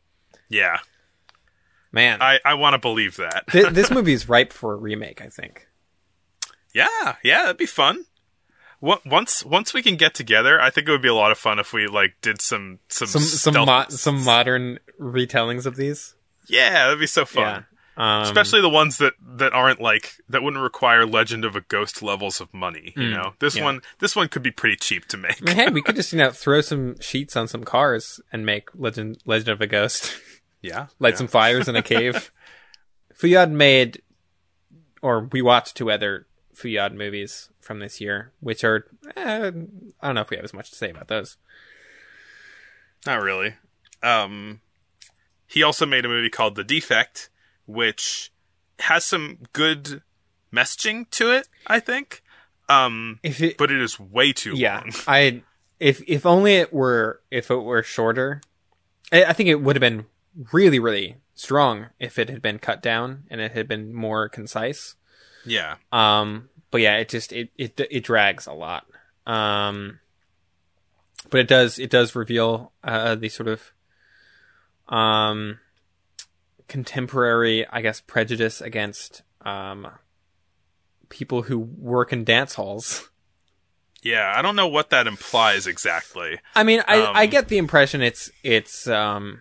Yeah, 0.50 0.78
Man, 1.92 2.22
I 2.22 2.40
I 2.46 2.54
want 2.56 2.74
to 2.74 2.78
believe 2.80 3.18
that. 3.18 3.46
Th- 3.52 3.68
this 3.68 3.90
movie 3.98 4.14
is 4.14 4.28
ripe 4.30 4.52
for 4.54 4.74
a 4.74 4.78
remake. 4.78 5.22
I 5.22 5.28
think. 5.28 5.67
Yeah, 6.74 7.16
yeah, 7.24 7.44
that'd 7.44 7.58
be 7.58 7.66
fun. 7.66 8.06
Once 8.80 9.44
once 9.44 9.74
we 9.74 9.82
can 9.82 9.96
get 9.96 10.14
together, 10.14 10.62
I 10.62 10.70
think 10.70 10.88
it 10.88 10.92
would 10.92 11.02
be 11.02 11.08
a 11.08 11.14
lot 11.16 11.32
of 11.32 11.38
fun 11.40 11.58
if 11.58 11.74
we 11.74 11.88
like 11.88 12.16
did 12.22 12.42
some 12.42 12.80
some 12.90 13.08
Some 13.08 13.22
some 13.22 13.66
mo- 13.66 13.86
some 13.90 14.24
modern 14.24 14.78
retellings 15.00 15.66
of 15.66 15.76
these. 15.78 16.14
yeah, 16.48 16.86
that'd 16.86 17.00
be 17.00 17.08
so 17.08 17.26
fun. 17.26 17.44
Yeah. 17.44 17.64
Um, 18.00 18.22
Especially 18.22 18.62
the 18.62 18.70
ones 18.70 19.00
that 19.00 19.14
that 19.20 19.54
aren't 19.54 19.82
like 19.82 20.14
that 20.30 20.44
wouldn't 20.44 20.62
require 20.62 21.08
Legend 21.08 21.44
of 21.44 21.56
a 21.56 21.62
Ghost 21.62 22.04
levels 22.04 22.40
of 22.40 22.54
money. 22.54 22.94
You 22.96 23.10
know, 23.10 23.34
this 23.40 23.56
Mm, 23.56 23.58
yeah. 23.58 23.64
one 23.64 23.82
this 23.98 24.16
one 24.16 24.28
could 24.28 24.44
be 24.44 24.52
pretty 24.52 24.76
cheap 24.76 25.08
to 25.08 25.18
make. 25.18 25.42
I 25.42 25.46
mean, 25.46 25.56
hey, 25.56 25.70
we 25.72 25.82
could 25.82 25.96
just 26.02 26.14
you 26.14 26.20
know 26.20 26.30
throw 26.30 26.62
some 26.62 27.00
sheets 27.00 27.36
on 27.36 27.48
some 27.48 27.64
cars 27.64 28.22
and 28.32 28.46
make 28.46 28.70
Legend 28.76 29.18
Legend 29.26 29.50
of 29.50 29.62
a 29.62 29.68
Ghost. 29.68 30.16
Yeah, 30.62 30.88
light 31.00 31.14
yeah. 31.14 31.18
some 31.18 31.28
fires 31.28 31.68
in 31.68 31.76
a 31.76 31.84
cave. 31.84 32.32
Feuillade 33.16 33.52
made, 33.52 34.02
or 35.04 35.22
we 35.32 35.42
watched 35.42 35.78
two 35.78 35.90
other 35.92 36.27
Feuillade 36.58 36.96
movies 36.96 37.50
from 37.60 37.80
this 37.80 38.02
year, 38.02 38.32
which 38.40 38.64
are 38.64 38.88
eh, 39.16 39.52
I 40.02 40.06
don't 40.08 40.16
know 40.16 40.22
if 40.22 40.30
we 40.32 40.38
have 40.38 40.44
as 40.44 40.54
much 40.54 40.72
to 40.72 40.76
say 40.76 40.90
about 40.90 41.08
those. 41.08 41.38
Not 43.06 43.22
really. 43.22 43.54
Um, 44.02 44.62
he 45.46 45.62
also 45.62 45.86
made 45.86 46.04
a 46.04 46.10
movie 46.10 46.30
called 46.30 46.56
The 46.56 46.64
Defect, 46.64 47.30
which 47.68 48.32
has 48.80 49.06
some 49.06 49.40
good 49.54 50.02
messaging 50.52 51.10
to 51.12 51.32
it. 51.32 51.48
I 51.68 51.80
think, 51.80 52.24
um, 52.70 53.20
If 53.24 53.42
it, 53.42 53.58
but 53.58 53.72
it 53.72 53.80
is 53.80 54.00
way 54.00 54.34
too 54.34 54.56
yeah, 54.56 54.80
long. 54.80 54.92
I 55.08 55.44
if 55.80 56.02
if 56.08 56.26
only 56.26 56.56
it 56.56 56.74
were 56.74 57.22
if 57.32 57.52
it 57.52 57.58
were 57.58 57.84
shorter, 57.84 58.42
I, 59.12 59.26
I 59.26 59.34
think 59.34 59.50
it 59.50 59.62
would 59.62 59.76
have 59.76 59.82
been 59.82 60.06
really 60.52 60.80
really 60.80 61.18
strong 61.36 61.88
if 62.00 62.18
it 62.18 62.30
had 62.30 62.42
been 62.42 62.58
cut 62.58 62.82
down 62.82 63.24
and 63.30 63.40
it 63.40 63.52
had 63.52 63.68
been 63.68 63.94
more 63.94 64.28
concise. 64.28 64.96
Yeah, 65.48 65.76
Um, 65.92 66.50
but 66.72 66.82
yeah, 66.82 66.98
it 66.98 67.10
just 67.10 67.32
it 67.34 67.50
it 67.58 67.80
it 67.90 68.04
drags 68.04 68.48
a 68.48 68.54
lot. 68.54 68.86
Um, 69.26 70.00
but 71.30 71.40
it 71.40 71.48
does 71.48 71.80
it 71.80 71.90
does 71.90 72.16
reveal 72.16 72.72
uh, 72.84 73.16
the 73.16 73.30
sort 73.30 73.48
of 73.48 73.72
um 74.94 75.60
contemporary, 76.68 77.66
I 77.68 77.82
guess, 77.82 78.02
prejudice 78.02 78.62
against 78.62 79.24
um 79.42 79.88
people 81.10 81.44
who 81.44 81.60
work 81.60 82.12
in 82.12 82.24
dance 82.24 82.56
halls. 82.56 83.10
yeah. 84.02 84.34
I 84.36 84.42
don't 84.42 84.56
know 84.56 84.68
what 84.68 84.90
that 84.90 85.08
implies 85.08 85.68
exactly. 85.68 86.40
I 86.56 86.64
mean, 86.64 86.84
I 86.88 87.02
Um, 87.02 87.16
I 87.16 87.26
get 87.26 87.48
the 87.48 87.58
impression 87.58 88.02
it's 88.02 88.30
it's 88.44 88.88
um 88.88 89.40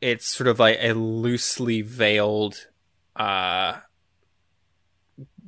it's 0.00 0.26
sort 0.26 0.48
of 0.48 0.58
like 0.58 0.78
a 0.80 0.92
loosely 0.92 1.80
veiled 1.82 2.66
uh 3.16 3.80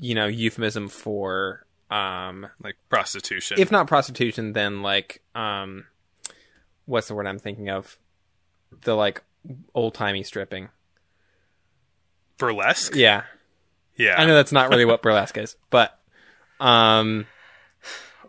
you 0.00 0.14
know 0.14 0.26
euphemism 0.26 0.88
for 0.88 1.64
um 1.90 2.46
Like 2.62 2.76
prostitution. 2.88 3.58
if 3.58 3.70
not 3.72 3.86
prostitution 3.86 4.52
then 4.52 4.82
like 4.82 5.22
um 5.34 5.86
what's 6.86 7.08
the 7.08 7.14
word 7.14 7.26
I'm 7.26 7.38
thinking 7.38 7.68
of 7.70 7.98
the 8.82 8.94
like 8.94 9.22
old-timey 9.74 10.22
stripping 10.22 10.68
burlesque. 12.38 12.94
yeah 12.94 13.22
yeah. 13.96 14.14
I 14.16 14.26
know 14.26 14.34
that's 14.34 14.52
not 14.52 14.68
really 14.70 14.84
what 14.84 15.02
burlesque 15.02 15.36
is 15.38 15.56
but 15.70 15.98
um 16.60 17.26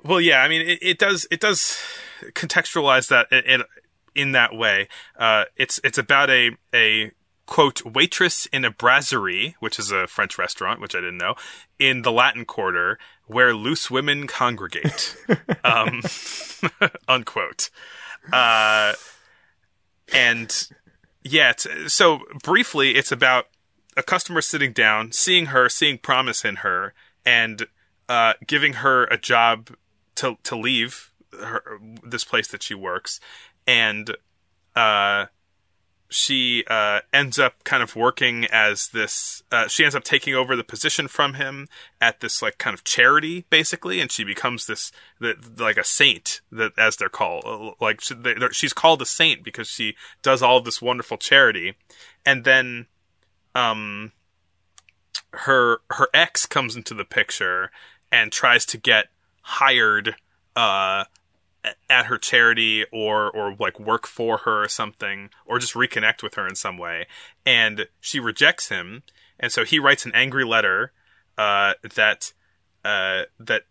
Well, 0.04 0.22
yeah, 0.22 0.42
I 0.42 0.48
mean, 0.48 0.62
it, 0.62 0.80
it 0.82 0.98
does 0.98 1.28
it 1.30 1.42
does 1.42 1.78
contextualize 2.34 3.10
that 3.10 3.28
in, 3.46 3.64
in 4.16 4.32
that 4.32 4.56
way. 4.56 4.88
Uh, 5.18 5.44
it's 5.58 5.80
it's 5.84 5.98
about 5.98 6.30
a 6.30 6.52
a 6.74 7.12
quote 7.50 7.84
waitress 7.84 8.46
in 8.54 8.64
a 8.64 8.70
brasserie, 8.70 9.56
which 9.60 9.80
is 9.80 9.92
a 9.92 10.06
French 10.06 10.38
restaurant, 10.38 10.80
which 10.80 10.94
I 10.94 11.00
didn't 11.00 11.18
know, 11.18 11.34
in 11.80 12.04
the 12.04 12.12
Latin 12.12 12.46
Quarter, 12.46 13.00
where 13.26 13.56
loose 13.56 13.90
women 13.90 14.28
congregate. 14.28 15.18
um, 15.64 16.02
unquote. 17.08 17.72
Uh, 18.32 18.94
and 20.14 20.70
yeah, 21.24 21.50
it's, 21.50 21.68
so 21.92 22.20
briefly, 22.44 22.92
it's 22.92 23.12
about 23.12 23.48
a 23.98 24.04
customer 24.04 24.42
sitting 24.42 24.72
down, 24.72 25.12
seeing 25.12 25.48
her, 25.48 25.70
seeing 25.70 25.98
promise 25.98 26.46
in 26.46 26.58
her, 26.58 26.94
and 27.26 27.66
uh, 28.08 28.34
giving 28.46 28.74
her 28.74 29.06
a 29.06 29.18
job 29.18 29.72
to 30.16 30.38
to 30.44 30.56
leave 30.56 31.12
her, 31.34 31.80
this 32.04 32.24
place 32.24 32.48
that 32.50 32.62
she 32.62 32.76
works, 32.76 33.20
and 33.66 34.16
uh, 34.76 35.26
she 36.10 36.64
uh, 36.68 37.02
ends 37.14 37.38
up 37.38 37.64
kind 37.64 37.84
of 37.84 37.96
working 37.96 38.46
as 38.46 38.90
this. 38.90 39.44
Uh, 39.52 39.68
she 39.68 39.84
ends 39.84 39.96
up 39.96 40.04
taking 40.04 40.34
over 40.34 40.56
the 40.56 40.64
position 40.64 41.08
from 41.08 41.36
him 41.36 41.68
at 42.02 42.20
this 42.20 42.42
like 42.42 42.58
kind 42.58 42.74
of 42.74 42.84
charity, 42.84 43.46
basically, 43.52 44.00
and 44.00 44.12
she 44.12 44.24
becomes 44.24 44.66
this 44.66 44.92
the, 45.20 45.36
like 45.58 45.78
a 45.78 45.84
saint 45.84 46.42
that 46.52 46.72
as 46.78 46.96
they're 46.98 47.10
called. 47.10 47.76
Like 47.80 48.02
she, 48.02 48.16
they, 48.16 48.34
they're- 48.34 48.52
she's 48.54 48.74
called 48.74 49.02
a 49.02 49.06
saint 49.06 49.44
because 49.44 49.68
she 49.68 49.96
does 50.24 50.42
all 50.42 50.62
this 50.62 50.82
wonderful 50.82 51.18
charity, 51.18 51.76
and 52.26 52.44
then 52.44 52.88
um 53.54 54.12
her 55.34 55.80
her 55.92 56.08
ex 56.14 56.46
comes 56.46 56.76
into 56.76 56.94
the 56.94 57.06
picture 57.06 57.72
and 58.12 58.32
tries 58.32 58.66
to 58.66 58.78
get 58.78 59.08
hired 59.42 60.16
uh 60.56 61.04
at 61.90 62.06
her 62.06 62.18
charity 62.18 62.86
or 62.92 63.30
or 63.30 63.56
like 63.60 63.80
work 63.80 64.08
for 64.08 64.38
her 64.40 64.64
or 64.64 64.70
something 64.70 65.30
or 65.46 65.60
just 65.60 65.74
reconnect 65.74 66.24
with 66.24 66.36
her 66.36 66.48
in 66.48 66.56
some 66.56 66.78
way. 66.78 67.08
And 67.46 67.88
she 68.00 68.20
rejects 68.20 68.70
him. 68.70 69.04
And 69.40 69.52
so 69.52 69.66
he 69.66 69.80
writes 69.80 70.06
an 70.06 70.14
angry 70.16 70.46
letter 70.46 70.94
uh 71.38 71.74
that 71.96 72.34
uh 72.86 73.24
that 73.40 73.64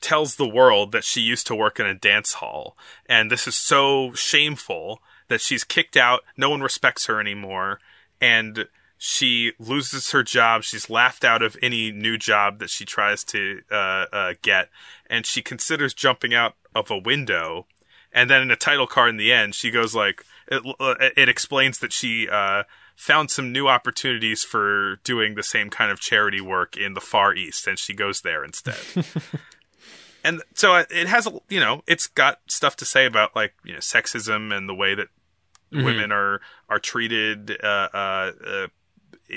tells 0.00 0.36
the 0.36 0.48
world 0.48 0.92
that 0.92 1.04
she 1.04 1.20
used 1.20 1.46
to 1.46 1.54
work 1.54 1.78
in 1.78 1.86
a 1.86 1.94
dance 1.94 2.34
hall. 2.34 2.76
And 3.06 3.30
this 3.30 3.46
is 3.46 3.54
so 3.54 4.12
shameful 4.14 5.02
that 5.28 5.40
she's 5.40 5.64
kicked 5.64 5.96
out. 5.96 6.20
No 6.36 6.48
one 6.50 6.62
respects 6.62 7.06
her 7.06 7.20
anymore. 7.20 7.80
And 8.20 8.66
she 9.02 9.52
loses 9.58 10.10
her 10.10 10.22
job. 10.22 10.62
She's 10.62 10.90
laughed 10.90 11.24
out 11.24 11.42
of 11.42 11.56
any 11.62 11.90
new 11.90 12.18
job 12.18 12.58
that 12.58 12.68
she 12.68 12.84
tries 12.84 13.24
to 13.24 13.62
uh, 13.70 14.04
uh, 14.12 14.34
get. 14.42 14.68
And 15.06 15.24
she 15.24 15.40
considers 15.40 15.94
jumping 15.94 16.34
out 16.34 16.54
of 16.74 16.90
a 16.90 16.98
window. 16.98 17.66
And 18.12 18.28
then 18.28 18.42
in 18.42 18.50
a 18.50 18.56
title 18.56 18.86
card 18.86 19.08
in 19.08 19.16
the 19.16 19.32
end 19.32 19.54
she 19.54 19.70
goes 19.70 19.94
like 19.94 20.22
it, 20.48 20.62
it 21.16 21.30
explains 21.30 21.78
that 21.78 21.94
she 21.94 22.28
uh, 22.28 22.64
found 22.94 23.30
some 23.30 23.52
new 23.52 23.68
opportunities 23.68 24.44
for 24.44 24.96
doing 24.96 25.34
the 25.34 25.42
same 25.42 25.70
kind 25.70 25.90
of 25.90 25.98
charity 25.98 26.42
work 26.42 26.76
in 26.76 26.92
the 26.92 27.00
far 27.00 27.34
east. 27.34 27.66
And 27.66 27.78
she 27.78 27.94
goes 27.94 28.20
there 28.20 28.44
instead. 28.44 28.76
And 30.22 30.42
so 30.52 30.74
it 30.74 30.88
it 30.90 31.06
has 31.06 31.26
a 31.26 31.32
you 31.48 31.60
know 31.60 31.82
it's 31.86 32.06
got 32.06 32.40
stuff 32.46 32.76
to 32.76 32.84
say 32.84 33.06
about 33.06 33.34
like 33.34 33.54
you 33.64 33.72
know 33.72 33.78
sexism 33.78 34.54
and 34.54 34.68
the 34.68 34.74
way 34.74 34.94
that 34.94 35.08
women 35.72 36.12
are 36.12 36.42
are 36.68 36.78
treated 36.78 37.56
uh, 37.64 37.88
uh, 37.94 38.32
uh, 38.46 38.66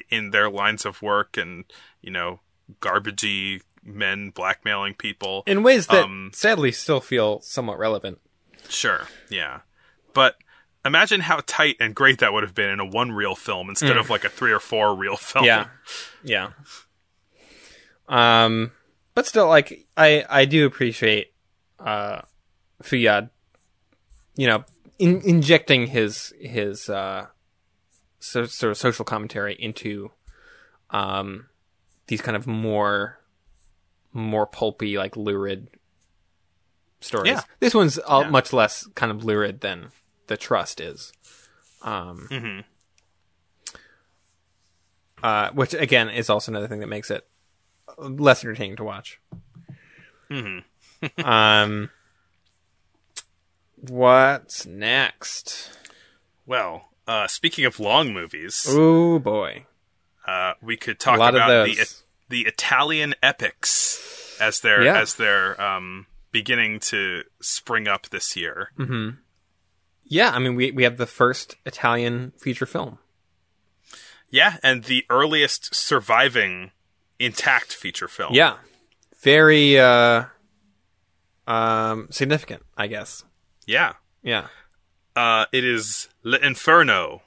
in 0.09 0.31
their 0.31 0.49
lines 0.49 0.85
of 0.85 1.01
work 1.01 1.37
and 1.37 1.65
you 2.01 2.11
know 2.11 2.39
garbagey 2.81 3.61
men 3.83 4.29
blackmailing 4.29 4.93
people 4.93 5.43
in 5.45 5.61
ways 5.63 5.87
that 5.87 6.05
Um, 6.05 6.31
sadly 6.33 6.71
still 6.71 7.01
feel 7.01 7.41
somewhat 7.41 7.77
relevant 7.77 8.19
Sure, 8.69 9.07
yeah. 9.29 9.61
But 10.13 10.37
imagine 10.85 11.21
how 11.21 11.41
tight 11.45 11.77
and 11.79 11.95
great 11.95 12.19
that 12.19 12.33
would 12.33 12.43
have 12.43 12.55
been 12.55 12.69
in 12.69 12.79
a 12.79 12.85
one 12.85 13.11
reel 13.11 13.35
film 13.35 13.69
instead 13.69 13.97
of 13.97 14.09
like 14.09 14.23
a 14.23 14.29
three 14.29 14.51
or 14.51 14.59
four 14.59 14.95
reel 14.95 15.17
film. 15.17 15.45
Yeah, 15.45 15.67
yeah. 16.23 16.51
Um, 18.07 18.71
but 19.15 19.25
still, 19.25 19.47
like 19.47 19.85
I 19.97 20.25
I 20.29 20.45
do 20.45 20.65
appreciate 20.65 21.33
uh 21.79 22.21
Feuillade, 22.81 23.29
you 24.35 24.47
know, 24.47 24.65
in, 24.99 25.21
injecting 25.21 25.87
his 25.87 26.33
his 26.39 26.89
uh 26.89 27.27
so, 28.23 28.45
sort 28.45 28.71
of 28.71 28.77
social 28.77 29.03
commentary 29.05 29.53
into 29.55 30.11
um 30.91 31.47
these 32.07 32.21
kind 32.21 32.35
of 32.37 32.47
more 32.47 33.19
more 34.13 34.45
pulpy 34.47 34.97
like 34.97 35.17
lurid 35.17 35.67
stories. 37.01 37.31
Yeah. 37.33 37.41
This 37.59 37.73
one's 37.73 37.97
all, 37.99 38.21
Yeah. 38.23 38.29
much 38.29 38.53
less 38.53 38.87
kind 38.95 39.11
of 39.11 39.23
lurid 39.25 39.61
than 39.61 39.91
the 40.27 40.37
trust 40.37 40.79
is. 40.79 41.11
Um, 41.81 42.27
Mhm. 42.31 42.63
uh, 45.21 45.51
which 45.51 45.73
again 45.73 46.09
is 46.09 46.29
also 46.29 46.51
another 46.51 46.67
thing 46.67 46.79
that 46.79 46.87
makes 46.87 47.11
it 47.11 47.27
less 47.97 48.43
entertaining 48.43 48.77
to 48.77 48.83
watch. 48.83 49.19
Mhm. 50.29 50.63
um, 51.25 51.89
what's 53.75 54.65
next? 54.65 55.71
Well, 56.45 56.92
uh, 57.07 57.27
speaking 57.27 57.65
of 57.65 57.79
long 57.79 58.13
movies, 58.13 58.65
Oh 58.69 59.19
boy, 59.19 59.65
uh, 60.27 60.53
we 60.61 60.77
could 60.77 60.99
talk 60.99 61.15
about 61.17 61.33
the 61.65 61.95
the 62.29 62.41
Italian 62.41 63.13
epics 63.21 64.37
as 64.39 64.59
they're 64.61 64.83
Yeah. 64.83 64.99
as 65.01 65.15
they're 65.15 65.59
um, 65.61 66.07
beginning 66.31 66.79
to 66.79 67.23
spring 67.41 67.87
up 67.87 68.09
this 68.09 68.35
year. 68.35 68.69
yeah, 70.05 70.31
I 70.31 70.39
mean 70.39 70.55
we 70.55 70.71
we 70.71 70.83
have 70.83 70.97
the 70.97 71.05
first 71.05 71.55
Italian 71.65 72.33
feature 72.39 72.65
film. 72.65 72.99
Yeah, 74.29 74.57
and 74.63 74.85
the 74.85 75.05
earliest 75.11 75.75
surviving 75.75 76.71
intact 77.19 77.71
feature 77.73 78.07
film. 78.07 78.33
Yeah, 78.33 78.55
very 79.21 79.77
uh, 79.79 80.23
um, 81.45 82.07
significant, 82.09 82.63
I 82.77 82.87
guess. 82.87 83.23
yeah. 83.67 83.93
Yeah, 84.25 84.47
Uh, 85.15 85.45
it 85.51 85.63
is 85.63 86.09
L'Inferno, 86.23 87.21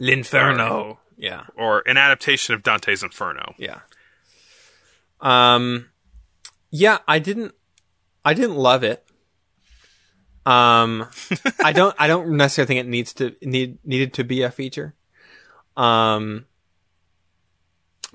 L'Inferno. 0.00 1.00
Yeah, 1.16 1.44
or 1.56 1.82
an 1.86 1.96
adaptation 1.96 2.54
of 2.54 2.62
Dante's 2.62 3.02
Inferno. 3.02 3.54
yeah. 3.58 3.80
Um, 5.20 5.90
yeah, 6.70 6.98
I 7.06 7.20
didn't, 7.20 7.54
I 8.24 8.34
didn't 8.34 8.56
love 8.56 8.82
it. 8.82 9.04
Um, 10.44 11.08
I 11.62 11.72
don't, 11.74 11.94
I 11.98 12.08
don't 12.08 12.30
necessarily 12.30 12.66
think 12.66 12.80
it 12.80 12.88
needs 12.90 13.12
to 13.14 13.36
need 13.42 13.78
needed 13.84 14.14
to 14.14 14.24
be 14.24 14.42
a 14.42 14.50
feature. 14.50 14.94
Um, 15.76 16.46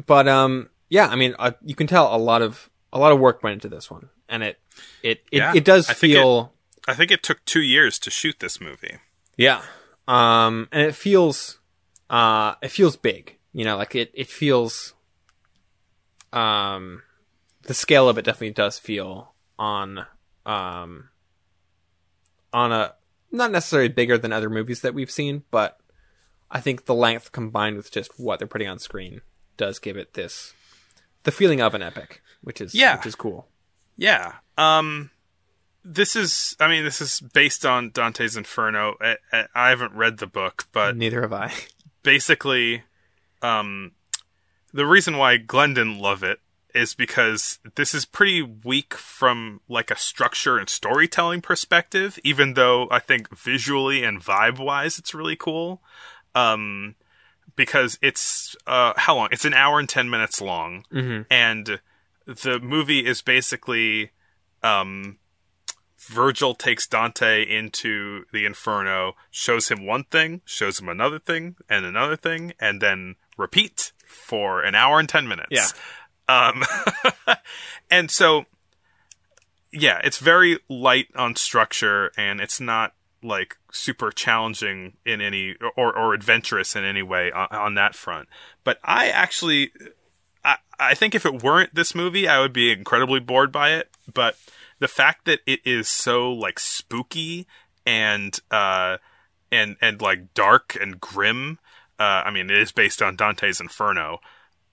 but 0.05 0.27
um, 0.27 0.69
yeah, 0.89 1.07
I 1.07 1.15
mean, 1.15 1.33
uh, 1.39 1.51
you 1.63 1.75
can 1.75 1.87
tell 1.87 2.13
a 2.13 2.17
lot 2.17 2.41
of 2.41 2.69
a 2.91 2.99
lot 2.99 3.11
of 3.13 3.19
work 3.19 3.41
went 3.43 3.53
into 3.53 3.69
this 3.69 3.89
one, 3.89 4.09
and 4.27 4.43
it 4.43 4.59
it 5.01 5.23
it, 5.31 5.37
Yeah, 5.37 5.53
it 5.55 5.63
does 5.63 5.89
I 5.89 5.93
think 5.93 6.13
feel. 6.13 6.53
I 6.89 6.93
think 6.93 7.11
it 7.11 7.23
took 7.23 7.43
two 7.45 7.61
years 7.61 7.99
to 7.99 8.09
shoot 8.09 8.39
this 8.39 8.59
movie. 8.59 8.97
Yeah. 9.37 9.61
Um, 10.07 10.67
and 10.71 10.81
it 10.83 10.95
feels, 10.95 11.59
uh, 12.09 12.55
it 12.61 12.69
feels 12.69 12.95
big, 12.95 13.37
you 13.53 13.65
know, 13.65 13.77
like 13.77 13.93
it, 13.95 14.11
it 14.13 14.27
feels, 14.27 14.93
um, 16.33 17.03
the 17.63 17.73
scale 17.73 18.07
of 18.09 18.17
it 18.17 18.23
definitely 18.25 18.51
does 18.51 18.79
feel 18.79 19.33
on, 19.59 20.05
um, 20.45 21.09
on 22.53 22.71
a, 22.71 22.93
not 23.31 23.51
necessarily 23.51 23.89
bigger 23.89 24.17
than 24.17 24.31
other 24.31 24.49
movies 24.49 24.81
that 24.81 24.93
we've 24.93 25.11
seen, 25.11 25.43
but 25.51 25.77
I 26.49 26.61
think 26.61 26.85
the 26.85 26.95
length 26.95 27.33
combined 27.33 27.75
with 27.75 27.91
just 27.91 28.17
what 28.17 28.39
they're 28.39 28.47
putting 28.47 28.69
on 28.69 28.79
screen 28.79 29.21
does 29.57 29.79
give 29.79 29.97
it 29.97 30.13
this, 30.13 30.53
the 31.23 31.31
feeling 31.31 31.59
of 31.61 31.75
an 31.75 31.81
epic, 31.81 32.21
which 32.41 32.61
is, 32.61 32.73
Yeah. 32.73 32.95
which 32.97 33.05
is 33.05 33.15
cool. 33.15 33.47
Yeah. 33.97 34.35
Um 34.57 35.11
this 35.87 36.15
is 36.15 36.55
I 36.59 36.67
mean 36.67 36.83
this 36.83 37.01
is 37.01 37.19
based 37.19 37.65
on 37.65 37.91
Dante's 37.91 38.35
Inferno. 38.35 38.95
I, 38.99 39.45
I, 39.55 39.69
haven't 39.69 39.93
read 39.93 40.17
the 40.17 40.27
book, 40.27 40.67
but 40.71 40.97
Neither 40.97 41.21
have 41.21 41.33
I. 41.33 41.53
basically 42.03 42.83
um 43.41 43.93
the 44.73 44.85
reason 44.85 45.17
why 45.17 45.37
Glenn 45.37 45.73
didn't 45.73 45.99
love 45.99 46.23
it 46.23 46.39
is 46.75 46.93
because 46.93 47.59
this 47.75 47.93
is 47.93 48.05
pretty 48.05 48.41
weak 48.41 48.93
from 48.93 49.61
like 49.69 49.89
a 49.89 49.97
structure 49.97 50.57
and 50.57 50.69
storytelling 50.69 51.41
perspective 51.41 52.19
even 52.23 52.53
though 52.53 52.87
I 52.91 52.99
think 52.99 53.35
visually 53.35 54.03
and 54.03 54.21
vibe 54.21 54.59
wise 54.59 54.99
it's 54.99 55.13
really 55.13 55.37
cool. 55.37 55.81
Um 56.35 56.95
because 57.55 57.97
it's 58.01 58.55
uh 58.67 58.93
how 58.97 59.15
long? 59.15 59.29
It's 59.31 59.45
an 59.45 59.53
hour 59.53 59.79
and 59.79 59.87
10 59.87 60.09
minutes 60.09 60.41
long 60.41 60.83
hmm 60.91 61.21
and 61.31 61.79
the 62.25 62.59
movie 62.59 63.05
is 63.05 63.21
basically 63.21 64.11
um 64.63 65.17
Virgil 66.07 66.55
takes 66.55 66.87
Dante 66.87 67.43
into 67.43 68.25
the 68.31 68.45
Inferno, 68.45 69.13
shows 69.29 69.69
him 69.69 69.85
one 69.85 70.05
thing, 70.05 70.41
shows 70.45 70.79
him 70.79 70.89
another 70.89 71.19
thing, 71.19 71.55
and 71.69 71.85
another 71.85 72.15
thing, 72.15 72.53
and 72.59 72.81
then 72.81 73.15
repeat 73.37 73.91
for 74.05 74.61
an 74.61 74.75
hour 74.75 74.99
and 74.99 75.09
10 75.09 75.27
minutes. 75.27 75.49
Yeah. 75.51 75.67
Um, 76.29 76.63
and 77.91 78.09
so, 78.09 78.45
yeah, 79.71 79.99
it's 80.03 80.17
very 80.17 80.59
light 80.69 81.07
on 81.15 81.35
structure, 81.35 82.11
and 82.17 82.39
it's 82.41 82.59
not 82.59 82.93
like 83.23 83.57
super 83.71 84.11
challenging 84.11 84.93
in 85.05 85.21
any 85.21 85.55
or, 85.75 85.95
or 85.97 86.13
adventurous 86.13 86.75
in 86.75 86.83
any 86.83 87.01
way 87.01 87.31
on, 87.31 87.47
on 87.51 87.73
that 87.75 87.95
front. 87.95 88.29
But 88.63 88.79
I 88.83 89.09
actually 89.09 89.71
I, 90.47 90.57
I 90.79 90.93
think 90.95 91.13
if 91.13 91.25
it 91.25 91.43
weren't 91.43 91.75
this 91.75 91.93
movie, 91.93 92.27
I 92.27 92.39
would 92.39 92.53
be 92.53 92.71
incredibly 92.71 93.19
bored 93.19 93.51
by 93.51 93.71
it. 93.71 93.89
But 94.11 94.37
the 94.79 94.87
fact 94.87 95.25
that 95.25 95.39
it 95.45 95.59
is 95.65 95.87
so 95.87 96.31
like 96.31 96.59
spooky 96.59 97.47
and 97.85 98.39
uh 98.51 98.97
and 99.51 99.77
and 99.81 100.01
like 100.01 100.33
dark 100.33 100.77
and 100.79 100.99
grim, 100.99 101.59
uh, 101.99 102.23
I 102.25 102.31
mean, 102.31 102.49
it 102.49 102.57
is 102.57 102.71
based 102.71 103.01
on 103.01 103.15
Dante's 103.15 103.59
Inferno. 103.59 104.19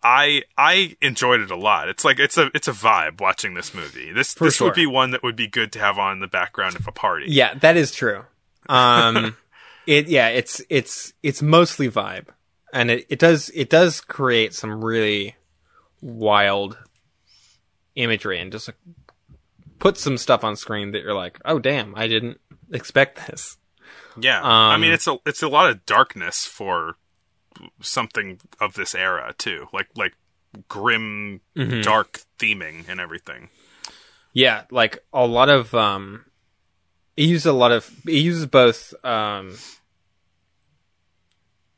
I 0.03 0.43
I 0.59 0.97
enjoyed 1.01 1.41
it 1.41 1.51
a 1.51 1.57
lot. 1.57 1.89
It's 1.89 2.05
like 2.05 2.19
it's 2.19 2.37
a 2.37 2.51
it's 2.55 2.69
a 2.69 2.73
vibe 2.73 3.21
watching 3.21 3.55
this 3.55 3.73
movie. 3.73 4.13
This 4.13 4.35
this 4.35 4.57
sure. 4.57 4.69
would 4.69 4.75
be 4.75 4.87
one 4.87 5.13
that 5.13 5.23
would 5.23 5.37
be 5.37 5.49
good 5.49 5.73
to 5.73 5.79
have 5.79 5.99
on 5.99 6.21
the 6.21 6.27
background 6.27 6.77
of 6.77 6.87
a 6.87 6.93
party. 6.93 7.27
Yeah, 7.29 7.55
that 7.55 7.77
is 7.77 7.93
true. 7.93 8.25
Um, 8.69 9.37
it 9.87 10.09
yeah, 10.09 10.29
it's 10.29 10.61
it's 10.69 11.15
it's 11.23 11.41
mostly 11.41 11.91
vibe, 11.91 12.27
and 12.73 12.91
it, 12.91 13.07
it 13.09 13.19
does 13.19 13.51
it 13.55 13.71
does 13.71 14.03
create 14.03 14.53
some 14.53 14.85
really 14.85 15.37
wild 16.03 16.77
imagery 17.95 18.39
and 18.39 18.53
just 18.53 18.69
like, 18.69 18.77
put 19.79 19.97
some 19.99 20.17
stuff 20.19 20.45
on 20.45 20.57
screen 20.57 20.93
that 20.93 21.03
you're 21.03 21.15
like, 21.15 21.39
oh 21.45 21.59
damn, 21.59 21.95
I 21.97 22.07
didn't 22.09 22.41
expect 22.73 23.27
this. 23.27 23.57
Yeah, 24.19 24.41
I 24.43 24.75
Um, 24.75 24.81
mean 24.81 24.93
it's 24.93 25.07
a 25.07 25.19
it's 25.27 25.43
a 25.43 25.49
lot 25.49 25.69
of 25.71 25.85
darkness 25.87 26.47
for 26.47 26.97
something 27.81 28.41
of 28.61 28.75
this 28.75 28.95
era 28.95 29.35
too, 29.37 29.67
like 29.73 29.89
like 29.97 30.15
grim, 30.69 31.41
Mm-hmm. 31.57 31.81
dark 31.83 32.21
theming 32.39 32.89
and 32.89 33.01
everything. 33.01 33.49
Yeah, 34.33 34.63
like 34.71 34.99
a 35.13 35.27
lot 35.27 35.49
of 35.49 35.75
um, 35.75 36.25
it 37.17 37.25
uses 37.25 37.47
a 37.47 37.53
lot 37.53 37.73
of 37.73 37.91
it 38.07 38.13
uses 38.23 38.47
both 38.47 38.93
um 39.05 39.57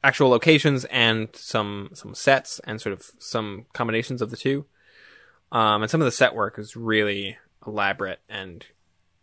actual 0.05 0.29
locations 0.29 0.85
and 0.87 1.29
some 1.35 1.91
some 1.95 2.15
sets 2.15 2.61
and 2.65 2.81
sort 2.81 2.93
of 2.93 3.03
some 3.19 3.67
combinations 3.73 4.23
of 4.23 4.31
the 4.31 4.37
two. 4.37 4.67
Um, 5.53 5.83
and 5.83 5.91
some 5.91 6.01
of 6.01 6.05
the 6.07 6.13
set 6.13 6.35
work 6.35 6.59
is 6.59 6.77
really 6.77 7.39
elaborate 7.67 8.21
and 8.29 8.67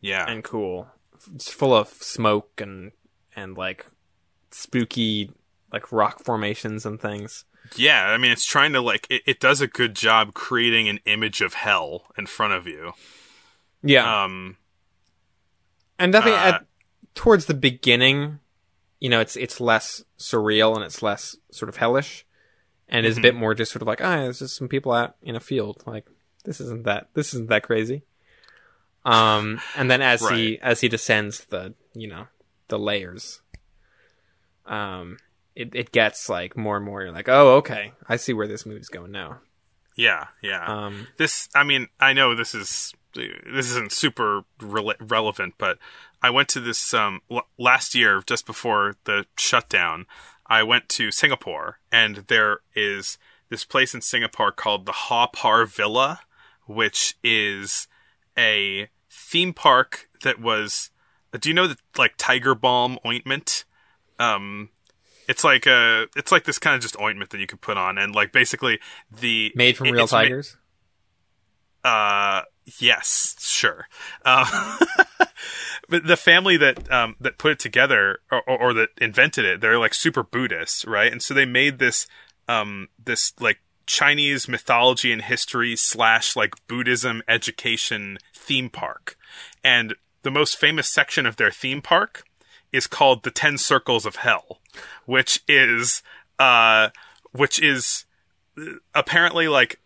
Yeah, 0.02 0.26
and 0.28 0.44
cool. 0.44 0.88
It's 1.34 1.52
full 1.52 1.74
of 1.76 1.88
smoke 1.90 2.60
and 2.62 2.92
and 3.36 3.58
like 3.58 3.86
spooky 4.52 5.32
like 5.72 5.92
rock 5.92 6.24
formations 6.24 6.86
and 6.86 7.02
things. 7.02 7.46
yeah. 7.76 8.08
I 8.08 8.18
mean, 8.18 8.32
it's 8.32 8.46
trying 8.46 8.74
to 8.74 8.82
like 8.82 9.08
it, 9.10 9.24
it 9.26 9.40
does 9.40 9.62
a 9.62 9.68
good 9.68 9.96
job 9.96 10.34
creating 10.34 10.88
an 10.88 11.00
image 11.06 11.42
of 11.42 11.54
hell 11.56 12.04
in 12.18 12.26
front 12.28 12.54
of 12.54 12.68
you. 12.68 12.94
Yeah. 13.82 14.24
Um, 14.24 14.58
and 15.98 16.12
definitely 16.12 16.40
uh, 16.40 16.54
at 16.54 16.66
towards 17.16 17.46
the 17.46 17.54
beginning, 17.54 18.40
you 19.00 19.10
know, 19.10 19.20
it's 19.20 19.36
it's 19.36 19.60
less 19.60 20.04
surreal 20.18 20.76
and 20.76 20.84
it's 20.84 21.02
less 21.02 21.36
sort 21.52 21.70
of 21.70 21.78
hellish, 21.78 22.26
and 22.88 23.06
is 23.06 23.18
a 23.18 23.22
bit 23.22 23.36
more 23.36 23.54
just 23.54 23.72
sort 23.72 23.82
of 23.82 23.88
like, 23.88 24.02
ah, 24.02 24.18
there's 24.18 24.40
just 24.40 24.56
some 24.56 24.68
people 24.68 24.92
out 24.92 25.16
in 25.22 25.36
a 25.36 25.40
field. 25.40 25.84
Like 25.86 26.08
this 26.46 26.62
isn't 26.62 26.84
that 26.84 27.10
this 27.14 27.34
isn't 27.34 27.50
that 27.50 27.64
crazy. 27.64 28.04
Um, 29.06 29.60
and 29.76 29.92
then 29.92 30.02
as 30.02 30.22
he 30.30 30.60
as 30.60 30.82
he 30.82 30.88
descends 30.88 31.46
the 31.46 31.74
you 31.94 32.08
know 32.08 32.28
the 32.70 32.80
layers, 32.80 33.42
um, 34.66 35.18
it 35.56 35.74
it 35.76 35.92
gets 35.92 36.30
like 36.30 36.56
more 36.58 36.78
and 36.78 36.86
more. 36.86 37.02
You're 37.04 37.12
like, 37.12 37.30
oh, 37.30 37.56
okay, 37.58 37.94
I 38.08 38.16
see 38.16 38.34
where 38.34 38.48
this 38.48 38.66
movie's 38.66 38.90
going 38.90 39.12
now. 39.12 39.40
yeah, 39.96 40.28
yeah. 40.42 40.66
Um, 40.66 41.08
this 41.18 41.50
i 41.54 41.64
mean 41.64 41.88
i 42.00 42.14
know 42.14 42.34
this 42.36 42.56
is 42.56 42.94
this 43.14 43.70
isn't 43.70 43.92
super 43.92 44.42
rele- 44.60 44.96
relevant 45.00 45.54
but 45.60 45.78
i 46.24 46.32
went 46.32 46.50
to 46.50 46.60
this 46.60 46.96
um 46.96 47.20
l- 47.30 47.48
last 47.60 47.94
year 47.94 48.24
just 48.26 48.48
before 48.48 48.96
the 49.04 49.28
shutdown 49.38 50.08
i 50.48 50.64
went 50.64 50.90
to 50.90 51.12
singapore 51.12 51.78
and 51.92 52.26
there 52.28 52.62
is 52.76 53.20
this 53.50 53.64
place 53.64 53.94
in 53.94 54.02
singapore 54.02 54.52
called 54.52 54.88
the 54.88 54.92
haw 54.92 55.28
par 55.28 55.64
villa 55.68 56.22
which 56.66 57.16
is 57.24 57.88
a 58.38 58.90
theme 59.10 59.54
park 59.54 60.10
that 60.24 60.40
was 60.40 60.90
do 61.40 61.50
you 61.50 61.56
know 61.56 61.68
the 61.68 61.78
like 61.98 62.14
tiger 62.18 62.56
balm 62.56 62.98
ointment 63.06 63.66
um 64.20 64.70
it's 65.28 65.44
like 65.44 65.66
a 65.66 66.08
it's 66.16 66.32
like 66.32 66.44
this 66.44 66.60
kind 66.60 66.76
of 66.76 66.82
just 66.82 67.00
ointment 67.00 67.30
that 67.32 67.40
you 67.40 67.48
could 67.48 67.62
put 67.62 67.78
on 67.78 67.98
and 67.98 68.14
like 68.14 68.32
basically 68.32 68.80
the 69.12 69.52
made 69.56 69.78
from 69.78 69.88
it- 69.88 69.92
real 69.92 70.04
it's 70.04 70.12
ma- 70.12 70.20
tigers. 70.22 70.58
uh, 71.84 72.42
yes, 72.80 73.36
sure. 73.40 73.88
Um, 74.26 74.46
but 75.90 76.06
the 76.06 76.18
family 76.18 76.58
that 76.58 76.92
um, 76.92 77.16
that 77.20 77.38
put 77.38 77.54
it 77.54 77.60
together 77.60 78.20
or, 78.32 78.42
or, 78.48 78.62
or 78.62 78.74
that 78.74 78.90
invented 79.00 79.46
it, 79.46 79.62
they're 79.62 79.80
like 79.80 79.94
super 79.94 80.24
Buddhist, 80.24 80.86
right? 80.86 81.12
And 81.12 81.22
so 81.22 81.34
they 81.34 81.46
made 81.46 81.80
this 81.80 82.08
um, 82.48 82.90
this 83.04 83.34
like 83.40 83.60
Chinese 83.86 84.48
mythology 84.48 85.12
and 85.12 85.22
history 85.22 85.76
slash 85.76 86.36
like 86.36 86.56
Buddhism 86.68 87.22
education 87.28 88.18
theme 88.34 88.70
park. 88.70 89.18
And 89.64 89.96
the 90.24 90.32
most 90.32 90.58
famous 90.58 90.88
section 90.88 91.26
of 91.26 91.36
their 91.36 91.52
theme 91.52 91.82
park 91.82 92.24
is 92.72 92.88
called 92.88 93.24
the 93.24 93.32
Ten 93.32 93.58
Circles 93.58 94.06
of 94.06 94.18
Hell, 94.18 94.60
which 95.06 95.42
is, 95.48 96.02
uh, 96.40 96.90
which 97.32 97.62
is 97.62 98.06
uh, 98.58 98.64
apparently 98.96 99.48
like 99.48 99.80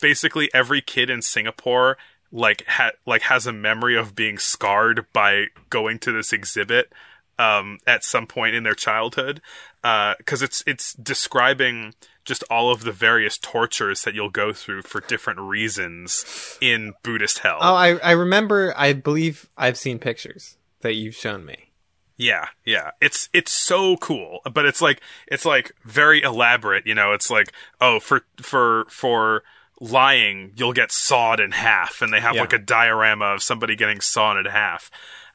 basically 0.00 0.50
every 0.52 0.80
kid 0.80 1.10
in 1.10 1.22
Singapore 1.22 1.96
like 2.30 2.64
ha- 2.66 2.92
like 3.06 3.22
has 3.22 3.46
a 3.46 3.52
memory 3.52 3.96
of 3.96 4.14
being 4.14 4.38
scarred 4.38 5.06
by 5.12 5.46
going 5.68 5.98
to 5.98 6.12
this 6.12 6.32
exhibit 6.32 6.92
um, 7.38 7.78
at 7.86 8.04
some 8.04 8.26
point 8.26 8.54
in 8.54 8.62
their 8.62 8.74
childhood 8.74 9.40
Uh 9.84 10.14
because 10.18 10.42
it's 10.42 10.62
it's 10.66 10.94
describing 10.94 11.94
just 12.24 12.44
all 12.50 12.70
of 12.70 12.84
the 12.84 12.92
various 12.92 13.36
tortures 13.38 14.02
that 14.02 14.14
you'll 14.14 14.30
go 14.30 14.52
through 14.52 14.82
for 14.82 15.00
different 15.00 15.40
reasons 15.40 16.56
in 16.60 16.94
Buddhist 17.02 17.40
hell. 17.40 17.58
Oh, 17.60 17.74
I 17.74 17.96
I 17.98 18.12
remember. 18.12 18.74
I 18.76 18.92
believe 18.92 19.48
I've 19.56 19.76
seen 19.76 19.98
pictures 19.98 20.56
that 20.80 20.94
you've 20.94 21.14
shown 21.14 21.44
me. 21.44 21.70
Yeah, 22.16 22.48
yeah. 22.64 22.90
It's 23.00 23.28
it's 23.32 23.50
so 23.52 23.96
cool, 23.96 24.40
but 24.52 24.64
it's 24.66 24.80
like 24.80 25.00
it's 25.26 25.44
like 25.44 25.72
very 25.84 26.22
elaborate, 26.22 26.86
you 26.86 26.94
know. 26.94 27.12
It's 27.12 27.30
like, 27.30 27.52
oh, 27.80 27.98
for 27.98 28.22
for 28.40 28.84
for 28.88 29.42
lying, 29.80 30.52
you'll 30.54 30.72
get 30.72 30.92
sawed 30.92 31.40
in 31.40 31.50
half 31.50 32.02
and 32.02 32.12
they 32.12 32.20
have 32.20 32.36
Yeah. 32.36 32.42
like 32.42 32.52
a 32.52 32.58
diorama 32.58 33.24
of 33.26 33.42
somebody 33.42 33.74
getting 33.74 34.00
sawn 34.00 34.38
in 34.38 34.44
half. 34.44 34.90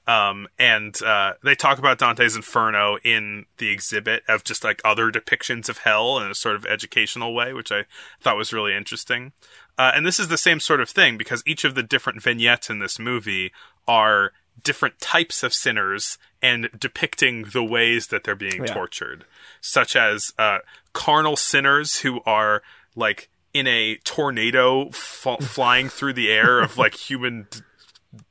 Um, 0.07 0.47
and 0.57 0.99
uh, 1.03 1.33
they 1.43 1.53
talk 1.53 1.79
about 1.79 1.97
Dante's 1.99 2.35
Inferno 2.35 2.97
in 3.03 3.45
the 3.57 3.69
exhibit 3.69 4.23
of 4.29 4.43
just 4.45 4.63
like 4.63 4.81
other 4.85 5.11
depictions 5.11 5.67
of 5.67 5.79
hell 5.79 6.17
in 6.19 6.31
a 6.31 6.35
sort 6.35 6.55
of 6.55 6.65
educational 6.65 7.33
way, 7.35 7.51
which 7.51 7.71
I 7.73 7.83
thought 8.21 8.37
was 8.37 8.53
really 8.53 8.73
interesting. 8.73 9.33
Uh, 9.77 9.91
and 9.93 10.05
this 10.05 10.17
is 10.19 10.29
the 10.29 10.37
same 10.37 10.59
sort 10.61 10.79
of 10.79 10.89
thing 10.89 11.17
because 11.17 11.43
each 11.45 11.65
of 11.65 11.75
the 11.75 11.83
different 11.83 12.23
vignettes 12.23 12.69
in 12.69 12.79
this 12.79 12.97
movie 12.97 13.51
are 13.87 14.31
different 14.63 14.99
types 14.99 15.43
of 15.43 15.53
sinners 15.53 16.17
and 16.41 16.69
depicting 16.79 17.43
the 17.43 17.63
ways 17.63 18.07
that 18.07 18.23
they're 18.23 18.33
being 18.35 18.63
Yeah. 18.65 18.73
tortured, 18.73 19.25
such 19.61 19.95
as 19.95 20.31
uh, 20.39 20.59
carnal 20.93 21.35
sinners 21.35 21.97
who 21.99 22.21
are 22.25 22.63
like 22.95 23.29
in 23.53 23.67
a 23.67 23.97
tornado 23.97 24.89
fa- 24.91 25.37
flying 25.41 25.89
through 25.89 26.13
the 26.13 26.31
air 26.31 26.59
of 26.59 26.77
like 26.77 26.95
human 27.09 27.47
d- 27.51 27.59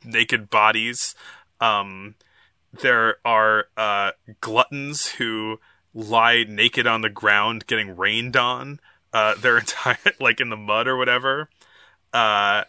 naked 0.04 0.50
bodies. 0.50 1.14
Um, 1.60 2.14
there 2.80 3.16
are 3.24 3.66
uh, 3.76 4.12
gluttons 4.40 5.06
who 5.06 5.58
lie 5.94 6.44
naked 6.46 6.86
on 6.86 7.00
the 7.00 7.10
ground, 7.10 7.66
getting 7.66 7.96
rained 7.96 8.36
on. 8.36 8.80
Uh, 9.12 9.34
their 9.36 9.58
entire 9.58 9.96
like 10.20 10.40
in 10.40 10.50
the 10.50 10.56
mud 10.56 10.86
or 10.86 10.96
whatever. 10.96 11.48
Uh, 12.12 12.64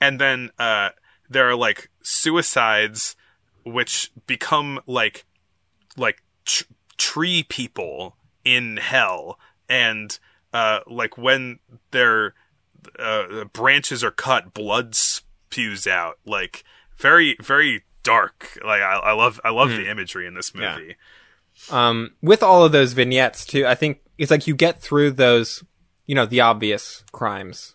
and 0.00 0.20
then 0.20 0.50
uh, 0.58 0.90
there 1.28 1.48
are 1.48 1.54
like 1.54 1.90
suicides, 2.02 3.16
which 3.64 4.10
become 4.26 4.80
like 4.86 5.24
like 5.96 6.22
tr- 6.44 6.64
tree 6.96 7.44
people 7.48 8.16
in 8.44 8.76
hell, 8.76 9.38
and 9.68 10.18
uh, 10.52 10.80
like 10.86 11.16
when 11.16 11.58
their 11.90 12.34
uh, 12.98 13.44
branches 13.52 14.04
are 14.04 14.10
cut, 14.10 14.52
blood 14.52 14.94
spews 14.94 15.86
out. 15.86 16.18
Like 16.26 16.64
very 16.96 17.36
very 17.40 17.84
dark. 18.04 18.56
Like 18.64 18.80
I, 18.82 18.94
I 18.96 19.12
love 19.12 19.40
I 19.44 19.50
love 19.50 19.70
the 19.70 19.90
imagery 19.90 20.26
in 20.28 20.34
this 20.34 20.52
Yeah. 20.54 20.76
movie. 20.78 20.96
Um, 21.70 22.12
with 22.22 22.42
all 22.42 22.64
of 22.64 22.70
those 22.72 22.92
vignettes 22.92 23.44
too, 23.44 23.66
I 23.66 23.74
think 23.74 24.00
it's 24.18 24.30
like 24.30 24.46
you 24.46 24.54
get 24.54 24.80
through 24.80 25.12
those, 25.12 25.64
you 26.06 26.14
know, 26.14 26.26
the 26.26 26.40
obvious 26.40 27.02
crimes 27.12 27.74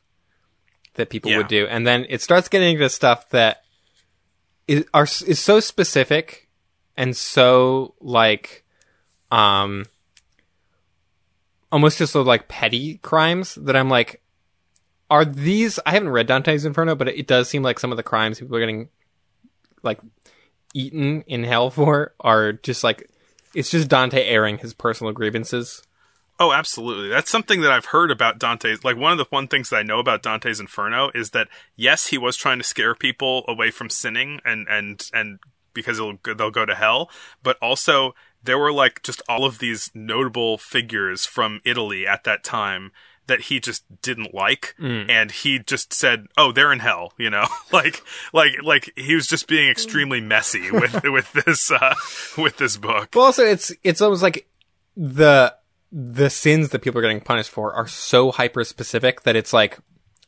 that 0.96 1.10
people 1.10 1.32
Yeah. 1.32 1.38
would 1.38 1.48
do, 1.50 1.66
and 1.68 1.86
then 1.86 2.06
it 2.10 2.22
starts 2.22 2.48
getting 2.48 2.74
into 2.76 2.90
stuff 2.90 3.30
that 3.30 3.64
is 4.68 4.86
are 4.94 5.04
is 5.26 5.40
so 5.40 5.60
specific 5.60 6.48
and 6.96 7.16
so 7.16 7.96
like, 8.02 8.64
um, 9.32 9.86
almost 11.72 11.98
just 11.98 12.16
of 12.16 12.26
like 12.26 12.48
petty 12.48 12.98
crimes 12.98 13.56
that 13.56 13.76
I'm 13.76 13.90
like, 13.90 14.22
are 15.10 15.26
these? 15.26 15.80
I 15.86 15.92
haven't 15.92 16.10
read 16.10 16.28
Dante's 16.28 16.66
Inferno, 16.66 16.96
but 16.96 17.08
it 17.08 17.28
does 17.28 17.48
seem 17.50 17.64
like 17.64 17.80
some 17.80 17.92
of 17.92 17.98
the 17.98 18.04
crimes 18.04 18.40
people 18.40 18.56
are 18.56 18.60
getting 18.60 18.90
like 19.82 20.00
eaten 20.74 21.24
in 21.28 21.44
hell 21.44 21.70
for 21.70 22.14
are 22.20 22.54
just 22.54 22.84
like 22.84 23.10
it's 23.54 23.72
just 23.72 23.88
Dante 23.88 24.24
airing 24.24 24.60
his 24.60 24.74
personal 24.74 25.14
grievances. 25.14 25.84
Oh, 26.40 26.54
absolutely. 26.54 27.10
That's 27.10 27.30
something 27.30 27.62
that 27.62 27.72
I've 27.72 27.86
heard 27.86 28.12
about 28.12 28.40
Dante's. 28.40 28.86
Like 28.86 28.96
one 28.96 29.12
of 29.12 29.18
the 29.18 29.26
one 29.30 29.48
things 29.48 29.70
that 29.70 29.78
I 29.78 29.84
know 29.84 30.00
about 30.00 30.24
Dante's 30.24 30.60
Inferno 30.60 31.12
is 31.14 31.32
that 31.32 31.50
yes, 31.76 32.08
he 32.08 32.18
was 32.18 32.38
trying 32.38 32.60
to 32.60 32.64
scare 32.64 32.96
people 32.96 33.44
away 33.48 33.72
from 33.72 33.90
sinning 33.90 34.40
and 34.46 34.68
and 34.70 35.10
and 35.14 35.40
because 35.74 35.98
they'll 35.98 36.18
they'll 36.36 36.52
go 36.52 36.66
to 36.66 36.76
hell, 36.76 37.10
but 37.44 37.58
also 37.62 38.16
there 38.42 38.58
were 38.58 38.72
like 38.72 39.04
just 39.04 39.22
all 39.28 39.44
of 39.44 39.60
these 39.60 39.92
notable 39.94 40.58
figures 40.58 41.26
from 41.26 41.60
Italy 41.66 42.08
at 42.08 42.24
that 42.24 42.44
time 42.44 42.92
that 43.30 43.42
he 43.42 43.60
just 43.62 43.84
didn't 44.02 44.34
like 44.36 44.76
and 44.80 45.32
he 45.32 45.60
just 45.60 45.94
said 45.94 46.28
oh 46.38 46.52
they're 46.52 46.74
in 46.74 46.80
hell 46.80 47.14
you 47.18 47.30
know 47.30 47.46
like 47.72 48.04
like 48.34 48.52
like 48.62 48.92
he 48.98 49.16
was 49.16 49.26
just 49.26 49.48
being 49.48 49.70
extremely 49.70 50.20
messy 50.20 50.70
with 50.70 51.02
with 51.06 51.32
this 51.32 51.72
uh 51.72 51.96
with 52.38 52.58
this 52.58 52.76
book 52.76 53.10
Well, 53.16 53.26
also 53.26 53.46
it's 53.46 53.72
it's 53.84 54.02
almost 54.02 54.22
like 54.22 54.48
the 54.98 55.56
the 55.92 56.30
sins 56.30 56.70
that 56.70 56.82
people 56.82 57.00
are 57.00 57.02
getting 57.02 57.22
punished 57.22 57.50
for 57.50 57.74
are 57.74 57.88
so 57.88 58.32
hyper 58.32 58.64
specific 58.64 59.22
that 59.24 59.36
it's 59.36 59.54
like 59.54 59.80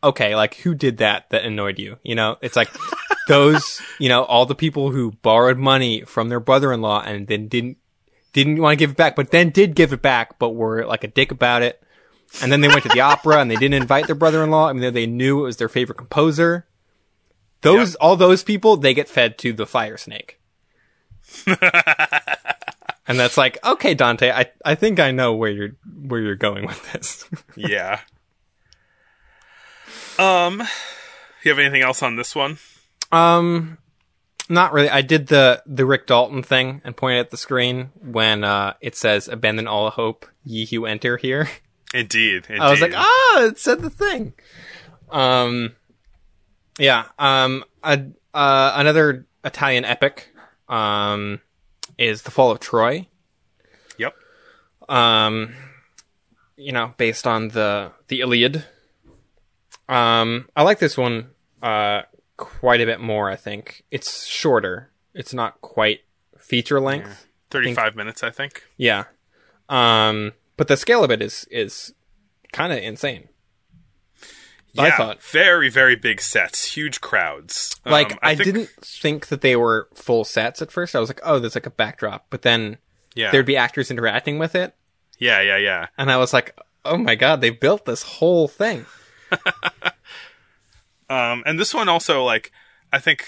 okay, 0.04 0.36
like 0.36 0.56
who 0.56 0.74
did 0.74 0.98
that 0.98 1.30
that 1.30 1.44
annoyed 1.46 1.78
you? 1.78 1.98
You 2.04 2.16
know, 2.16 2.38
it's 2.42 2.56
like 2.56 2.70
those 3.28 3.82
you 4.00 4.10
know 4.10 4.24
all 4.24 4.46
the 4.46 4.56
people 4.56 4.92
who 4.92 5.12
borrowed 5.22 5.58
money 5.58 6.02
from 6.02 6.30
their 6.30 6.40
brother-in-law 6.40 7.04
and 7.06 7.28
then 7.28 7.48
didn't 7.48 7.78
didn't 8.34 8.62
want 8.62 8.74
to 8.74 8.78
give 8.78 8.92
it 8.92 8.98
back, 8.98 9.16
but 9.16 9.32
then 9.32 9.50
did 9.50 9.76
give 9.76 9.94
it 9.94 10.02
back, 10.02 10.40
but 10.40 10.52
were 10.52 10.86
like 10.86 11.04
a 11.04 11.08
dick 11.08 11.32
about 11.32 11.62
it. 11.62 11.84
And 12.42 12.52
then 12.52 12.62
they 12.62 12.68
went 12.68 12.84
to 12.84 12.90
the 12.90 13.02
opera 13.02 13.40
and 13.40 13.52
they 13.52 13.56
didn't 13.56 13.82
invite 13.82 14.08
their 14.08 14.16
brother-in-law, 14.16 14.70
I 14.70 14.74
mean, 14.74 14.94
they 14.94 15.06
knew 15.06 15.40
it 15.40 15.44
was 15.44 15.58
their 15.58 15.70
favorite 15.70 15.98
composer. 15.98 16.68
Those, 17.62 17.96
all 17.96 18.16
those 18.16 18.44
people, 18.44 18.78
they 18.78 18.94
get 18.94 19.10
fed 19.10 19.38
to 19.40 19.54
the 19.54 19.68
fire 19.68 19.98
snake. 19.98 20.40
and 21.46 23.20
that's 23.20 23.38
like, 23.38 23.64
okay, 23.64 23.94
Dante, 23.94 24.32
I, 24.32 24.52
I 24.66 24.76
think 24.76 25.00
I 25.00 25.12
know 25.12 25.36
where 25.36 25.52
you're, 25.52 25.76
where 26.08 26.20
you're 26.20 26.36
going 26.36 26.66
with 26.66 26.92
this. 26.92 27.30
yeah. 27.56 28.00
Um, 30.18 30.64
you 31.44 31.52
have 31.52 31.60
anything 31.60 31.82
else 31.84 32.02
on 32.02 32.16
this 32.16 32.36
one? 32.36 32.58
um, 33.12 33.78
not 34.50 34.74
really. 34.74 34.90
I 34.90 35.02
did 35.02 35.28
the, 35.28 35.62
the 35.66 35.86
Rick 35.86 36.08
Dalton 36.08 36.44
thing 36.44 36.82
and 36.84 36.98
pointed 36.98 37.20
at 37.20 37.30
the 37.30 37.38
screen 37.38 37.92
when, 38.02 38.44
uh, 38.44 38.74
it 38.82 38.96
says 38.96 39.28
abandon 39.28 39.68
all 39.68 39.90
hope, 39.92 40.26
ye 40.44 40.66
who 40.66 40.86
enter 40.86 41.18
here. 41.18 41.50
Indeed, 41.94 42.46
indeed. 42.48 42.62
I 42.62 42.72
was 42.72 42.82
like, 42.82 42.94
ah, 42.96 43.44
it 43.44 43.60
said 43.60 43.82
the 43.82 43.90
thing. 43.90 44.34
Um, 45.10 45.76
yeah. 46.80 47.06
Um, 47.20 47.64
a, 47.84 48.02
uh, 48.34 48.74
another 48.76 49.26
Italian 49.44 49.86
epic, 49.86 50.34
um, 50.70 51.42
is 51.98 52.24
the 52.24 52.32
Fall 52.32 52.52
of 52.52 52.60
Troy. 52.60 53.08
Yep. 53.98 54.16
Um, 54.90 55.54
you 56.56 56.72
know, 56.72 56.94
based 56.98 57.28
on 57.28 57.50
the 57.50 57.92
the 58.08 58.22
Iliad. 58.22 58.66
Um, 59.90 60.48
I 60.56 60.64
like 60.64 60.80
this 60.80 60.98
one 60.98 61.32
uh 61.62 62.04
quite 62.38 62.82
a 62.82 62.86
bit 62.86 63.00
more. 63.00 63.30
I 63.30 63.36
think 63.36 63.84
it's 63.92 64.26
shorter. 64.26 64.92
It's 65.14 65.34
not 65.34 65.62
quite 65.62 66.02
feature 66.38 66.80
length. 66.80 67.28
Thirty-five 67.50 67.96
minutes, 67.96 68.24
I 68.24 68.30
think. 68.30 68.64
Yeah. 68.78 69.06
Um, 69.70 70.34
but 70.62 70.68
the 70.68 70.78
scale 70.78 71.04
of 71.04 71.10
it 71.10 71.24
is 71.24 71.48
is 71.50 71.92
kind 72.54 72.72
of 72.72 72.78
insane. 72.78 73.30
Yeah, 74.74 74.84
I 74.84 74.92
thought. 74.92 75.24
very, 75.24 75.70
very 75.70 75.96
big 75.96 76.22
sets, 76.22 76.76
huge 76.78 77.02
crowds. 77.02 77.76
Like 77.84 78.12
Um, 78.14 78.20
I, 78.22 78.36
think- 78.36 78.46
didn't 78.46 78.70
think 78.82 79.28
that 79.30 79.42
they 79.42 79.56
were 79.56 79.90
full 79.96 80.24
sets 80.24 80.62
at 80.62 80.72
first. 80.72 80.96
I 80.96 81.00
was 81.00 81.10
like, 81.10 81.20
oh, 81.24 81.40
there's 81.40 81.56
like 81.56 81.66
a 81.66 81.72
backdrop, 81.72 82.28
but 82.30 82.44
then 82.44 82.78
Yeah, 83.16 83.32
there'd 83.32 83.46
be 83.48 83.58
actors 83.58 83.90
interacting 83.90 84.38
with 84.38 84.54
it, 84.56 84.76
yeah, 85.18 85.42
yeah, 85.42 85.58
yeah. 85.58 85.88
and 85.98 86.12
I 86.12 86.18
was 86.18 86.32
like, 86.32 86.56
oh 86.86 86.98
my 86.98 87.16
god, 87.16 87.42
they 87.42 87.50
built 87.50 87.86
this 87.86 88.04
whole 88.04 88.48
thing. 88.48 88.86
Um, 91.10 91.44
and 91.46 91.60
this 91.60 91.74
one 91.74 91.90
also, 91.90 92.24
like, 92.24 92.54
I 92.94 93.00
think, 93.00 93.26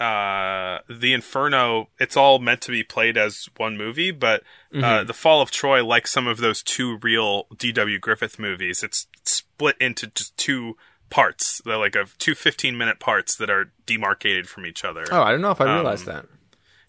uh, 0.00 0.78
the 0.88 1.12
Inferno, 1.12 1.88
it's 1.98 2.16
all 2.16 2.38
meant 2.38 2.62
to 2.62 2.70
be 2.70 2.82
played 2.82 3.16
as 3.18 3.48
one 3.56 3.76
movie, 3.76 4.10
but, 4.10 4.42
Mm-hmm. 4.72 4.84
uh, 4.84 5.02
the 5.04 5.12
Fall 5.12 5.42
of 5.42 5.50
Troy, 5.50 5.84
like 5.84 6.06
some 6.06 6.28
of 6.28 6.38
those 6.38 6.62
two 6.62 6.98
reel 6.98 7.48
D.W. 7.58 7.98
Griffith 7.98 8.38
movies, 8.38 8.84
it's 8.84 9.08
split 9.24 9.76
into 9.80 10.06
just 10.06 10.36
two 10.36 10.76
parts. 11.10 11.60
They're 11.64 11.76
like 11.76 11.96
of 11.96 12.16
two 12.18 12.36
15 12.36 12.78
minute 12.78 13.00
parts 13.00 13.34
that 13.34 13.50
are 13.50 13.72
demarcated 13.84 14.48
from 14.48 14.64
each 14.66 14.84
other. 14.84 15.04
Oh, 15.10 15.22
I 15.22 15.32
don't 15.32 15.40
know 15.40 15.50
if 15.50 15.60
I 15.60 15.64
realized 15.74 16.06
that. 16.06 16.26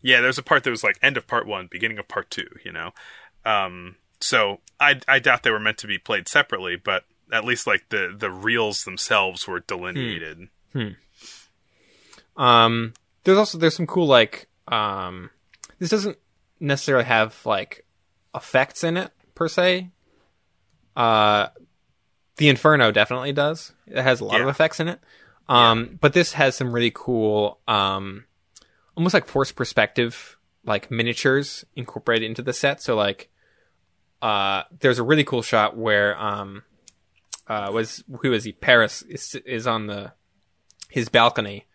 Yeah, 0.03 0.21
there's 0.21 0.37
a 0.37 0.43
part 0.43 0.63
that 0.63 0.69
was 0.69 0.83
like 0.83 0.99
end 1.01 1.17
of 1.17 1.25
part 1.25 1.47
one, 1.47 1.67
beginning 1.71 1.97
of 1.97 2.07
part 2.07 2.29
two, 2.29 2.47
you 2.63 2.71
know? 2.71 2.91
Um, 3.45 3.95
so 4.19 4.59
I, 4.79 4.99
I 5.07 5.17
doubt 5.17 5.41
they 5.41 5.49
were 5.49 5.59
meant 5.59 5.79
to 5.79 5.87
be 5.87 5.97
played 5.97 6.27
separately, 6.27 6.75
but 6.75 7.05
at 7.31 7.45
least 7.45 7.65
like 7.65 7.89
the 7.89 8.13
the 8.15 8.29
reels 8.29 8.83
themselves 8.83 9.47
were 9.47 9.59
delineated. 9.61 10.49
Hmm. 10.73 10.89
Um, 12.37 12.93
there's 13.23 13.37
also 13.37 13.57
there's 13.57 13.75
some 13.75 13.87
cool 13.87 14.07
like 14.07 14.47
um, 14.67 15.29
this 15.79 15.89
doesn't 15.89 16.17
necessarily 16.59 17.05
have 17.05 17.37
like 17.45 17.85
effects 18.33 18.83
in 18.83 18.97
it 18.97 19.11
per 19.35 19.47
se. 19.47 19.89
Uh, 20.95 21.47
the 22.37 22.49
Inferno 22.49 22.91
definitely 22.91 23.33
does. 23.33 23.73
It 23.87 24.01
has 24.01 24.19
a 24.19 24.25
lot 24.25 24.41
of 24.41 24.47
effects 24.47 24.79
in 24.79 24.87
it. 24.87 24.99
Um, 25.47 25.97
but 25.99 26.13
this 26.13 26.33
has 26.33 26.55
some 26.55 26.71
really 26.71 26.91
cool, 26.93 27.59
um, 27.67 28.25
almost 28.95 29.13
like 29.13 29.27
forced 29.27 29.55
perspective, 29.55 30.37
like 30.63 30.89
miniatures 30.89 31.65
incorporated 31.75 32.29
into 32.29 32.41
the 32.41 32.53
set. 32.53 32.81
So 32.81 32.95
like, 32.95 33.29
uh, 34.21 34.63
there's 34.79 34.99
a 34.99 35.03
really 35.03 35.23
cool 35.23 35.41
shot 35.41 35.75
where 35.75 36.17
um, 36.17 36.63
uh, 37.47 37.69
was 37.73 38.03
who 38.21 38.31
is 38.33 38.43
he? 38.43 38.53
Paris 38.53 39.01
is 39.01 39.35
is 39.45 39.67
on 39.67 39.87
the 39.87 40.13
his 40.89 41.09
balcony 41.09 41.65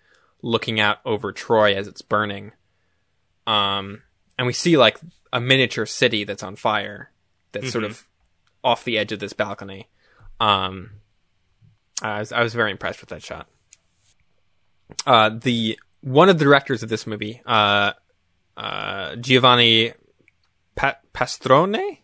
looking 0.46 0.78
out 0.78 0.98
over 1.04 1.32
Troy 1.32 1.74
as 1.74 1.88
it's 1.88 2.02
burning. 2.02 2.52
Um, 3.48 4.02
and 4.38 4.46
we 4.46 4.52
see 4.52 4.76
like 4.76 4.98
a 5.32 5.40
miniature 5.40 5.86
city 5.86 6.22
that's 6.22 6.42
on 6.44 6.54
fire 6.54 7.10
that's 7.50 7.72
sort 7.72 7.84
of 7.84 8.06
off 8.62 8.84
the 8.84 8.96
edge 8.96 9.10
of 9.10 9.18
this 9.18 9.32
balcony. 9.32 9.88
Um, 10.38 10.90
I 12.00 12.20
was, 12.20 12.32
I 12.32 12.42
was 12.42 12.54
very 12.54 12.70
impressed 12.70 13.00
with 13.00 13.10
that 13.10 13.24
shot. 13.24 13.48
Uh, 15.04 15.30
the 15.30 15.78
one 16.00 16.28
of 16.28 16.38
the 16.38 16.44
directors 16.44 16.84
of 16.84 16.88
this 16.88 17.06
movie, 17.08 17.42
uh, 17.44 17.92
uh, 18.56 19.16
Giovanni 19.16 19.94
pa- 20.76 20.98
Pastrone. 21.12 21.98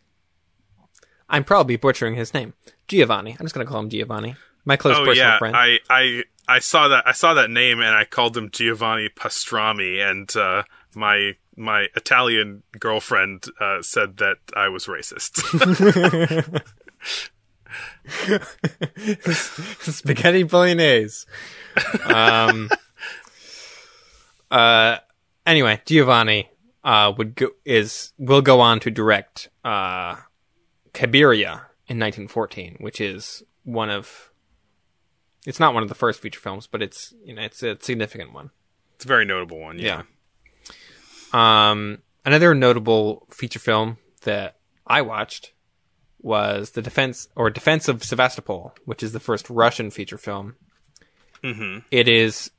I'm 1.28 1.44
probably 1.44 1.77
butchering 1.77 2.16
his 2.16 2.35
name. 2.35 2.55
Giovanni. 2.89 3.36
I'm 3.39 3.47
just 3.47 3.55
gonna 3.55 3.66
call 3.66 3.78
him 3.78 3.89
Giovanni. 3.89 4.35
My 4.64 4.77
close 4.77 4.97
Oh 4.97 5.05
personal 5.05 5.28
yeah, 5.28 5.39
friend. 5.39 5.56
I, 5.56 5.78
I 5.89 6.24
I 6.48 6.59
saw 6.59 6.89
that 6.89 7.06
I 7.06 7.12
saw 7.12 7.35
that 7.35 7.51
name 7.51 7.81
and 7.81 7.94
I 7.94 8.05
called 8.05 8.36
him 8.36 8.51
Giovanni 8.51 9.09
Pastrami, 9.09 9.98
and 10.05 10.35
uh, 10.36 10.64
my 10.94 11.36
my 11.56 11.89
Italian 11.94 12.62
girlfriend 12.78 13.44
uh, 13.60 13.82
said 13.82 14.16
that 14.19 14.36
I 14.56 14.69
was 14.69 14.86
racist. 14.86 15.43
spaghetti 19.93 20.43
bolognese. 20.43 21.27
Um, 22.05 22.70
uh, 24.51 24.98
anyway, 25.47 25.81
Giovanni 25.86 26.51
uh, 26.85 27.12
would 27.16 27.36
go 27.36 27.51
is 27.64 28.12
will 28.19 28.43
go 28.43 28.60
on 28.60 28.81
to 28.81 28.90
direct 28.90 29.48
uh, 29.64 30.16
in 30.94 31.98
1914, 31.98 32.77
which 32.81 33.01
is 33.01 33.43
one 33.64 33.90
of 33.90 34.32
it's 35.47 35.60
not 35.60 35.74
one 35.74 35.82
of 35.82 35.89
the 35.89 35.94
first 35.94 36.20
feature 36.20 36.40
films, 36.40 36.66
but 36.66 36.82
it's 36.82 37.12
you 37.24 37.35
know 37.35 37.43
it's 37.43 37.62
a 37.62 37.77
significant 37.81 38.32
one. 38.32 38.51
it's 38.97 39.05
a 39.05 39.09
very 39.09 39.24
notable 39.24 39.59
one. 39.60 39.78
Yeah. 39.78 40.02
Um, 41.32 41.98
another 42.24 42.55
notable 42.55 43.27
feature 43.31 43.59
film 43.59 43.98
that 44.23 44.56
I 44.86 45.02
watched 45.02 45.52
was 46.20 46.70
the 46.73 46.82
defense 46.82 47.28
or 47.35 47.51
Defense 47.51 47.89
of 47.89 48.05
Sevastopol, 48.05 48.74
which 48.85 49.02
is 49.02 49.12
the 49.12 49.20
first 49.20 49.48
Russian 49.51 49.90
feature 49.90 50.19
film. 50.19 50.55
hmm 51.43 51.78
It 51.90 52.09
is 52.09 52.51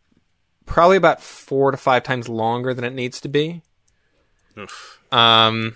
probably 0.66 0.98
about 0.98 1.22
four 1.22 1.72
to 1.72 1.78
five 1.78 2.04
times 2.04 2.28
longer 2.28 2.74
than 2.74 2.84
it 2.84 2.94
needs 2.94 3.22
to 3.22 3.30
be. 3.30 3.62
Oof. 4.58 5.00
Um, 5.12 5.76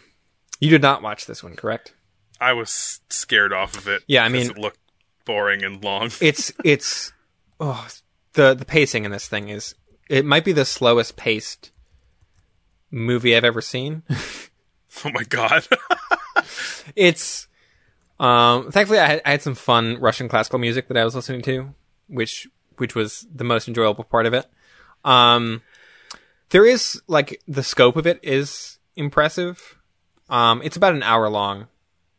you 0.59 0.69
did 0.69 0.81
not 0.81 1.01
watch 1.01 1.25
this 1.27 1.43
one, 1.43 1.55
correct? 1.55 1.93
I 2.41 2.53
was 2.53 2.99
scared 3.09 3.53
off 3.53 3.77
of 3.77 3.87
it. 3.87 4.03
Yeah, 4.07 4.23
I 4.25 4.29
mean- 4.29 4.49
it 4.51 4.57
looked 4.57 4.79
boring 5.27 5.63
and 5.63 5.83
long. 5.83 6.09
It's 6.21 6.51
it's 6.63 7.13
oh 7.59 7.87
the 8.33 8.55
the 8.55 8.65
pacing 8.65 9.05
in 9.05 9.11
this 9.11 9.27
thing 9.27 9.49
is 9.49 9.75
it 10.09 10.25
might 10.25 10.45
be 10.45 10.53
the 10.53 10.65
slowest 10.65 11.17
paced 11.17 11.71
movie 12.89 13.35
I've 13.35 13.43
ever 13.43 13.61
seen. 13.61 14.01
oh 14.09 15.11
my 15.11 15.23
god. 15.23 15.67
it's 16.95 17.47
um 18.19 18.71
thankfully 18.71 18.99
I 18.99 19.07
had, 19.07 19.21
I 19.25 19.31
had 19.31 19.43
some 19.43 19.53
fun 19.53 19.99
Russian 19.99 20.29
classical 20.29 20.57
music 20.57 20.87
that 20.87 20.97
I 20.97 21.05
was 21.05 21.13
listening 21.13 21.41
to, 21.43 21.75
which 22.07 22.47
which 22.77 22.95
was 22.95 23.27
the 23.33 23.43
most 23.43 23.67
enjoyable 23.67 24.05
part 24.05 24.25
of 24.25 24.33
it. 24.33 24.47
Um 25.03 25.61
there 26.49 26.65
is 26.65 27.01
like 27.07 27.41
the 27.47 27.63
scope 27.63 27.97
of 27.97 28.07
it 28.07 28.19
is 28.23 28.79
impressive. 28.95 29.77
Um 30.29 30.61
it's 30.63 30.77
about 30.77 30.93
an 30.93 31.03
hour 31.03 31.29
long, 31.29 31.67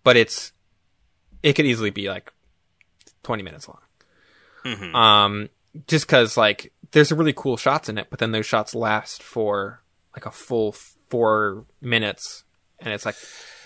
but 0.05 0.17
it's 0.17 0.53
it 1.43 1.55
could 1.55 1.67
easily 1.67 1.91
be 1.91 2.09
like 2.09 2.33
20 3.23 3.43
minutes 3.43 3.69
long. 3.69 3.81
Mhm. 4.65 4.95
Um 4.95 5.49
just 5.87 6.09
cuz 6.09 6.37
like 6.37 6.73
there's 6.93 7.13
a 7.13 7.15
really 7.15 7.33
cool 7.35 7.57
shots 7.57 7.89
in 7.89 7.99
it, 7.99 8.09
but 8.11 8.19
then 8.19 8.33
those 8.33 8.47
shots 8.47 8.75
last 8.75 9.23
for 9.23 9.83
like 10.15 10.27
a 10.27 10.31
full 10.31 10.73
4 11.11 11.65
minutes 11.81 12.45
and 12.81 12.93
it's 12.93 13.05
like 13.07 13.17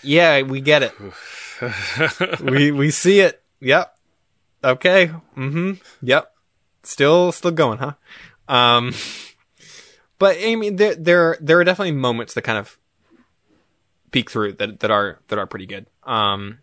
yeah, 0.01 0.41
we 0.41 0.59
get 0.61 0.83
it 0.83 0.93
we 2.41 2.71
we 2.71 2.91
see 2.91 3.19
it. 3.21 3.41
Yep. 3.61 3.95
Okay. 4.63 5.07
Mm-hmm. 5.37 5.73
Yep. 6.01 6.33
Still 6.83 7.31
still 7.31 7.51
going, 7.51 7.79
huh? 7.79 7.93
Um 8.47 8.93
but 10.19 10.37
I 10.39 10.55
mean 10.55 10.75
there 10.75 10.95
there 10.95 11.37
there 11.39 11.59
are 11.59 11.63
definitely 11.63 11.93
moments 11.93 12.33
that 12.33 12.41
kind 12.43 12.57
of 12.57 12.77
peek 14.11 14.29
through 14.29 14.53
that 14.53 14.79
that 14.81 14.91
are 14.91 15.19
that 15.29 15.39
are 15.39 15.47
pretty 15.47 15.65
good. 15.65 15.87
Um 16.03 16.59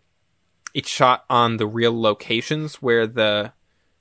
it's 0.73 0.89
shot 0.89 1.25
on 1.29 1.57
the 1.57 1.67
real 1.67 1.99
locations 1.99 2.75
where 2.75 3.07
the 3.07 3.53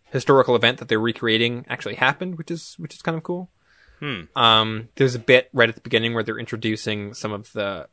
historical 0.04 0.56
event 0.56 0.78
that 0.78 0.88
they're 0.88 1.00
recreating 1.00 1.64
actually 1.68 1.94
happened, 1.94 2.38
which 2.38 2.50
is 2.50 2.74
which 2.78 2.94
is 2.94 3.02
kind 3.02 3.16
of 3.16 3.22
cool. 3.22 3.50
Hmm. 3.98 4.22
Um 4.34 4.88
there's 4.96 5.14
a 5.14 5.20
bit 5.20 5.50
right 5.52 5.68
at 5.68 5.74
the 5.74 5.80
beginning 5.80 6.14
where 6.14 6.22
they're 6.22 6.38
introducing 6.38 7.14
some 7.14 7.32
of 7.32 7.52
the 7.52 7.88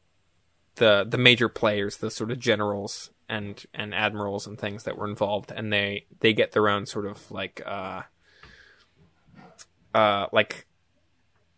the 0.75 1.05
the 1.07 1.17
major 1.17 1.49
players, 1.49 1.97
the 1.97 2.11
sort 2.11 2.31
of 2.31 2.39
generals 2.39 3.11
and 3.29 3.65
and 3.73 3.93
admirals 3.93 4.47
and 4.47 4.57
things 4.57 4.83
that 4.83 4.97
were 4.97 5.07
involved, 5.07 5.51
and 5.55 5.71
they 5.71 6.05
they 6.19 6.33
get 6.33 6.53
their 6.53 6.69
own 6.69 6.85
sort 6.85 7.05
of 7.05 7.29
like 7.29 7.61
uh 7.65 8.01
uh 9.93 10.27
like 10.31 10.65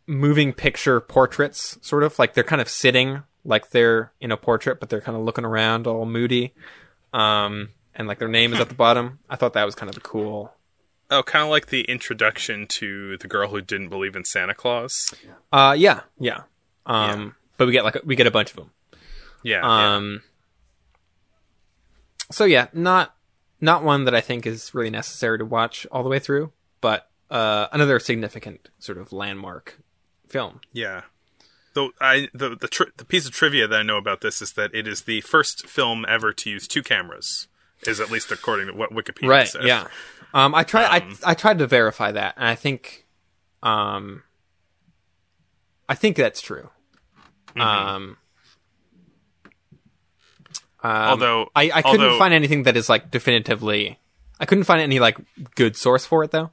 moving 0.07 0.53
picture 0.53 0.99
portraits, 0.99 1.77
sort 1.81 2.03
of 2.03 2.17
like 2.17 2.33
they're 2.33 2.43
kind 2.43 2.61
of 2.61 2.67
sitting 2.67 3.23
like 3.45 3.69
they're 3.69 4.11
in 4.19 4.31
a 4.31 4.37
portrait, 4.37 4.79
but 4.79 4.89
they're 4.89 5.01
kind 5.01 5.17
of 5.17 5.23
looking 5.23 5.45
around 5.45 5.87
all 5.87 6.05
moody, 6.05 6.53
um, 7.13 7.69
and 7.95 8.07
like 8.07 8.19
their 8.19 8.27
name 8.27 8.53
is 8.53 8.59
at 8.59 8.69
the 8.69 8.75
bottom. 8.75 9.19
I 9.29 9.35
thought 9.35 9.53
that 9.53 9.65
was 9.65 9.75
kind 9.75 9.93
of 9.93 10.01
cool. 10.03 10.53
oh, 11.11 11.23
kind 11.23 11.43
of 11.43 11.49
like 11.49 11.67
the 11.67 11.81
introduction 11.81 12.67
to 12.67 13.17
the 13.17 13.27
girl 13.27 13.49
who 13.49 13.61
didn't 13.61 13.89
believe 13.89 14.15
in 14.15 14.25
Santa 14.25 14.53
Claus. 14.53 15.13
Uh, 15.51 15.75
yeah, 15.77 16.01
yeah. 16.19 16.41
Um, 16.85 17.35
but 17.57 17.67
we 17.67 17.73
get 17.73 17.83
like 17.83 17.97
we 18.05 18.15
get 18.15 18.27
a 18.27 18.31
bunch 18.31 18.51
of 18.51 18.55
them. 18.55 18.71
Yeah. 19.43 19.61
yeah. 19.61 19.95
Um. 19.95 20.21
So 22.31 22.45
yeah, 22.45 22.67
not 22.73 23.15
not 23.61 23.83
one 23.83 24.05
that 24.05 24.15
I 24.15 24.21
think 24.21 24.45
is 24.45 24.73
really 24.73 24.89
necessary 24.89 25.37
to 25.37 25.45
watch 25.45 25.85
all 25.91 26.03
the 26.03 26.09
way 26.09 26.19
through, 26.19 26.51
but 26.81 27.09
uh, 27.29 27.67
another 27.71 27.99
significant 27.99 28.69
sort 28.79 28.97
of 28.97 29.11
landmark 29.11 29.79
film. 30.27 30.61
Yeah. 30.71 31.01
Though 31.79 31.91
I 32.01 32.27
the 32.33 32.55
the, 32.55 32.67
tri- 32.67 32.87
the 32.97 33.05
piece 33.05 33.25
of 33.25 33.31
trivia 33.31 33.67
that 33.67 33.79
I 33.79 33.83
know 33.83 33.97
about 33.97 34.19
this 34.21 34.41
is 34.41 34.53
that 34.53 34.73
it 34.73 34.87
is 34.87 35.03
the 35.03 35.21
first 35.21 35.65
film 35.67 36.05
ever 36.09 36.33
to 36.33 36.49
use 36.49 36.67
two 36.67 36.83
cameras, 36.83 37.47
is 37.87 37.99
at 38.01 38.11
least 38.11 38.31
according 38.31 38.67
to 38.67 38.73
what 38.73 38.91
Wikipedia 38.91 39.29
right? 39.29 39.47
says. 39.47 39.63
Yeah. 39.65 39.87
Um, 40.33 40.53
I 40.53 40.63
tried. 40.63 41.01
Um, 41.03 41.17
I 41.25 41.31
I 41.31 41.33
tried 41.35 41.59
to 41.59 41.67
verify 41.67 42.11
that, 42.11 42.33
and 42.37 42.45
I 42.47 42.55
think, 42.55 43.05
um, 43.63 44.23
I 45.87 45.95
think 45.95 46.17
that's 46.17 46.41
true. 46.41 46.69
Mm-hmm. 47.55 47.61
Um. 47.61 48.17
um, 50.83 50.91
Although 50.91 51.49
I, 51.55 51.71
I 51.73 51.81
couldn't 51.81 52.01
although- 52.01 52.19
find 52.19 52.33
anything 52.33 52.63
that 52.63 52.77
is 52.77 52.89
like 52.89 53.09
definitively. 53.11 53.99
I 54.39 54.45
couldn't 54.45 54.63
find 54.65 54.81
any 54.81 54.99
like 54.99 55.17
good 55.55 55.75
source 55.75 56.05
for 56.05 56.23
it 56.23 56.31
though. 56.31 56.51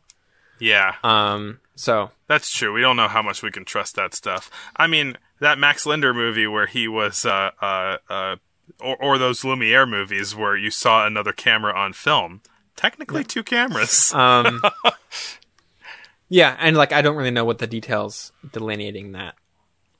Yeah, 0.59 0.95
Um. 1.05 1.61
So 1.77 2.11
that's 2.27 2.51
true. 2.51 2.73
We 2.73 2.81
don't 2.81 2.97
know 2.97 3.07
how 3.09 3.23
much 3.23 3.43
we 3.43 3.51
can 3.51 3.65
trust 3.65 3.95
that 3.97 4.15
stuff. 4.15 4.51
I 4.77 4.87
mean, 4.87 5.17
that 5.41 5.59
Max 5.59 5.85
Linder 5.87 6.13
movie 6.15 6.47
where 6.47 6.67
he 6.67 6.89
was, 6.89 7.25
uh, 7.27 7.51
uh, 7.61 7.99
uh, 8.09 8.37
or, 8.81 8.97
or 8.97 9.19
those 9.19 9.45
Lumiere 9.45 9.87
movies 9.87 10.35
where 10.35 10.57
you 10.57 10.71
saw 10.71 11.07
another 11.07 11.33
camera 11.33 11.75
on 11.75 11.93
film. 11.93 12.41
Technically, 12.77 13.25
two 13.25 13.43
cameras. 13.43 14.13
Um, 14.15 14.63
yeah, 16.29 16.57
and 16.59 16.77
like 16.77 16.93
I 16.93 17.03
don't 17.03 17.17
really 17.17 17.31
know 17.31 17.45
what 17.45 17.59
the 17.59 17.67
details 17.67 18.33
delineating 18.53 19.13
that 19.13 19.35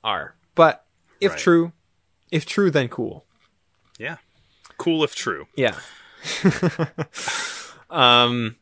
are, 0.03 0.35
but 0.55 0.85
if 1.21 1.31
Right. 1.31 1.39
true, 1.39 1.71
if 2.31 2.45
true, 2.45 2.69
then 2.71 2.87
cool. 2.87 3.25
yeah, 3.97 4.17
cool 4.77 5.03
if 5.03 5.15
true. 5.15 5.47
Yeah. 5.55 5.75
um, 7.89 8.57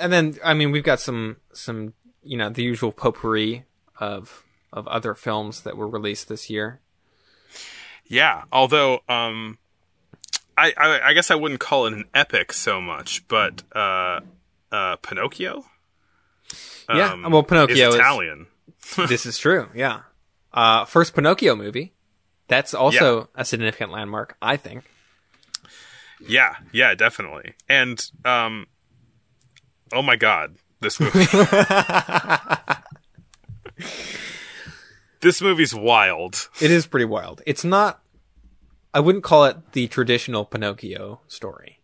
and 0.00 0.12
then 0.12 0.38
I 0.44 0.54
mean 0.54 0.70
we've 0.70 0.84
got 0.84 1.00
some 1.00 1.36
some 1.52 1.94
you 2.22 2.36
know 2.36 2.48
the 2.50 2.62
usual 2.62 2.92
potpourri 2.92 3.64
of 3.98 4.44
of 4.72 4.86
other 4.88 5.14
films 5.14 5.62
that 5.62 5.76
were 5.76 5.88
released 5.88 6.28
this 6.28 6.48
year. 6.50 6.80
Yeah, 8.06 8.44
although 8.52 9.00
um 9.08 9.58
I, 10.56 10.72
I 10.76 11.00
I 11.08 11.12
guess 11.14 11.30
I 11.30 11.34
wouldn't 11.34 11.60
call 11.60 11.86
it 11.86 11.92
an 11.92 12.04
epic 12.14 12.52
so 12.52 12.80
much, 12.80 13.26
but 13.28 13.62
uh, 13.74 14.20
uh, 14.70 14.96
Pinocchio. 14.96 15.64
Yeah, 16.92 17.12
um, 17.12 17.30
well, 17.30 17.42
Pinocchio 17.42 17.88
is 17.88 17.94
is- 17.94 18.00
Italian. 18.00 18.46
this 19.08 19.24
is 19.24 19.38
true. 19.38 19.68
Yeah. 19.74 20.00
Uh, 20.52 20.84
first 20.84 21.14
Pinocchio 21.14 21.56
movie. 21.56 21.94
That's 22.48 22.74
also 22.74 23.30
a 23.34 23.44
significant 23.44 23.92
landmark, 23.92 24.36
I 24.42 24.56
think. 24.58 24.84
Yeah, 26.20 26.56
yeah, 26.72 26.94
definitely. 26.94 27.54
And 27.68 28.04
um, 28.24 28.66
oh 29.92 30.02
my 30.02 30.16
god, 30.16 30.56
this 30.82 31.00
movie. 31.00 31.24
this 35.20 35.40
movie's 35.40 35.74
wild. 35.74 36.48
It 36.60 36.70
is 36.70 36.86
pretty 36.86 37.06
wild. 37.06 37.42
It's 37.46 37.64
not. 37.64 38.02
I 38.94 39.00
wouldn't 39.00 39.24
call 39.24 39.44
it 39.46 39.72
the 39.72 39.86
traditional 39.88 40.44
Pinocchio 40.44 41.20
story. 41.26 41.78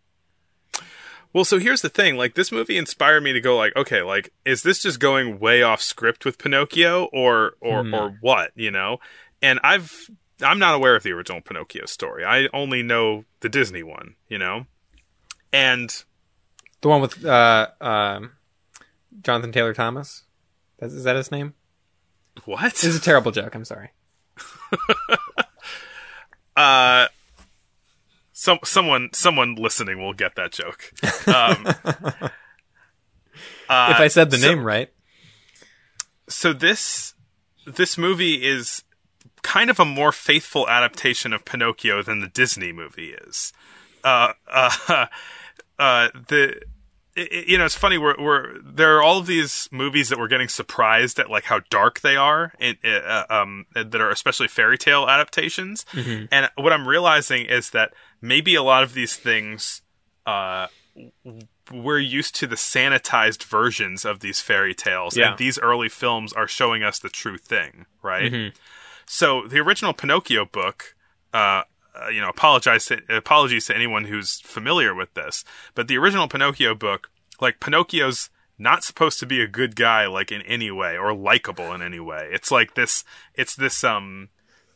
Well, 1.31 1.45
so 1.45 1.59
here's 1.59 1.81
the 1.81 1.89
thing. 1.89 2.17
Like, 2.17 2.33
this 2.35 2.51
movie 2.51 2.77
inspired 2.77 3.21
me 3.21 3.33
to 3.33 3.41
go, 3.41 3.55
like, 3.55 3.75
okay, 3.75 4.01
like, 4.01 4.31
is 4.45 4.63
this 4.63 4.81
just 4.81 4.99
going 4.99 5.39
way 5.39 5.61
off 5.61 5.81
script 5.81 6.25
with 6.25 6.37
Pinocchio, 6.39 7.05
or 7.05 7.53
or 7.61 7.87
or 7.93 8.17
what? 8.21 8.51
You 8.55 8.71
know? 8.71 8.97
And 9.41 9.59
I've 9.63 10.09
I'm 10.41 10.59
not 10.59 10.75
aware 10.75 10.95
of 10.95 11.03
the 11.03 11.11
original 11.11 11.41
Pinocchio 11.41 11.85
story. 11.85 12.25
I 12.25 12.47
only 12.53 12.81
know 12.83 13.25
the 13.41 13.49
Disney 13.49 13.83
one. 13.83 14.15
You 14.27 14.37
know? 14.39 14.65
And 15.53 16.03
The 16.81 16.89
one 16.89 17.01
with 17.01 17.25
uh, 17.25 17.67
um, 17.81 18.31
Jonathan 19.21 19.51
Taylor 19.51 19.73
Thomas. 19.73 20.23
Is 20.79 20.93
is 20.93 21.03
that 21.03 21.15
his 21.15 21.31
name? 21.31 21.53
what? 22.45 22.73
This 22.73 22.85
is 22.85 22.95
a 22.95 23.01
terrible 23.01 23.31
joke. 23.31 23.55
I'm 23.55 23.65
sorry. 23.65 23.91
uh 26.55 27.07
some 28.31 28.59
someone 28.63 29.09
someone 29.11 29.55
listening 29.55 29.99
will 29.99 30.13
get 30.13 30.35
that 30.35 30.53
joke. 30.53 30.93
Um, 31.27 31.67
uh, 31.67 32.29
if 33.91 33.99
I 33.99 34.07
said 34.07 34.31
the 34.31 34.37
so- 34.37 34.47
name 34.47 34.63
right. 34.63 34.89
so 36.29 36.53
this 36.53 37.13
this 37.67 37.97
movie 37.97 38.45
is 38.45 38.83
kind 39.41 39.69
of 39.69 39.79
a 39.79 39.85
more 39.85 40.11
faithful 40.11 40.69
adaptation 40.69 41.33
of 41.33 41.43
Pinocchio 41.43 42.01
than 42.01 42.21
the 42.21 42.27
Disney 42.27 42.71
movie 42.71 43.13
is. 43.27 43.51
Uh, 44.03 44.33
uh, 44.49 44.71
uh, 45.79 46.09
the 46.27 46.61
you 47.31 47.57
know 47.57 47.65
it's 47.65 47.75
funny 47.75 47.97
we're, 47.97 48.15
we're 48.19 48.59
there 48.61 48.97
are 48.97 49.03
all 49.03 49.19
of 49.19 49.25
these 49.27 49.67
movies 49.71 50.09
that 50.09 50.17
we're 50.19 50.27
getting 50.27 50.47
surprised 50.47 51.19
at 51.19 51.29
like 51.29 51.43
how 51.45 51.59
dark 51.69 51.99
they 52.01 52.15
are 52.15 52.53
and 52.59 52.77
uh, 52.85 53.25
um 53.29 53.65
that 53.73 53.95
are 53.95 54.09
especially 54.09 54.47
fairy 54.47 54.77
tale 54.77 55.07
adaptations. 55.07 55.85
And 56.31 56.49
what 56.55 56.73
i'm 56.73 56.87
realizing 56.87 57.45
is 57.45 57.71
that 57.71 57.93
maybe 58.21 58.55
a 58.55 58.63
lot 58.63 58.83
of 58.83 58.93
these 58.93 59.15
things 59.15 59.81
uh 60.25 60.67
we're 61.71 61.99
used 61.99 62.35
to 62.35 62.47
the 62.47 62.55
sanitized 62.55 63.43
versions 63.43 64.03
of 64.05 64.21
these 64.21 64.41
fairy 64.41 64.73
tales. 64.73 65.15
Yeah. 65.15 65.29
and 65.29 65.37
these 65.37 65.59
early 65.59 65.89
films 65.89 66.33
are 66.33 66.47
showing 66.47 66.83
us 66.83 66.99
the 66.99 67.09
true 67.09 67.37
thing 67.37 67.85
right? 68.01 68.31
So 69.05 69.47
the 69.47 69.57
original 69.59 69.93
Pinocchio 69.93 70.45
book, 70.45 70.95
uh, 71.33 71.63
uh, 71.95 72.09
you 72.09 72.21
know, 72.21 72.29
apologize 72.29 72.85
to, 72.87 73.01
apologies 73.09 73.67
to 73.67 73.75
anyone 73.75 74.05
who's 74.05 74.39
familiar 74.41 74.93
with 74.93 75.13
this, 75.13 75.43
but 75.75 75.87
the 75.87 75.97
original 75.97 76.27
Pinocchio 76.27 76.75
book, 76.75 77.09
like 77.41 77.59
Pinocchio's 77.59 78.29
not 78.57 78.83
supposed 78.83 79.19
to 79.19 79.25
be 79.25 79.41
a 79.41 79.47
good 79.47 79.75
guy, 79.75 80.05
like 80.05 80.31
in 80.31 80.41
any 80.41 80.69
way, 80.69 80.97
or 80.97 81.13
likable 81.13 81.73
in 81.73 81.81
any 81.81 81.99
way. 81.99 82.29
It's 82.31 82.51
like 82.51 82.75
this, 82.75 83.03
it's 83.33 83.55
this 83.55 83.83
um, 83.83 84.29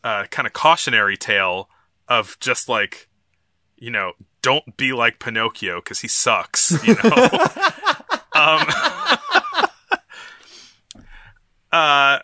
uh, 0.03 0.26
kind 0.31 0.48
of 0.48 0.53
cautionary 0.53 1.18
tale 1.18 1.69
of 2.07 2.38
just 2.40 2.69
like, 2.69 3.10
you 3.77 3.91
know, 3.91 4.14
don't 4.41 4.77
be 4.77 4.94
like 4.94 5.19
Pinocchio 5.19 5.80
because 5.80 5.99
he 5.99 6.07
sucks. 6.07 6.72
You 6.85 6.95
know. 7.03 7.10
um, 8.34 8.68
uh, 11.72 12.19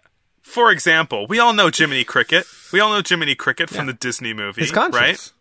for 0.49 0.71
example, 0.71 1.27
we 1.27 1.39
all 1.39 1.53
know 1.53 1.69
Jiminy 1.73 2.03
Cricket. 2.03 2.45
We 2.73 2.79
all 2.79 2.91
know 2.91 3.01
Jiminy 3.07 3.35
Cricket 3.35 3.69
from 3.69 3.85
the 3.87 3.93
Disney 3.93 4.33
movie, 4.33 4.61
His 4.61 4.71
conscience. 4.71 4.95
right? 4.95 5.31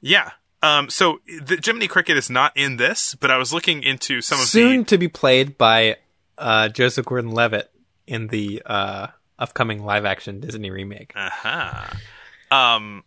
Yeah. 0.00 0.30
Um, 0.62 0.88
so 0.88 1.20
the 1.26 1.60
Jiminy 1.62 1.88
Cricket 1.88 2.16
is 2.16 2.30
not 2.30 2.52
in 2.56 2.76
this, 2.76 3.14
but 3.14 3.30
I 3.30 3.36
was 3.36 3.52
looking 3.52 3.82
into 3.82 4.20
some 4.20 4.40
of 4.40 4.46
Soon 4.46 4.78
the 4.80 4.84
to 4.84 4.98
be 4.98 5.08
played 5.08 5.58
by 5.58 5.96
uh, 6.38 6.68
Joseph 6.68 7.06
Gordon-Levitt 7.06 7.70
in 8.06 8.28
the 8.28 8.62
uh, 8.64 9.08
upcoming 9.38 9.84
live-action 9.84 10.40
Disney 10.40 10.70
remake. 10.70 11.12
Aha. 11.14 11.96
Um, 12.50 13.04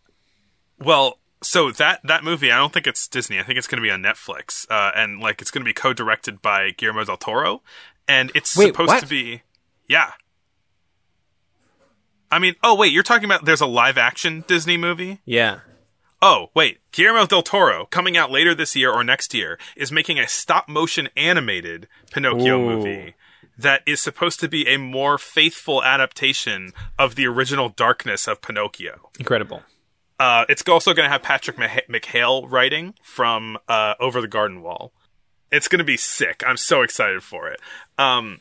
well, 0.79 1.19
so 1.41 1.71
that 1.71 2.01
that 2.03 2.23
movie, 2.23 2.51
I 2.51 2.57
don't 2.57 2.73
think 2.73 2.87
it's 2.87 3.07
Disney. 3.07 3.39
I 3.39 3.43
think 3.43 3.57
it's 3.57 3.67
going 3.67 3.81
to 3.81 3.83
be 3.85 3.91
on 3.91 4.01
Netflix, 4.01 4.69
uh, 4.69 4.91
and 4.95 5.19
like 5.19 5.41
it's 5.41 5.51
going 5.51 5.63
to 5.63 5.69
be 5.69 5.73
co-directed 5.73 6.41
by 6.41 6.71
Guillermo 6.71 7.05
del 7.05 7.17
Toro, 7.17 7.61
and 8.07 8.31
it's 8.35 8.55
Wait, 8.57 8.67
supposed 8.67 8.89
what? 8.89 9.01
to 9.01 9.07
be, 9.07 9.41
yeah. 9.87 10.11
I 12.31 12.39
mean, 12.39 12.55
oh 12.63 12.75
wait, 12.75 12.91
you're 12.91 13.03
talking 13.03 13.25
about 13.25 13.45
there's 13.45 13.61
a 13.61 13.67
live-action 13.67 14.45
Disney 14.47 14.77
movie? 14.77 15.21
Yeah. 15.25 15.59
Oh, 16.21 16.47
wait. 16.55 16.79
Guillermo 16.91 17.27
del 17.27 17.43
Toro, 17.43 17.85
coming 17.85 18.17
out 18.17 18.31
later 18.31 18.55
this 18.55 18.75
year 18.75 18.91
or 18.91 19.03
next 19.03 19.33
year, 19.33 19.59
is 19.75 19.91
making 19.91 20.17
a 20.19 20.27
stop 20.27 20.67
motion 20.67 21.09
animated 21.15 21.87
Pinocchio 22.11 22.59
Ooh. 22.59 22.65
movie 22.65 23.13
that 23.57 23.81
is 23.85 24.01
supposed 24.01 24.39
to 24.39 24.47
be 24.47 24.67
a 24.67 24.77
more 24.77 25.17
faithful 25.17 25.83
adaptation 25.83 26.73
of 26.97 27.15
the 27.15 27.27
original 27.27 27.69
darkness 27.69 28.27
of 28.27 28.41
Pinocchio. 28.41 29.11
Incredible. 29.19 29.61
Uh, 30.19 30.45
it's 30.49 30.67
also 30.67 30.93
going 30.95 31.05
to 31.05 31.11
have 31.11 31.21
Patrick 31.21 31.57
McHale 31.57 32.49
writing 32.49 32.95
from 33.03 33.57
uh, 33.67 33.93
Over 33.99 34.19
the 34.19 34.27
Garden 34.27 34.63
Wall. 34.63 34.91
It's 35.51 35.67
going 35.67 35.79
to 35.79 35.85
be 35.85 35.97
sick. 35.97 36.43
I'm 36.45 36.57
so 36.57 36.81
excited 36.81 37.21
for 37.21 37.47
it. 37.47 37.59
Um, 37.99 38.39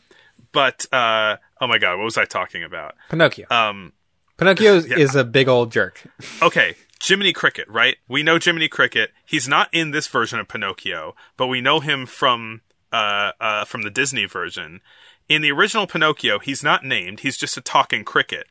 but, 0.53 0.87
uh, 0.93 1.37
oh 1.61 1.67
my 1.67 1.79
god, 1.79 1.97
what 1.99 2.05
was 2.05 2.19
I 2.19 2.25
talking 2.25 2.63
about? 2.63 2.95
Pinocchio. 3.11 3.47
Um, 3.51 3.93
Pinocchio 4.37 4.77
is 4.99 5.15
a 5.15 5.25
big 5.25 5.49
old 5.49 5.73
jerk. 5.73 6.03
okay, 6.43 6.75
Jiminy 7.03 7.33
Cricket, 7.33 7.69
right? 7.69 7.97
We 8.09 8.23
know 8.23 8.39
Jiminy 8.43 8.69
Cricket. 8.69 9.11
He's 9.25 9.49
not 9.49 9.69
in 9.73 9.91
this 9.91 10.07
version 10.07 10.39
of 10.39 10.49
Pinocchio, 10.49 11.15
but 11.37 11.47
we 11.47 11.61
know 11.61 11.81
him 11.81 12.07
from 12.07 12.63
uh, 12.93 13.33
uh, 13.41 13.65
from 13.65 13.83
the 13.83 13.91
Disney 13.91 14.27
version. 14.27 14.81
In 15.29 15.43
the 15.43 15.51
original 15.51 15.87
Pinocchio, 15.87 16.39
he's 16.39 16.63
not 16.63 16.85
named. 16.85 17.21
He's 17.21 17.37
just 17.37 17.57
a 17.57 17.61
talking 17.61 18.05
cricket. 18.05 18.47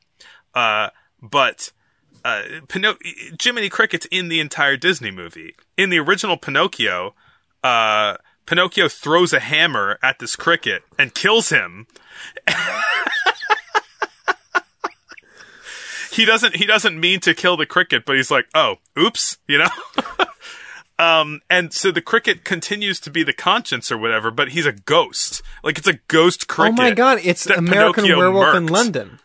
Uh, 0.54 0.90
but 1.22 1.72
uh, 2.24 2.44
Pino- 2.68 2.98
Jiminy 3.42 3.70
Cricket's 3.70 4.08
in 4.12 4.28
the 4.28 4.40
entire 4.40 4.78
Disney 4.78 5.12
movie. 5.12 5.56
In 5.78 5.90
the 5.90 6.00
original 6.00 6.38
Pinocchio, 6.38 7.16
uh, 7.64 8.18
Pinocchio 8.46 8.88
throws 8.88 9.34
a 9.34 9.40
hammer 9.40 9.98
at 10.04 10.20
this 10.20 10.36
cricket 10.36 10.84
and 11.00 11.14
kills 11.14 11.50
him. 11.50 11.88
he 16.12 16.26
doesn't 16.26 16.56
he 16.56 16.66
doesn't 16.66 17.00
mean 17.00 17.20
to 17.22 17.34
kill 17.34 17.58
the 17.58 17.66
cricket, 17.66 18.06
but 18.06 18.16
he's 18.16 18.32
like, 18.32 18.48
oh, 18.54 18.76
oops, 18.98 19.38
you 19.48 19.58
know. 19.58 19.70
um, 21.00 21.42
and 21.50 21.74
so 21.74 21.92
the 21.92 22.02
cricket 22.02 22.44
continues 22.46 23.00
to 23.02 23.10
be 23.10 23.24
the 23.24 23.34
conscience 23.34 23.92
or 23.92 23.98
whatever, 23.98 24.32
but 24.32 24.50
he's 24.50 24.66
a 24.66 24.72
ghost. 24.72 25.42
Like 25.64 25.78
it's 25.78 25.88
a 25.88 26.00
ghost 26.08 26.48
cricket. 26.48 26.80
Oh 26.80 26.84
my 26.84 26.92
god, 26.92 27.20
it's 27.24 27.46
American 27.48 28.04
Pinocchio 28.06 28.18
Werewolf 28.18 28.56
in. 28.56 28.68
London. 28.68 29.20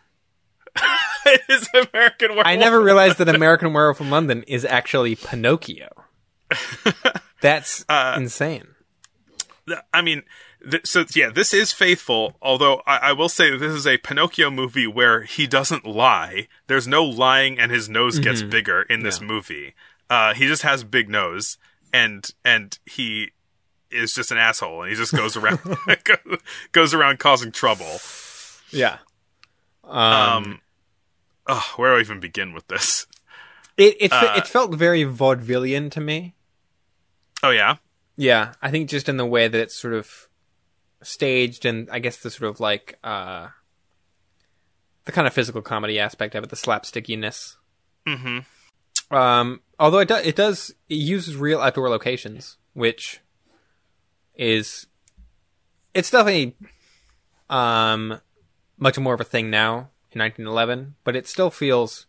it 1.25 1.41
is 1.49 1.67
American 1.93 2.29
Werewolf. 2.29 2.47
I 2.47 2.55
never 2.55 2.81
realized 2.81 3.17
that 3.19 3.29
American 3.29 3.73
Werewolf 3.73 4.01
in 4.01 4.09
London 4.09 4.43
is 4.43 4.65
actually 4.65 5.15
Pinocchio. 5.15 5.89
That's 7.41 7.85
Uh, 7.87 8.15
insane. 8.17 8.67
I 9.93 10.01
mean, 10.01 10.23
th- 10.69 10.85
so 10.87 11.05
yeah, 11.15 11.29
this 11.29 11.53
is 11.53 11.71
faithful. 11.71 12.35
Although 12.41 12.81
I-, 12.87 12.97
I 12.97 13.13
will 13.13 13.29
say 13.29 13.51
that 13.51 13.57
this 13.57 13.73
is 13.73 13.85
a 13.87 13.97
Pinocchio 13.97 14.49
movie 14.49 14.87
where 14.87 15.23
he 15.23 15.47
doesn't 15.47 15.85
lie. 15.85 16.47
There's 16.67 16.87
no 16.87 17.03
lying, 17.03 17.59
and 17.59 17.71
his 17.71 17.87
nose 17.89 18.19
gets 18.19 18.41
bigger 18.41 18.81
in 18.83 19.03
this 19.03 19.21
movie. 19.21 19.73
Uh, 20.09 20.33
he 20.33 20.47
just 20.47 20.63
has 20.63 20.83
big 20.83 21.09
nose, 21.09 21.57
and 21.93 22.29
and 22.43 22.77
he 22.85 23.31
is 23.91 24.13
just 24.13 24.31
an 24.31 24.37
asshole, 24.37 24.81
and 24.83 24.89
he 24.89 24.95
just 24.95 25.13
goes 25.13 25.35
around 25.37 25.59
goes 26.71 26.93
around 26.93 27.19
causing 27.19 27.51
trouble. 27.51 27.99
Yeah. 28.71 28.97
Um, 29.83 29.93
Um, 29.93 30.61
oh, 31.47 31.73
where 31.75 31.91
do 31.93 31.97
I 31.97 32.01
even 32.01 32.19
begin 32.19 32.53
with 32.53 32.67
this? 32.67 33.05
it 33.77 33.95
it, 33.99 34.11
uh, 34.13 34.33
it 34.37 34.47
felt 34.47 34.73
very 34.75 35.03
vaudevillian 35.03 35.91
to 35.91 36.01
me. 36.01 36.33
Oh 37.43 37.49
yeah, 37.49 37.77
Yeah, 38.21 38.53
I 38.61 38.69
think 38.69 38.87
just 38.87 39.09
in 39.09 39.17
the 39.17 39.25
way 39.25 39.47
that 39.47 39.59
it's 39.59 39.73
sort 39.73 39.95
of 39.95 40.29
staged, 41.01 41.65
and 41.65 41.89
I 41.89 41.97
guess 41.97 42.17
the 42.17 42.29
sort 42.29 42.51
of 42.51 42.59
like 42.59 42.99
uh, 43.03 43.47
the 45.05 45.11
kind 45.11 45.25
of 45.25 45.33
physical 45.33 45.63
comedy 45.63 45.97
aspect 45.97 46.35
of 46.35 46.43
it, 46.43 46.51
the 46.51 46.55
slapstickiness. 46.55 47.55
Mm-hmm. 48.05 49.15
Um, 49.15 49.61
although 49.79 49.97
it 49.97 50.07
does, 50.07 50.23
it 50.23 50.35
does 50.35 50.75
it 50.87 50.99
uses 50.99 51.35
real 51.35 51.61
outdoor 51.61 51.89
locations, 51.89 52.57
which 52.73 53.21
is 54.35 54.85
it's 55.95 56.11
definitely 56.11 56.55
um 57.49 58.21
much 58.77 58.99
more 58.99 59.15
of 59.15 59.19
a 59.19 59.23
thing 59.23 59.49
now 59.49 59.89
in 60.11 60.19
1911, 60.19 60.93
but 61.03 61.15
it 61.15 61.27
still 61.27 61.49
feels 61.49 62.05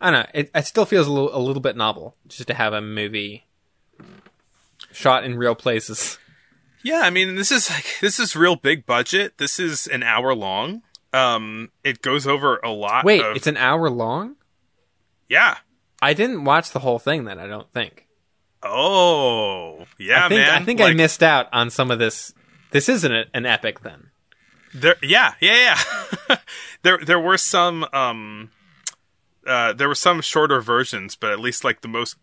I 0.00 0.10
don't 0.10 0.20
know, 0.20 0.30
it, 0.32 0.50
it 0.54 0.64
still 0.64 0.86
feels 0.86 1.06
a 1.06 1.12
little 1.12 1.36
a 1.36 1.38
little 1.38 1.60
bit 1.60 1.76
novel 1.76 2.16
just 2.26 2.48
to 2.48 2.54
have 2.54 2.72
a 2.72 2.80
movie 2.80 3.44
shot 4.92 5.24
in 5.24 5.36
real 5.36 5.54
places. 5.54 6.18
Yeah, 6.82 7.00
I 7.00 7.10
mean, 7.10 7.36
this 7.36 7.50
is 7.50 7.70
like 7.70 7.86
this 8.00 8.18
is 8.18 8.36
real 8.36 8.56
big 8.56 8.86
budget. 8.86 9.38
This 9.38 9.58
is 9.58 9.86
an 9.86 10.02
hour 10.02 10.34
long. 10.34 10.82
Um, 11.12 11.70
it 11.82 12.02
goes 12.02 12.26
over 12.26 12.58
a 12.58 12.70
lot. 12.70 13.04
Wait, 13.04 13.22
of, 13.22 13.36
it's 13.36 13.46
an 13.46 13.56
hour 13.56 13.90
long? 13.90 14.36
yeah. 15.28 15.58
I 16.02 16.14
didn't 16.14 16.44
watch 16.44 16.70
the 16.70 16.78
whole 16.80 16.98
thing 16.98 17.24
then, 17.24 17.38
I 17.38 17.46
don't 17.46 17.70
think. 17.72 18.06
Oh, 18.62 19.86
yeah, 19.98 20.26
I 20.26 20.28
think, 20.28 20.40
man. 20.40 20.62
I 20.62 20.64
think 20.64 20.80
I 20.80 20.92
missed 20.92 21.22
out 21.22 21.48
on 21.52 21.70
some 21.70 21.90
of 21.90 21.98
this. 21.98 22.34
This 22.72 22.88
isn't 22.88 23.28
an 23.34 23.46
epic 23.46 23.80
then. 23.80 24.10
There, 24.74 24.96
yeah, 25.02 25.34
yeah, 25.40 25.76
yeah. 26.28 26.36
there, 26.82 26.98
there 26.98 27.18
were 27.18 27.36
some, 27.36 27.86
um, 27.92 28.50
uh, 29.46 29.72
there 29.72 29.88
were 29.88 29.94
some 29.94 30.20
shorter 30.20 30.60
versions, 30.60 31.16
but 31.16 31.32
at 31.32 31.40
least 31.40 31.64
like 31.64 31.80
the 31.80 31.88
most, 31.88 32.16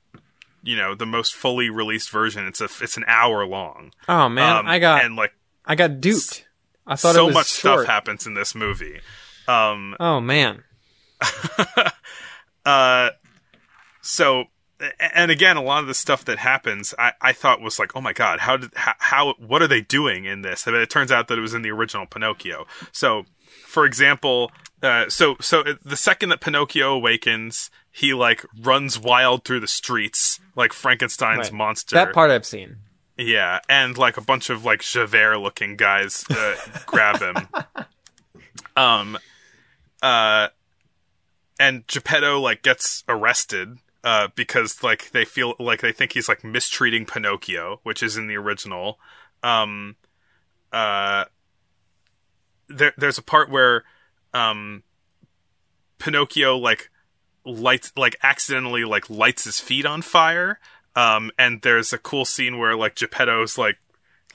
you 0.67 0.75
know, 0.75 0.93
the 0.93 1.05
most 1.05 1.33
fully 1.33 1.69
released 1.69 2.09
version, 2.09 2.45
it's 2.45 2.59
a, 2.59 2.67
it's 2.81 2.97
an 2.97 3.05
hour 3.07 3.45
long. 3.45 3.93
Oh 4.09 4.27
man, 4.27 4.57
Um, 4.57 4.67
I 4.67 4.79
got 4.79 5.05
and 5.05 5.15
like 5.15 5.31
I 5.65 5.75
got 5.75 6.01
duped. 6.01 6.45
I 6.85 6.97
thought 6.97 7.15
so 7.15 7.23
it 7.23 7.27
was 7.27 7.33
much 7.35 7.47
short. 7.47 7.79
stuff 7.79 7.87
happens 7.87 8.27
in 8.27 8.33
this 8.33 8.53
movie. 8.53 8.99
Um, 9.47 9.95
Oh 9.97 10.19
man. 10.19 10.65
uh, 12.65 13.11
so, 14.01 14.45
and 14.99 15.31
again, 15.31 15.55
a 15.55 15.63
lot 15.63 15.81
of 15.81 15.87
the 15.87 15.93
stuff 15.93 16.25
that 16.25 16.37
happens, 16.37 16.93
I, 16.99 17.13
I 17.21 17.31
thought 17.31 17.61
was 17.61 17.79
like, 17.79 17.95
oh 17.95 18.01
my 18.01 18.13
god, 18.13 18.39
how 18.39 18.57
did, 18.57 18.71
how, 18.75 18.93
how, 18.99 19.33
what 19.39 19.61
are 19.61 19.67
they 19.67 19.81
doing 19.81 20.25
in 20.25 20.41
this? 20.41 20.65
But 20.65 20.75
it 20.75 20.89
turns 20.89 21.13
out 21.13 21.29
that 21.29 21.37
it 21.37 21.41
was 21.41 21.53
in 21.53 21.61
the 21.61 21.71
original 21.71 22.05
Pinocchio. 22.05 22.67
So, 22.91 23.23
for 23.65 23.85
example, 23.85 24.51
uh, 24.83 25.09
so, 25.09 25.37
so 25.39 25.63
the 25.83 25.97
second 25.97 26.29
that 26.29 26.41
Pinocchio 26.41 26.93
awakens, 26.93 27.71
he 27.97 28.13
like 28.13 28.45
runs 28.61 28.99
wild 28.99 29.43
through 29.43 29.59
the 29.59 29.67
streets 29.67 30.39
like 30.55 30.71
Frankenstein's 30.71 31.47
Right. 31.47 31.53
monster. 31.53 31.95
That 31.95 32.13
part 32.13 32.29
I've 32.29 32.45
seen. 32.45 32.77
Yeah, 33.17 33.59
and 33.67 33.97
like 33.97 34.17
a 34.17 34.21
bunch 34.21 34.51
of 34.51 34.63
like 34.63 34.81
Javert 34.81 35.39
looking 35.39 35.75
guys 35.77 36.23
uh, 36.29 36.55
grab 36.85 37.19
him. 37.19 37.47
Um 38.75 39.17
uh 40.03 40.49
and 41.59 41.87
Geppetto 41.87 42.39
like 42.39 42.61
gets 42.61 43.03
arrested 43.09 43.79
uh 44.03 44.27
because 44.35 44.83
like 44.83 45.09
they 45.09 45.25
feel 45.25 45.55
like 45.57 45.81
they 45.81 45.91
think 45.91 46.13
he's 46.13 46.29
like 46.29 46.43
mistreating 46.43 47.05
Pinocchio, 47.07 47.79
which 47.81 48.03
is 48.03 48.15
in 48.15 48.27
the 48.27 48.35
original. 48.37 48.99
Um 49.41 49.95
uh 50.71 51.25
there 52.69 52.93
there's 52.97 53.17
a 53.17 53.23
part 53.23 53.49
where 53.49 53.83
um 54.35 54.83
Pinocchio 55.97 56.57
like 56.57 56.91
lights 57.47 57.91
like 57.95 58.15
accidentally 58.21 58.83
like 58.83 59.09
lights 59.09 59.45
his 59.45 59.59
feet 59.59 59.85
on 59.85 60.01
fire 60.01 60.59
um 60.95 61.31
and 61.39 61.61
there's 61.61 61.93
a 61.93 61.97
cool 61.97 62.25
scene 62.25 62.57
where 62.57 62.75
like 62.75 62.95
Geppetto's 62.95 63.57
like 63.57 63.77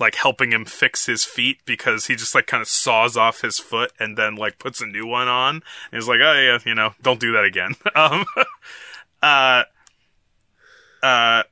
like 0.00 0.14
helping 0.14 0.52
him 0.52 0.64
fix 0.64 1.06
his 1.06 1.24
feet 1.24 1.58
because 1.64 2.06
he 2.06 2.16
just 2.16 2.34
like 2.34 2.46
kind 2.46 2.60
of 2.60 2.68
saws 2.68 3.16
off 3.16 3.42
his 3.42 3.58
foot 3.58 3.92
and 3.98 4.16
then 4.16 4.34
like 4.34 4.58
puts 4.58 4.80
a 4.80 4.86
new 4.86 5.06
one 5.06 5.28
on. 5.28 5.56
And 5.56 5.62
he's 5.92 6.08
like 6.08 6.20
oh 6.20 6.32
yeah 6.32 6.58
you 6.64 6.74
know 6.74 6.92
don't 7.02 7.20
do 7.20 7.32
that 7.32 7.44
again. 7.44 7.74
Um 7.94 8.24
uh 9.22 9.64
uh 11.02 11.42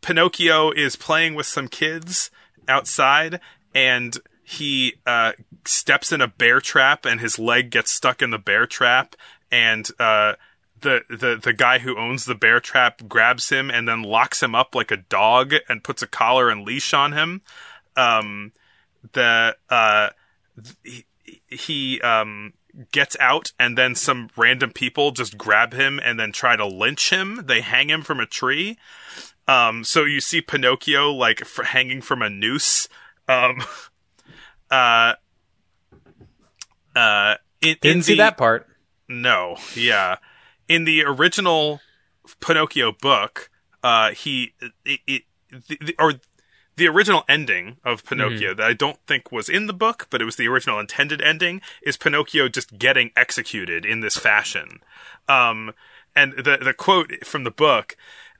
Pinocchio 0.00 0.70
is 0.72 0.96
playing 0.96 1.34
with 1.34 1.46
some 1.46 1.68
kids 1.68 2.30
outside 2.66 3.40
and 3.74 4.16
he 4.42 4.94
uh 5.06 5.32
steps 5.64 6.10
in 6.10 6.20
a 6.20 6.28
bear 6.28 6.60
trap 6.60 7.04
and 7.04 7.20
his 7.20 7.38
leg 7.38 7.70
gets 7.70 7.92
stuck 7.92 8.22
in 8.22 8.30
the 8.30 8.38
bear 8.38 8.66
trap 8.66 9.14
and 9.52 9.88
uh 9.98 10.34
the, 10.80 11.00
the 11.08 11.36
the 11.42 11.52
guy 11.52 11.78
who 11.78 11.96
owns 11.98 12.24
the 12.24 12.34
bear 12.34 12.60
trap 12.60 13.02
grabs 13.08 13.48
him 13.50 13.70
and 13.70 13.88
then 13.88 14.02
locks 14.02 14.42
him 14.42 14.54
up 14.54 14.74
like 14.74 14.90
a 14.90 14.96
dog 14.98 15.54
and 15.68 15.82
puts 15.84 16.02
a 16.02 16.06
collar 16.06 16.50
and 16.50 16.64
leash 16.64 16.92
on 16.94 17.12
him. 17.12 17.42
Um, 17.96 18.52
the 19.12 19.56
uh, 19.70 20.10
he, 20.84 21.04
he 21.46 22.00
um 22.02 22.52
gets 22.92 23.16
out 23.18 23.52
and 23.58 23.76
then 23.76 23.94
some 23.94 24.30
random 24.36 24.70
people 24.70 25.10
just 25.10 25.36
grab 25.36 25.72
him 25.72 25.98
and 26.02 26.18
then 26.20 26.30
try 26.32 26.54
to 26.54 26.66
lynch 26.66 27.10
him. 27.10 27.44
They 27.46 27.60
hang 27.60 27.90
him 27.90 28.02
from 28.02 28.20
a 28.20 28.26
tree. 28.26 28.78
Um, 29.48 29.82
so 29.82 30.04
you 30.04 30.20
see 30.20 30.40
Pinocchio 30.40 31.10
like 31.10 31.40
f 31.42 31.58
hanging 31.66 32.02
from 32.02 32.22
a 32.22 32.28
noose. 32.30 32.88
Um, 33.26 33.62
uh, 34.70 35.14
uh, 36.94 37.34
in, 37.60 37.68
in 37.70 37.76
Didn't 37.80 38.02
see 38.04 38.12
the- 38.14 38.18
that 38.18 38.36
part. 38.36 38.66
no, 39.08 39.56
yeah. 39.74 40.16
In 40.68 40.84
the 40.84 41.02
original 41.02 41.80
Pinocchio 42.40 42.92
book, 42.92 43.50
uh, 43.82 44.10
he 44.10 44.52
it, 44.84 45.00
it 45.06 45.22
the, 45.50 45.78
the, 45.80 45.94
or 45.98 46.14
the 46.76 46.86
original 46.86 47.24
ending 47.28 47.78
of 47.84 48.04
Pinocchio 48.04 48.54
that 48.54 48.66
I 48.66 48.72
don't 48.72 48.98
think 49.06 49.32
was 49.32 49.48
in 49.48 49.66
the 49.66 49.72
book, 49.72 50.06
but 50.10 50.22
it 50.22 50.24
was 50.24 50.36
the 50.36 50.46
original 50.46 50.78
intended 50.78 51.20
ending 51.20 51.60
is 51.82 51.96
Pinocchio 51.96 52.48
just 52.48 52.78
getting 52.78 53.10
executed 53.16 53.84
in 53.84 54.00
this 54.00 54.16
fashion. 54.16 54.80
Um, 55.28 55.72
and 56.14 56.32
the 56.32 56.58
the 56.62 56.74
quote 56.74 57.24
from 57.24 57.44
the 57.44 57.50
book. 57.50 57.96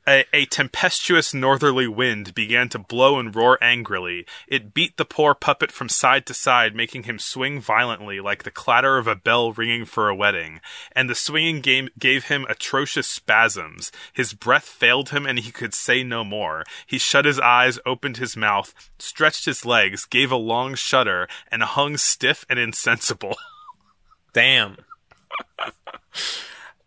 A, 0.09 0.25
a 0.33 0.47
tempestuous 0.47 1.35
northerly 1.35 1.87
wind 1.87 2.35
began 2.35 2.71
to 2.71 2.79
blow 2.79 3.19
and 3.19 3.37
roar 3.37 3.59
angrily. 3.61 4.25
It 4.47 4.73
beat 4.73 4.97
the 4.97 5.05
poor 5.05 5.35
puppet 5.35 5.71
from 5.71 5.91
side 5.91 6.25
to 6.27 6.35
side, 6.35 6.75
making 6.75 7.03
him 7.03 7.19
swing 7.19 7.61
violently 7.61 8.19
like 8.19 8.43
the 8.43 8.51
clatter 8.51 8.97
of 8.97 9.07
a 9.07 9.15
bell 9.15 9.53
ringing 9.53 9.85
for 9.85 10.09
a 10.09 10.15
wedding. 10.15 10.63
And 10.93 11.11
the 11.11 11.15
swinging 11.15 11.61
game 11.61 11.91
gave 11.99 12.25
him 12.25 12.47
atrocious 12.49 13.07
spasms. 13.07 13.93
His 14.15 14.33
breath 14.33 14.65
failed 14.65 15.11
him 15.11 15.27
and 15.27 15.39
he 15.41 15.51
could 15.51 15.75
say 15.75 16.03
no 16.03 16.25
more. 16.25 16.65
He 16.87 16.97
shut 16.97 17.27
his 17.27 17.39
eyes, 17.39 17.79
opened 17.85 18.17
his 18.17 18.35
mouth, 18.35 18.73
stretched 18.99 19.45
his 19.45 19.67
legs, 19.67 20.07
gave 20.07 20.33
a 20.33 20.37
long 20.37 20.75
shudder, 20.75 21.29
and 21.53 21.63
hung 21.63 21.99
stiff 21.99 22.47
and 22.49 22.59
insensible. 22.59 23.37
Damn. 24.33 24.79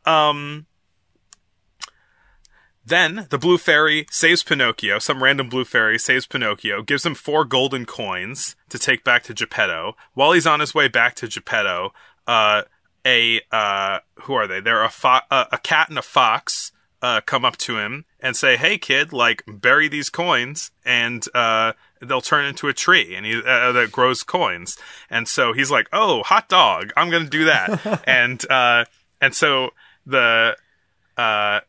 Um. 0.07 0.65
Then 2.91 3.25
the 3.29 3.37
blue 3.37 3.57
fairy 3.57 4.05
saves 4.11 4.43
Pinocchio. 4.43 4.99
Some 4.99 5.23
random 5.23 5.47
blue 5.47 5.63
fairy 5.63 5.97
saves 5.97 6.27
Pinocchio, 6.27 6.83
gives 6.83 7.05
him 7.05 7.15
four 7.15 7.45
golden 7.45 7.85
coins 7.85 8.57
to 8.67 8.77
take 8.77 9.05
back 9.05 9.23
to 9.23 9.33
Geppetto. 9.33 9.95
While 10.13 10.33
he's 10.33 10.45
on 10.45 10.59
his 10.59 10.75
way 10.75 10.89
back 10.89 11.15
to 11.15 11.27
Geppetto, 11.29 11.93
uh, 12.27 12.63
a 13.05 13.39
uh, 13.49 13.99
who 14.23 14.33
are 14.33 14.45
they? 14.45 14.59
They're 14.59 14.83
a 14.83 14.89
fo- 14.89 15.21
uh, 15.31 15.45
a 15.53 15.57
cat 15.57 15.87
and 15.87 15.97
a 15.97 16.01
fox 16.01 16.73
uh, 17.01 17.21
come 17.21 17.45
up 17.45 17.55
to 17.59 17.77
him 17.77 18.03
and 18.19 18.35
say, 18.35 18.57
"Hey, 18.57 18.77
kid, 18.77 19.13
like 19.13 19.41
bury 19.47 19.87
these 19.87 20.09
coins, 20.09 20.71
and 20.83 21.25
uh, 21.33 21.71
they'll 22.01 22.19
turn 22.19 22.43
into 22.43 22.67
a 22.67 22.73
tree, 22.73 23.15
and 23.15 23.25
he 23.25 23.37
uh, 23.37 23.71
that 23.71 23.93
grows 23.93 24.21
coins." 24.21 24.77
And 25.09 25.29
so 25.29 25.53
he's 25.53 25.71
like, 25.71 25.87
"Oh, 25.93 26.23
hot 26.23 26.49
dog! 26.49 26.91
I'm 26.97 27.09
gonna 27.09 27.29
do 27.29 27.45
that." 27.45 28.03
and 28.05 28.45
uh, 28.51 28.83
and 29.21 29.33
so 29.33 29.69
the 30.05 30.57
uh, 31.15 31.61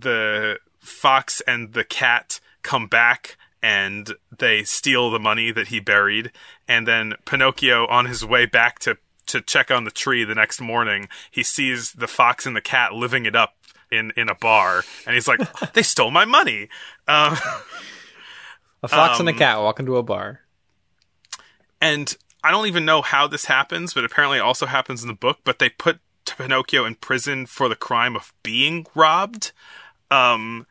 the 0.00 0.58
fox 0.80 1.40
and 1.46 1.72
the 1.72 1.84
cat 1.84 2.40
come 2.62 2.86
back 2.86 3.36
and 3.62 4.14
they 4.36 4.62
steal 4.64 5.10
the 5.10 5.18
money 5.18 5.50
that 5.50 5.68
he 5.68 5.80
buried 5.80 6.30
and 6.68 6.86
then 6.86 7.14
pinocchio 7.24 7.86
on 7.86 8.06
his 8.06 8.24
way 8.24 8.44
back 8.46 8.78
to 8.80 8.96
to 9.26 9.40
check 9.40 9.70
on 9.70 9.84
the 9.84 9.90
tree 9.90 10.24
the 10.24 10.34
next 10.34 10.60
morning 10.60 11.08
he 11.30 11.42
sees 11.42 11.92
the 11.92 12.06
fox 12.06 12.44
and 12.44 12.54
the 12.54 12.60
cat 12.60 12.92
living 12.92 13.24
it 13.24 13.34
up 13.34 13.54
in 13.90 14.12
in 14.16 14.28
a 14.28 14.34
bar 14.34 14.82
and 15.06 15.14
he's 15.14 15.26
like 15.28 15.40
they 15.72 15.82
stole 15.82 16.10
my 16.10 16.24
money 16.26 16.68
um, 17.08 17.36
A 18.82 18.88
fox 18.88 19.18
and 19.18 19.28
a 19.28 19.32
Um, 19.32 19.38
cat 19.38 19.58
walk 19.60 19.78
into 19.80 19.96
a 19.96 20.02
bar. 20.02 20.40
and 21.80 22.14
I 22.42 22.50
don't 22.50 22.66
even 22.66 22.84
know 22.84 23.00
how 23.00 23.26
this 23.26 23.46
happens, 23.46 23.94
but 23.94 24.04
apparently 24.04 24.36
it 24.38 24.42
also 24.42 24.66
happens 24.66 25.00
in 25.00 25.08
the 25.08 25.14
book. 25.14 25.38
But 25.44 25.58
they 25.58 25.70
put 25.70 26.00
Pinocchio 26.26 26.84
in 26.84 26.94
prison 26.96 27.46
for 27.46 27.70
the 27.70 27.76
crime 27.76 28.14
of 28.16 28.34
being 28.42 28.86
robbed. 28.94 29.52
Um, 30.10 30.66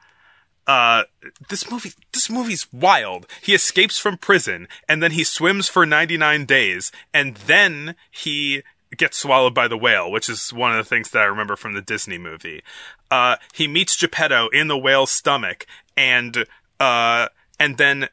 uh, 0.66 1.04
this 1.50 1.70
movie, 1.70 1.92
this 2.14 2.30
movie's 2.30 2.72
wild. 2.72 3.28
He 3.42 3.54
escapes 3.54 3.98
from 4.00 4.18
prison, 4.18 4.68
and 4.88 5.04
then 5.04 5.12
he 5.12 5.24
swims 5.24 5.68
for 5.68 5.86
99 5.86 6.46
days, 6.46 6.92
and 7.14 7.36
then 7.36 7.96
he 8.10 8.64
gets 8.96 9.18
swallowed 9.18 9.54
by 9.54 9.68
the 9.68 9.78
whale, 9.78 10.12
which 10.12 10.30
is 10.30 10.54
one 10.54 10.72
of 10.72 10.78
the 10.78 10.88
things 10.88 11.10
that 11.10 11.22
I 11.22 11.26
remember 11.26 11.56
from 11.56 11.74
the 11.74 11.82
Disney 11.82 12.18
movie. 12.18 12.64
Uh, 13.12 13.38
he 13.54 13.68
meets 13.68 13.98
Geppetto 13.98 14.50
in 14.50 14.68
the 14.68 14.78
whale's 14.78 15.12
stomach, 15.12 15.66
and, 15.98 16.46
uh, 16.80 17.28
and 17.60 17.78
then 17.78 18.08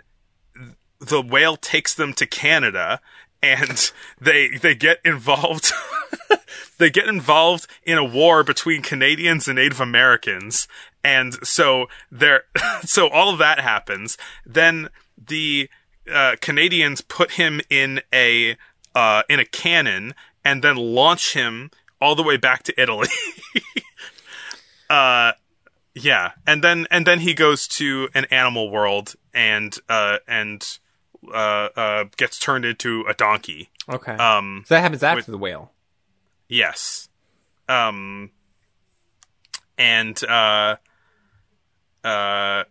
the 1.01 1.22
whale 1.22 1.56
takes 1.56 1.94
them 1.94 2.12
to 2.14 2.26
Canada 2.26 3.01
and 3.42 3.92
they 4.20 4.48
they 4.48 4.74
get 4.74 5.01
involved 5.05 5.72
they 6.78 6.90
get 6.90 7.09
involved 7.09 7.66
in 7.84 7.98
a 7.98 8.05
war 8.05 8.44
between 8.44 8.82
Canadians 8.82 9.48
and 9.48 9.56
Native 9.56 9.80
Americans 9.80 10.68
and 11.05 11.35
so 11.47 11.86
there 12.10 12.44
so 12.85 13.09
all 13.09 13.31
of 13.32 13.39
that 13.39 13.60
happens 13.60 14.16
then 14.47 14.89
the 15.16 15.68
uh, 16.12 16.36
Canadians 16.40 17.01
put 17.02 17.32
him 17.32 17.60
in 17.70 18.01
a 18.12 18.56
uh, 18.94 19.22
in 19.28 19.39
a 19.39 19.44
cannon 19.44 20.14
and 20.44 20.62
then 20.62 20.77
launch 20.77 21.35
him 21.35 21.70
all 22.01 22.14
the 22.14 22.22
way 22.22 22.36
back 22.36 22.62
to 22.64 22.81
Italy 22.81 23.09
uh 24.90 25.32
Yeah, 25.94 26.32
and 26.47 26.62
then 26.64 26.86
and 26.90 27.06
then 27.06 27.20
he 27.20 27.35
goes 27.35 27.66
to 27.68 28.09
an 28.14 28.24
animal 28.31 28.70
world 28.70 29.14
and 29.35 29.77
uh 29.89 30.18
and 30.27 30.78
uh 31.32 31.68
uh 31.77 32.05
gets 32.16 32.39
turned 32.39 32.64
into 32.64 33.05
a 33.09 33.14
donkey. 33.14 33.68
Okay. 33.89 34.12
Um 34.12 34.64
so 34.66 34.74
that 34.74 34.81
happens 34.81 35.02
after 35.02 35.16
with- 35.16 35.27
the 35.27 35.39
whale. 35.39 35.72
yes. 36.48 37.09
Um 37.68 38.31
and 39.78 40.22
uh 40.24 40.77
uh 42.05 42.64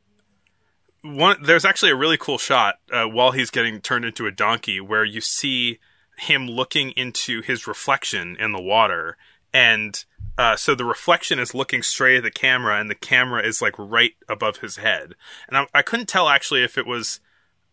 one 1.01 1.38
there's 1.41 1.65
actually 1.65 1.91
a 1.91 1.95
really 1.95 2.18
cool 2.18 2.38
shot 2.38 2.76
uh, 2.91 3.06
while 3.06 3.31
he's 3.31 3.49
getting 3.49 3.80
turned 3.80 4.06
into 4.06 4.26
a 4.26 4.31
donkey 4.31 4.81
where 4.81 5.06
you 5.06 5.22
see 5.22 5.80
him 6.18 6.47
looking 6.47 6.91
into 6.91 7.41
his 7.41 7.68
reflection 7.68 8.35
in 8.39 8.51
the 8.51 8.61
water 8.61 9.15
and 9.53 10.03
uh, 10.38 10.56
so 10.56 10.73
the 10.73 10.85
reflection 10.85 11.38
is 11.38 11.53
looking 11.53 11.84
straight 11.84 12.18
at 12.18 12.23
the 12.23 12.31
camera 12.31 12.80
and 12.80 12.89
the 12.89 12.95
camera 12.95 13.45
is 13.45 13.61
like 13.61 13.76
right 13.77 14.14
above 14.30 14.57
his 14.57 14.77
head. 14.77 15.14
And 15.49 15.57
I, 15.57 15.68
I 15.73 15.81
couldn't 15.81 16.07
tell 16.07 16.30
actually 16.30 16.64
if 16.64 16.77
it 16.77 16.88
was 16.88 17.19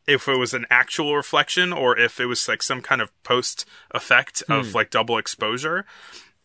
if 0.07 0.27
it 0.27 0.37
was 0.37 0.53
an 0.53 0.67
actual 0.69 1.15
reflection 1.15 1.73
or 1.73 1.97
if 1.97 2.19
it 2.19 2.27
was 2.27 2.49
like 2.49 2.63
some 2.63 2.81
kind 2.81 3.01
of 3.01 3.11
post 3.23 3.67
effect 3.93 4.43
of 4.49 4.75
like 4.75 4.91
double 4.91 5.17
exposure. 5.17 5.85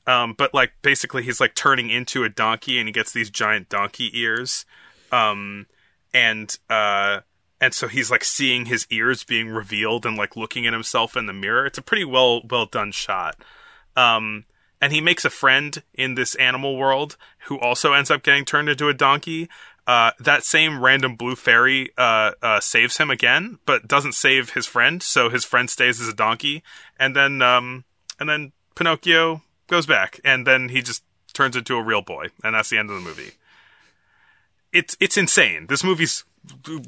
Um, 0.06 0.36
but 0.38 0.54
like 0.54 0.74
basically 0.84 1.24
he's 1.24 1.40
like 1.40 1.56
turning 1.56 1.90
into 1.90 2.24
a 2.24 2.30
donkey 2.30 2.78
and 2.78 2.88
he 2.88 2.92
gets 2.92 3.12
these 3.12 3.30
giant 3.32 3.70
donkey 3.70 4.12
ears 4.14 4.66
um, 5.12 5.66
and 6.14 6.58
uh 6.70 7.22
and 7.60 7.74
so 7.74 7.88
he's 7.88 8.10
like 8.10 8.24
seeing 8.24 8.66
his 8.66 8.88
ears 8.90 9.24
being 9.24 9.50
revealed 9.50 10.06
and 10.06 10.18
like 10.18 10.36
looking 10.36 10.66
at 10.66 10.74
himself 10.74 11.16
in 11.16 11.26
the 11.26 11.34
mirror 11.34 11.66
it's 11.66 11.78
a 11.78 11.82
pretty 11.82 12.04
well 12.04 12.42
well 12.50 12.66
done 12.66 12.92
shot 12.92 13.36
um 13.96 14.46
and 14.82 14.92
he 14.92 15.00
makes 15.00 15.24
a 15.24 15.30
friend 15.30 15.84
in 15.94 16.16
this 16.16 16.36
animal 16.36 16.76
world 16.76 17.16
who 17.46 17.60
also 17.60 17.94
ends 17.94 18.12
up 18.12 18.24
getting 18.24 18.44
turned 18.44 18.68
into 18.68 18.90
a 18.90 18.94
donkey 18.94 19.48
uh, 19.88 20.12
that 20.20 20.44
same 20.44 20.82
random 20.82 21.16
blue 21.16 21.36
fairy 21.36 21.90
uh, 21.98 22.32
uh, 22.42 22.60
saves 22.60 22.98
him 22.98 23.10
again, 23.10 23.58
but 23.66 23.88
doesn't 23.88 24.14
save 24.14 24.52
his 24.52 24.66
friend. 24.68 25.02
So 25.02 25.30
his 25.30 25.44
friend 25.44 25.70
stays 25.70 26.00
as 26.00 26.08
a 26.08 26.14
donkey, 26.14 26.64
and 27.00 27.16
then 27.16 27.42
um, 27.42 27.84
and 28.20 28.30
then 28.30 28.52
Pinocchio 28.76 29.42
goes 29.68 29.86
back, 29.86 30.20
and 30.24 30.46
then 30.46 30.70
he 30.70 30.82
just 30.82 31.04
turns 31.34 31.56
into 31.56 31.76
a 31.76 31.84
real 31.84 32.02
boy, 32.02 32.28
and 32.44 32.54
that's 32.54 32.70
the 32.70 32.78
end 32.78 32.90
of 32.90 32.96
the 32.96 33.02
movie. 33.02 33.32
It's 34.74 34.96
it's 35.00 35.18
insane. 35.18 35.68
This 35.68 35.84
movie's 35.84 36.24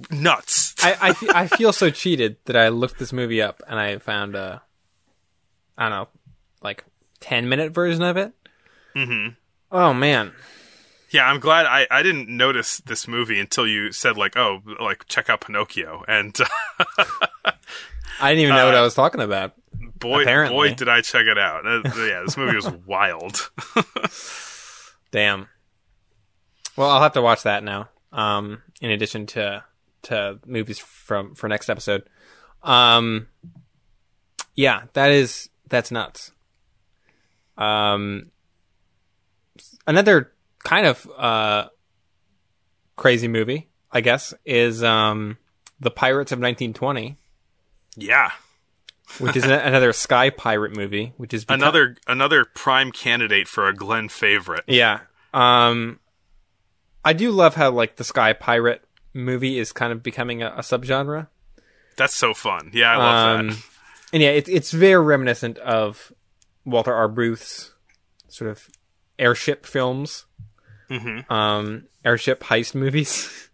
nuts. 0.10 0.76
I 0.84 0.98
I, 1.02 1.14
fe- 1.14 1.28
I 1.34 1.48
feel 1.48 1.74
so 1.74 1.90
cheated 1.90 2.38
that 2.46 2.56
I 2.56 2.70
looked 2.70 3.00
this 3.00 3.14
movie 3.14 3.42
up 3.42 3.62
and 3.68 3.80
I 3.80 3.98
found 3.98 4.36
a 4.36 4.62
I 5.78 5.84
don't 5.90 5.92
know 5.92 6.08
like 6.62 6.84
ten 7.20 7.50
minute 7.50 7.74
version 7.74 8.02
of 8.04 8.18
it. 8.18 8.34
Mm-hmm. 8.96 9.34
Oh 9.72 9.94
man, 9.94 10.34
Yeah, 11.10 11.26
I'm 11.26 11.40
glad 11.40 11.66
I, 11.66 11.88
I 11.90 12.04
didn't 12.04 12.30
notice 12.30 12.78
this 12.78 13.08
movie 13.08 13.40
until 13.40 13.66
you 13.68 13.92
said 13.92 14.18
like, 14.18 14.38
oh, 14.38 14.62
like 14.80 15.08
check 15.08 15.30
out 15.32 15.42
Pinocchio, 15.42 16.04
and 16.08 16.38
I 18.22 18.30
didn't 18.34 18.44
even 18.44 18.56
know 18.56 18.66
what 18.66 18.76
I 18.76 18.82
was 18.82 18.94
talking 18.94 19.20
about. 19.22 19.54
boy, 20.00 20.22
Apparently. 20.22 20.56
boy, 20.70 20.76
did 20.76 20.88
I 20.90 21.02
check 21.02 21.26
it 21.26 21.40
out. 21.40 21.66
Uh, 21.66 21.82
yeah, 21.98 22.22
this 22.24 22.38
movie 22.38 22.56
was 22.56 22.70
wild. 22.86 23.50
Damn. 25.12 25.48
Well, 26.76 26.90
I'll 26.90 27.02
have 27.02 27.14
to 27.14 27.22
watch 27.22 27.44
that 27.44 27.64
now. 27.64 27.90
Um, 28.12 28.62
in 28.82 28.92
addition 28.92 29.26
to 29.28 29.64
to 30.04 30.40
movies 30.46 30.80
from 30.80 31.36
for 31.36 31.48
next 31.48 31.70
episode. 31.70 32.04
Um, 32.62 33.28
yeah, 34.56 34.84
that 34.94 35.12
is 35.12 35.50
that's 35.70 35.92
nuts. 35.92 36.32
Um, 37.58 38.32
another 39.88 40.32
kind 40.64 40.86
of 40.86 41.10
uh 41.18 41.68
crazy 42.96 43.28
movie, 43.28 43.70
I 43.92 44.02
guess, 44.02 44.34
is 44.46 44.84
um 44.84 45.38
the 45.80 45.92
Pirates 45.92 46.32
of 46.32 46.38
1920, 46.38 47.18
yeah, 47.98 48.32
which 49.20 49.36
is 49.36 49.44
another 49.44 49.94
Sky 49.94 50.30
Pirate 50.30 50.76
movie, 50.76 51.14
which 51.18 51.34
is 51.34 51.46
another 51.50 51.98
another 52.08 52.46
prime 52.46 52.92
candidate 52.92 53.48
for 53.48 53.68
a 53.68 53.74
Glenn 53.74 54.10
favorite. 54.10 54.64
Yeah. 54.68 55.02
Um 55.34 56.00
I 57.06 57.14
do 57.14 57.32
love 57.32 57.56
how 57.56 57.72
like 57.72 57.96
the 57.98 58.04
Sky 58.04 58.34
Pirate 58.34 58.84
movie 59.14 59.60
is 59.60 59.72
kind 59.72 59.92
of 59.92 60.02
becoming 60.04 60.42
a, 60.42 60.48
a 60.58 60.60
subgenre. 60.62 61.28
That's 61.98 62.16
so 62.16 62.34
fun. 62.34 62.72
Yeah, 62.74 62.92
I 62.94 62.98
love 62.98 63.40
Um 63.40 63.48
that. 63.50 63.58
and 64.14 64.24
yeah, 64.24 64.30
it's 64.30 64.50
it's 64.50 64.72
very 64.72 65.04
reminiscent 65.04 65.58
of 65.60 66.12
Walter 66.66 66.94
R. 66.94 67.08
Booth's 67.08 67.74
sort 68.30 68.50
of 68.52 68.68
airship 69.20 69.66
films. 69.66 70.26
Mhm. 70.90 71.30
Um 71.30 71.84
airship 72.06 72.42
heist 72.44 72.74
movies. 72.76 73.50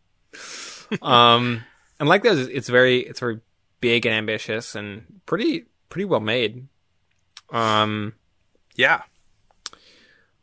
um 1.02 1.64
and 2.00 2.08
like 2.10 2.24
those 2.24 2.48
it's 2.48 2.70
very 2.70 3.00
it's 3.00 3.20
very 3.20 3.40
big 3.82 4.06
and 4.06 4.16
ambitious 4.16 4.76
and 4.76 5.04
pretty 5.26 5.66
pretty 5.90 6.06
well 6.06 6.20
made. 6.20 6.68
Um 7.52 8.14
Yeah, 8.76 9.02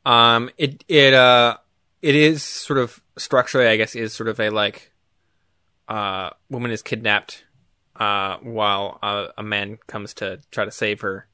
Um, 0.05 0.51
it 0.59 0.85
it 0.89 1.15
uh 1.15 1.57
it 2.07 2.15
is 2.15 2.45
sort 2.45 2.79
of 2.79 3.03
structurally, 3.19 3.67
I 3.67 3.77
guess, 3.77 3.97
is 3.97 4.13
sort 4.13 4.29
of 4.29 4.39
a 4.39 4.51
like, 4.51 4.93
uh, 5.89 6.31
woman 6.49 6.71
is 6.71 6.81
kidnapped, 6.81 7.45
uh, 7.97 8.37
while 8.43 9.01
uh, 9.03 9.29
a 9.37 9.43
man 9.43 9.79
comes 9.89 10.15
to 10.15 10.39
try 10.53 10.65
to 10.65 10.71
save 10.71 11.01
her. 11.01 11.27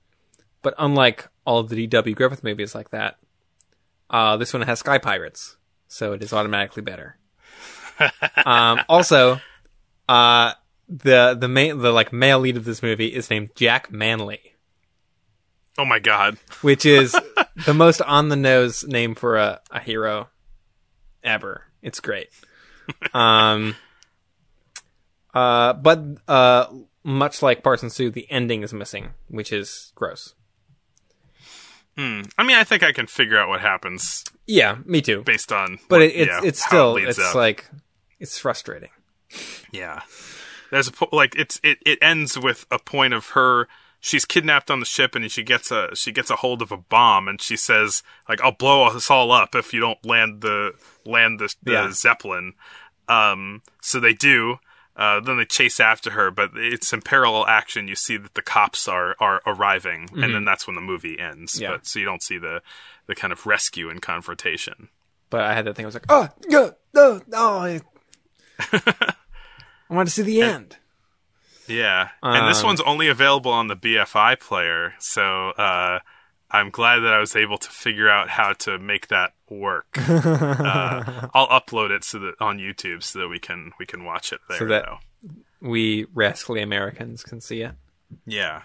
But 0.62 0.72
unlike 0.78 1.28
all 1.44 1.62
the 1.62 1.76
D.W. 1.76 2.14
Griffith 2.14 2.42
movies 2.42 2.74
like 2.74 2.88
that, 2.90 3.18
uh, 4.08 4.38
this 4.38 4.54
one 4.54 4.62
has 4.62 4.78
sky 4.78 4.96
pirates, 4.96 5.58
so 5.88 6.14
it 6.14 6.22
is 6.22 6.32
automatically 6.32 6.82
better. 6.82 7.18
um, 8.46 8.80
also, 8.88 9.40
uh, 10.08 10.52
the 10.88 11.36
the 11.38 11.48
main 11.48 11.78
the 11.78 11.92
like 11.92 12.14
male 12.14 12.38
lead 12.38 12.56
of 12.56 12.64
this 12.64 12.82
movie 12.82 13.14
is 13.14 13.28
named 13.28 13.50
Jack 13.54 13.90
Manley 13.92 14.54
Oh 15.78 15.84
my 15.84 15.98
god. 15.98 16.38
which 16.60 16.84
is 16.84 17.14
the 17.66 17.74
most 17.74 18.02
on 18.02 18.28
the 18.28 18.36
nose 18.36 18.84
name 18.84 19.14
for 19.14 19.36
a, 19.36 19.60
a 19.70 19.80
hero 19.80 20.28
ever. 21.24 21.64
It's 21.82 22.00
great. 22.00 22.28
Um, 23.14 23.76
uh, 25.34 25.72
but 25.74 26.02
uh, 26.28 26.66
much 27.04 27.40
like 27.42 27.62
Parson 27.62 27.90
Sue, 27.90 28.10
the 28.10 28.30
ending 28.30 28.62
is 28.62 28.72
missing, 28.74 29.10
which 29.28 29.52
is 29.52 29.92
gross. 29.94 30.34
Hmm. 31.96 32.22
I 32.38 32.42
mean, 32.42 32.56
I 32.56 32.64
think 32.64 32.82
I 32.82 32.92
can 32.92 33.06
figure 33.06 33.38
out 33.38 33.48
what 33.48 33.60
happens 33.60 34.24
Yeah, 34.46 34.78
me 34.84 35.00
too. 35.02 35.22
based 35.22 35.52
on. 35.52 35.78
But 35.88 35.96
what- 36.00 36.02
it, 36.02 36.14
it's 36.16 36.28
yeah, 36.30 36.40
it's 36.42 36.64
still 36.64 36.96
it 36.96 37.04
it's 37.04 37.18
up. 37.18 37.34
like 37.34 37.68
it's 38.18 38.38
frustrating. 38.38 38.90
Yeah. 39.72 40.00
There's 40.70 40.88
a 40.88 40.92
po- 40.92 41.08
like 41.12 41.34
it's 41.36 41.60
it, 41.62 41.78
it 41.86 41.98
ends 42.02 42.38
with 42.38 42.66
a 42.70 42.78
point 42.78 43.14
of 43.14 43.28
her 43.30 43.68
she's 44.02 44.26
kidnapped 44.26 44.70
on 44.70 44.80
the 44.80 44.84
ship 44.84 45.14
and 45.14 45.30
she 45.32 45.42
gets 45.42 45.70
a 45.70 45.88
she 45.94 46.12
gets 46.12 46.28
a 46.28 46.36
hold 46.36 46.60
of 46.60 46.70
a 46.70 46.76
bomb 46.76 47.28
and 47.28 47.40
she 47.40 47.56
says 47.56 48.02
like 48.28 48.40
I'll 48.42 48.52
blow 48.52 48.84
us 48.84 49.10
all 49.10 49.32
up 49.32 49.54
if 49.54 49.72
you 49.72 49.80
don't 49.80 50.04
land 50.04 50.42
the 50.42 50.72
land 51.06 51.38
the, 51.40 51.54
the 51.62 51.72
Yeah. 51.72 51.90
zeppelin. 51.92 52.52
Um 53.08 53.62
so 53.80 53.98
they 54.00 54.12
do. 54.12 54.56
Uh, 54.94 55.20
then 55.20 55.38
they 55.38 55.46
chase 55.46 55.80
after 55.80 56.10
her, 56.10 56.30
but 56.30 56.50
it's 56.54 56.92
in 56.92 57.00
parallel 57.00 57.46
action. 57.46 57.88
You 57.88 57.94
see 57.94 58.18
that 58.18 58.34
the 58.34 58.42
cops 58.42 58.86
are 58.86 59.16
are 59.18 59.40
arriving, 59.46 60.10
and 60.12 60.34
then 60.34 60.44
that's 60.44 60.66
when 60.66 60.76
the 60.76 60.82
movie 60.82 61.18
ends. 61.18 61.54
Mm-hmm. 61.54 61.62
Yeah. 61.62 61.70
But 61.70 61.86
so 61.86 61.98
you 61.98 62.04
don't 62.04 62.22
see 62.22 62.36
the 62.36 62.60
the 63.06 63.14
kind 63.14 63.32
of 63.32 63.46
rescue 63.46 63.88
and 63.88 64.02
confrontation. 64.02 64.90
But 65.30 65.40
I 65.44 65.54
had 65.54 65.64
that 65.64 65.76
thing. 65.76 65.86
I 65.86 65.88
was 65.88 65.94
like, 65.94 66.04
oh, 66.10 66.28
no, 66.46 66.74
no, 66.92 67.22
no. 67.26 67.48
I, 67.56 67.80
I 68.70 69.14
want 69.88 70.08
to 70.08 70.14
see 70.14 70.22
the 70.22 70.42
end. 70.42 70.76
Yeah, 71.68 72.08
and 72.22 72.48
this 72.48 72.60
Um, 72.60 72.66
one's 72.66 72.80
only 72.80 73.08
available 73.08 73.52
on 73.52 73.68
the 73.68 73.76
BFI 73.76 74.38
player, 74.40 74.94
so 74.98 75.50
uh, 75.50 76.00
I'm 76.50 76.70
glad 76.70 77.00
that 77.00 77.12
I 77.14 77.18
was 77.18 77.34
able 77.36 77.58
to 77.58 77.70
figure 77.70 78.08
out 78.10 78.28
how 78.28 78.52
to 78.54 78.78
make 78.78 79.08
that 79.08 79.32
work. 79.48 79.86
uh, 79.96 81.28
I'll 81.34 81.48
upload 81.48 81.90
it 81.90 82.04
so 82.04 82.18
that 82.18 82.34
on 82.40 82.58
YouTube 82.58 83.02
so 83.02 83.20
that 83.20 83.28
we 83.28 83.38
can 83.38 83.72
we 83.78 83.86
can 83.86 84.04
watch 84.04 84.32
it 84.32 84.40
there. 84.48 84.58
So 84.58 84.66
that- 84.66 84.84
though. 84.84 84.98
We 85.60 86.06
rascally 86.12 86.60
Americans 86.60 87.22
can 87.22 87.40
see 87.40 87.60
it. 87.62 87.72
Yeah, 88.26 88.62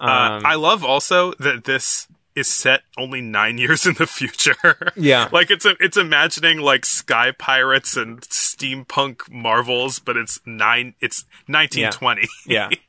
Um, 0.00 0.08
uh, 0.10 0.40
I 0.44 0.56
love 0.56 0.84
also 0.84 1.32
that 1.38 1.62
this 1.64 2.08
is 2.38 2.48
set 2.48 2.82
only 2.96 3.20
nine 3.20 3.58
years 3.58 3.86
in 3.86 3.94
the 3.94 4.06
future. 4.06 4.92
Yeah. 4.96 5.28
like 5.32 5.50
it's 5.50 5.64
a, 5.64 5.74
it's 5.80 5.96
imagining 5.96 6.58
like 6.58 6.86
sky 6.86 7.32
pirates 7.32 7.96
and 7.96 8.20
steampunk 8.22 9.30
marvels, 9.30 9.98
but 9.98 10.16
it's 10.16 10.40
nine. 10.46 10.94
It's 11.00 11.24
1920. 11.46 12.28
Yeah. 12.46 12.70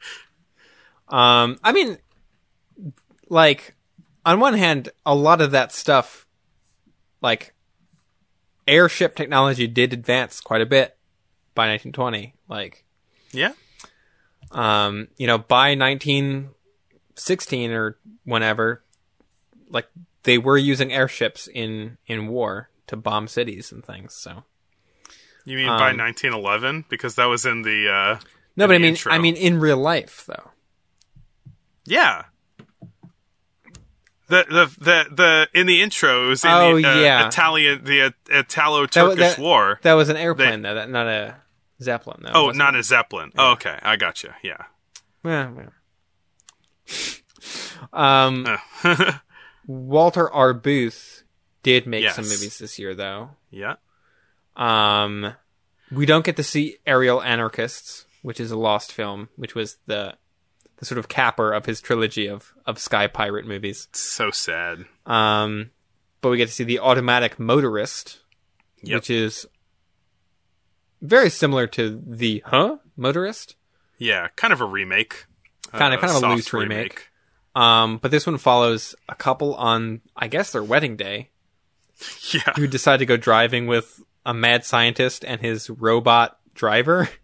Um, 1.11 1.57
I 1.63 1.71
mean, 1.71 1.97
like, 3.29 3.73
on 4.25 4.39
one 4.39 4.53
hand, 4.53 4.89
a 5.05 5.15
lot 5.15 5.41
of 5.41 5.49
that 5.51 5.71
stuff, 5.71 6.27
like, 7.19 7.55
airship 8.67 9.15
technology 9.15 9.65
did 9.67 9.91
advance 9.91 10.39
quite 10.39 10.61
a 10.61 10.67
bit 10.67 10.95
by 11.55 11.67
1920. 11.69 12.35
Like, 12.47 12.85
yeah. 13.31 13.53
um, 14.51 15.07
you 15.17 15.25
know, 15.25 15.39
by 15.39 15.75
1916 15.75 17.71
or 17.71 17.97
whenever, 18.23 18.83
like, 19.69 19.87
they 20.23 20.37
were 20.37 20.57
using 20.57 20.91
airships 20.91 21.47
in, 21.47 21.97
in 22.07 22.27
war 22.27 22.69
to 22.87 22.97
bomb 22.97 23.27
cities 23.27 23.71
and 23.71 23.85
things. 23.85 24.13
So 24.15 24.43
You 25.45 25.57
mean 25.57 25.67
by 25.67 25.91
Um, 25.91 25.97
1911? 25.97 26.85
Because 26.89 27.15
that 27.15 27.25
was 27.25 27.45
in 27.45 27.61
the 27.63 27.87
uh, 27.89 28.19
no, 28.55 28.65
in 28.65 28.69
but 28.69 28.75
I 28.75 28.77
mean, 28.79 28.85
intro. 28.85 29.11
I 29.13 29.17
mean, 29.19 29.35
in 29.35 29.59
real 29.59 29.77
life 29.77 30.25
though. 30.27 30.51
yeah. 31.85 32.25
The, 34.27 34.45
the 34.47 34.65
the 34.83 35.15
the 35.15 35.59
in 35.59 35.65
the 35.65 35.81
intro 35.81 36.25
it 36.25 36.29
was 36.29 36.45
in 36.45 36.51
Oh, 36.51 36.79
the 36.79 36.87
uh, 36.87 36.99
yeah. 36.99 37.27
Italian 37.27 37.83
the 37.83 38.01
uh, 38.03 38.09
Italo-Turkish 38.29 39.39
War. 39.39 39.79
That 39.81 39.93
was 39.93 40.09
an 40.09 40.17
airplane 40.17 40.61
though, 40.61 40.75
that, 40.75 40.87
not 40.89 41.07
a 41.07 41.37
zeppelin. 41.81 42.19
Though, 42.23 42.31
oh, 42.35 42.45
wasn't 42.45 42.75
it? 42.75 42.79
a 42.79 42.83
zeppelin. 42.83 43.31
Oh, 43.39 43.53
okay, 43.53 43.79
I 43.81 43.95
got 43.95 44.21
you. 44.21 44.29
Yeah. 44.43 44.65
Yeah, 45.23 45.49
yeah. 45.57 45.69
um, 47.91 48.45
Walter 49.69 50.27
R. 50.31 50.53
Booth 50.53 51.21
did 51.61 51.85
make 51.85 52.09
some 52.09 52.25
movies 52.25 52.57
this 52.57 52.79
year, 52.79 52.95
though. 52.95 53.29
yeah. 53.51 53.75
Um, 54.55 55.35
we 55.91 56.05
don't 56.07 56.25
get 56.25 56.35
to 56.37 56.43
see 56.43 56.77
Aerial 56.87 57.21
Anarchists, 57.21 58.05
which 58.23 58.39
is 58.39 58.49
a 58.51 58.57
lost 58.57 58.91
film, 58.91 59.29
which 59.35 59.53
was 59.55 59.77
the 59.85 60.15
the 60.77 60.85
sort 60.85 60.97
of 60.97 61.07
capper 61.07 61.51
of 61.53 61.65
his 61.65 61.81
trilogy 61.81 62.27
of 62.27 62.53
of 62.65 62.79
Sky 62.79 63.05
Pirate 63.07 63.45
movies. 63.45 63.87
So 63.93 64.31
sad. 64.31 64.85
Um, 65.05 65.69
but 66.21 66.29
we 66.29 66.37
get 66.37 66.47
to 66.47 66.53
see 66.53 66.63
the 66.63 66.79
Automatic 66.79 67.39
Motorist, 67.39 68.19
Yep. 68.81 68.95
which 68.95 69.09
is 69.09 69.45
very 71.01 71.29
similar 71.29 71.67
to 71.67 72.01
the 72.05 72.41
Huh 72.45 72.77
Motorist. 72.97 73.55
Yeah, 73.97 74.29
kind 74.35 74.51
of 74.51 74.61
a 74.61 74.65
remake. 74.65 75.25
Kinda- 75.71 75.97
Uh, 75.97 76.01
kind 76.01 76.11
of 76.17 76.23
a 76.23 76.27
loose 76.35 76.51
remake. 76.53 77.09
Um, 77.55 77.97
but 77.97 78.11
this 78.11 78.25
one 78.27 78.37
follows 78.37 78.95
a 79.09 79.15
couple 79.15 79.55
on, 79.55 80.01
I 80.15 80.27
guess, 80.27 80.51
their 80.51 80.63
wedding 80.63 80.95
day, 80.95 81.29
Yeah. 82.31 82.53
who 82.55 82.67
decide 82.67 82.97
to 82.97 83.05
go 83.05 83.17
driving 83.17 83.67
with 83.67 84.01
a 84.25 84.33
mad 84.33 84.63
scientist 84.65 85.25
and 85.25 85.41
his 85.41 85.69
robot 85.69 86.37
driver. 86.53 87.09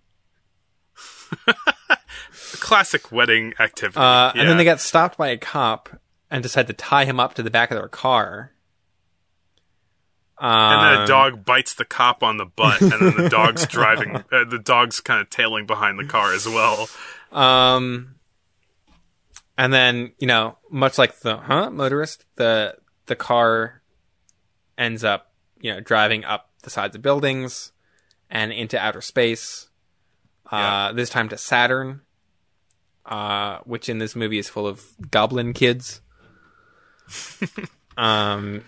Classic 2.60 3.12
wedding 3.12 3.54
activity. 3.60 4.00
Uh, 4.00 4.32
And 4.36 4.48
then 4.50 4.58
they 4.58 4.64
get 4.64 4.80
stopped 4.82 5.18
by 5.18 5.28
a 5.30 5.38
cop 5.38 5.90
and 6.32 6.42
decide 6.42 6.68
to 6.68 6.74
tie 6.74 7.06
him 7.06 7.20
up 7.20 7.34
to 7.36 7.44
the 7.44 7.52
back 7.52 7.70
of 7.72 7.78
their 7.78 7.88
car. 7.88 8.52
And 10.40 10.82
then 10.84 10.98
a 11.00 11.02
Um, 11.04 11.08
dog 11.08 11.46
bites 11.46 11.76
the 11.76 11.86
cop 11.86 12.22
on 12.24 12.38
the 12.38 12.46
butt, 12.46 12.82
and 12.82 12.92
then 12.92 13.16
the 13.16 13.30
dog's 13.30 13.66
driving. 13.70 14.16
Uh, 14.18 14.44
the 14.50 14.60
dog's 14.62 15.00
kind 15.00 15.22
of 15.22 15.30
tailing 15.30 15.66
behind 15.66 15.98
the 16.00 16.04
car 16.06 16.34
as 16.34 16.46
well. 16.48 16.90
Um, 17.32 18.15
and 19.58 19.74
then 19.74 20.14
you 20.20 20.28
know, 20.28 20.58
much 20.70 20.98
like 20.98 21.20
the 21.20 21.38
huh 21.38 21.70
motorist, 21.70 22.26
the 22.36 22.76
the 23.08 23.16
car 23.16 23.82
ends 24.78 25.04
up 25.04 25.32
you 25.60 25.74
know 25.74 25.80
driving 25.80 26.26
up 26.26 26.50
the 26.64 26.70
sides 26.70 26.96
of 26.96 27.02
buildings 27.02 27.72
and 28.30 28.52
into 28.52 28.78
outer 28.80 29.02
space. 29.02 29.70
Uh, 30.52 30.58
Yeah. 30.58 30.92
this 30.94 31.10
time 31.10 31.30
to 31.30 31.38
Saturn, 31.38 32.02
uh, 33.06 33.60
which 33.66 33.90
in 33.90 33.98
this 33.98 34.16
movie 34.16 34.38
is 34.38 34.48
full 34.50 34.68
of 34.68 34.84
goblin 35.10 35.54
kids. 35.54 36.02
um, 37.98 38.64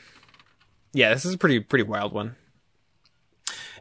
yeah, 0.93 1.13
this 1.13 1.25
is 1.25 1.33
a 1.33 1.37
pretty 1.37 1.59
pretty 1.59 1.83
wild 1.83 2.13
one. 2.13 2.35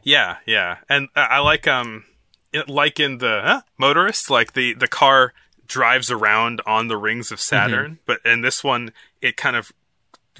Yeah, 0.03 0.37
yeah, 0.45 0.77
and 0.89 1.09
I 1.15 1.21
I 1.21 1.39
like 1.39 1.67
um, 1.67 2.05
it, 2.53 2.69
like 2.69 2.99
in 2.99 3.17
the 3.17 3.41
huh, 3.43 3.61
motorist, 3.77 4.29
like 4.29 4.53
the 4.53 4.73
the 4.73 4.87
car 4.87 5.33
drives 5.67 6.09
around 6.09 6.61
on 6.65 6.87
the 6.87 6.97
rings 6.97 7.31
of 7.31 7.39
Saturn, 7.39 7.99
but 8.05 8.19
in 8.25 8.41
this 8.41 8.63
one, 8.63 8.91
it 9.21 9.37
kind 9.37 9.55
of 9.55 9.71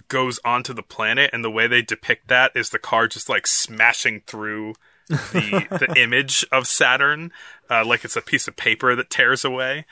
goes 0.07 0.39
onto 0.45 0.73
the 0.73 0.83
planet, 0.83 1.29
and 1.33 1.43
the 1.43 1.51
way 1.51 1.67
they 1.67 1.81
depict 1.81 2.27
that 2.27 2.51
is 2.55 2.69
the 2.69 2.79
car 2.79 3.07
just 3.07 3.29
like 3.29 3.47
smashing 3.47 4.21
through 4.27 4.73
the 5.09 5.67
the 5.69 5.93
image 6.01 6.45
of 6.51 6.67
Saturn, 6.67 7.31
uh, 7.69 7.83
like 7.85 8.05
it's 8.05 8.15
a 8.15 8.21
piece 8.21 8.47
of 8.47 8.55
paper 8.55 8.95
that 8.95 9.09
tears 9.09 9.43
away. 9.43 9.85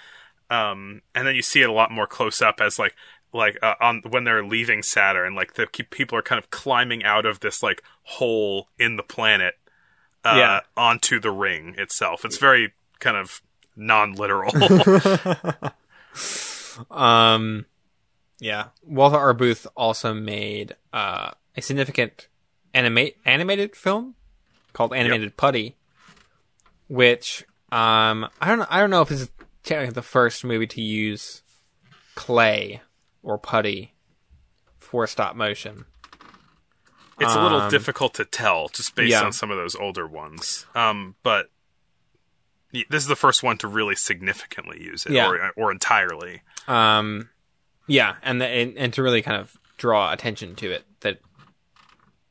Um, 0.49 1.01
and 1.15 1.25
then 1.25 1.33
you 1.35 1.41
see 1.41 1.61
it 1.63 1.69
a 1.69 1.73
lot 1.73 1.89
more 1.91 2.05
close 2.07 2.41
up 2.41 2.61
as 2.61 2.77
like 2.77 2.93
like 3.33 3.57
uh, 3.63 3.75
on 3.81 4.01
when 4.07 4.23
they're 4.25 4.45
leaving 4.45 4.83
Saturn, 4.83 5.33
like 5.35 5.55
the 5.55 5.65
people 5.67 6.17
are 6.17 6.21
kind 6.21 6.39
of 6.39 6.51
climbing 6.51 7.03
out 7.03 7.25
of 7.25 7.39
this 7.39 7.63
like 7.63 7.81
hole 8.03 8.69
in 8.77 8.95
the 8.95 9.03
planet 9.03 9.55
uh, 10.23 10.35
Yeah. 10.37 10.59
onto 10.77 11.19
the 11.19 11.31
ring 11.31 11.73
itself. 11.77 12.23
It's 12.23 12.37
very 12.37 12.73
kind 12.99 13.17
of 13.17 13.41
non-literal. 13.75 14.51
Um, 16.91 17.65
yeah, 18.39 18.65
Walter. 18.83 19.33
Booth 19.33 19.65
also 19.77 20.13
made 20.13 20.75
uh, 20.91 21.31
a 21.55 21.61
significant 21.61 22.27
animate 22.73 23.17
animated 23.23 23.77
film 23.77 24.15
called 24.73 24.93
Animated 24.93 25.37
Putty, 25.37 25.77
which 26.89 27.45
um, 27.71 28.27
I 28.41 28.47
don't 28.47 28.59
know. 28.59 28.65
I 28.69 28.81
don't 28.81 28.89
know 28.89 29.01
if 29.01 29.09
it's 29.09 29.29
technically 29.63 29.93
the 29.93 30.01
first 30.01 30.43
movie 30.43 30.67
to 30.67 30.81
use 30.81 31.43
clay 32.15 32.81
or 33.23 33.37
putty 33.37 33.93
for 34.77 35.07
stop 35.07 35.37
motion. 35.37 35.85
it's 37.21 37.33
a 37.33 37.41
little 37.41 37.61
Um, 37.61 37.71
difficult 37.71 38.13
to 38.15 38.25
tell 38.25 38.67
just 38.67 38.95
based 38.95 39.11
yeah. 39.11 39.23
on 39.23 39.31
some 39.31 39.49
of 39.49 39.55
those 39.55 39.75
older 39.75 40.05
ones. 40.05 40.65
Um, 40.75 41.15
but 41.23 41.49
this 42.89 43.03
is 43.03 43.07
the 43.07 43.15
first 43.15 43.43
one 43.43 43.57
to 43.59 43.67
really 43.67 43.95
significantly 43.95 44.81
use 44.83 45.05
it, 45.05 45.13
Yeah. 45.13 45.27
or 45.29 45.51
or 45.55 45.71
entirely. 45.71 46.41
Um, 46.67 47.29
yeah, 47.87 48.15
and, 48.23 48.41
the, 48.41 48.45
and 48.47 48.77
and 48.77 48.93
to 48.93 49.03
really 49.03 49.21
kind 49.21 49.39
of 49.39 49.55
draw 49.77 50.11
attention 50.11 50.55
to 50.55 50.71
it 50.71 50.83
that 51.01 51.19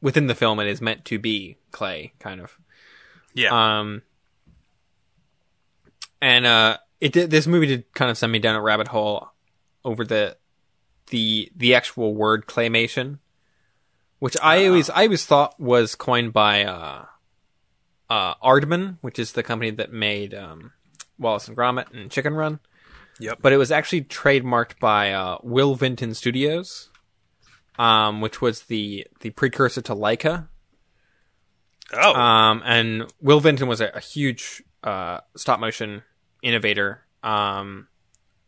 within 0.00 0.26
the 0.26 0.34
film 0.34 0.58
it 0.60 0.66
is 0.66 0.80
meant 0.80 1.04
to 1.06 1.18
be 1.18 1.56
clay, 1.70 2.12
kind 2.18 2.40
of. 2.40 2.58
Yeah, 3.34 3.50
Um, 3.80 4.02
and 6.20 6.46
uh, 6.46 6.78
it 7.00 7.12
did. 7.12 7.30
This 7.30 7.46
movie 7.46 7.66
did 7.66 7.92
kind 7.94 8.10
of 8.10 8.18
send 8.18 8.32
me 8.32 8.38
down 8.38 8.54
a 8.56 8.60
rabbit 8.62 8.88
hole 8.88 9.28
over 9.84 10.04
the 10.04 10.36
the 11.08 11.50
the 11.54 11.74
actual 11.74 12.14
word 12.14 12.46
claymation, 12.46 13.18
which 14.20 14.36
I 14.42 14.66
always 14.66 14.88
I 14.90 15.04
always 15.04 15.26
thought 15.26 15.58
was 15.60 15.94
coined 15.94 16.32
by 16.32 16.64
uh, 16.64 17.04
uh, 18.14 18.34
Aardman, 18.36 18.98
which 19.00 19.18
is 19.18 19.32
the 19.32 19.42
company 19.42 19.72
that 19.72 19.92
made 19.92 20.34
um, 20.34 20.70
Wallace 21.18 21.48
and 21.48 21.56
Gromit 21.56 21.92
and 21.92 22.12
Chicken 22.12 22.34
Run. 22.34 22.60
Yep. 23.18 23.38
But 23.42 23.52
it 23.52 23.56
was 23.56 23.72
actually 23.72 24.02
trademarked 24.02 24.78
by 24.78 25.12
uh, 25.12 25.38
Will 25.42 25.74
Vinton 25.74 26.14
Studios, 26.14 26.90
um, 27.76 28.20
which 28.20 28.40
was 28.40 28.62
the 28.62 29.06
the 29.20 29.30
precursor 29.30 29.82
to 29.82 29.96
Laika. 29.96 30.46
oh, 31.92 32.14
Um, 32.14 32.62
and 32.64 33.12
Will 33.20 33.40
Vinton 33.40 33.66
was 33.66 33.80
a, 33.80 33.88
a 33.88 34.00
huge 34.00 34.62
uh, 34.84 35.18
stop 35.36 35.58
motion 35.58 36.02
innovator. 36.40 37.06
Um, 37.24 37.88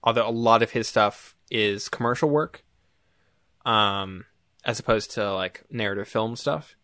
although 0.04 0.28
a 0.28 0.30
lot 0.30 0.62
of 0.62 0.70
his 0.70 0.86
stuff 0.86 1.34
is 1.50 1.88
commercial 1.88 2.30
work, 2.30 2.62
um, 3.64 4.26
as 4.64 4.78
opposed 4.78 5.10
to 5.12 5.32
like 5.34 5.64
narrative 5.70 6.06
film 6.06 6.36
stuff. 6.36 6.76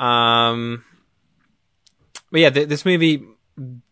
Um, 0.00 0.84
but 2.30 2.40
yeah, 2.40 2.50
th- 2.50 2.68
this 2.68 2.84
movie 2.84 3.22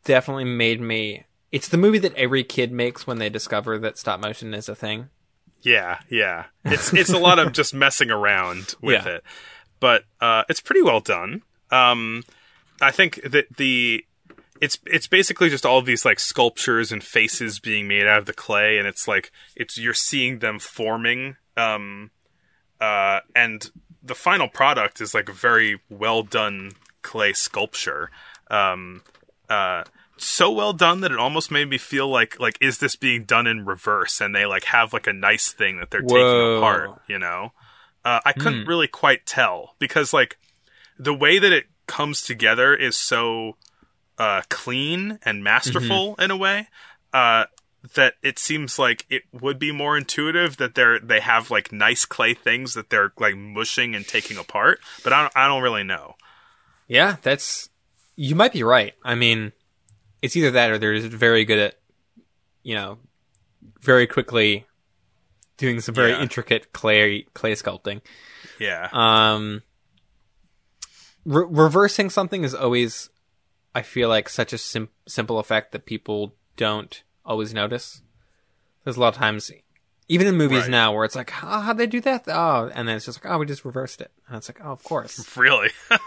definitely 0.05 0.45
made 0.45 0.81
me. 0.81 1.25
It's 1.51 1.69
the 1.69 1.77
movie 1.79 1.99
that 1.99 2.15
every 2.15 2.45
kid 2.45 2.73
makes 2.73 3.07
when 3.07 3.19
they 3.19 3.29
discover 3.31 3.79
that 3.79 3.99
stop 3.99 4.21
motion 4.21 4.53
is 4.55 4.69
a 4.69 4.75
thing. 4.75 5.09
Yeah, 5.63 5.99
yeah. 6.11 6.45
It's 6.65 6.93
it's 6.93 7.13
a 7.13 7.19
lot 7.19 7.39
of 7.39 7.53
just 7.53 7.75
messing 7.75 8.11
around 8.11 8.75
with 8.81 9.05
Yeah. 9.05 9.15
it, 9.17 9.25
but 9.81 10.05
uh, 10.21 10.45
it's 10.49 10.61
pretty 10.61 10.83
well 10.83 11.01
done. 11.01 11.43
Um, 11.71 12.23
I 12.81 12.91
think 12.91 13.21
that 13.29 13.57
the 13.57 14.05
it's 14.61 14.79
it's 14.87 15.07
basically 15.07 15.49
just 15.51 15.65
all 15.67 15.79
of 15.79 15.87
these 15.87 16.05
like 16.05 16.21
sculptures 16.21 16.93
and 16.93 17.03
faces 17.03 17.59
being 17.61 17.89
made 17.89 18.07
out 18.07 18.19
of 18.21 18.27
the 18.27 18.33
clay, 18.33 18.79
and 18.79 18.87
it's 18.87 19.09
like 19.09 19.33
it's 19.57 19.77
you're 19.79 19.95
seeing 19.95 20.39
them 20.41 20.59
forming. 20.59 21.37
Um, 21.57 22.11
uh, 22.81 23.21
and 23.35 23.69
the 24.03 24.15
final 24.15 24.49
product 24.49 25.01
is 25.01 25.13
like 25.15 25.29
a 25.29 25.33
very 25.33 25.81
well 25.91 26.23
done 26.23 26.73
clay 27.03 27.33
sculpture. 27.33 28.11
Um, 28.51 29.03
uh, 29.49 29.85
so 30.17 30.51
well 30.51 30.73
done 30.73 31.01
that 31.01 31.13
it 31.13 31.19
almost 31.19 31.51
made 31.51 31.69
me 31.69 31.79
feel 31.79 32.09
like 32.09 32.39
like 32.41 32.59
is 32.61 32.79
this 32.79 32.97
being 32.97 33.25
done 33.25 33.47
in 33.47 33.65
reverse? 33.65 34.21
And 34.21 34.35
they 34.35 34.47
like 34.47 34.65
have 34.65 34.93
like 34.93 35.07
a 35.07 35.13
nice 35.13 35.53
thing 35.53 35.79
that 35.79 35.91
they're 35.91 36.03
Whoa. 36.03 36.17
taking 36.17 36.59
apart 36.59 37.03
you 37.09 37.19
know? 37.19 37.53
Uh, 38.05 38.21
i 38.25 38.33
couldn't 38.33 38.67
really 38.67 38.87
quite 38.87 39.27
tell 39.27 39.75
because 39.79 40.15
like 40.15 40.39
the 40.99 41.13
way 41.13 41.39
that 41.39 41.53
it 41.53 41.67
comes 41.87 42.23
together 42.23 42.75
is 42.75 42.97
so 42.97 43.57
uh, 44.19 44.43
clean 44.49 45.19
and 45.25 45.45
masterful 45.45 46.15
in 46.19 46.31
a 46.31 46.37
way 46.37 46.69
uh, 47.13 47.45
that 47.95 48.15
it 48.23 48.39
seems 48.39 48.79
like 48.79 49.05
it 49.11 49.23
would 49.33 49.59
be 49.59 49.73
more 49.73 49.97
intuitive 49.97 50.57
that 50.57 50.75
they're 50.75 50.99
they 50.99 51.21
have 51.21 51.51
like 51.51 51.73
nice 51.73 52.05
clay 52.05 52.35
things 52.35 52.75
that 52.75 52.91
they're 52.91 53.13
like 53.19 53.37
mushing 53.37 53.95
and 53.95 54.07
taking 54.07 54.37
apart. 54.37 54.81
But 55.05 55.13
i 55.13 55.23
don't, 55.23 55.37
I 55.37 55.47
don't 55.47 55.63
really 55.63 55.85
know 55.85 56.15
Yeah, 56.89 57.17
that's 57.23 57.69
you 58.17 58.35
might 58.35 58.53
be 58.53 58.63
right. 58.65 58.95
I 59.05 59.15
mean, 59.15 59.53
it's 60.23 60.35
either 60.37 60.51
that 60.53 60.71
or 60.71 60.79
they're 60.79 60.99
just 60.99 61.13
very 61.13 61.45
good 61.45 61.59
at, 61.59 61.75
you 62.63 62.75
know, 62.75 62.99
very 63.81 64.07
quickly 64.07 64.67
doing 65.59 65.81
some 65.81 65.95
very 65.95 66.11
Yeah. 66.13 66.23
intricate 66.23 66.73
clay 66.73 67.23
clay 67.35 67.53
sculpting. 67.55 68.01
yeah 68.59 68.89
Um, 68.93 69.63
re- 71.25 71.47
reversing 71.49 72.11
something 72.11 72.43
is 72.45 72.55
always, 72.55 73.11
I 73.75 73.83
feel 73.83 74.09
like, 74.09 74.29
such 74.29 74.53
a 74.53 74.59
sim- 74.59 74.89
simple 75.07 75.39
effect 75.39 75.73
that 75.73 75.87
people 75.87 76.35
don't 76.57 77.03
always 77.25 77.53
notice. 77.55 78.03
There's 78.85 78.97
a 78.97 79.01
lot 79.01 79.09
of 79.09 79.17
times, 79.17 79.51
even 80.09 80.27
in 80.27 80.37
movies 80.37 80.63
Right. 80.63 80.71
now, 80.71 80.93
where 80.95 81.05
it's 81.05 81.15
like, 81.17 81.31
oh, 81.45 81.61
how'd 81.61 81.77
they 81.79 81.87
do 81.87 82.01
that? 82.01 82.25
Oh, 82.29 82.71
and 82.75 82.89
then 82.89 82.97
it's 82.97 83.05
just 83.07 83.23
like, 83.23 83.33
oh, 83.33 83.39
we 83.39 83.47
just 83.47 83.65
reversed 83.65 84.01
it. 84.01 84.11
And 84.27 84.37
it's 84.37 84.49
like, 84.49 84.61
oh, 84.65 84.71
of 84.73 84.83
course. 84.83 85.19
Really? 85.37 85.71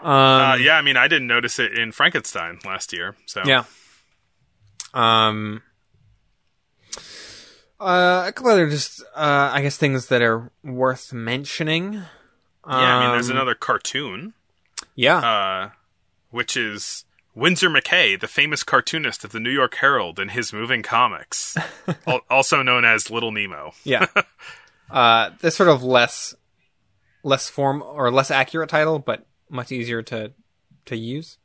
Um, 0.00 0.08
uh, 0.10 0.54
yeah, 0.56 0.74
I 0.78 0.82
mean, 0.82 0.96
I 0.96 1.08
didn't 1.08 1.26
notice 1.26 1.58
it 1.58 1.72
in 1.76 1.90
Frankenstein 1.92 2.60
last 2.64 2.92
year. 2.92 3.16
So 3.26 3.42
Yeah. 3.44 3.64
Um. 4.94 5.62
Uh, 7.80 8.24
a 8.26 8.32
couple 8.32 8.50
other 8.50 8.68
just, 8.68 9.02
uh, 9.14 9.50
I 9.52 9.62
guess 9.62 9.76
things 9.76 10.06
that 10.08 10.20
are 10.20 10.50
worth 10.64 11.12
mentioning. 11.12 11.92
Yeah, 11.94 12.04
I 12.66 13.00
mean, 13.00 13.12
there's 13.12 13.30
Um, 13.30 13.36
another 13.36 13.54
cartoon, 13.54 14.34
Yeah. 14.96 15.18
uh, 15.18 15.70
which 16.30 16.56
is 16.56 17.04
Winsor 17.36 17.70
McCay, 17.70 18.18
the 18.18 18.26
famous 18.26 18.64
cartoonist 18.64 19.22
of 19.24 19.30
the 19.30 19.38
New 19.38 19.50
York 19.50 19.76
Herald 19.76 20.18
and 20.18 20.32
his 20.32 20.52
moving 20.52 20.82
comics, 20.82 21.56
al- 22.06 22.24
also 22.28 22.62
known 22.64 22.84
as 22.84 23.10
Little 23.10 23.30
Nemo. 23.30 23.72
Yeah. 23.84 24.06
uh, 24.90 25.30
this 25.40 25.54
sort 25.54 25.68
of 25.68 25.82
less, 25.84 26.34
less 27.22 27.48
form 27.48 27.82
or 27.82 28.10
less 28.10 28.30
accurate 28.30 28.68
title, 28.70 28.98
but 28.98 29.26
much 29.50 29.72
easier 29.72 30.02
to 30.02 30.32
to 30.86 30.96
use. 30.96 31.38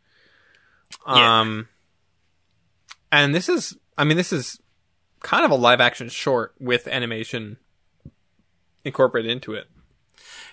Yeah. 1.07 1.39
Um, 1.41 1.67
and 3.11 3.33
this 3.33 3.49
is, 3.49 3.77
I 3.97 4.03
mean, 4.03 4.17
this 4.17 4.31
is 4.33 4.59
kind 5.21 5.45
of 5.45 5.51
a 5.51 5.55
live 5.55 5.79
action 5.81 6.09
short 6.09 6.53
with 6.59 6.87
animation 6.87 7.57
incorporated 8.83 9.31
into 9.31 9.53
it. 9.53 9.67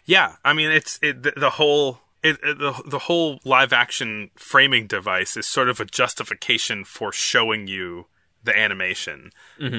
Yeah, 0.04 0.36
I 0.44 0.52
mean, 0.52 0.70
it's 0.70 0.98
it, 1.02 1.22
the, 1.22 1.32
the 1.36 1.50
whole 1.50 2.00
it, 2.22 2.38
it- 2.42 2.58
the 2.58 2.82
the 2.86 2.98
whole 3.00 3.40
live 3.44 3.72
action 3.72 4.30
framing 4.36 4.86
device 4.86 5.36
is 5.36 5.46
sort 5.46 5.68
of 5.68 5.80
a 5.80 5.84
justification 5.84 6.84
for 6.84 7.12
showing 7.12 7.66
you 7.66 8.06
the 8.42 8.56
animation, 8.58 9.30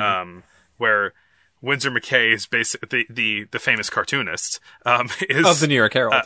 um, 0.01 0.43
where 0.77 1.13
Winsor 1.61 1.91
McCay 1.91 2.33
is 2.33 2.45
basic 2.45 2.89
the, 2.89 3.05
the 3.09 3.45
the 3.51 3.59
famous 3.59 3.89
cartoonist 3.89 4.59
um, 4.85 5.09
is 5.29 5.45
Of 5.45 5.59
the 5.59 5.67
New 5.67 5.75
York 5.75 5.93
Herald. 5.93 6.23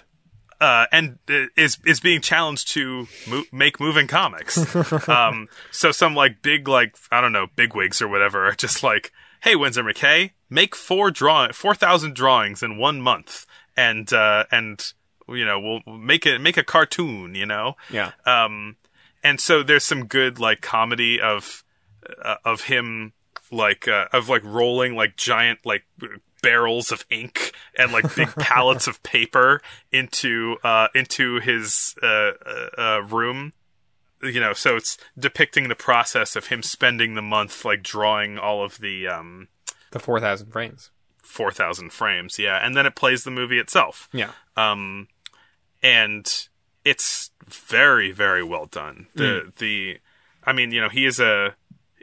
uh, 0.62 0.86
and 0.92 1.20
uh, 1.30 1.46
is 1.58 1.78
is 1.86 2.00
being 2.00 2.22
challenged 2.22 2.70
to 2.70 3.08
mo- 3.28 3.44
make 3.52 3.80
moving 3.80 4.08
comics. 4.08 4.58
um, 5.10 5.48
so 5.72 5.92
some 5.92 6.16
like 6.16 6.42
big 6.42 6.68
like 6.68 6.96
I 7.12 7.22
don't 7.22 7.34
know 7.34 7.48
bigwigs 7.56 8.02
or 8.02 8.08
whatever 8.08 8.46
are 8.48 8.56
just 8.56 8.84
like, 8.84 9.12
hey 9.42 9.56
Winsor 9.56 9.84
McCay, 9.84 10.32
make 10.50 10.76
four 10.76 11.12
draw 11.12 11.52
four 11.52 11.76
thousand 11.76 12.16
drawings 12.16 12.64
in 12.64 12.78
one 12.78 13.02
month, 13.02 13.46
and 13.76 14.12
uh, 14.14 14.46
and 14.52 14.94
you 15.28 15.44
know 15.44 15.60
we'll 15.60 15.82
we'll 15.86 15.98
make 15.98 16.26
it 16.26 16.40
make 16.40 16.56
a 16.56 16.64
cartoon, 16.64 17.36
you 17.36 17.46
know. 17.46 17.76
yeah. 17.92 18.12
Um, 18.26 18.78
and 19.24 19.42
so 19.42 19.64
there's 19.64 19.84
some 19.84 20.06
good 20.06 20.40
like 20.40 20.62
comedy 20.62 21.20
of 21.20 21.64
uh, 22.24 22.36
of 22.46 22.62
him 22.62 23.12
like 23.52 23.88
uh, 23.88 24.08
of 24.14 24.30
like 24.30 24.44
rolling 24.44 24.96
like 24.96 25.16
giant 25.18 25.60
like 25.66 25.84
barrels 26.42 26.92
of 26.92 27.06
ink 27.10 27.52
and 27.78 27.92
like 27.92 28.16
big 28.16 28.28
pallets 28.40 28.88
of 28.88 29.02
paper 29.04 29.62
into 29.92 30.58
uh 30.64 30.88
into 30.94 31.40
his 31.40 31.96
uh, 32.04 32.32
uh, 32.46 32.70
uh 32.78 33.02
room 33.10 33.52
you 34.22 34.40
know 34.40 34.54
so 34.54 34.76
it's 34.76 34.98
depicting 35.18 35.70
the 35.70 35.76
process 35.76 36.36
of 36.36 36.48
him 36.48 36.62
spending 36.62 37.16
the 37.16 37.22
month 37.22 37.66
like 37.66 37.82
drawing 37.82 38.38
all 38.38 38.64
of 38.64 38.78
the 38.80 39.08
um 39.08 39.48
The 39.92 40.00
4,000 40.00 40.52
frames. 40.52 40.92
4000 41.24 41.92
frames 41.92 42.38
yeah 42.38 42.58
and 42.64 42.76
then 42.78 42.86
it 42.86 42.96
plays 42.96 43.24
the 43.24 43.32
movie 43.32 43.58
itself 43.60 44.08
Yeah. 44.14 44.32
um, 44.56 45.08
and 45.82 46.48
it's 46.84 47.32
very 47.48 48.12
very 48.12 48.44
well 48.44 48.68
done. 48.68 49.08
The 49.16 49.52
the, 49.58 49.98
I 50.44 50.54
mean, 50.54 50.72
you 50.72 50.80
know, 50.82 50.90
he 50.90 51.06
is 51.08 51.20
a 51.20 51.56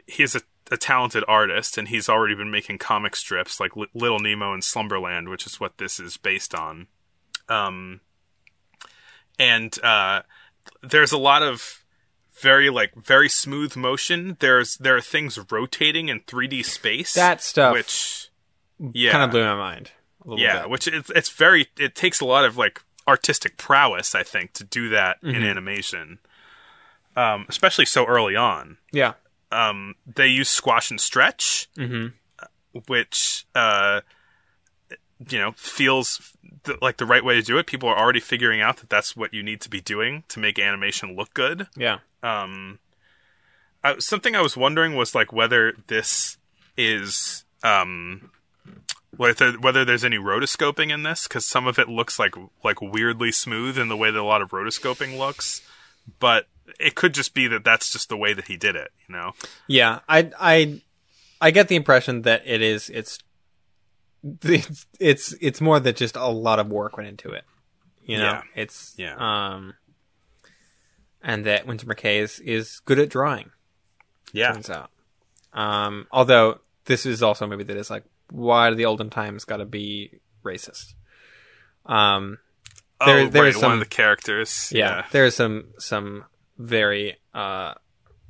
he 0.07 0.23
is 0.23 0.35
a, 0.35 0.41
a 0.73 0.77
talented 0.77 1.23
artist, 1.27 1.77
and 1.77 1.87
he's 1.87 2.09
already 2.09 2.33
been 2.33 2.49
making 2.49 2.79
comic 2.79 3.15
strips 3.15 3.59
like 3.59 3.75
Li- 3.75 3.87
Little 3.93 4.19
Nemo 4.19 4.53
in 4.53 4.61
Slumberland, 4.63 5.29
which 5.29 5.45
is 5.45 5.59
what 5.59 5.77
this 5.77 5.99
is 5.99 6.17
based 6.17 6.55
on. 6.55 6.87
Um, 7.47 8.01
and 9.39 9.77
uh, 9.83 10.23
there's 10.81 11.11
a 11.11 11.17
lot 11.17 11.43
of 11.43 11.83
very 12.41 12.69
like 12.69 12.93
very 12.95 13.29
smooth 13.29 13.75
motion. 13.75 14.37
There's 14.39 14.77
there 14.77 14.95
are 14.95 15.01
things 15.01 15.39
rotating 15.51 16.09
in 16.09 16.21
3D 16.21 16.65
space. 16.65 17.13
That 17.13 17.41
stuff 17.41 17.73
which 17.73 18.29
yeah 18.79 19.11
kind 19.11 19.23
of 19.23 19.31
blew 19.31 19.43
my 19.43 19.55
mind. 19.55 19.91
A 20.25 20.29
little 20.29 20.43
yeah, 20.43 20.61
bit. 20.61 20.69
which 20.69 20.87
it's, 20.87 21.09
it's 21.11 21.29
very 21.29 21.67
it 21.77 21.95
takes 21.95 22.19
a 22.19 22.25
lot 22.25 22.45
of 22.45 22.57
like 22.57 22.81
artistic 23.07 23.57
prowess, 23.57 24.15
I 24.15 24.23
think, 24.23 24.53
to 24.53 24.63
do 24.63 24.89
that 24.89 25.21
Mm-hmm. 25.21 25.35
in 25.35 25.43
animation. 25.43 26.19
Um, 27.15 27.45
especially 27.47 27.85
so 27.85 28.05
early 28.07 28.35
on. 28.35 28.77
Yeah. 28.91 29.13
Um, 29.53 29.95
they 30.05 30.27
use 30.27 30.49
squash 30.49 30.89
and 30.91 30.99
stretch, 30.99 31.67
Mhm. 31.77 32.13
which 32.87 33.45
uh, 33.55 34.01
you 35.29 35.37
know 35.39 35.51
feels 35.55 36.33
th- 36.63 36.79
like 36.81 36.97
the 36.97 37.05
right 37.05 37.23
way 37.23 37.35
to 37.35 37.41
do 37.41 37.57
it. 37.57 37.67
People 37.67 37.87
are 37.89 37.97
already 37.97 38.19
figuring 38.19 38.61
out 38.61 38.77
that 38.77 38.89
that's 38.89 39.15
what 39.15 39.33
you 39.33 39.43
need 39.43 39.61
to 39.61 39.69
be 39.69 39.79
doing 39.81 40.23
to 40.29 40.39
make 40.39 40.57
animation 40.59 41.15
look 41.15 41.33
good 41.33 41.67
Yeah. 41.77 41.99
um 42.23 42.79
I, 43.83 43.99
something 43.99 44.33
i 44.35 44.41
was 44.41 44.55
wondering 44.57 44.95
was 44.95 45.13
like 45.13 45.31
whether 45.33 45.73
this 45.87 46.37
is 46.77 47.43
um 47.63 48.31
whether 49.15 49.51
whether 49.53 49.83
there's 49.85 50.05
any 50.05 50.17
rotoscoping 50.17 50.89
in 50.91 51.03
this 51.03 51.27
because 51.27 51.45
some 51.45 51.67
of 51.67 51.77
it 51.77 51.89
looks 51.89 52.17
like 52.17 52.33
like 52.63 52.81
weirdly 52.81 53.31
smooth 53.31 53.77
in 53.77 53.89
the 53.89 53.97
way 53.97 54.09
that 54.09 54.19
a 54.19 54.23
lot 54.23 54.41
of 54.41 54.51
rotoscoping 54.51 55.17
looks 55.17 55.61
but 56.19 56.47
it 56.79 56.95
could 56.95 57.13
just 57.13 57.33
be 57.33 57.47
that 57.47 57.63
that's 57.63 57.91
just 57.91 58.09
the 58.09 58.17
way 58.17 58.33
that 58.33 58.47
he 58.47 58.57
did 58.57 58.75
it 58.75 58.91
you 59.07 59.13
know 59.15 59.31
Yeah, 59.67 59.99
I 60.07 60.31
I 60.39 60.81
I 61.41 61.51
get 61.51 61.67
the 61.67 61.75
impression 61.75 62.21
that 62.23 62.43
it 62.45 62.61
is 62.61 62.89
it's 62.89 63.19
it's 64.43 64.85
it's, 64.99 65.33
it's 65.41 65.59
more 65.61 65.79
that 65.79 65.95
just 65.97 66.15
a 66.15 66.27
lot 66.27 66.59
of 66.59 66.67
work 66.67 66.95
went 66.95 67.09
into 67.09 67.29
it. 67.31 67.43
You 68.05 68.17
know, 68.17 68.23
Yeah. 68.23 68.41
it's 68.55 68.93
Yeah. 68.97 69.15
um 69.17 69.73
and 71.21 71.45
that 71.45 71.65
Winsor 71.65 71.85
McCay 71.87 72.19
is 72.21 72.39
is 72.39 72.79
good 72.85 72.99
at 72.99 73.09
drawing, 73.09 73.51
yeah 74.31 74.51
turns 74.53 74.69
out. 74.69 74.89
Um 75.53 76.07
although 76.11 76.59
this 76.85 77.05
is 77.05 77.21
also 77.23 77.45
a 77.45 77.47
movie 77.47 77.63
that 77.65 77.77
is 77.77 77.89
like 77.89 78.03
why 78.31 78.69
do 78.69 78.75
the 78.75 78.85
olden 78.85 79.09
times 79.09 79.45
got 79.45 79.57
to 79.57 79.65
be 79.65 80.19
racist? 80.43 80.93
Um 81.85 82.39
oh 83.01 83.05
there- 83.05 83.29
there 83.29 83.43
right, 83.43 83.55
is 83.55 83.61
one 83.61 83.73
of 83.73 83.79
the 83.79 83.85
characters 83.85 84.71
yeah, 84.73 84.97
yeah 84.97 85.05
there's 85.11 85.35
some 85.35 85.65
some 85.79 86.23
very 86.57 87.17
uh 87.33 87.73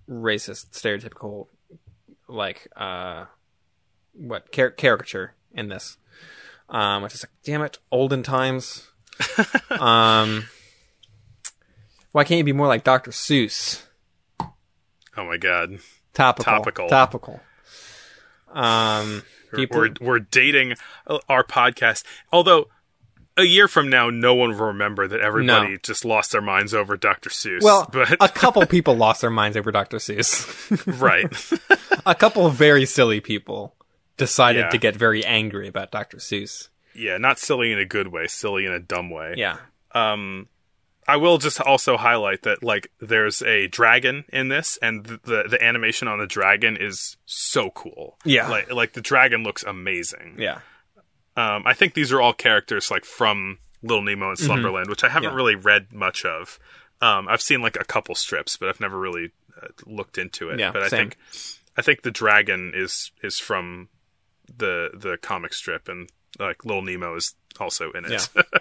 racist 0.10 0.72
stereotypical 0.72 1.48
like 2.28 2.68
uh 2.76 3.26
what 4.14 4.52
car- 4.52 4.72
caricature 4.72 5.36
in 5.52 5.70
this. 5.70 5.98
Um 6.70 7.04
which 7.04 7.14
is 7.14 7.24
like 7.24 7.32
damn 7.44 7.62
it 7.62 7.78
olden 7.92 8.24
times. 8.24 8.88
Um 9.70 10.46
why 12.12 12.24
can't 12.24 12.38
you 12.38 12.44
be 12.44 12.54
more 12.54 12.68
like 12.68 12.84
dr 12.84 13.10
seuss? 13.12 13.84
Oh 14.40 15.26
my 15.26 15.38
god. 15.38 15.80
Topical. 16.14 16.54
Topical. 16.54 16.88
topical. 16.90 17.40
Um 18.54 19.24
people 19.54 19.78
we're, 19.80 19.94
we're 20.00 20.20
dating 20.20 20.76
our 21.28 21.44
podcast. 21.44 22.04
Although 22.32 22.68
a 23.38 23.44
year 23.44 23.68
from 23.68 23.90
now 23.90 24.10
no 24.10 24.34
one 24.36 24.52
will 24.52 24.68
remember 24.68 25.08
that 25.08 25.20
everybody 25.20 25.72
No. 25.72 25.78
just 25.78 26.06
lost 26.06 26.32
their 26.32 26.42
minds 26.42 26.74
over 26.74 26.96
dr 26.98 27.30
seuss 27.30 27.62
well 27.64 27.90
but 27.92 28.12
a 28.22 28.30
couple 28.34 28.66
people 28.68 28.96
lost 28.96 29.22
their 29.22 29.30
minds 29.30 29.58
over 29.58 29.72
dr 29.72 29.98
seuss 29.98 31.00
right 31.02 31.26
a 32.06 32.14
couple 32.16 32.46
of 32.46 32.54
very 32.54 32.86
silly 32.86 33.20
people 33.22 33.76
decided 34.18 34.60
Yeah. 34.66 34.70
to 34.70 34.78
get 34.78 34.96
very 34.96 35.26
angry 35.26 35.68
about 35.68 35.92
Dr. 35.92 36.18
Seuss. 36.18 36.70
yeah 36.94 37.18
not 37.18 37.40
silly 37.40 37.72
in 37.72 37.80
a 37.80 37.86
good 37.86 38.10
way 38.10 38.28
silly 38.28 38.66
in 38.66 38.72
a 38.72 38.80
dumb 38.80 39.10
way 39.10 39.34
Yeah. 39.38 39.58
um 39.94 40.48
i 41.08 41.18
will 41.18 41.38
just 41.40 41.60
also 41.60 41.98
highlight 41.98 42.44
that 42.44 42.64
like 42.64 42.92
there's 43.00 43.42
a 43.42 43.68
dragon 43.68 44.24
in 44.32 44.50
this 44.50 44.78
and 44.82 45.04
the 45.06 45.20
the, 45.24 45.44
the 45.50 45.64
animation 45.64 46.08
on 46.08 46.20
the 46.20 46.28
dragon 46.28 46.78
is 46.80 47.18
so 47.26 47.72
cool 47.72 48.18
Yeah. 48.24 48.48
like 48.50 48.72
like 48.72 48.94
the 48.94 49.02
dragon 49.02 49.44
looks 49.44 49.64
amazing 49.64 50.36
Yeah. 50.38 50.60
Um 51.36 51.64
i 51.66 51.74
think 51.74 51.94
these 51.94 52.12
are 52.12 52.22
all 52.22 52.34
characters 52.34 52.92
like 52.92 53.06
from 53.06 53.58
little 53.82 54.02
nemo 54.04 54.30
in 54.30 54.36
slumberland 54.38 54.90
which 54.90 55.04
i 55.04 55.10
haven't 55.10 55.30
Mm-hmm. 55.30 55.34
Yeah. 55.34 55.44
really 55.44 55.56
read 55.56 55.92
much 55.94 56.26
of 56.26 56.60
um 57.02 57.28
i've 57.28 57.42
seen 57.42 57.62
like 57.62 57.76
a 57.76 57.84
couple 57.84 58.16
strips 58.16 58.56
but 58.58 58.70
i've 58.70 58.80
never 58.80 58.98
really 59.00 59.32
uh, 59.62 59.68
looked 59.86 60.18
into 60.18 60.50
it 60.50 60.60
Yeah, 60.60 60.72
but 60.72 60.84
i 60.84 60.88
same. 60.88 61.10
think 61.10 61.18
i 61.78 61.82
think 61.82 62.02
the 62.04 62.12
dragon 62.12 62.72
is 62.76 63.12
is 63.22 63.40
from 63.40 63.90
the 64.58 64.90
the 64.94 65.18
comic 65.18 65.54
strip 65.54 65.88
and 65.90 66.10
like 66.40 66.64
little 66.66 66.82
nemo 66.82 67.16
is 67.16 67.36
also 67.60 67.92
in 67.92 68.06
it 68.06 68.30
Yeah. 68.36 68.42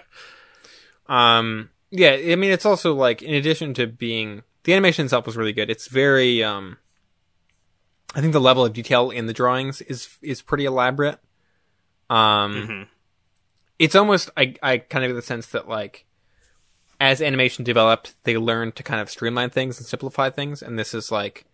Um 1.07 1.69
yeah, 1.91 2.11
I 2.13 2.35
mean 2.35 2.51
it's 2.51 2.65
also 2.65 2.93
like 2.93 3.21
in 3.21 3.33
addition 3.33 3.73
to 3.75 3.87
being 3.87 4.41
the 4.63 4.73
animation 4.73 5.05
itself 5.05 5.25
was 5.25 5.35
really 5.37 5.53
good. 5.53 5.69
It's 5.69 5.87
very 5.87 6.43
um 6.43 6.77
I 8.15 8.21
think 8.21 8.33
the 8.33 8.39
level 8.41 8.65
of 8.65 8.73
detail 8.73 9.11
in 9.11 9.25
the 9.27 9.33
drawings 9.33 9.81
is 9.81 10.17
is 10.21 10.41
pretty 10.41 10.65
elaborate. 10.65 11.19
Um 12.13 12.67
Mhm. 12.67 12.87
it's 13.79 13.95
almost 13.95 14.29
I 14.37 14.55
I 14.61 14.77
kind 14.77 15.03
of 15.05 15.09
get 15.09 15.15
the 15.15 15.21
sense 15.21 15.47
that 15.47 15.67
like 15.67 16.05
as 16.99 17.21
animation 17.21 17.63
developed, 17.65 18.13
they 18.23 18.37
learned 18.37 18.75
to 18.77 18.83
kind 18.83 19.01
of 19.01 19.09
streamline 19.09 19.49
things 19.49 19.77
and 19.77 19.85
simplify 19.87 20.29
things, 20.29 20.61
and 20.61 20.77
this 20.79 20.93
is 20.93 21.11
like 21.11 21.45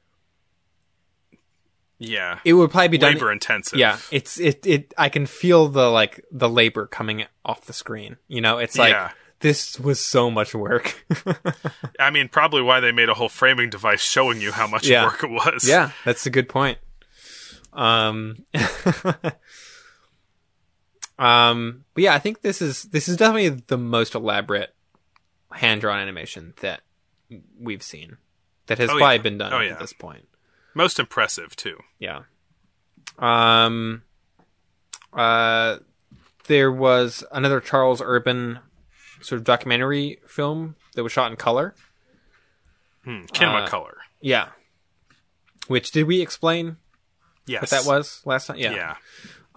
Yeah. 1.98 2.40
it 2.46 2.54
would 2.54 2.72
probably 2.72 2.88
be 2.90 2.98
done. 2.98 3.14
Labor 3.16 3.32
intensive. 3.32 3.78
Yeah, 3.80 3.98
it's 4.12 4.40
it 4.40 4.66
it. 4.66 4.94
I 4.98 5.10
can 5.10 5.26
feel 5.26 5.68
the 5.68 5.90
like 5.90 6.24
the 6.32 6.50
labor 6.50 6.88
coming 6.88 7.26
off 7.44 7.66
the 7.66 7.74
screen. 7.74 8.18
You 8.28 8.42
know, 8.42 8.58
it's 8.58 8.78
like 8.78 8.94
Yeah. 8.94 9.12
this 9.40 9.80
was 9.80 10.00
so 10.06 10.30
much 10.32 10.54
work. 10.54 11.04
I 12.00 12.10
mean, 12.10 12.30
probably 12.30 12.62
why 12.62 12.80
they 12.80 12.92
made 12.92 13.10
a 13.10 13.14
whole 13.16 13.30
framing 13.30 13.70
device 13.70 14.02
showing 14.02 14.40
you 14.42 14.52
how 14.52 14.68
much 14.68 14.88
Yeah. 14.88 15.06
work 15.06 15.24
it 15.24 15.30
was. 15.30 15.68
yeah, 15.68 15.92
that's 16.06 16.26
a 16.26 16.30
good 16.30 16.48
point. 16.48 16.78
Um, 17.74 18.46
um, 21.20 21.84
but 21.94 22.04
yeah, 22.04 22.14
I 22.16 22.20
think 22.20 22.42
this 22.42 22.62
is 22.62 22.84
this 22.84 23.08
is 23.08 23.18
definitely 23.18 23.50
the 23.68 23.78
most 23.78 24.16
elaborate 24.16 24.74
hand 25.52 25.82
drawn 25.82 26.00
animation 26.00 26.54
that 26.62 26.82
we've 27.60 27.84
seen 27.84 28.18
that 28.68 28.78
has 28.80 28.90
Oh, 28.90 28.98
probably 28.98 29.16
yeah. 29.18 29.22
been 29.22 29.38
done 29.38 29.54
Oh, 29.54 29.60
at 29.60 29.80
this 29.80 29.94
point. 29.94 30.28
Most 30.74 31.00
impressive 31.00 31.56
too. 31.56 31.78
Yeah. 32.00 32.22
Um. 33.18 34.04
Uh, 35.14 35.78
there 36.48 36.72
was 36.72 37.24
another 37.32 37.60
Charles 37.60 38.02
Urban 38.04 38.60
sort 39.22 39.38
of 39.40 39.44
documentary 39.46 40.20
film 40.28 40.76
that 40.96 41.04
was 41.04 41.12
shot 41.12 41.30
in 41.32 41.36
color. 41.38 41.76
Hmm. 43.04 43.26
Kinema 43.34 43.64
Uh, 43.64 43.68
color. 43.68 43.98
Yeah. 44.22 44.50
Which 45.68 45.92
did 45.92 46.04
we 46.06 46.22
explain 46.22 46.78
Yes. 47.46 47.62
what 47.64 47.70
that 47.72 47.86
was 47.86 48.22
last 48.26 48.48
time? 48.48 48.58
Yeah. 48.58 48.72
Yeah. 48.74 48.96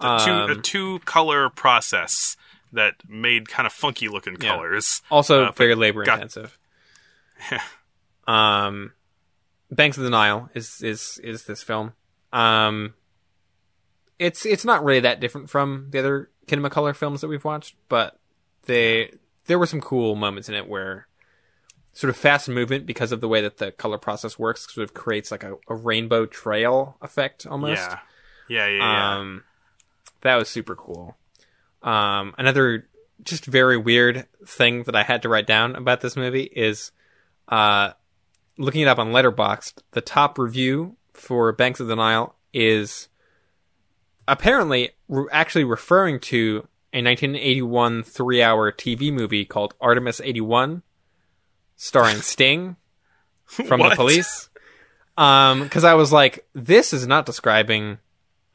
The 0.03 0.17
two, 0.25 0.31
a 0.31 0.51
Um, 0.55 0.61
two 0.61 0.99
color 1.05 1.49
process 1.49 2.37
that 2.71 2.95
made 3.07 3.49
kind 3.49 3.65
of 3.65 3.73
funky 3.73 4.07
looking 4.09 4.35
Yeah. 4.39 4.49
colors. 4.55 5.01
Also 5.09 5.45
Uh, 5.45 5.51
very 5.51 5.75
labor 5.75 6.03
got- 6.03 6.15
intensive. 6.21 6.57
um, 8.27 8.93
Banks 9.71 9.97
of 9.97 10.03
the 10.03 10.09
Nile 10.09 10.49
is 10.53 10.81
is 10.81 11.19
is 11.23 11.45
this 11.45 11.63
film. 11.63 11.93
Um, 12.31 12.93
it's 14.19 14.45
it's 14.45 14.65
not 14.65 14.83
really 14.83 14.99
that 14.99 15.19
different 15.19 15.49
from 15.49 15.87
the 15.89 15.99
other 15.99 16.29
Kinemacolor 16.47 16.95
films 16.95 17.21
that 17.21 17.27
we've 17.27 17.43
watched, 17.43 17.75
but 17.89 18.19
they 18.65 19.13
there 19.45 19.57
were 19.57 19.65
some 19.65 19.81
cool 19.81 20.15
moments 20.15 20.47
in 20.47 20.55
it 20.55 20.67
where 20.67 21.07
sort 21.93 22.09
of 22.09 22.17
fast 22.17 22.49
movement 22.49 22.85
because 22.85 23.11
of 23.11 23.21
the 23.21 23.27
way 23.27 23.41
that 23.41 23.57
the 23.57 23.71
color 23.71 23.97
process 23.97 24.37
works 24.39 24.71
sort 24.73 24.83
of 24.83 24.93
creates 24.93 25.31
like 25.31 25.43
a, 25.43 25.55
a 25.67 25.75
rainbow 25.75 26.25
trail 26.25 26.97
effect 27.01 27.45
almost. 27.45 27.81
Yeah. 27.81 27.99
Yeah, 28.49 28.67
yeah, 28.67 28.77
yeah. 28.77 29.17
Um, 29.17 29.43
that 30.23 30.35
was 30.35 30.49
super 30.49 30.75
cool. 30.75 31.15
Um, 31.81 32.33
another 32.37 32.87
just 33.23 33.45
very 33.45 33.77
weird 33.77 34.27
thing 34.45 34.83
that 34.83 34.95
I 34.95 35.03
had 35.03 35.21
to 35.21 35.29
write 35.29 35.47
down 35.47 35.75
about 35.75 36.01
this 36.01 36.15
movie 36.15 36.43
is, 36.43 36.91
uh, 37.47 37.91
looking 38.57 38.81
it 38.81 38.87
up 38.87 38.99
on 38.99 39.11
Letterboxd, 39.11 39.75
the 39.91 40.01
top 40.01 40.37
review 40.37 40.95
for 41.13 41.51
Banks 41.51 41.79
of 41.79 41.87
the 41.87 41.95
Nile 41.95 42.35
is 42.53 43.07
apparently 44.27 44.91
re- 45.07 45.27
actually 45.31 45.63
referring 45.63 46.19
to 46.19 46.67
a 46.93 47.01
1981 47.01 48.03
three-hour 48.03 48.71
TV 48.71 49.11
movie 49.11 49.45
called 49.45 49.73
Artemis 49.81 50.21
81, 50.23 50.83
starring 51.75 52.17
Sting 52.21 52.75
from 53.45 53.81
the 53.81 53.95
police. 53.95 54.49
Um, 55.17 55.63
because 55.63 55.83
I 55.83 55.93
was 55.93 56.11
like, 56.11 56.45
this 56.53 56.93
is 56.93 57.05
not 57.05 57.25
describing 57.25 57.99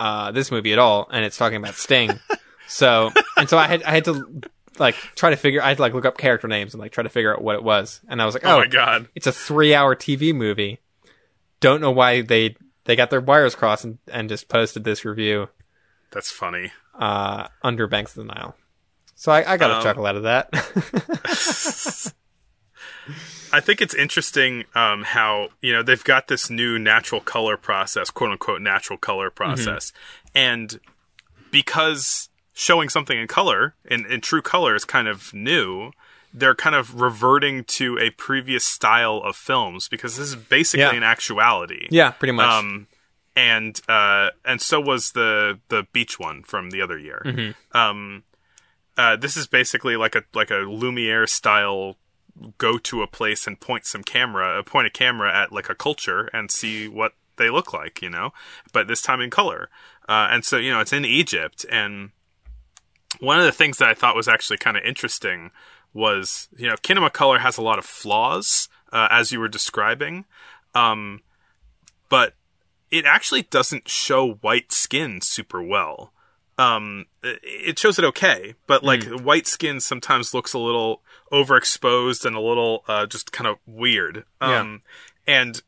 uh 0.01 0.31
this 0.33 0.51
movie 0.51 0.73
at 0.73 0.79
all, 0.79 1.09
and 1.13 1.25
it's 1.25 1.37
talking 1.37 1.57
about 1.57 1.75
Sting. 1.75 2.19
so 2.67 3.11
and 3.37 3.49
so 3.49 3.59
I 3.59 3.67
had 3.67 3.83
I 3.83 3.91
had 3.91 4.05
to 4.07 4.43
like 4.79 4.95
try 5.17 5.31
to 5.31 5.37
figure 5.37 5.63
I 5.63 5.69
had 5.69 5.79
to 5.79 5.83
like 5.83 5.95
look 5.95 6.05
up 6.05 6.19
character 6.19 6.47
names 6.49 6.73
and 6.75 6.81
like 6.81 6.93
try 6.93 7.03
to 7.03 7.09
figure 7.09 7.35
out 7.35 7.43
what 7.43 7.57
it 7.57 7.63
was, 7.63 8.01
and 8.09 8.21
I 8.23 8.27
was 8.27 8.35
like, 8.35 8.45
oh 8.47 8.57
oh, 8.57 8.61
my 8.61 8.67
god. 8.67 9.09
it's 9.15 9.27
a 9.27 9.33
three 9.33 9.75
hour 9.75 9.97
TV 9.97 10.35
movie. 10.35 10.79
Don't 11.61 11.81
know 11.81 11.91
why 11.91 12.21
they 12.23 12.57
they 12.85 12.95
got 12.97 13.11
their 13.11 13.21
wires 13.21 13.55
crossed 13.55 13.85
and, 13.85 13.99
and 14.13 14.29
just 14.29 14.49
posted 14.49 14.85
this 14.85 15.05
review 15.05 15.49
That's 16.13 16.31
funny. 16.31 16.73
uh 16.99 17.49
under 17.63 17.87
Banks 17.87 18.17
of 18.17 18.27
the 18.27 18.33
Nile. 18.33 18.55
So 19.17 19.33
I, 19.33 19.55
I 19.55 19.57
got 19.57 19.73
a 19.73 19.77
Um, 19.79 19.83
chuckle 19.83 20.07
out 20.07 20.15
of 20.17 20.23
that. 20.23 20.49
I 23.53 23.61
think 23.61 23.81
it's 23.81 23.95
interesting 23.95 24.65
um, 24.75 25.03
how 25.05 25.49
you 25.63 25.73
know 25.73 25.83
they've 25.83 26.03
got 26.05 26.29
this 26.29 26.51
new 26.51 26.79
natural 26.79 27.21
color 27.21 27.57
process, 27.57 28.11
quote 28.11 28.31
unquote 28.33 28.61
natural 28.63 28.99
color 28.99 29.31
process, 29.31 29.93
and 30.35 30.79
because 31.51 32.29
showing 32.53 32.89
something 32.89 33.19
in 33.19 33.27
color 33.29 33.75
in, 33.85 34.05
in 34.07 34.21
true 34.21 34.43
color 34.43 34.75
is 34.75 34.85
kind 34.85 35.09
of 35.09 35.33
new, 35.33 35.93
they're 36.35 36.55
kind 36.55 36.75
of 36.77 37.01
reverting 37.01 37.65
to 37.65 37.99
a 37.99 38.11
previous 38.11 38.65
style 38.65 39.23
of 39.25 39.37
films 39.37 39.89
because 39.89 40.17
this 40.17 40.29
is 40.29 40.37
basically 40.37 40.81
Yeah. 40.83 40.95
an 40.95 41.03
actuality. 41.03 41.87
yeah, 41.91 42.11
pretty 42.11 42.33
much. 42.33 42.47
Um, 42.51 42.87
and 43.37 43.81
uh, 43.89 44.31
and 44.45 44.61
so 44.61 44.81
was 44.81 45.13
the 45.13 45.61
the 45.69 45.87
beach 45.93 46.19
one 46.19 46.43
from 46.43 46.71
the 46.71 46.83
other 46.83 46.99
year. 46.99 47.23
Mm-hmm. 47.25 47.77
Um, 47.77 48.25
uh, 48.97 49.15
this 49.15 49.37
is 49.37 49.47
basically 49.47 49.97
like 49.97 50.17
a 50.17 50.25
like 50.35 50.51
a 50.51 50.57
Lumiere 50.57 51.27
style 51.29 51.97
go 52.59 52.79
to 52.79 53.03
a 53.03 53.07
place 53.07 53.47
and 53.47 53.61
point 53.61 53.87
some 53.87 54.03
camera, 54.03 54.63
point 54.65 54.87
a 54.87 54.91
camera 54.91 55.35
at 55.35 55.53
like 55.53 55.69
a 55.69 55.75
culture 55.75 56.29
and 56.33 56.51
see 56.51 56.89
what 56.89 57.13
they 57.37 57.51
look 57.51 57.73
like, 57.73 58.03
you 58.03 58.11
know. 58.11 58.33
But 58.73 58.89
this 58.89 59.03
time 59.03 59.21
in 59.21 59.31
color, 59.31 59.69
uh, 60.09 60.29
and 60.31 60.45
so 60.45 60.57
you 60.57 60.71
know 60.71 60.81
it's 60.81 60.93
in 60.93 61.05
Egypt. 61.05 61.65
And 61.71 62.11
one 63.21 63.39
of 63.39 63.45
the 63.45 63.53
things 63.53 63.79
that 63.79 63.89
I 63.89 63.95
thought 63.95 64.17
was 64.17 64.29
actually 64.29 64.59
kind 64.59 64.77
of 64.77 64.85
interesting 64.85 65.51
was 65.93 66.49
you 66.57 66.69
know 66.69 66.77
Kinemacolor 66.77 67.41
has 67.41 67.57
a 67.57 67.63
lot 67.63 67.79
of 67.79 67.85
flaws 67.85 68.69
uh, 68.93 69.09
as 69.11 69.33
you 69.33 69.41
were 69.41 69.49
describing, 69.49 70.25
um, 70.75 71.21
but 72.09 72.35
it 72.91 73.05
actually 73.05 73.43
doesn't 73.43 73.89
show 73.89 74.33
white 74.33 74.73
skin 74.73 75.21
super 75.21 75.63
well. 75.63 76.13
Um, 76.59 77.07
it- 77.23 77.79
shows 77.79 77.99
it 77.99 78.05
okay, 78.05 78.55
but 78.67 78.83
like 78.83 79.05
white 79.05 79.47
skin 79.47 79.79
sometimes 79.81 80.35
looks 80.35 80.53
a 80.53 80.59
little 80.59 81.03
overexposed 81.33 82.25
and 82.25 82.35
a 82.37 82.41
little 82.41 82.85
uh, 82.89 83.07
just 83.07 83.31
kind 83.33 83.47
of 83.47 83.59
weird. 83.67 84.25
Um, 84.41 84.83
and 85.27 85.63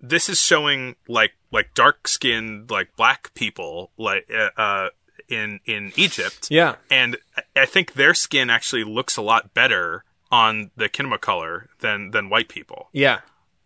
this 0.00 0.28
is 0.28 0.40
showing 0.40 0.96
like 1.06 1.32
like 1.52 1.74
dark 1.74 2.08
skinned 2.08 2.70
like 2.70 2.96
black 2.96 3.32
people 3.34 3.92
like 3.96 4.28
uh, 4.34 4.50
uh, 4.60 4.88
in 5.28 5.60
in 5.64 5.92
Egypt, 5.96 6.48
yeah. 6.50 6.74
and 6.90 7.16
I- 7.56 7.66
think 7.66 7.92
their 7.94 8.12
skin 8.14 8.50
actually 8.50 8.84
looks 8.84 9.16
a 9.16 9.22
lot 9.22 9.54
better 9.54 10.04
on 10.32 10.70
the 10.76 10.88
Kinemacolor 10.88 11.66
than 11.80 12.10
than 12.10 12.28
white 12.30 12.48
people. 12.48 12.88
Yeah. 12.92 13.20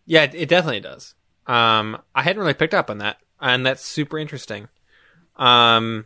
Yeah, 0.05 0.23
it, 0.23 0.35
it 0.35 0.49
definitely 0.49 0.79
does. 0.81 1.15
Um, 1.47 2.01
I 2.13 2.21
hadn't 2.21 2.39
really 2.39 2.53
picked 2.53 2.73
up 2.73 2.89
on 2.89 2.99
that, 2.99 3.17
and 3.41 3.65
that's 3.65 3.83
super 3.83 4.17
interesting. 4.17 4.67
Um, 5.37 6.05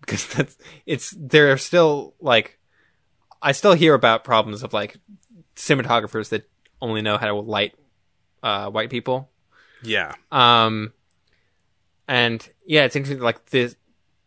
because 0.00 0.26
that's 0.28 0.56
it's 0.86 1.14
there 1.18 1.52
are 1.52 1.58
still 1.58 2.14
like 2.20 2.58
I 3.42 3.52
still 3.52 3.74
hear 3.74 3.94
about 3.94 4.24
problems 4.24 4.62
of 4.62 4.72
like 4.72 4.98
cinematographers 5.56 6.28
that 6.30 6.48
only 6.80 7.02
know 7.02 7.16
how 7.18 7.26
to 7.26 7.34
light 7.34 7.74
uh, 8.42 8.70
white 8.70 8.90
people. 8.90 9.30
Yeah, 9.82 10.14
Um, 10.32 10.92
and 12.08 12.46
yeah, 12.66 12.84
it's 12.84 12.96
interesting. 12.96 13.22
Like 13.22 13.46
this, 13.46 13.76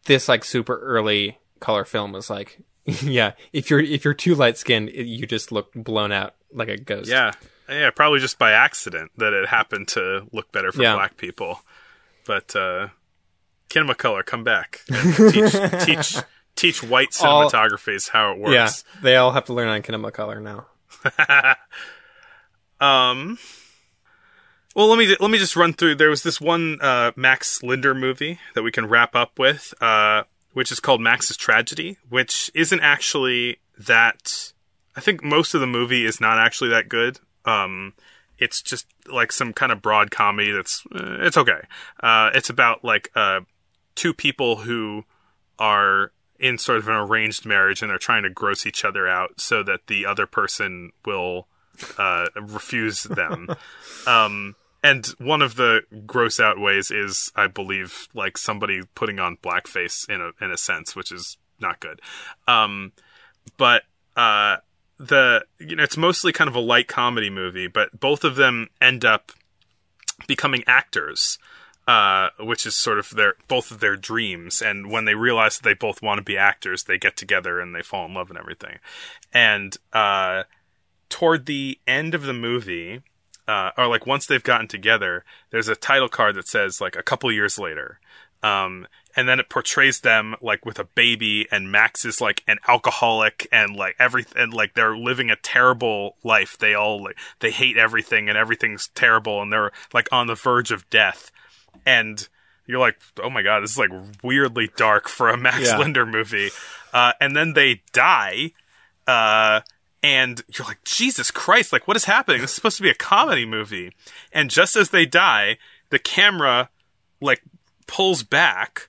this 0.05 0.27
like 0.29 0.43
super 0.43 0.77
early 0.79 1.37
color 1.59 1.85
film 1.85 2.11
was 2.11 2.29
like, 2.29 2.59
yeah, 2.85 3.33
if 3.53 3.69
you're 3.69 3.79
if 3.79 4.05
you're 4.05 4.13
too 4.13 4.35
light 4.35 4.57
skinned, 4.57 4.89
you 4.89 5.25
just 5.25 5.51
look 5.51 5.71
blown 5.73 6.11
out 6.11 6.35
like 6.53 6.67
a 6.69 6.77
ghost. 6.77 7.09
yeah, 7.09 7.31
yeah. 7.67 7.89
Probably 7.91 8.19
just 8.19 8.37
by 8.39 8.51
accident 8.51 9.11
that 9.17 9.33
it 9.33 9.47
happened 9.47 9.87
to 9.89 10.27
look 10.31 10.51
better 10.51 10.71
for 10.71 10.81
Yeah. 10.81 10.95
black 10.95 11.17
people. 11.17 11.59
But 12.25 12.55
uh, 12.55 12.89
Kinemacolor, 13.69 14.25
come 14.25 14.43
back. 14.43 14.81
Teach 14.87 15.85
teach 15.85 16.17
teach 16.55 16.83
white 16.83 17.15
All- 17.21 17.49
cinematography 17.49 17.93
is 17.95 18.07
how 18.09 18.31
it 18.33 18.39
works. 18.39 18.53
Yeah, 18.53 18.69
they 19.01 19.15
all 19.15 19.31
have 19.31 19.45
to 19.45 19.53
learn 19.53 19.67
on 19.69 19.81
Kinemacolor 19.81 20.41
now. 20.41 20.65
Um. 22.81 23.37
Well, 24.75 24.87
let 24.87 24.97
me 24.99 25.13
let 25.19 25.29
me 25.31 25.37
just 25.37 25.55
run 25.55 25.73
through. 25.73 25.95
There 25.95 26.09
was 26.09 26.23
this 26.23 26.39
one 26.39 26.77
uh, 26.81 27.11
Max 27.15 27.61
Linder 27.63 27.93
movie 27.93 28.39
that 28.55 28.61
we 28.63 28.71
can 28.71 28.87
wrap 28.87 29.15
up 29.15 29.37
with, 29.37 29.73
uh, 29.81 30.23
which 30.53 30.71
is 30.71 30.79
called 30.79 31.01
Max's 31.01 31.35
Tragedy, 31.35 31.97
which 32.07 32.49
isn't 32.53 32.79
actually 32.79 33.57
that. 33.77 34.53
I 34.95 35.01
think 35.01 35.23
most 35.23 35.53
of 35.53 35.61
the 35.61 35.67
movie 35.67 36.05
is 36.05 36.21
not 36.21 36.37
actually 36.39 36.69
that 36.69 36.87
good. 36.87 37.19
Um, 37.45 37.93
it's 38.37 38.61
just 38.61 38.85
like 39.11 39.31
some 39.31 39.51
kind 39.53 39.71
of 39.71 39.81
broad 39.81 40.11
comedy 40.11 40.51
that's 40.51 40.83
uh, 40.95 41.17
it's 41.21 41.35
okay. 41.37 41.61
Uh, 42.01 42.29
it's 42.33 42.49
about 42.49 42.85
like 42.85 43.09
uh, 43.15 43.41
two 43.99 44.13
people 44.13 44.55
who 44.55 45.03
are 45.59 46.13
in 46.39 46.57
sort 46.57 46.77
of 46.77 46.87
an 46.87 46.95
arranged 46.95 47.45
marriage 47.45 47.81
and 47.81 47.91
they're 47.91 47.97
trying 47.97 48.23
to 48.23 48.29
gross 48.29 48.65
each 48.65 48.85
other 48.85 49.09
out 49.09 49.41
so 49.41 49.61
that 49.61 49.87
the 49.87 50.05
other 50.05 50.25
person 50.25 50.93
will 51.05 51.47
uh, 51.97 52.27
refuse 52.41 53.03
them. 53.03 53.49
um, 54.07 54.55
and 54.81 55.05
one 55.17 55.41
of 55.41 55.57
the 55.57 55.81
gross 56.05 56.39
out 56.39 56.57
ways 56.57 56.91
is, 56.91 57.29
I 57.35 57.47
believe, 57.47 58.07
like 58.13 58.37
somebody 58.37 58.83
putting 58.95 59.19
on 59.19 59.35
blackface 59.35 60.09
in 60.09 60.21
a 60.21 60.31
in 60.41 60.49
a 60.49 60.57
sense, 60.57 60.95
which 60.95 61.11
is 61.11 61.35
not 61.59 61.81
good. 61.81 61.99
Um, 62.47 62.93
but 63.57 63.83
uh, 64.15 64.57
the 64.97 65.43
you 65.59 65.75
know 65.75 65.83
it's 65.83 65.97
mostly 65.97 66.31
kind 66.31 66.47
of 66.47 66.55
a 66.55 66.61
light 66.61 66.87
comedy 66.87 67.29
movie, 67.29 67.67
but 67.67 67.99
both 67.99 68.23
of 68.23 68.37
them 68.37 68.69
end 68.79 69.03
up 69.03 69.33
becoming 70.25 70.63
actors. 70.65 71.37
Uh, 71.89 72.29
which 72.39 72.67
is 72.67 72.75
sort 72.75 72.99
of 72.99 73.09
their 73.15 73.33
both 73.47 73.71
of 73.71 73.79
their 73.79 73.95
dreams, 73.95 74.61
and 74.61 74.91
when 74.91 75.05
they 75.05 75.15
realize 75.15 75.57
that 75.57 75.63
they 75.63 75.73
both 75.73 76.03
want 76.03 76.19
to 76.19 76.23
be 76.23 76.37
actors, 76.37 76.83
they 76.83 76.99
get 76.99 77.17
together 77.17 77.59
and 77.59 77.73
they 77.73 77.81
fall 77.81 78.05
in 78.05 78.13
love 78.13 78.29
and 78.29 78.37
everything. 78.37 78.77
And 79.33 79.75
uh, 79.91 80.43
toward 81.09 81.47
the 81.47 81.79
end 81.87 82.13
of 82.13 82.21
the 82.21 82.33
movie, 82.33 83.01
uh, 83.47 83.71
or 83.75 83.87
like 83.87 84.05
once 84.05 84.27
they've 84.27 84.43
gotten 84.43 84.67
together, 84.67 85.25
there's 85.49 85.67
a 85.67 85.75
title 85.75 86.09
card 86.09 86.35
that 86.35 86.47
says 86.47 86.79
like 86.79 86.95
a 86.95 87.01
couple 87.01 87.31
years 87.31 87.57
later. 87.57 87.99
Um, 88.43 88.85
and 89.15 89.27
then 89.27 89.39
it 89.39 89.49
portrays 89.49 90.01
them 90.01 90.35
like 90.43 90.67
with 90.67 90.77
a 90.77 90.83
baby 90.83 91.47
and 91.51 91.71
Max 91.71 92.05
is 92.05 92.21
like 92.21 92.43
an 92.47 92.59
alcoholic 92.67 93.47
and 93.51 93.75
like 93.75 93.95
everything, 93.97 94.51
like 94.51 94.75
they're 94.75 94.95
living 94.95 95.31
a 95.31 95.35
terrible 95.37 96.17
life. 96.23 96.55
They 96.55 96.75
all 96.75 97.03
like, 97.03 97.17
they 97.39 97.49
hate 97.49 97.77
everything 97.77 98.29
and 98.29 98.37
everything's 98.37 98.89
terrible 98.89 99.41
and 99.41 99.51
they're 99.51 99.71
like 99.91 100.07
on 100.11 100.27
the 100.27 100.35
verge 100.35 100.69
of 100.71 100.87
death. 100.91 101.31
And 101.85 102.27
you're 102.67 102.79
like, 102.79 102.99
oh 103.21 103.29
my 103.29 103.41
god, 103.41 103.61
this 103.61 103.71
is 103.71 103.77
like 103.77 103.89
weirdly 104.23 104.69
dark 104.77 105.07
for 105.09 105.29
a 105.29 105.37
Max 105.37 105.67
Yeah. 105.67 105.77
Linder 105.77 106.05
movie. 106.05 106.49
Uh, 106.93 107.13
and 107.19 107.35
then 107.35 107.53
they 107.53 107.81
die. 107.93 108.51
Uh, 109.07 109.61
and 110.03 110.41
you're 110.55 110.67
like, 110.67 110.83
Jesus 110.83 111.31
Christ, 111.31 111.73
like 111.73 111.87
what 111.87 111.97
is 111.97 112.05
happening? 112.05 112.41
This 112.41 112.51
is 112.51 112.55
supposed 112.55 112.77
to 112.77 112.83
be 112.83 112.89
a 112.89 112.95
comedy 112.95 113.45
movie. 113.45 113.91
And 114.31 114.49
just 114.49 114.75
as 114.75 114.91
they 114.91 115.05
die, 115.05 115.57
the 115.89 115.99
camera 115.99 116.69
like 117.21 117.41
pulls 117.87 118.23
back 118.23 118.87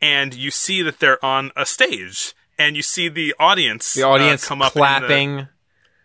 and 0.00 0.34
you 0.34 0.50
see 0.50 0.80
that 0.82 0.98
they're 0.98 1.22
on 1.24 1.52
a 1.56 1.66
stage 1.66 2.34
and 2.58 2.74
you 2.74 2.82
see 2.82 3.08
the 3.08 3.34
audience 3.38 3.92
The 3.94 4.02
audience 4.02 4.44
uh, 4.44 4.48
come 4.48 4.62
up 4.62 4.72
clapping. 4.72 5.46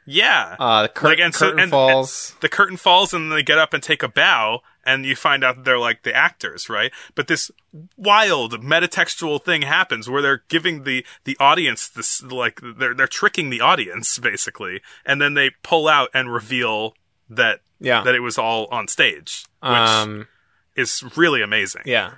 yeah. 0.06 0.56
uh, 0.60 0.84
the 0.84 0.90
cur- 0.90 1.08
Like, 1.08 1.20
and 1.20 1.34
so- 1.34 1.46
curtain 1.48 1.60
and- 1.62 1.72
falls. 1.72 2.36
the 2.42 2.50
curtain 2.50 2.78
falls 2.78 3.14
and 3.14 3.32
they 3.32 3.42
get 3.42 3.58
up 3.58 3.74
and 3.74 3.82
take 3.82 4.04
a 4.04 4.10
bow 4.10 4.62
and 4.86 5.06
you 5.06 5.16
find 5.16 5.44
out 5.44 5.56
that 5.56 5.66
they're 5.66 5.80
like 5.80 6.04
the 6.04 6.16
actors, 6.16 6.70
right? 6.70 6.92
But 7.16 7.28
this 7.28 7.52
wild 7.98 8.62
metatextual 8.62 9.44
thing 9.44 9.64
happens 9.64 10.10
where 10.10 10.22
they're 10.22 10.44
giving 10.48 10.84
the 10.84 11.06
the 11.24 11.36
audience 11.40 11.90
this 11.90 12.22
like 12.24 12.60
they're 12.78 12.94
they're 12.94 13.08
tricking 13.08 13.50
the 13.50 13.62
audience 13.62 14.20
basically, 14.20 14.82
and 15.06 15.22
then 15.22 15.34
they 15.34 15.52
pull 15.64 15.88
out 15.88 16.10
and 16.14 16.32
reveal 16.32 16.94
that 17.30 17.62
yeah. 17.80 18.04
that 18.04 18.16
it 18.16 18.22
was 18.22 18.38
all 18.38 18.68
on 18.72 18.88
stage, 18.88 19.46
which 19.62 19.72
um. 19.72 20.28
is 20.76 21.04
really 21.16 21.42
amazing. 21.42 21.82
Yeah, 21.86 22.14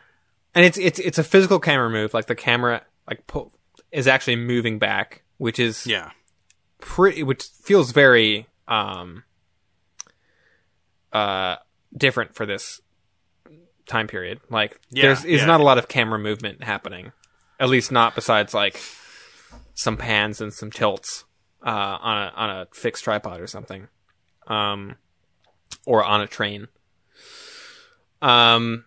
and 0.54 0.66
it's 0.66 0.78
it's 0.78 1.00
it's 1.00 1.18
a 1.18 1.24
physical 1.24 1.60
camera 1.60 1.90
move. 1.90 2.14
Like 2.14 2.26
the 2.28 2.36
camera 2.36 2.82
like 3.08 3.26
pull, 3.28 3.54
is 3.92 4.08
actually 4.08 4.36
moving 4.36 4.80
back, 4.80 5.24
which 5.38 5.60
is 5.60 5.88
Yeah. 5.88 6.12
pretty, 6.80 7.24
which 7.24 7.44
feels 7.44 7.92
very 7.92 8.48
um 8.68 9.24
uh 11.14 11.56
different 11.96 12.36
for 12.36 12.46
this 12.46 12.82
time 13.88 14.08
period. 14.08 14.40
Like 14.50 14.80
Yeah, 14.90 15.04
there's 15.04 15.24
is 15.26 15.42
yeah. 15.42 15.48
not 15.48 15.60
a 15.62 15.64
lot 15.64 15.78
of 15.78 15.88
camera 15.88 16.20
movement 16.20 16.64
happening, 16.64 17.12
at 17.60 17.70
least 17.70 17.92
not 17.92 18.16
besides 18.16 18.54
like 18.54 18.80
some 19.74 19.98
pans 19.98 20.42
and 20.42 20.54
some 20.54 20.72
tilts 20.72 21.24
uh, 21.66 21.70
on 22.02 22.18
a 22.18 22.32
on 22.36 22.50
a 22.50 22.68
fixed 22.74 23.04
tripod 23.04 23.40
or 23.42 23.48
something, 23.48 23.88
um, 24.48 24.96
or 25.86 26.04
on 26.04 26.22
a 26.22 26.28
train. 26.28 26.68
Um, 28.22 28.86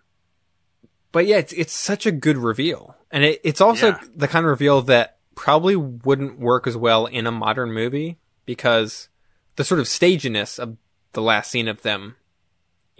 but 1.12 1.26
yeah, 1.26 1.36
it's 1.38 1.52
it's 1.52 1.72
such 1.72 2.06
a 2.06 2.12
good 2.12 2.36
reveal, 2.38 2.96
and 3.10 3.24
it, 3.24 3.40
it's 3.44 3.60
also 3.60 3.88
Yeah. 3.88 4.00
the 4.14 4.28
kind 4.28 4.44
of 4.44 4.50
reveal 4.50 4.82
that 4.82 5.18
probably 5.34 5.76
wouldn't 5.76 6.38
work 6.38 6.66
as 6.66 6.76
well 6.76 7.06
in 7.06 7.26
a 7.26 7.32
modern 7.32 7.72
movie 7.72 8.18
because 8.44 9.08
the 9.56 9.64
sort 9.64 9.80
of 9.80 9.88
staginess 9.88 10.58
of 10.58 10.76
the 11.12 11.22
last 11.22 11.50
scene 11.50 11.68
of 11.68 11.82
them 11.82 12.16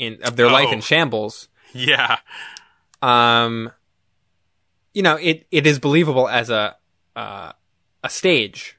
in 0.01 0.18
of 0.22 0.36
their 0.36 0.51
life 0.51 0.68
Oh. 0.70 0.72
in 0.72 0.81
shambles 0.81 1.48
Yeah. 1.72 2.18
um 3.02 3.70
you 4.94 5.02
know 5.02 5.16
it 5.16 5.47
it 5.51 5.66
is 5.66 5.78
believable 5.78 6.28
as 6.28 6.51
a 6.51 6.77
uh, 7.16 7.52
a 8.02 8.09
stage 8.10 8.77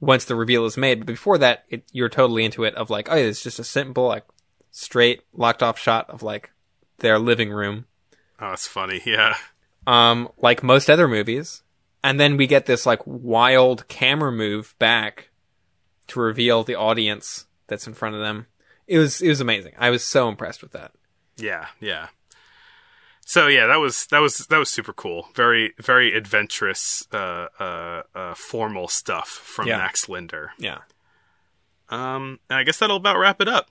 once 0.00 0.24
the 0.26 0.34
reveal 0.36 0.64
is 0.66 0.76
made 0.76 1.00
but 1.00 1.06
before 1.06 1.38
that 1.38 1.64
it, 1.68 1.82
you're 1.92 2.08
totally 2.08 2.44
into 2.44 2.64
it 2.64 2.74
of 2.76 2.90
like 2.90 3.08
oh 3.10 3.16
it's 3.16 3.42
just 3.42 3.58
a 3.58 3.64
simple 3.64 4.06
like 4.06 4.24
straight 4.70 5.22
locked 5.32 5.62
off 5.62 5.78
shot 5.78 6.08
of 6.10 6.22
like 6.22 6.50
their 6.98 7.18
living 7.18 7.50
room 7.50 7.86
Oh, 8.40 8.52
it's 8.52 8.66
funny. 8.66 9.00
Yeah. 9.06 9.34
um 9.86 10.28
like 10.38 10.62
most 10.62 10.88
other 10.90 11.08
movies 11.08 11.62
and 12.02 12.18
then 12.20 12.36
we 12.36 12.46
get 12.46 12.66
this 12.66 12.84
like 12.86 13.00
wild 13.06 13.86
camera 13.88 14.30
move 14.32 14.74
back 14.78 15.30
to 16.08 16.20
reveal 16.20 16.64
the 16.64 16.74
audience 16.74 17.46
that's 17.66 17.86
in 17.86 17.94
front 17.94 18.14
of 18.14 18.20
them 18.20 18.46
it 18.86 18.98
was 18.98 19.20
it 19.22 19.28
was 19.28 19.40
amazing 19.40 19.72
i 19.78 19.90
was 19.90 20.04
so 20.04 20.28
impressed 20.28 20.62
with 20.62 20.72
that 20.72 20.92
Yeah, 21.36 21.66
yeah. 21.80 22.08
So 23.26 23.46
yeah, 23.48 23.66
that 23.66 23.80
was 23.80 24.06
that 24.08 24.20
was 24.20 24.46
that 24.48 24.58
was 24.58 24.68
super 24.68 24.92
cool. 24.92 25.28
Very 25.34 25.72
very 25.80 26.14
adventurous, 26.14 27.08
uh, 27.10 27.48
uh, 27.58 28.02
uh, 28.14 28.34
formal 28.34 28.86
stuff 28.86 29.28
from 29.28 29.66
Yeah. 29.66 29.78
Max 29.78 30.08
Linder. 30.10 30.52
yeah 30.58 30.80
Um, 31.88 32.38
and 32.50 32.58
I 32.58 32.64
guess 32.64 32.78
that'll 32.78 32.96
about 32.96 33.18
wrap 33.18 33.40
it 33.40 33.48
up. 33.48 33.70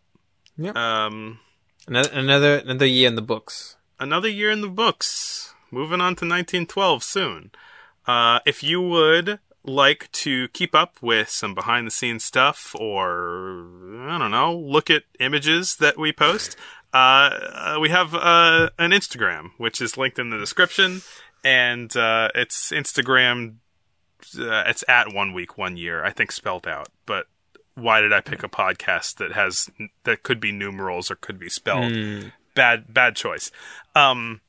Yeah. 0.58 0.74
Um, 0.76 1.40
another 1.88 2.10
another 2.14 2.58
another 2.66 2.86
year 2.88 3.08
in 3.08 3.16
the 3.16 3.22
books 3.22 3.78
another 4.00 4.28
year 4.30 4.50
in 4.52 4.62
the 4.62 4.70
books. 4.70 5.54
Moving 5.72 6.02
on 6.02 6.16
to 6.18 6.26
1912 6.26 7.04
soon. 7.04 7.52
Uh, 8.06 8.40
if 8.46 8.64
you 8.64 8.82
would 8.82 9.40
like 9.66 10.12
to 10.12 10.48
keep 10.50 10.76
up 10.76 10.98
with 11.02 11.30
some 11.30 11.54
behind 11.54 11.88
the 11.88 11.92
scenes 11.92 12.24
stuff 12.24 12.76
or, 12.80 13.66
I 14.08 14.18
don't 14.18 14.32
know, 14.32 14.58
look 14.58 14.90
at 14.90 15.04
images 15.20 15.76
that 15.80 15.98
we 15.98 16.12
post, 16.12 16.58
uh, 16.94 16.98
uh, 16.98 17.78
we 17.80 17.90
have 17.90 18.14
uh, 18.14 18.70
an 18.78 18.92
Instagram, 18.92 19.52
which 19.58 19.82
is 19.82 19.98
linked 19.98 20.20
in 20.20 20.30
the 20.30 20.38
description. 20.38 21.02
And 21.44 21.96
uh, 21.96 22.30
it's 22.36 22.72
Instagram, 22.72 23.56
uh, 24.38 24.64
it's 24.68 24.84
at 24.88 25.14
one 25.14 25.34
week, 25.34 25.58
one 25.58 25.78
year, 25.78 26.04
I 26.04 26.12
think 26.12 26.32
spelled 26.32 26.68
out. 26.68 26.90
But 27.06 27.28
why 27.76 28.02
did 28.02 28.14
I 28.14 28.22
pick 28.22 28.44
a 28.44 28.50
podcast 28.50 29.18
that 29.18 29.32
has, 29.34 29.70
that 30.04 30.24
could 30.24 30.40
be 30.40 30.52
numerals 30.52 31.10
or 31.10 31.16
could 31.16 31.40
be 31.40 31.50
spelled? 31.50 31.92
bad 32.56 32.94
bad 32.94 33.16
choice. 33.16 33.52
Um, 33.96 34.42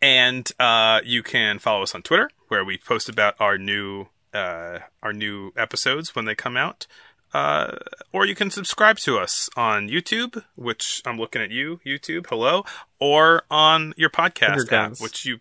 and 0.00 0.50
uh, 0.58 1.00
you 1.04 1.22
can 1.22 1.58
follow 1.58 1.82
us 1.82 1.94
on 1.94 2.02
Twitter, 2.02 2.30
where 2.48 2.64
we 2.64 2.76
post 2.78 3.08
about 3.08 3.34
our 3.40 3.56
new 3.56 4.06
uh, 4.34 4.80
our 5.02 5.12
new 5.12 5.52
episodes 5.56 6.14
when 6.14 6.24
they 6.24 6.34
come 6.34 6.56
out. 6.56 6.86
Uh, 7.34 7.76
or 8.12 8.24
you 8.24 8.34
can 8.34 8.50
subscribe 8.50 8.96
to 8.96 9.18
us 9.18 9.50
on 9.56 9.88
YouTube, 9.88 10.42
which 10.56 11.02
I'm 11.04 11.18
looking 11.18 11.42
at 11.42 11.50
you, 11.50 11.80
YouTube, 11.84 12.26
hello, 12.28 12.64
or 12.98 13.42
on 13.50 13.92
your 13.96 14.08
podcast 14.08 14.72
app, 14.72 15.00
which 15.00 15.26
you 15.26 15.40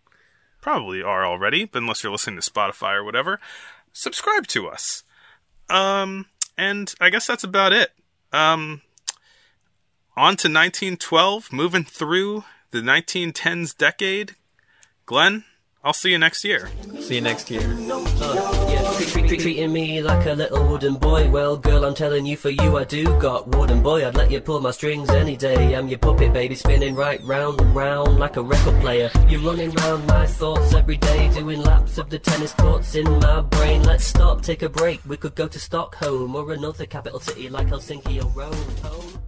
probably 0.61 1.01
are 1.01 1.25
already, 1.25 1.63
but 1.63 1.81
unless 1.81 2.03
you're 2.03 2.11
listening 2.11 2.39
to 2.39 2.51
Spotify 2.51 2.95
or 2.95 3.03
whatever, 3.05 3.39
subscribe 3.93 4.47
to 4.47 4.67
us. 4.67 5.03
Um, 5.69 6.25
and 6.57 6.93
I 6.99 7.09
guess 7.09 7.25
that's 7.25 7.45
about 7.45 7.71
it. 7.71 7.91
Um, 8.33 8.81
on 10.17 10.35
to 10.37 10.49
1912, 10.49 11.53
moving 11.53 11.83
through 11.85 12.43
the 12.71 12.81
1910s 12.81 13.77
decade. 13.77 14.35
Glenn, 15.05 15.45
I'll 15.87 15.93
see 15.93 16.11
you 16.11 16.19
next 16.19 16.43
year. 16.43 16.69
see 16.99 17.15
you 17.15 17.21
next 17.21 17.49
year 17.49 17.61
Uh, 17.61 18.67
yeah, 18.69 18.93
treat, 18.97 19.07
treat, 19.07 19.27
treat, 19.29 19.39
treating 19.39 19.71
me 19.71 20.01
like 20.01 20.25
a 20.25 20.33
little 20.33 20.67
wooden 20.67 20.95
boy. 20.95 21.29
Well, 21.29 21.55
girl, 21.55 21.85
I'm 21.85 21.95
telling 21.95 22.25
you, 22.25 22.35
for 22.35 22.49
you 22.49 22.75
I 22.75 22.83
do 22.83 23.05
got 23.21 23.47
wooden 23.55 23.81
boy. 23.81 24.05
I'd 24.05 24.15
let 24.15 24.29
you 24.29 24.41
pull 24.41 24.59
my 24.59 24.71
strings 24.71 25.09
any 25.11 25.37
day. 25.37 25.75
I'm 25.77 25.87
your 25.87 25.99
puppet, 25.99 26.33
baby, 26.33 26.55
spinning 26.55 26.93
right 26.93 27.23
round 27.23 27.61
and 27.61 27.73
round 27.73 28.19
like 28.19 28.35
a 28.35 28.41
record 28.41 28.77
player. 28.81 29.09
You're 29.29 29.39
running 29.39 29.71
round 29.71 30.05
my 30.07 30.25
thoughts 30.25 30.73
every 30.73 30.97
day, 30.97 31.29
doing 31.33 31.61
laps 31.61 31.97
of 31.97 32.09
the 32.09 32.19
tennis 32.19 32.51
courts 32.51 32.93
in 32.95 33.09
my 33.21 33.39
brain. 33.39 33.83
Let's 33.83 34.03
stop, 34.03 34.41
take 34.41 34.63
a 34.63 34.69
break. 34.69 34.99
We 35.07 35.15
could 35.15 35.35
go 35.35 35.47
to 35.47 35.57
Stockholm 35.57 36.35
or 36.35 36.51
another 36.51 36.85
capital 36.85 37.21
city 37.21 37.47
like 37.47 37.67
Helsinki 37.67 38.21
or 38.21 38.27
Rome. 38.31 38.53
Home. 38.83 39.26